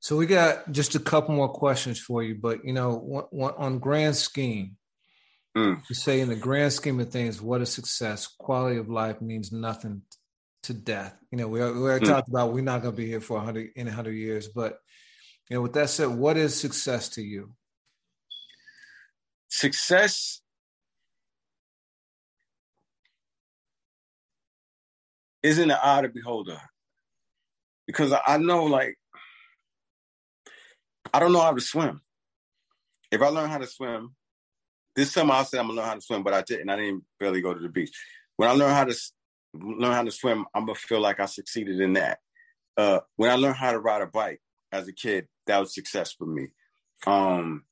So 0.00 0.16
we 0.16 0.26
got 0.26 0.70
just 0.72 0.94
a 0.96 0.98
couple 0.98 1.34
more 1.34 1.48
questions 1.48 2.00
for 2.00 2.22
you, 2.22 2.34
but 2.34 2.64
you 2.64 2.72
know, 2.72 3.28
on 3.56 3.78
grand 3.78 4.16
scheme, 4.16 4.76
mm. 5.56 5.80
you 5.88 5.94
say 5.94 6.20
in 6.20 6.28
the 6.28 6.36
grand 6.36 6.72
scheme 6.72 7.00
of 7.00 7.10
things, 7.10 7.40
what 7.40 7.60
a 7.60 7.66
success? 7.66 8.26
Quality 8.26 8.78
of 8.78 8.88
life 8.88 9.20
means 9.20 9.52
nothing 9.52 10.02
to 10.64 10.74
death. 10.74 11.16
You 11.30 11.38
know, 11.38 11.48
we, 11.48 11.60
we 11.60 11.64
already 11.64 12.06
mm. 12.06 12.08
talked 12.08 12.28
about 12.28 12.52
we're 12.52 12.62
not 12.62 12.82
going 12.82 12.94
to 12.94 13.00
be 13.00 13.06
here 13.06 13.20
for 13.20 13.36
100 13.36 13.70
in 13.76 13.86
100 13.86 14.12
years, 14.12 14.48
but 14.48 14.78
you 15.48 15.56
know, 15.56 15.62
with 15.62 15.74
that 15.74 15.90
said, 15.90 16.08
what 16.08 16.36
is 16.36 16.58
success 16.58 17.10
to 17.10 17.22
you? 17.22 17.52
Success 19.48 20.40
is 25.42 25.58
in 25.58 25.68
the 25.68 25.84
eye 25.84 25.98
of 25.98 26.04
the 26.04 26.08
beholder. 26.08 26.58
Because 27.86 28.14
I 28.26 28.38
know, 28.38 28.64
like, 28.64 28.96
I 31.12 31.20
don't 31.20 31.32
know 31.32 31.40
how 31.40 31.52
to 31.52 31.60
swim. 31.60 32.00
If 33.10 33.20
I 33.20 33.28
learn 33.28 33.50
how 33.50 33.58
to 33.58 33.66
swim, 33.66 34.14
this 34.94 35.12
summer 35.12 35.34
I 35.34 35.42
said 35.42 35.60
I'm 35.60 35.68
gonna 35.68 35.80
learn 35.80 35.88
how 35.88 35.94
to 35.94 36.00
swim, 36.00 36.22
but 36.22 36.34
I 36.34 36.42
didn't. 36.42 36.68
I 36.68 36.76
didn't 36.76 37.04
barely 37.18 37.40
go 37.40 37.54
to 37.54 37.60
the 37.60 37.68
beach. 37.68 37.96
When 38.36 38.48
I 38.48 38.52
learn 38.52 38.70
how 38.70 38.84
to 38.84 38.94
learn 39.54 39.92
how 39.92 40.02
to 40.02 40.10
swim, 40.10 40.44
I'm 40.54 40.66
gonna 40.66 40.74
feel 40.76 41.00
like 41.00 41.20
I 41.20 41.26
succeeded 41.26 41.80
in 41.80 41.94
that. 41.94 42.18
Uh, 42.76 43.00
when 43.16 43.30
I 43.30 43.34
learned 43.34 43.56
how 43.56 43.72
to 43.72 43.78
ride 43.78 44.02
a 44.02 44.06
bike 44.06 44.40
as 44.72 44.88
a 44.88 44.92
kid, 44.92 45.28
that 45.46 45.58
was 45.58 45.74
success 45.74 46.12
for 46.12 46.26
me. 46.26 46.48
Um, 47.06 47.64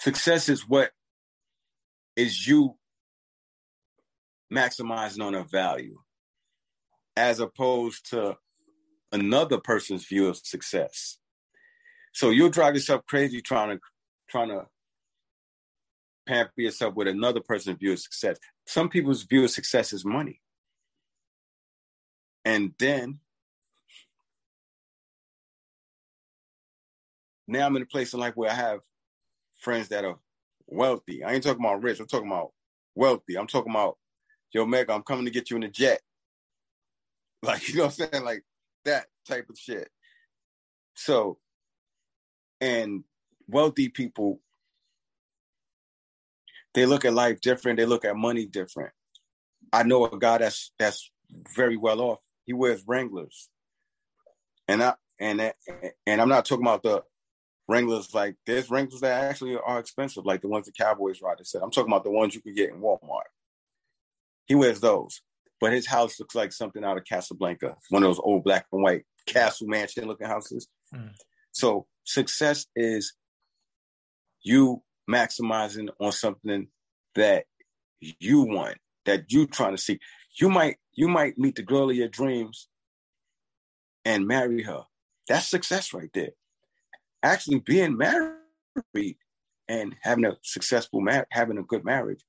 success 0.00 0.48
is 0.48 0.68
what 0.68 0.90
is 2.16 2.46
you 2.46 2.76
maximizing 4.52 5.24
on 5.24 5.34
a 5.34 5.44
value 5.44 5.98
as 7.16 7.40
opposed 7.40 8.10
to 8.10 8.36
another 9.12 9.58
person's 9.58 10.06
view 10.06 10.28
of 10.28 10.36
success. 10.36 11.18
So 12.12 12.30
you'll 12.30 12.50
drive 12.50 12.74
yourself 12.74 13.06
crazy 13.06 13.40
trying 13.40 13.76
to 13.76 13.80
trying 14.28 14.48
to 14.48 14.66
pamper 16.26 16.52
yourself 16.60 16.94
with 16.94 17.08
another 17.08 17.40
person's 17.40 17.78
view 17.78 17.92
of 17.92 17.98
success. 17.98 18.38
Some 18.66 18.88
people's 18.88 19.22
view 19.22 19.44
of 19.44 19.50
success 19.50 19.92
is 19.92 20.04
money. 20.04 20.40
And 22.44 22.72
then 22.78 23.20
now 27.46 27.66
I'm 27.66 27.76
in 27.76 27.82
a 27.82 27.86
place 27.86 28.12
in 28.12 28.20
life 28.20 28.36
where 28.36 28.50
I 28.50 28.54
have 28.54 28.80
friends 29.58 29.88
that 29.88 30.04
are 30.04 30.18
wealthy. 30.66 31.24
I 31.24 31.32
ain't 31.32 31.42
talking 31.42 31.64
about 31.64 31.82
rich, 31.82 32.00
I'm 32.00 32.06
talking 32.06 32.30
about 32.30 32.52
wealthy. 32.94 33.36
I'm 33.36 33.46
talking 33.46 33.72
about, 33.72 33.96
yo, 34.52 34.66
Mega, 34.66 34.92
I'm 34.92 35.02
coming 35.02 35.24
to 35.24 35.30
get 35.30 35.50
you 35.50 35.56
in 35.56 35.62
a 35.62 35.68
jet. 35.68 36.00
Like, 37.40 37.68
you 37.68 37.76
know 37.76 37.84
what 37.84 38.00
I'm 38.00 38.10
saying? 38.10 38.24
Like 38.24 38.42
that 38.84 39.06
type 39.24 39.48
of 39.48 39.56
shit. 39.56 39.88
So, 40.96 41.38
and 42.60 43.04
wealthy 43.48 43.88
people 43.88 44.40
they 46.74 46.86
look 46.86 47.04
at 47.04 47.14
life 47.14 47.40
different. 47.40 47.78
They 47.78 47.86
look 47.86 48.04
at 48.04 48.16
money 48.16 48.46
different. 48.46 48.92
I 49.72 49.82
know 49.82 50.06
a 50.06 50.18
guy 50.18 50.38
that's 50.38 50.72
that's 50.78 51.10
very 51.54 51.76
well 51.76 52.00
off. 52.00 52.18
He 52.44 52.52
wears 52.52 52.84
Wranglers, 52.86 53.48
and 54.66 54.82
I 54.82 54.94
and 55.18 55.52
and 56.06 56.20
I'm 56.20 56.28
not 56.28 56.44
talking 56.44 56.64
about 56.64 56.82
the 56.82 57.02
Wranglers 57.66 58.14
like 58.14 58.36
there's 58.46 58.70
Wranglers 58.70 59.00
that 59.00 59.24
actually 59.24 59.56
are 59.56 59.78
expensive, 59.78 60.24
like 60.24 60.40
the 60.40 60.48
ones 60.48 60.66
the 60.66 60.72
Cowboys 60.72 61.20
ride. 61.20 61.44
Said 61.44 61.62
I'm 61.62 61.70
talking 61.70 61.92
about 61.92 62.04
the 62.04 62.10
ones 62.10 62.34
you 62.34 62.40
can 62.40 62.54
get 62.54 62.70
in 62.70 62.80
Walmart. 62.80 63.28
He 64.46 64.54
wears 64.54 64.80
those, 64.80 65.20
but 65.60 65.72
his 65.72 65.86
house 65.86 66.18
looks 66.20 66.34
like 66.34 66.52
something 66.52 66.84
out 66.84 66.96
of 66.96 67.04
Casablanca, 67.04 67.76
one 67.90 68.02
of 68.02 68.08
those 68.08 68.20
old 68.20 68.44
black 68.44 68.66
and 68.72 68.82
white 68.82 69.04
castle 69.26 69.66
mansion 69.66 70.06
looking 70.06 70.26
houses. 70.26 70.68
Mm. 70.94 71.10
So 71.52 71.86
success 72.04 72.66
is 72.76 73.14
you 74.42 74.82
maximizing 75.08 75.88
on 76.00 76.12
something 76.12 76.68
that 77.14 77.44
you 78.00 78.42
want, 78.42 78.78
that 79.06 79.32
you 79.32 79.46
trying 79.46 79.76
to 79.76 79.82
see. 79.82 79.98
You 80.40 80.50
might 80.50 80.76
you 80.92 81.08
might 81.08 81.38
meet 81.38 81.56
the 81.56 81.62
girl 81.62 81.90
of 81.90 81.96
your 81.96 82.08
dreams 82.08 82.68
and 84.04 84.26
marry 84.26 84.62
her. 84.62 84.84
That's 85.28 85.48
success 85.48 85.92
right 85.92 86.10
there. 86.14 86.30
Actually, 87.22 87.60
being 87.60 87.96
married 87.96 89.16
and 89.68 89.96
having 90.02 90.24
a 90.24 90.36
successful 90.42 91.00
marriage, 91.00 91.26
having 91.30 91.58
a 91.58 91.62
good 91.62 91.84
marriage 91.84 92.22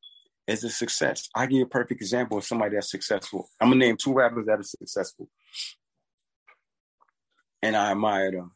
is 0.48 0.64
a 0.64 0.69
success. 0.69 1.30
I 1.36 1.45
give 1.45 1.57
you 1.60 1.64
a 1.64 1.69
perfect 1.69 2.02
example 2.02 2.38
of 2.38 2.44
somebody 2.44 2.76
that's 2.76 2.91
successful. 2.91 3.49
I'm 3.61 3.69
gonna 3.69 3.86
name 3.86 3.98
two 3.98 4.14
rappers 4.14 4.45
that 4.48 4.60
are 4.60 4.64
successful, 4.64 5.30
and 7.61 7.76
I 7.76 7.91
admire 7.91 8.31
them: 8.31 8.52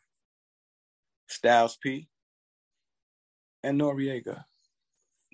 Styles 1.27 1.77
P 1.81 2.09
and 3.63 3.79
Noreaga. 3.79 4.43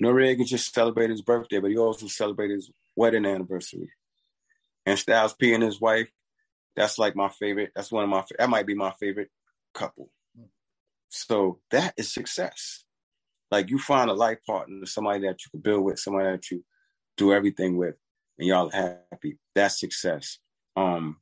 Noreaga 0.02 0.46
just 0.46 0.74
celebrated 0.74 1.12
his 1.12 1.22
birthday, 1.22 1.60
but 1.60 1.72
he 1.72 1.78
also 1.78 2.08
celebrated 2.08 2.56
his 2.56 2.72
wedding 2.96 3.26
anniversary. 3.26 3.90
And 4.86 4.98
Styles 4.98 5.34
P 5.34 5.54
and 5.54 5.64
his 5.64 5.82
wife, 5.82 6.10
that's 6.76 6.98
like 6.98 7.16
my 7.16 7.30
favorite. 7.30 7.72
That's 7.76 7.92
one 7.92 8.04
of 8.04 8.10
my. 8.10 8.24
That 8.38 8.50
might 8.50 8.66
be 8.66 8.76
my 8.76 8.94
favorite 9.00 9.30
couple. 9.74 10.10
So 11.10 11.60
that 11.72 11.94
is 11.98 12.14
success. 12.14 12.86
Like 13.52 13.70
you 13.70 13.80
find 13.80 14.10
a 14.10 14.14
life 14.14 14.40
partner, 14.46 14.86
somebody 14.86 15.22
that 15.22 15.44
you 15.44 15.50
can 15.52 15.62
build 15.62 15.84
with, 15.84 16.00
somebody 16.00 16.30
that 16.30 16.52
you 16.52 16.64
do 17.18 17.34
everything 17.34 17.78
with, 17.78 17.96
and 18.38 18.48
y'all 18.48 18.70
happy. 18.70 19.38
That's 19.56 19.80
success. 19.80 20.38
Um, 20.76 21.18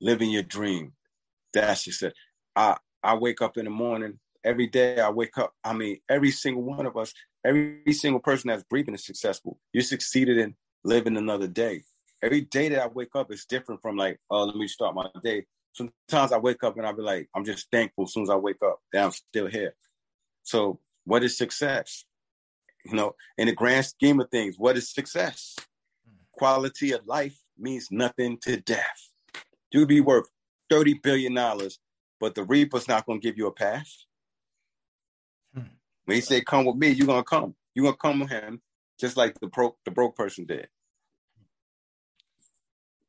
living 0.00 0.30
your 0.30 0.42
dream. 0.42 0.92
That's 1.52 1.84
success. 1.84 2.12
I 2.54 2.76
I 3.02 3.14
wake 3.14 3.42
up 3.42 3.56
in 3.56 3.64
the 3.64 3.70
morning 3.70 4.18
every 4.44 4.66
day. 4.66 5.00
I 5.00 5.10
wake 5.10 5.38
up. 5.38 5.52
I 5.64 5.72
mean, 5.72 5.98
every 6.08 6.30
single 6.30 6.62
one 6.62 6.86
of 6.86 6.96
us, 6.96 7.12
every 7.44 7.92
single 7.92 8.20
person 8.20 8.48
that's 8.48 8.64
breathing 8.64 8.94
is 8.94 9.04
successful. 9.04 9.58
You 9.72 9.82
succeeded 9.82 10.38
in 10.38 10.54
living 10.84 11.16
another 11.16 11.48
day. 11.48 11.82
Every 12.22 12.42
day 12.42 12.68
that 12.70 12.82
I 12.82 12.86
wake 12.88 13.14
up 13.14 13.32
is 13.32 13.44
different 13.44 13.80
from 13.80 13.96
like, 13.96 14.18
oh, 14.30 14.44
let 14.44 14.56
me 14.56 14.66
start 14.66 14.94
my 14.94 15.08
day 15.22 15.46
sometimes 15.78 16.32
I 16.32 16.38
wake 16.38 16.62
up 16.64 16.76
and 16.76 16.86
I'll 16.86 16.96
be 16.96 17.02
like, 17.02 17.28
I'm 17.34 17.44
just 17.44 17.70
thankful 17.70 18.04
as 18.04 18.12
soon 18.12 18.24
as 18.24 18.30
I 18.30 18.36
wake 18.36 18.62
up 18.64 18.80
that 18.92 19.04
I'm 19.04 19.12
still 19.12 19.46
here. 19.46 19.74
So, 20.42 20.80
what 21.04 21.22
is 21.22 21.36
success? 21.36 22.04
You 22.84 22.94
know, 22.94 23.14
in 23.36 23.46
the 23.46 23.54
grand 23.54 23.86
scheme 23.86 24.20
of 24.20 24.30
things, 24.30 24.56
what 24.58 24.76
is 24.76 24.92
success? 24.92 25.56
Quality 26.32 26.92
of 26.92 27.06
life 27.06 27.38
means 27.58 27.88
nothing 27.90 28.38
to 28.42 28.58
death. 28.58 29.10
You 29.72 29.80
could 29.80 29.88
be 29.88 30.00
worth 30.00 30.28
$30 30.72 31.02
billion, 31.02 31.34
but 32.20 32.34
the 32.34 32.44
Reaper's 32.44 32.88
not 32.88 33.06
going 33.06 33.20
to 33.20 33.26
give 33.26 33.38
you 33.38 33.46
a 33.46 33.52
pass. 33.52 34.06
Hmm. 35.54 35.62
When 36.04 36.16
he 36.16 36.20
said, 36.20 36.46
Come 36.46 36.64
with 36.64 36.76
me, 36.76 36.88
you're 36.88 37.06
going 37.06 37.20
to 37.20 37.28
come. 37.28 37.54
You're 37.74 37.84
going 37.84 37.94
to 37.94 38.00
come 38.00 38.20
with 38.20 38.30
him, 38.30 38.60
just 38.98 39.16
like 39.16 39.38
the 39.40 39.46
broke, 39.46 39.76
the 39.84 39.90
broke 39.90 40.16
person 40.16 40.46
did. 40.46 40.68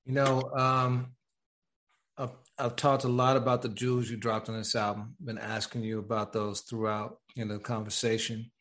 You 0.05 0.13
know, 0.13 0.41
um, 0.55 1.13
I've, 2.17 2.31
I've 2.57 2.75
talked 2.75 3.03
a 3.03 3.09
lot 3.09 3.37
about 3.37 3.61
the 3.61 3.69
jewels 3.69 4.09
you 4.09 4.17
dropped 4.17 4.49
on 4.49 4.57
this 4.57 4.75
album. 4.75 5.15
Been 5.23 5.37
asking 5.37 5.83
you 5.83 5.99
about 5.99 6.33
those 6.33 6.61
throughout 6.61 7.19
you 7.35 7.45
know 7.45 7.53
the 7.53 7.59
conversation. 7.59 8.51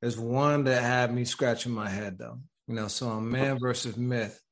There's 0.00 0.18
one 0.18 0.64
that 0.64 0.82
had 0.82 1.14
me 1.14 1.24
scratching 1.24 1.72
my 1.72 1.88
head 1.88 2.18
though. 2.18 2.40
You 2.66 2.74
know, 2.74 2.88
so 2.88 3.08
on 3.08 3.30
Man 3.30 3.58
versus 3.58 3.96
Myth, 3.96 4.42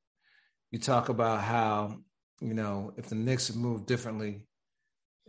you 0.71 0.79
talk 0.79 1.09
about 1.09 1.43
how 1.43 1.99
you 2.41 2.55
know 2.55 2.93
if 2.97 3.09
the 3.09 3.15
Knicks 3.15 3.49
had 3.49 3.57
moved 3.57 3.87
differently, 3.87 4.47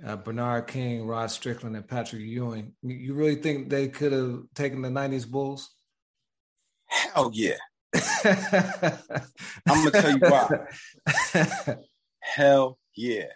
uh, 0.06 0.15
Bernard 0.15 0.68
King, 0.68 1.06
Rod 1.06 1.32
Strickland, 1.32 1.76
and 1.76 1.88
Patrick 1.88 2.22
Ewing. 2.22 2.74
You 2.84 3.14
really 3.14 3.36
think 3.36 3.69
they 3.69 3.88
could 3.88 4.11
have 4.11 4.44
taken 4.56 4.82
the 4.82 4.90
'90s 4.90 5.28
Bulls? 5.30 5.74
Hell 6.86 7.32
yeah! 7.34 7.57
I'm 7.95 9.84
gonna 9.84 9.91
tell 9.91 10.11
you 10.11 10.19
why. 10.19 11.78
Hell 12.19 12.78
yeah. 12.95 13.28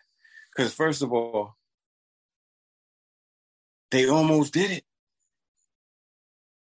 Because 0.55 0.73
first 0.73 1.01
of 1.01 1.11
all, 1.13 1.55
they 3.89 4.07
almost 4.07 4.53
did 4.53 4.71
it. 4.71 4.83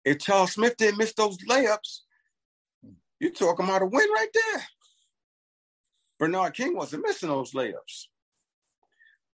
If 0.05 0.19
Charles 0.19 0.52
Smith 0.52 0.77
didn't 0.77 0.98
miss 0.98 1.15
those 1.15 1.39
layups, 1.39 2.01
you're 3.19 3.32
talking 3.32 3.66
about 3.66 3.82
a 3.82 3.86
win 3.86 4.09
right 4.11 4.28
there. 4.32 4.62
Bernard 6.19 6.55
King 6.55 6.77
wasn't 6.77 7.05
missing 7.05 7.28
those 7.28 7.52
layups. 7.52 8.06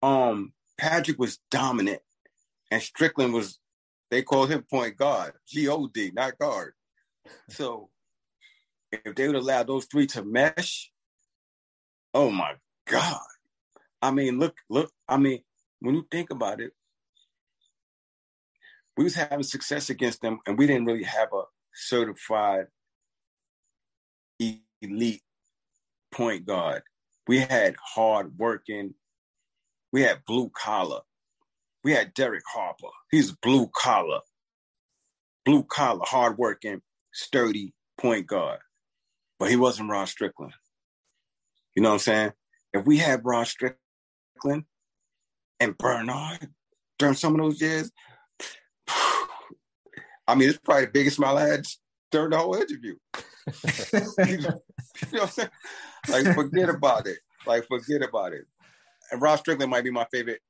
Um, 0.01 0.53
Patrick 0.77 1.17
was 1.17 1.39
dominant, 1.49 2.01
and 2.71 2.81
Strickland 2.81 3.33
was, 3.33 3.59
they 4.11 4.21
called 4.21 4.49
him 4.49 4.63
point 4.69 4.97
guard, 4.97 5.33
G 5.47 5.67
O 5.67 5.87
D, 5.87 6.11
not 6.13 6.37
guard. 6.37 6.73
So 7.49 7.89
if 8.91 9.15
they 9.15 9.27
would 9.27 9.35
allow 9.35 9.63
those 9.63 9.85
three 9.85 10.07
to 10.07 10.23
mesh, 10.23 10.91
oh 12.13 12.29
my 12.29 12.53
God. 12.87 13.19
I 14.01 14.11
mean, 14.11 14.39
look, 14.39 14.55
look, 14.69 14.91
I 15.09 15.17
mean, 15.17 15.41
when 15.79 15.95
you 15.95 16.07
think 16.09 16.29
about 16.29 16.61
it, 16.61 16.71
we 18.95 19.03
was 19.03 19.15
having 19.15 19.43
success 19.43 19.89
against 19.89 20.21
them 20.21 20.39
and 20.47 20.57
we 20.57 20.67
didn't 20.67 20.85
really 20.85 21.03
have 21.03 21.29
a 21.33 21.43
certified 21.73 22.67
elite 24.81 25.23
point 26.11 26.45
guard. 26.45 26.83
We 27.27 27.39
had 27.39 27.75
hard 27.79 28.37
working, 28.37 28.93
we 29.91 30.01
had 30.01 30.25
blue 30.25 30.49
collar. 30.49 31.01
We 31.83 31.93
had 31.93 32.13
Derek 32.13 32.43
Harper. 32.53 32.87
He's 33.11 33.31
blue 33.31 33.69
collar, 33.75 34.19
blue 35.45 35.63
collar, 35.63 36.03
hardworking, 36.03 36.81
sturdy 37.13 37.73
point 37.97 38.27
guard. 38.27 38.59
But 39.39 39.49
he 39.49 39.55
wasn't 39.55 39.89
Rod 39.89 40.09
Strickland. 40.09 40.53
You 41.75 41.83
know 41.83 41.89
what 41.89 41.95
I'm 41.95 41.99
saying? 41.99 42.33
If 42.73 42.85
we 42.85 42.97
had 42.97 43.21
Rod 43.23 43.47
Strickland, 43.47 44.65
and 45.59 45.77
Bernard 45.77 46.49
during 46.99 47.15
some 47.15 47.35
of 47.35 47.41
those 47.41 47.61
years. 47.61 47.91
I 50.27 50.35
mean, 50.35 50.49
it's 50.49 50.59
probably 50.59 50.85
the 50.85 50.91
biggest 50.91 51.17
smile 51.17 51.37
I 51.37 51.47
had 51.47 51.65
during 52.11 52.31
the 52.31 52.37
whole 52.37 52.55
interview. 52.55 52.95
you 54.27 54.37
know 54.37 54.59
what 55.11 55.21
I'm 55.21 55.27
saying? 55.29 55.49
Like, 56.09 56.35
forget 56.35 56.69
about 56.69 57.07
it. 57.07 57.19
Like, 57.45 57.65
forget 57.67 58.01
about 58.01 58.33
it. 58.33 58.45
And 59.11 59.21
Rod 59.21 59.37
Strickland 59.37 59.71
might 59.71 59.83
be 59.83 59.91
my 59.91 60.05
favorite 60.11 60.41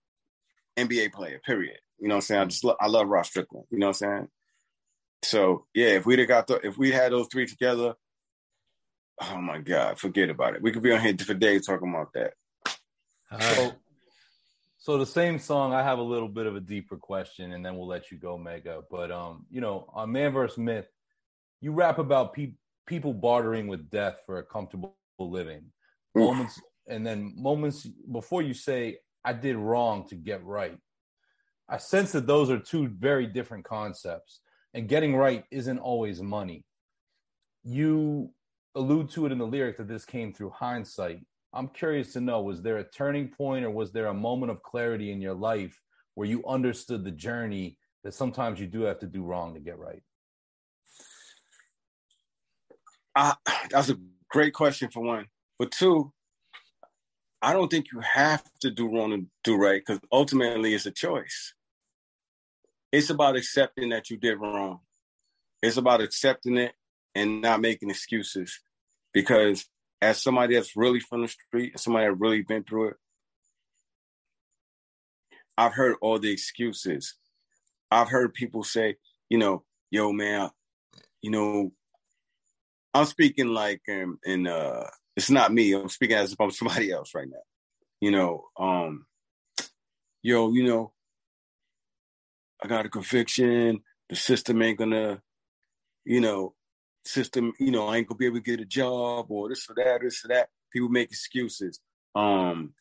NBA 0.77 1.13
player, 1.13 1.39
period. 1.45 1.77
You 1.99 2.07
know 2.07 2.15
what 2.15 2.17
I'm 2.17 2.21
saying? 2.21 2.41
I 2.41 2.45
just 2.45 2.63
lo- 2.63 2.77
I 2.79 2.87
love 2.87 3.07
Rod 3.07 3.25
Strickland. 3.25 3.65
You 3.69 3.79
know 3.79 3.87
what 3.87 4.01
I'm 4.01 4.17
saying? 4.17 4.27
So 5.23 5.65
yeah, 5.73 5.89
if 5.89 6.05
we'd 6.05 6.19
have 6.19 6.27
got 6.27 6.47
the 6.47 6.65
if 6.65 6.77
we 6.77 6.91
had 6.91 7.11
those 7.11 7.27
three 7.31 7.45
together, 7.47 7.95
oh 9.21 9.37
my 9.37 9.59
God, 9.59 9.99
forget 9.99 10.29
about 10.29 10.55
it. 10.55 10.61
We 10.61 10.71
could 10.71 10.83
be 10.83 10.91
on 10.91 11.01
here 11.01 11.15
for 11.17 11.33
days 11.33 11.65
talking 11.65 11.89
about 11.89 12.13
that. 12.13 12.33
So, 13.41 13.73
so 14.77 14.97
the 14.97 15.05
same 15.05 15.39
song, 15.39 15.73
I 15.73 15.83
have 15.83 15.99
a 15.99 16.03
little 16.03 16.29
bit 16.29 16.45
of 16.45 16.55
a 16.55 16.61
deeper 16.61 16.97
question, 16.97 17.51
and 17.51 17.65
then 17.65 17.75
we'll 17.75 17.87
let 17.87 18.11
you 18.11 18.17
go, 18.17 18.37
Mega. 18.37 18.83
But 18.89 19.11
um, 19.11 19.45
you 19.49 19.59
know, 19.59 19.89
on 19.93 20.11
Man 20.11 20.33
vs. 20.33 20.57
Myth, 20.57 20.87
you 21.61 21.71
rap 21.71 21.97
about 21.97 22.33
pe- 22.33 22.53
people 22.85 23.13
bartering 23.13 23.67
with 23.67 23.89
death 23.89 24.21
for 24.25 24.37
a 24.37 24.43
comfortable 24.43 24.95
living. 25.19 25.63
Moments, 26.15 26.61
and 26.87 27.05
then 27.05 27.33
moments 27.35 27.85
before 28.11 28.41
you 28.41 28.53
say, 28.53 28.99
"I 29.23 29.33
did 29.33 29.55
wrong 29.55 30.07
to 30.09 30.15
get 30.15 30.43
right." 30.43 30.77
I 31.69 31.77
sense 31.77 32.13
that 32.13 32.27
those 32.27 32.49
are 32.49 32.59
two 32.59 32.87
very 32.87 33.27
different 33.27 33.65
concepts, 33.65 34.39
and 34.73 34.87
getting 34.87 35.15
right 35.15 35.43
isn't 35.51 35.79
always 35.79 36.21
money. 36.21 36.65
You 37.63 38.31
allude 38.75 39.09
to 39.11 39.25
it 39.25 39.31
in 39.31 39.37
the 39.37 39.47
lyric 39.47 39.77
that 39.77 39.87
this 39.87 40.05
came 40.05 40.33
through 40.33 40.51
hindsight 40.51 41.21
I'm 41.53 41.69
curious 41.69 42.13
to 42.13 42.21
know 42.21 42.41
was 42.41 42.61
there 42.61 42.77
a 42.77 42.83
turning 42.83 43.29
point 43.29 43.65
or 43.65 43.71
was 43.71 43.91
there 43.91 44.07
a 44.07 44.13
moment 44.13 44.51
of 44.51 44.61
clarity 44.61 45.11
in 45.11 45.21
your 45.21 45.33
life 45.33 45.81
where 46.15 46.27
you 46.27 46.45
understood 46.45 47.03
the 47.03 47.11
journey 47.11 47.77
that 48.03 48.13
sometimes 48.13 48.59
you 48.59 48.67
do 48.67 48.81
have 48.81 48.99
to 48.99 49.07
do 49.07 49.23
wrong 49.23 49.53
to 49.53 49.59
get 49.59 49.79
right? 49.79 50.03
Uh, 53.15 53.33
that's 53.71 53.89
a 53.89 53.97
great 54.29 54.53
question 54.53 54.89
for 54.91 55.01
one. 55.01 55.25
But 55.57 55.71
two, 55.71 56.13
I 57.41 57.53
don't 57.53 57.69
think 57.69 57.91
you 57.91 57.99
have 57.99 58.43
to 58.61 58.71
do 58.71 58.87
wrong 58.87 59.13
and 59.13 59.27
do 59.43 59.55
right 59.55 59.81
because 59.85 60.01
ultimately 60.11 60.73
it's 60.73 60.85
a 60.85 60.91
choice. 60.91 61.53
It's 62.91 63.09
about 63.09 63.35
accepting 63.35 63.89
that 63.89 64.09
you 64.09 64.17
did 64.17 64.39
wrong. 64.39 64.79
It's 65.61 65.77
about 65.77 66.01
accepting 66.01 66.57
it 66.57 66.73
and 67.13 67.41
not 67.41 67.61
making 67.61 67.89
excuses 67.89 68.59
because 69.13 69.65
as 70.01 70.21
somebody 70.21 70.55
that's 70.55 70.75
really 70.75 70.99
from 70.99 71.23
the 71.23 71.27
street, 71.27 71.73
and 71.73 71.79
somebody 71.79 72.07
that 72.07 72.13
really 72.13 72.41
been 72.41 72.63
through 72.63 72.89
it, 72.89 72.95
I've 75.57 75.73
heard 75.73 75.95
all 76.01 76.19
the 76.19 76.31
excuses. 76.31 77.15
I've 77.89 78.09
heard 78.09 78.33
people 78.33 78.63
say, 78.63 78.97
you 79.29 79.37
know, 79.37 79.63
yo 79.89 80.11
man, 80.11 80.49
you 81.21 81.31
know, 81.31 81.71
I'm 82.93 83.05
speaking 83.05 83.47
like 83.47 83.81
um, 83.89 84.19
in 84.23 84.47
uh 84.47 84.87
it's 85.17 85.31
not 85.31 85.51
me, 85.51 85.73
I'm 85.73 85.89
speaking 85.89 86.15
as 86.15 86.31
if 86.31 86.39
I'm 86.39 86.51
somebody 86.51 86.91
else 86.91 87.13
right 87.13 87.27
now. 87.27 87.37
You 87.99 88.11
know, 88.11 88.45
um, 88.57 89.07
yo, 90.21 90.53
you 90.53 90.63
know, 90.63 90.93
I 92.63 92.67
got 92.67 92.85
a 92.85 92.89
conviction, 92.89 93.81
the 94.09 94.15
system 94.15 94.61
ain't 94.61 94.77
gonna, 94.77 95.21
you 96.05 96.21
know, 96.21 96.53
system, 97.03 97.53
you 97.59 97.71
know, 97.71 97.87
I 97.87 97.97
ain't 97.97 98.07
gonna 98.07 98.17
be 98.17 98.27
able 98.27 98.37
to 98.37 98.41
get 98.41 98.61
a 98.61 98.65
job 98.65 99.25
or 99.29 99.49
this 99.49 99.67
or 99.69 99.73
that, 99.75 100.01
this 100.01 100.23
or 100.23 100.29
that. 100.29 100.49
People 100.71 100.89
make 100.89 101.09
excuses. 101.09 101.79
Um, 102.13 102.73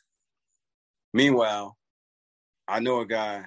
meanwhile, 1.14 1.78
I 2.68 2.80
know 2.80 3.00
a 3.00 3.06
guy 3.06 3.46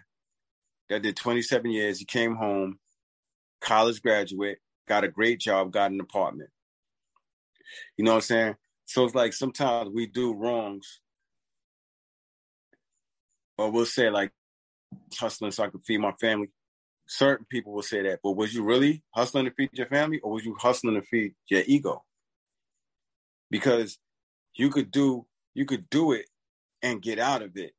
that 0.90 1.04
did 1.04 1.16
27 1.16 1.70
years. 1.70 2.00
He 2.00 2.06
came 2.06 2.36
home, 2.36 2.80
college 3.62 4.02
graduate, 4.02 4.60
got 4.88 5.04
a 5.04 5.08
great 5.08 5.40
job, 5.40 5.72
got 5.72 5.92
an 5.92 6.00
apartment. 6.00 6.50
You 7.98 8.06
know 8.06 8.12
what 8.12 8.18
I'm 8.18 8.22
saying? 8.22 8.56
So 8.90 9.06
it's 9.06 9.14
like 9.14 9.34
sometimes 9.34 9.92
we 9.94 10.08
do 10.08 10.34
wrongs, 10.34 11.00
or 13.56 13.70
we'll 13.70 13.86
say 13.86 14.10
like 14.10 14.32
hustling 15.14 15.52
so 15.52 15.64
I 15.64 15.68
can 15.68 15.82
feed 15.82 16.00
my 16.00 16.14
family. 16.14 16.48
Certain 17.08 17.46
people 17.52 17.72
will 17.72 17.84
say 17.84 18.02
that, 18.02 18.22
but 18.24 18.32
was 18.32 18.52
you 18.52 18.64
really 18.64 19.04
hustling 19.12 19.46
to 19.46 19.52
feed 19.52 19.70
your 19.74 19.86
family, 19.86 20.20
or 20.22 20.32
was 20.32 20.44
you 20.44 20.56
hustling 20.60 20.96
to 20.96 21.04
feed 21.04 21.36
your 21.52 21.62
ego? 21.68 22.04
Because 23.52 24.00
you 24.56 24.72
could 24.72 24.90
do 24.90 25.28
you 25.54 25.66
could 25.66 25.88
do 25.92 26.14
it 26.14 26.26
and 26.82 27.00
get 27.00 27.20
out 27.20 27.44
of 27.44 27.58
it, 27.58 27.74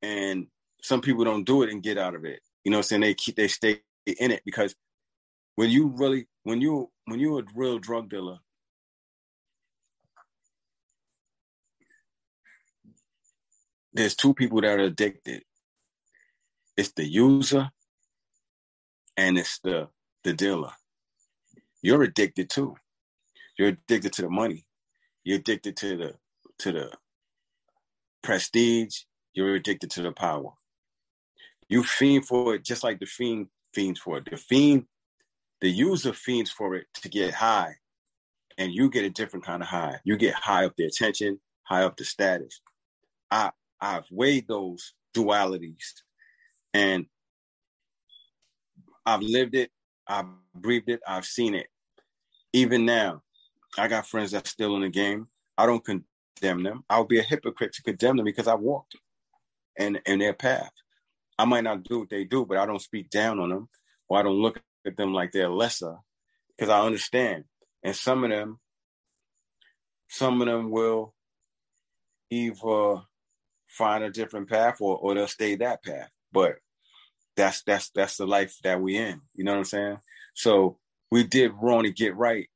and 0.00 0.46
some 0.80 1.02
people 1.02 1.24
don't 1.24 1.44
do 1.44 1.62
it 1.62 1.68
and 1.68 1.82
get 1.82 1.98
out 1.98 2.14
of 2.14 2.24
it. 2.24 2.40
You 2.64 2.70
know 2.70 2.78
what 2.78 2.86
I'm 2.86 2.88
saying? 2.88 3.02
They 3.02 3.12
keep 3.12 3.36
they 3.36 3.48
stay 3.48 3.82
in 4.06 4.30
it 4.30 4.40
because 4.46 4.74
when 5.56 5.68
you 5.68 5.88
really 5.88 6.28
when 6.44 6.62
you 6.62 6.90
when 7.04 7.20
you're 7.20 7.40
a 7.40 7.44
real 7.54 7.78
drug 7.78 8.08
dealer 8.08 8.38
there's 13.94 14.16
two 14.16 14.34
people 14.34 14.60
that 14.60 14.78
are 14.78 14.82
addicted. 14.82 15.42
It's 16.76 16.92
the 16.92 17.06
user 17.06 17.70
and 19.16 19.38
it's 19.38 19.60
the 19.60 19.88
the 20.24 20.32
dealer. 20.32 20.72
You're 21.82 22.02
addicted 22.02 22.50
too. 22.50 22.76
You're 23.58 23.68
addicted 23.68 24.12
to 24.14 24.22
the 24.22 24.30
money. 24.30 24.66
You're 25.22 25.38
addicted 25.38 25.76
to 25.78 25.96
the 25.96 26.14
to 26.58 26.72
the 26.72 26.92
prestige. 28.22 29.02
You're 29.32 29.54
addicted 29.54 29.90
to 29.92 30.02
the 30.02 30.12
power. 30.12 30.52
You 31.68 31.84
fiend 31.84 32.26
for 32.26 32.54
it 32.54 32.64
just 32.64 32.84
like 32.84 32.98
the 33.00 33.06
fiend 33.06 33.48
fiends 33.72 34.00
for 34.00 34.18
it. 34.18 34.28
The 34.30 34.36
fiend 34.36 34.86
the 35.60 35.70
user 35.70 36.12
fiends 36.12 36.50
for 36.50 36.74
it 36.74 36.86
to 36.94 37.08
get 37.08 37.32
high, 37.34 37.76
and 38.58 38.72
you 38.72 38.90
get 38.90 39.04
a 39.04 39.10
different 39.10 39.46
kind 39.46 39.62
of 39.62 39.68
high. 39.68 39.98
You 40.04 40.16
get 40.16 40.34
high 40.34 40.66
up 40.66 40.74
the 40.76 40.84
attention, 40.84 41.40
high 41.62 41.84
up 41.84 41.96
the 41.96 42.04
status. 42.04 42.60
I 43.30 43.50
I've 43.80 44.06
weighed 44.10 44.48
those 44.48 44.94
dualities, 45.14 46.02
and 46.72 47.06
I've 49.06 49.22
lived 49.22 49.54
it, 49.54 49.70
I've 50.06 50.26
breathed 50.54 50.88
it, 50.88 51.00
I've 51.06 51.24
seen 51.26 51.54
it. 51.54 51.68
Even 52.52 52.84
now, 52.84 53.22
I 53.78 53.88
got 53.88 54.06
friends 54.06 54.30
that's 54.32 54.50
still 54.50 54.76
in 54.76 54.82
the 54.82 54.88
game. 54.88 55.28
I 55.58 55.66
don't 55.66 55.84
condemn 55.84 56.62
them. 56.62 56.84
I 56.88 56.98
would 56.98 57.08
be 57.08 57.18
a 57.18 57.22
hypocrite 57.22 57.72
to 57.74 57.82
condemn 57.82 58.16
them 58.16 58.24
because 58.24 58.48
I 58.48 58.54
walked 58.54 58.96
in 59.76 60.00
in 60.06 60.18
their 60.18 60.34
path. 60.34 60.70
I 61.38 61.44
might 61.44 61.64
not 61.64 61.82
do 61.82 62.00
what 62.00 62.10
they 62.10 62.24
do, 62.24 62.46
but 62.46 62.58
I 62.58 62.66
don't 62.66 62.82
speak 62.82 63.10
down 63.10 63.40
on 63.40 63.50
them, 63.50 63.68
or 64.08 64.18
I 64.18 64.22
don't 64.22 64.40
look 64.40 64.60
at 64.86 64.96
them 64.96 65.12
like 65.12 65.32
they're 65.32 65.48
lesser 65.50 65.96
because 66.56 66.70
I 66.70 66.84
understand. 66.84 67.44
And 67.82 67.94
some 67.96 68.24
of 68.24 68.30
them, 68.30 68.60
some 70.08 70.40
of 70.40 70.46
them 70.48 70.70
will 70.70 71.14
either 72.30 73.02
find 73.76 74.04
a 74.04 74.10
different 74.10 74.48
path 74.48 74.80
or, 74.80 74.96
or 74.96 75.14
they'll 75.14 75.26
stay 75.26 75.56
that 75.56 75.82
path. 75.84 76.08
But 76.32 76.56
that's 77.36 77.62
that's 77.62 77.90
that's 77.90 78.16
the 78.16 78.26
life 78.26 78.56
that 78.62 78.80
we 78.80 78.96
in. 78.96 79.20
You 79.34 79.44
know 79.44 79.52
what 79.52 79.58
I'm 79.58 79.64
saying? 79.64 79.98
So 80.34 80.78
we 81.10 81.24
did 81.24 81.52
wrong 81.60 81.84
to 81.84 81.90
get 81.90 82.16
right. 82.16 82.48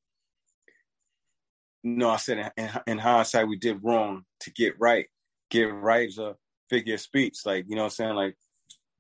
No, 1.84 2.10
I 2.10 2.16
said 2.16 2.52
in, 2.56 2.70
in 2.86 2.98
hindsight 2.98 3.48
we 3.48 3.56
did 3.56 3.80
wrong 3.82 4.22
to 4.40 4.50
get 4.52 4.74
right. 4.78 5.06
Get 5.50 5.64
right 5.64 6.08
is 6.08 6.18
a 6.18 6.36
figure 6.70 6.94
of 6.94 7.00
speech. 7.00 7.38
Like 7.44 7.66
you 7.68 7.76
know 7.76 7.82
what 7.82 7.86
I'm 7.86 7.90
saying? 7.90 8.14
Like 8.14 8.36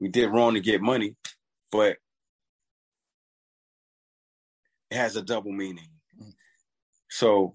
we 0.00 0.08
did 0.08 0.30
wrong 0.30 0.54
to 0.54 0.60
get 0.60 0.80
money, 0.80 1.16
but 1.70 1.96
it 4.90 4.96
has 4.96 5.16
a 5.16 5.22
double 5.22 5.52
meaning. 5.52 5.88
Mm. 6.20 6.32
So, 7.10 7.54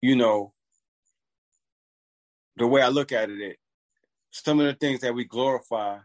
you 0.00 0.16
know, 0.16 0.52
the 2.56 2.66
way 2.66 2.82
I 2.82 2.88
look 2.88 3.12
at 3.12 3.30
it, 3.30 3.40
it, 3.40 3.56
some 4.30 4.60
of 4.60 4.66
the 4.66 4.74
things 4.74 5.00
that 5.00 5.14
we 5.14 5.24
glorify 5.24 5.98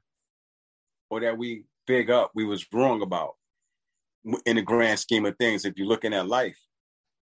or 1.10 1.20
that 1.22 1.38
we 1.38 1.66
big 1.88 2.10
up, 2.10 2.32
we 2.34 2.46
was 2.46 2.66
wrong 2.74 3.02
about 3.02 3.36
in 4.46 4.56
the 4.56 4.62
grand 4.62 5.00
scheme 5.00 5.26
of 5.26 5.38
things. 5.38 5.66
If 5.66 5.78
you're 5.78 5.88
looking 5.88 6.14
at 6.14 6.28
life, 6.28 6.60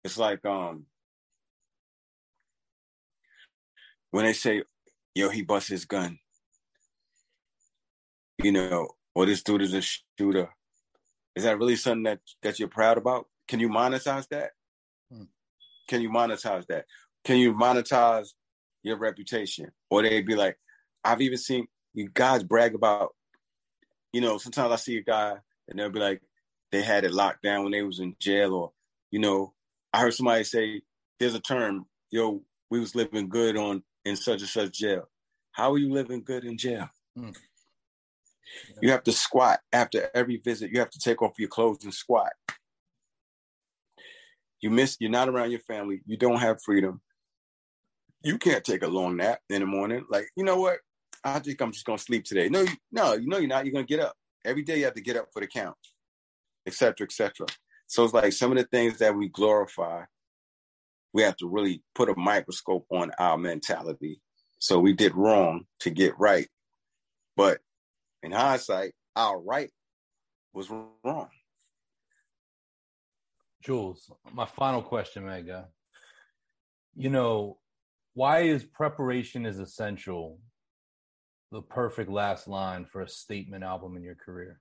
it's 0.05 0.19
like 0.19 0.45
um 0.45 0.87
when 4.11 4.25
they 4.25 4.33
say, 4.33 4.63
"Yo, 5.15 5.29
he 5.29 5.43
bust 5.43 5.69
his 5.69 5.85
gun," 5.85 6.19
you 8.43 8.53
know, 8.53 8.91
or 9.15 9.27
this 9.27 9.43
dude 9.43 9.63
is 9.63 9.75
a 9.75 9.81
shooter, 9.81 10.51
is 11.35 11.45
that 11.45 11.59
really 11.59 11.77
something 11.77 12.05
that 12.05 12.21
that 12.43 12.59
you're 12.59 12.69
proud 12.69 12.99
about? 12.99 13.27
Can 13.49 13.61
you 13.61 13.69
monetize 13.69 14.29
that? 14.29 14.51
Hmm. 15.13 15.25
Can 15.89 16.01
you 16.01 16.11
monetize 16.11 16.67
that? 16.67 16.87
Can 17.25 17.39
you 17.39 17.55
monetize 17.55 18.29
your 18.85 18.97
reputation? 18.99 19.73
Or 19.91 20.03
they'd 20.03 20.27
be 20.27 20.37
like, 20.37 20.57
I've 21.03 21.21
even 21.21 21.39
seen 21.39 21.67
you 21.93 22.09
guys 22.13 22.45
brag 22.45 22.75
about, 22.75 23.15
you 24.13 24.21
know, 24.21 24.39
sometimes 24.39 24.73
I 24.73 24.77
see 24.77 24.99
a 24.99 25.03
guy 25.03 25.35
and 25.69 25.79
they'll 25.79 25.91
be 25.91 25.99
like, 25.99 26.23
they 26.71 26.83
had 26.83 27.05
it 27.05 27.13
locked 27.13 27.43
down 27.43 27.63
when 27.63 27.73
they 27.73 27.83
was 27.83 28.01
in 28.01 28.17
jail, 28.19 28.55
or, 28.55 28.73
you 29.11 29.21
know, 29.21 29.53
I 29.93 30.01
heard 30.01 30.15
somebody 30.15 30.45
say, 30.45 30.83
there's 31.21 31.35
a 31.35 31.41
term, 31.41 31.87
yo, 32.11 32.43
we 32.71 32.81
was 32.81 32.97
living 32.97 33.29
good 33.29 33.57
on 33.57 33.83
in 34.05 34.17
such 34.17 34.41
and 34.41 34.49
such 34.49 34.73
jail. 34.73 35.09
How 35.53 35.73
are 35.73 35.79
you 35.79 35.93
living 35.93 36.23
good 36.25 36.45
in 36.45 36.59
jail? 36.59 36.89
Hmm. 37.17 37.31
You 38.83 38.91
have 38.91 39.05
to 39.05 39.13
squat 39.13 39.61
after 39.73 40.11
every 40.15 40.39
visit. 40.39 40.71
You 40.73 40.81
have 40.81 40.91
to 40.91 40.99
take 40.99 41.23
off 41.23 41.39
your 41.39 41.49
clothes 41.49 41.85
and 41.85 41.95
squat. 41.95 42.33
You 44.61 44.71
miss, 44.71 44.97
you're 44.99 45.11
not 45.11 45.29
around 45.29 45.51
your 45.51 45.61
family. 45.61 46.03
You 46.07 46.17
don't 46.17 46.41
have 46.41 46.63
freedom. 46.63 47.01
You 48.25 48.39
can't 48.39 48.65
take 48.65 48.83
a 48.83 48.89
long 48.89 49.17
nap 49.17 49.41
in 49.51 49.61
the 49.61 49.67
morning. 49.67 50.05
Like, 50.09 50.27
you 50.35 50.45
know 50.45 50.59
what? 50.59 50.79
I 51.23 51.39
think 51.39 51.61
I'm 51.61 51.73
just 51.73 51.85
gonna 51.85 51.99
sleep 51.99 52.25
today. 52.25 52.49
No, 52.49 52.63
you, 52.63 52.77
no, 52.91 53.13
you 53.13 53.29
know 53.29 53.39
you're 53.39 53.49
not. 53.49 53.65
You're 53.65 53.73
gonna 53.73 53.87
get 53.87 54.01
up 54.01 54.15
every 54.45 54.63
day. 54.63 54.79
You 54.79 54.85
have 54.87 54.95
to 54.95 55.03
get 55.03 55.17
up 55.17 55.29
for 55.33 55.41
the 55.41 55.47
count, 55.47 55.77
etc., 56.67 57.07
etc. 57.07 57.47
So 57.87 58.05
it's 58.05 58.15
like 58.15 58.33
some 58.33 58.51
of 58.51 58.59
the 58.59 58.65
things 58.65 58.99
that 58.99 59.15
we 59.15 59.29
glorify, 59.29 60.05
we 61.13 61.23
have 61.23 61.37
to 61.37 61.49
really 61.49 61.83
put 61.95 62.09
a 62.09 62.17
microscope 62.17 62.87
on 62.91 63.13
our 63.19 63.39
mentality. 63.39 64.21
So 64.59 64.79
we 64.79 64.95
did 64.95 65.15
wrong 65.15 65.67
to 65.81 65.91
get 65.91 66.19
right, 66.19 66.49
but 67.37 67.61
in 68.23 68.33
hindsight, 68.33 68.93
our 69.15 69.39
right 69.39 69.71
was 70.55 70.71
wrong. 70.71 71.29
Jules, 73.63 74.11
my 74.33 74.47
final 74.47 74.83
question, 74.83 75.27
Mega. 75.27 75.69
You 76.97 77.11
know, 77.11 77.59
why 78.15 78.41
is 78.41 78.65
preparation 78.65 79.45
is 79.45 79.59
essential 79.59 80.39
the 81.51 81.61
perfect 81.61 82.11
last 82.11 82.49
line 82.49 82.85
for 82.85 83.03
a 83.03 83.09
statement 83.09 83.65
album 83.65 83.97
in 83.97 84.03
your 84.03 84.15
career? 84.15 84.61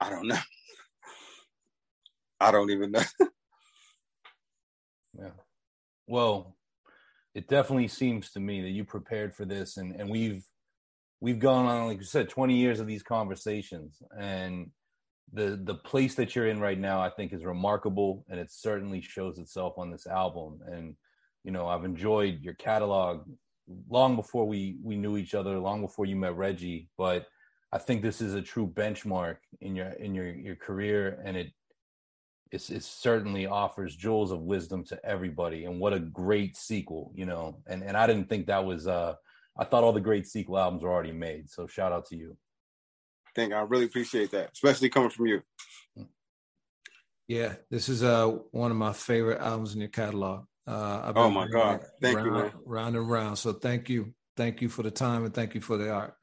I 0.00 0.10
don't 0.10 0.26
know. 0.26 0.38
I 2.40 2.50
don't 2.50 2.70
even 2.70 2.90
know. 2.90 3.02
yeah. 5.18 5.30
Well, 6.08 6.56
it 7.34 7.46
definitely 7.46 7.88
seems 7.88 8.32
to 8.32 8.40
me 8.40 8.62
that 8.62 8.70
you 8.70 8.84
prepared 8.84 9.34
for 9.34 9.44
this 9.44 9.76
and 9.76 9.94
and 9.94 10.10
we've 10.10 10.44
we've 11.20 11.38
gone 11.38 11.66
on 11.66 11.86
like 11.86 11.98
you 11.98 12.04
said 12.04 12.28
20 12.28 12.56
years 12.56 12.80
of 12.80 12.86
these 12.86 13.02
conversations 13.02 14.02
and 14.18 14.70
the 15.32 15.58
the 15.64 15.74
place 15.74 16.14
that 16.14 16.34
you're 16.36 16.48
in 16.48 16.60
right 16.60 16.78
now 16.78 17.00
i 17.00 17.08
think 17.08 17.32
is 17.32 17.44
remarkable 17.44 18.24
and 18.28 18.38
it 18.38 18.50
certainly 18.50 19.00
shows 19.00 19.38
itself 19.38 19.74
on 19.78 19.90
this 19.90 20.06
album. 20.06 20.60
And 20.66 20.94
you 21.44 21.50
know 21.50 21.66
i've 21.66 21.84
enjoyed 21.84 22.40
your 22.40 22.54
catalog 22.54 23.26
long 23.88 24.16
before 24.16 24.46
we 24.46 24.76
we 24.82 24.96
knew 24.96 25.16
each 25.16 25.34
other 25.34 25.58
long 25.58 25.80
before 25.80 26.06
you 26.06 26.16
met 26.16 26.36
reggie 26.36 26.88
but 26.98 27.26
i 27.72 27.78
think 27.78 28.02
this 28.02 28.20
is 28.20 28.34
a 28.34 28.42
true 28.42 28.66
benchmark 28.66 29.36
in 29.60 29.74
your 29.74 29.88
in 29.88 30.14
your 30.14 30.30
your 30.30 30.56
career 30.56 31.20
and 31.24 31.36
it 31.36 31.48
it's, 32.50 32.68
it 32.68 32.82
certainly 32.82 33.46
offers 33.46 33.96
jewels 33.96 34.30
of 34.30 34.42
wisdom 34.42 34.84
to 34.84 35.02
everybody 35.06 35.64
and 35.64 35.80
what 35.80 35.94
a 35.94 35.98
great 35.98 36.54
sequel 36.54 37.10
you 37.14 37.24
know? 37.26 37.58
And 37.66 37.82
and 37.82 37.96
i 37.96 38.06
didn't 38.06 38.28
think 38.28 38.46
that 38.46 38.64
was 38.64 38.86
uh 38.86 39.14
i 39.58 39.64
thought 39.64 39.84
all 39.84 39.92
the 39.92 40.00
great 40.00 40.26
sequel 40.26 40.58
albums 40.58 40.82
were 40.82 40.92
already 40.92 41.12
made 41.12 41.50
so 41.50 41.66
shout 41.66 41.92
out 41.92 42.06
to 42.06 42.16
you 42.16 42.36
thank 43.34 43.52
i 43.52 43.60
really 43.60 43.84
appreciate 43.84 44.30
that 44.30 44.50
especially 44.52 44.88
coming 44.88 45.10
from 45.10 45.26
you 45.26 45.42
yeah 47.28 47.54
this 47.70 47.88
is 47.88 48.02
uh 48.02 48.28
one 48.50 48.70
of 48.70 48.76
my 48.76 48.92
favorite 48.92 49.40
albums 49.40 49.74
in 49.74 49.80
your 49.80 49.88
catalog 49.88 50.44
uh 50.66 51.12
oh 51.16 51.30
my 51.30 51.46
god 51.48 51.80
thank 52.00 52.16
round, 52.16 52.26
you 52.26 52.32
man. 52.32 52.52
round 52.64 52.96
and 52.96 53.10
round 53.10 53.38
so 53.38 53.52
thank 53.52 53.88
you 53.88 54.12
thank 54.36 54.62
you 54.62 54.68
for 54.68 54.82
the 54.82 54.90
time 54.90 55.24
and 55.24 55.34
thank 55.34 55.54
you 55.54 55.60
for 55.60 55.76
the 55.76 55.90
art 55.90 56.14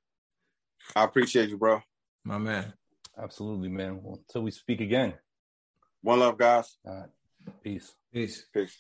i 0.96 1.04
appreciate 1.04 1.50
you 1.50 1.58
bro 1.58 1.82
my 2.24 2.38
man 2.38 2.74
absolutely 3.22 3.70
man 3.70 4.02
well, 4.02 4.20
until 4.28 4.44
we 4.44 4.52
speak 4.52 4.82
again 4.82 5.14
One 6.02 6.20
love, 6.20 6.38
guys. 6.38 6.78
All 6.86 6.96
right. 6.96 7.10
Peace. 7.62 7.94
Peace. 8.14 8.46
Peace. 8.54 8.78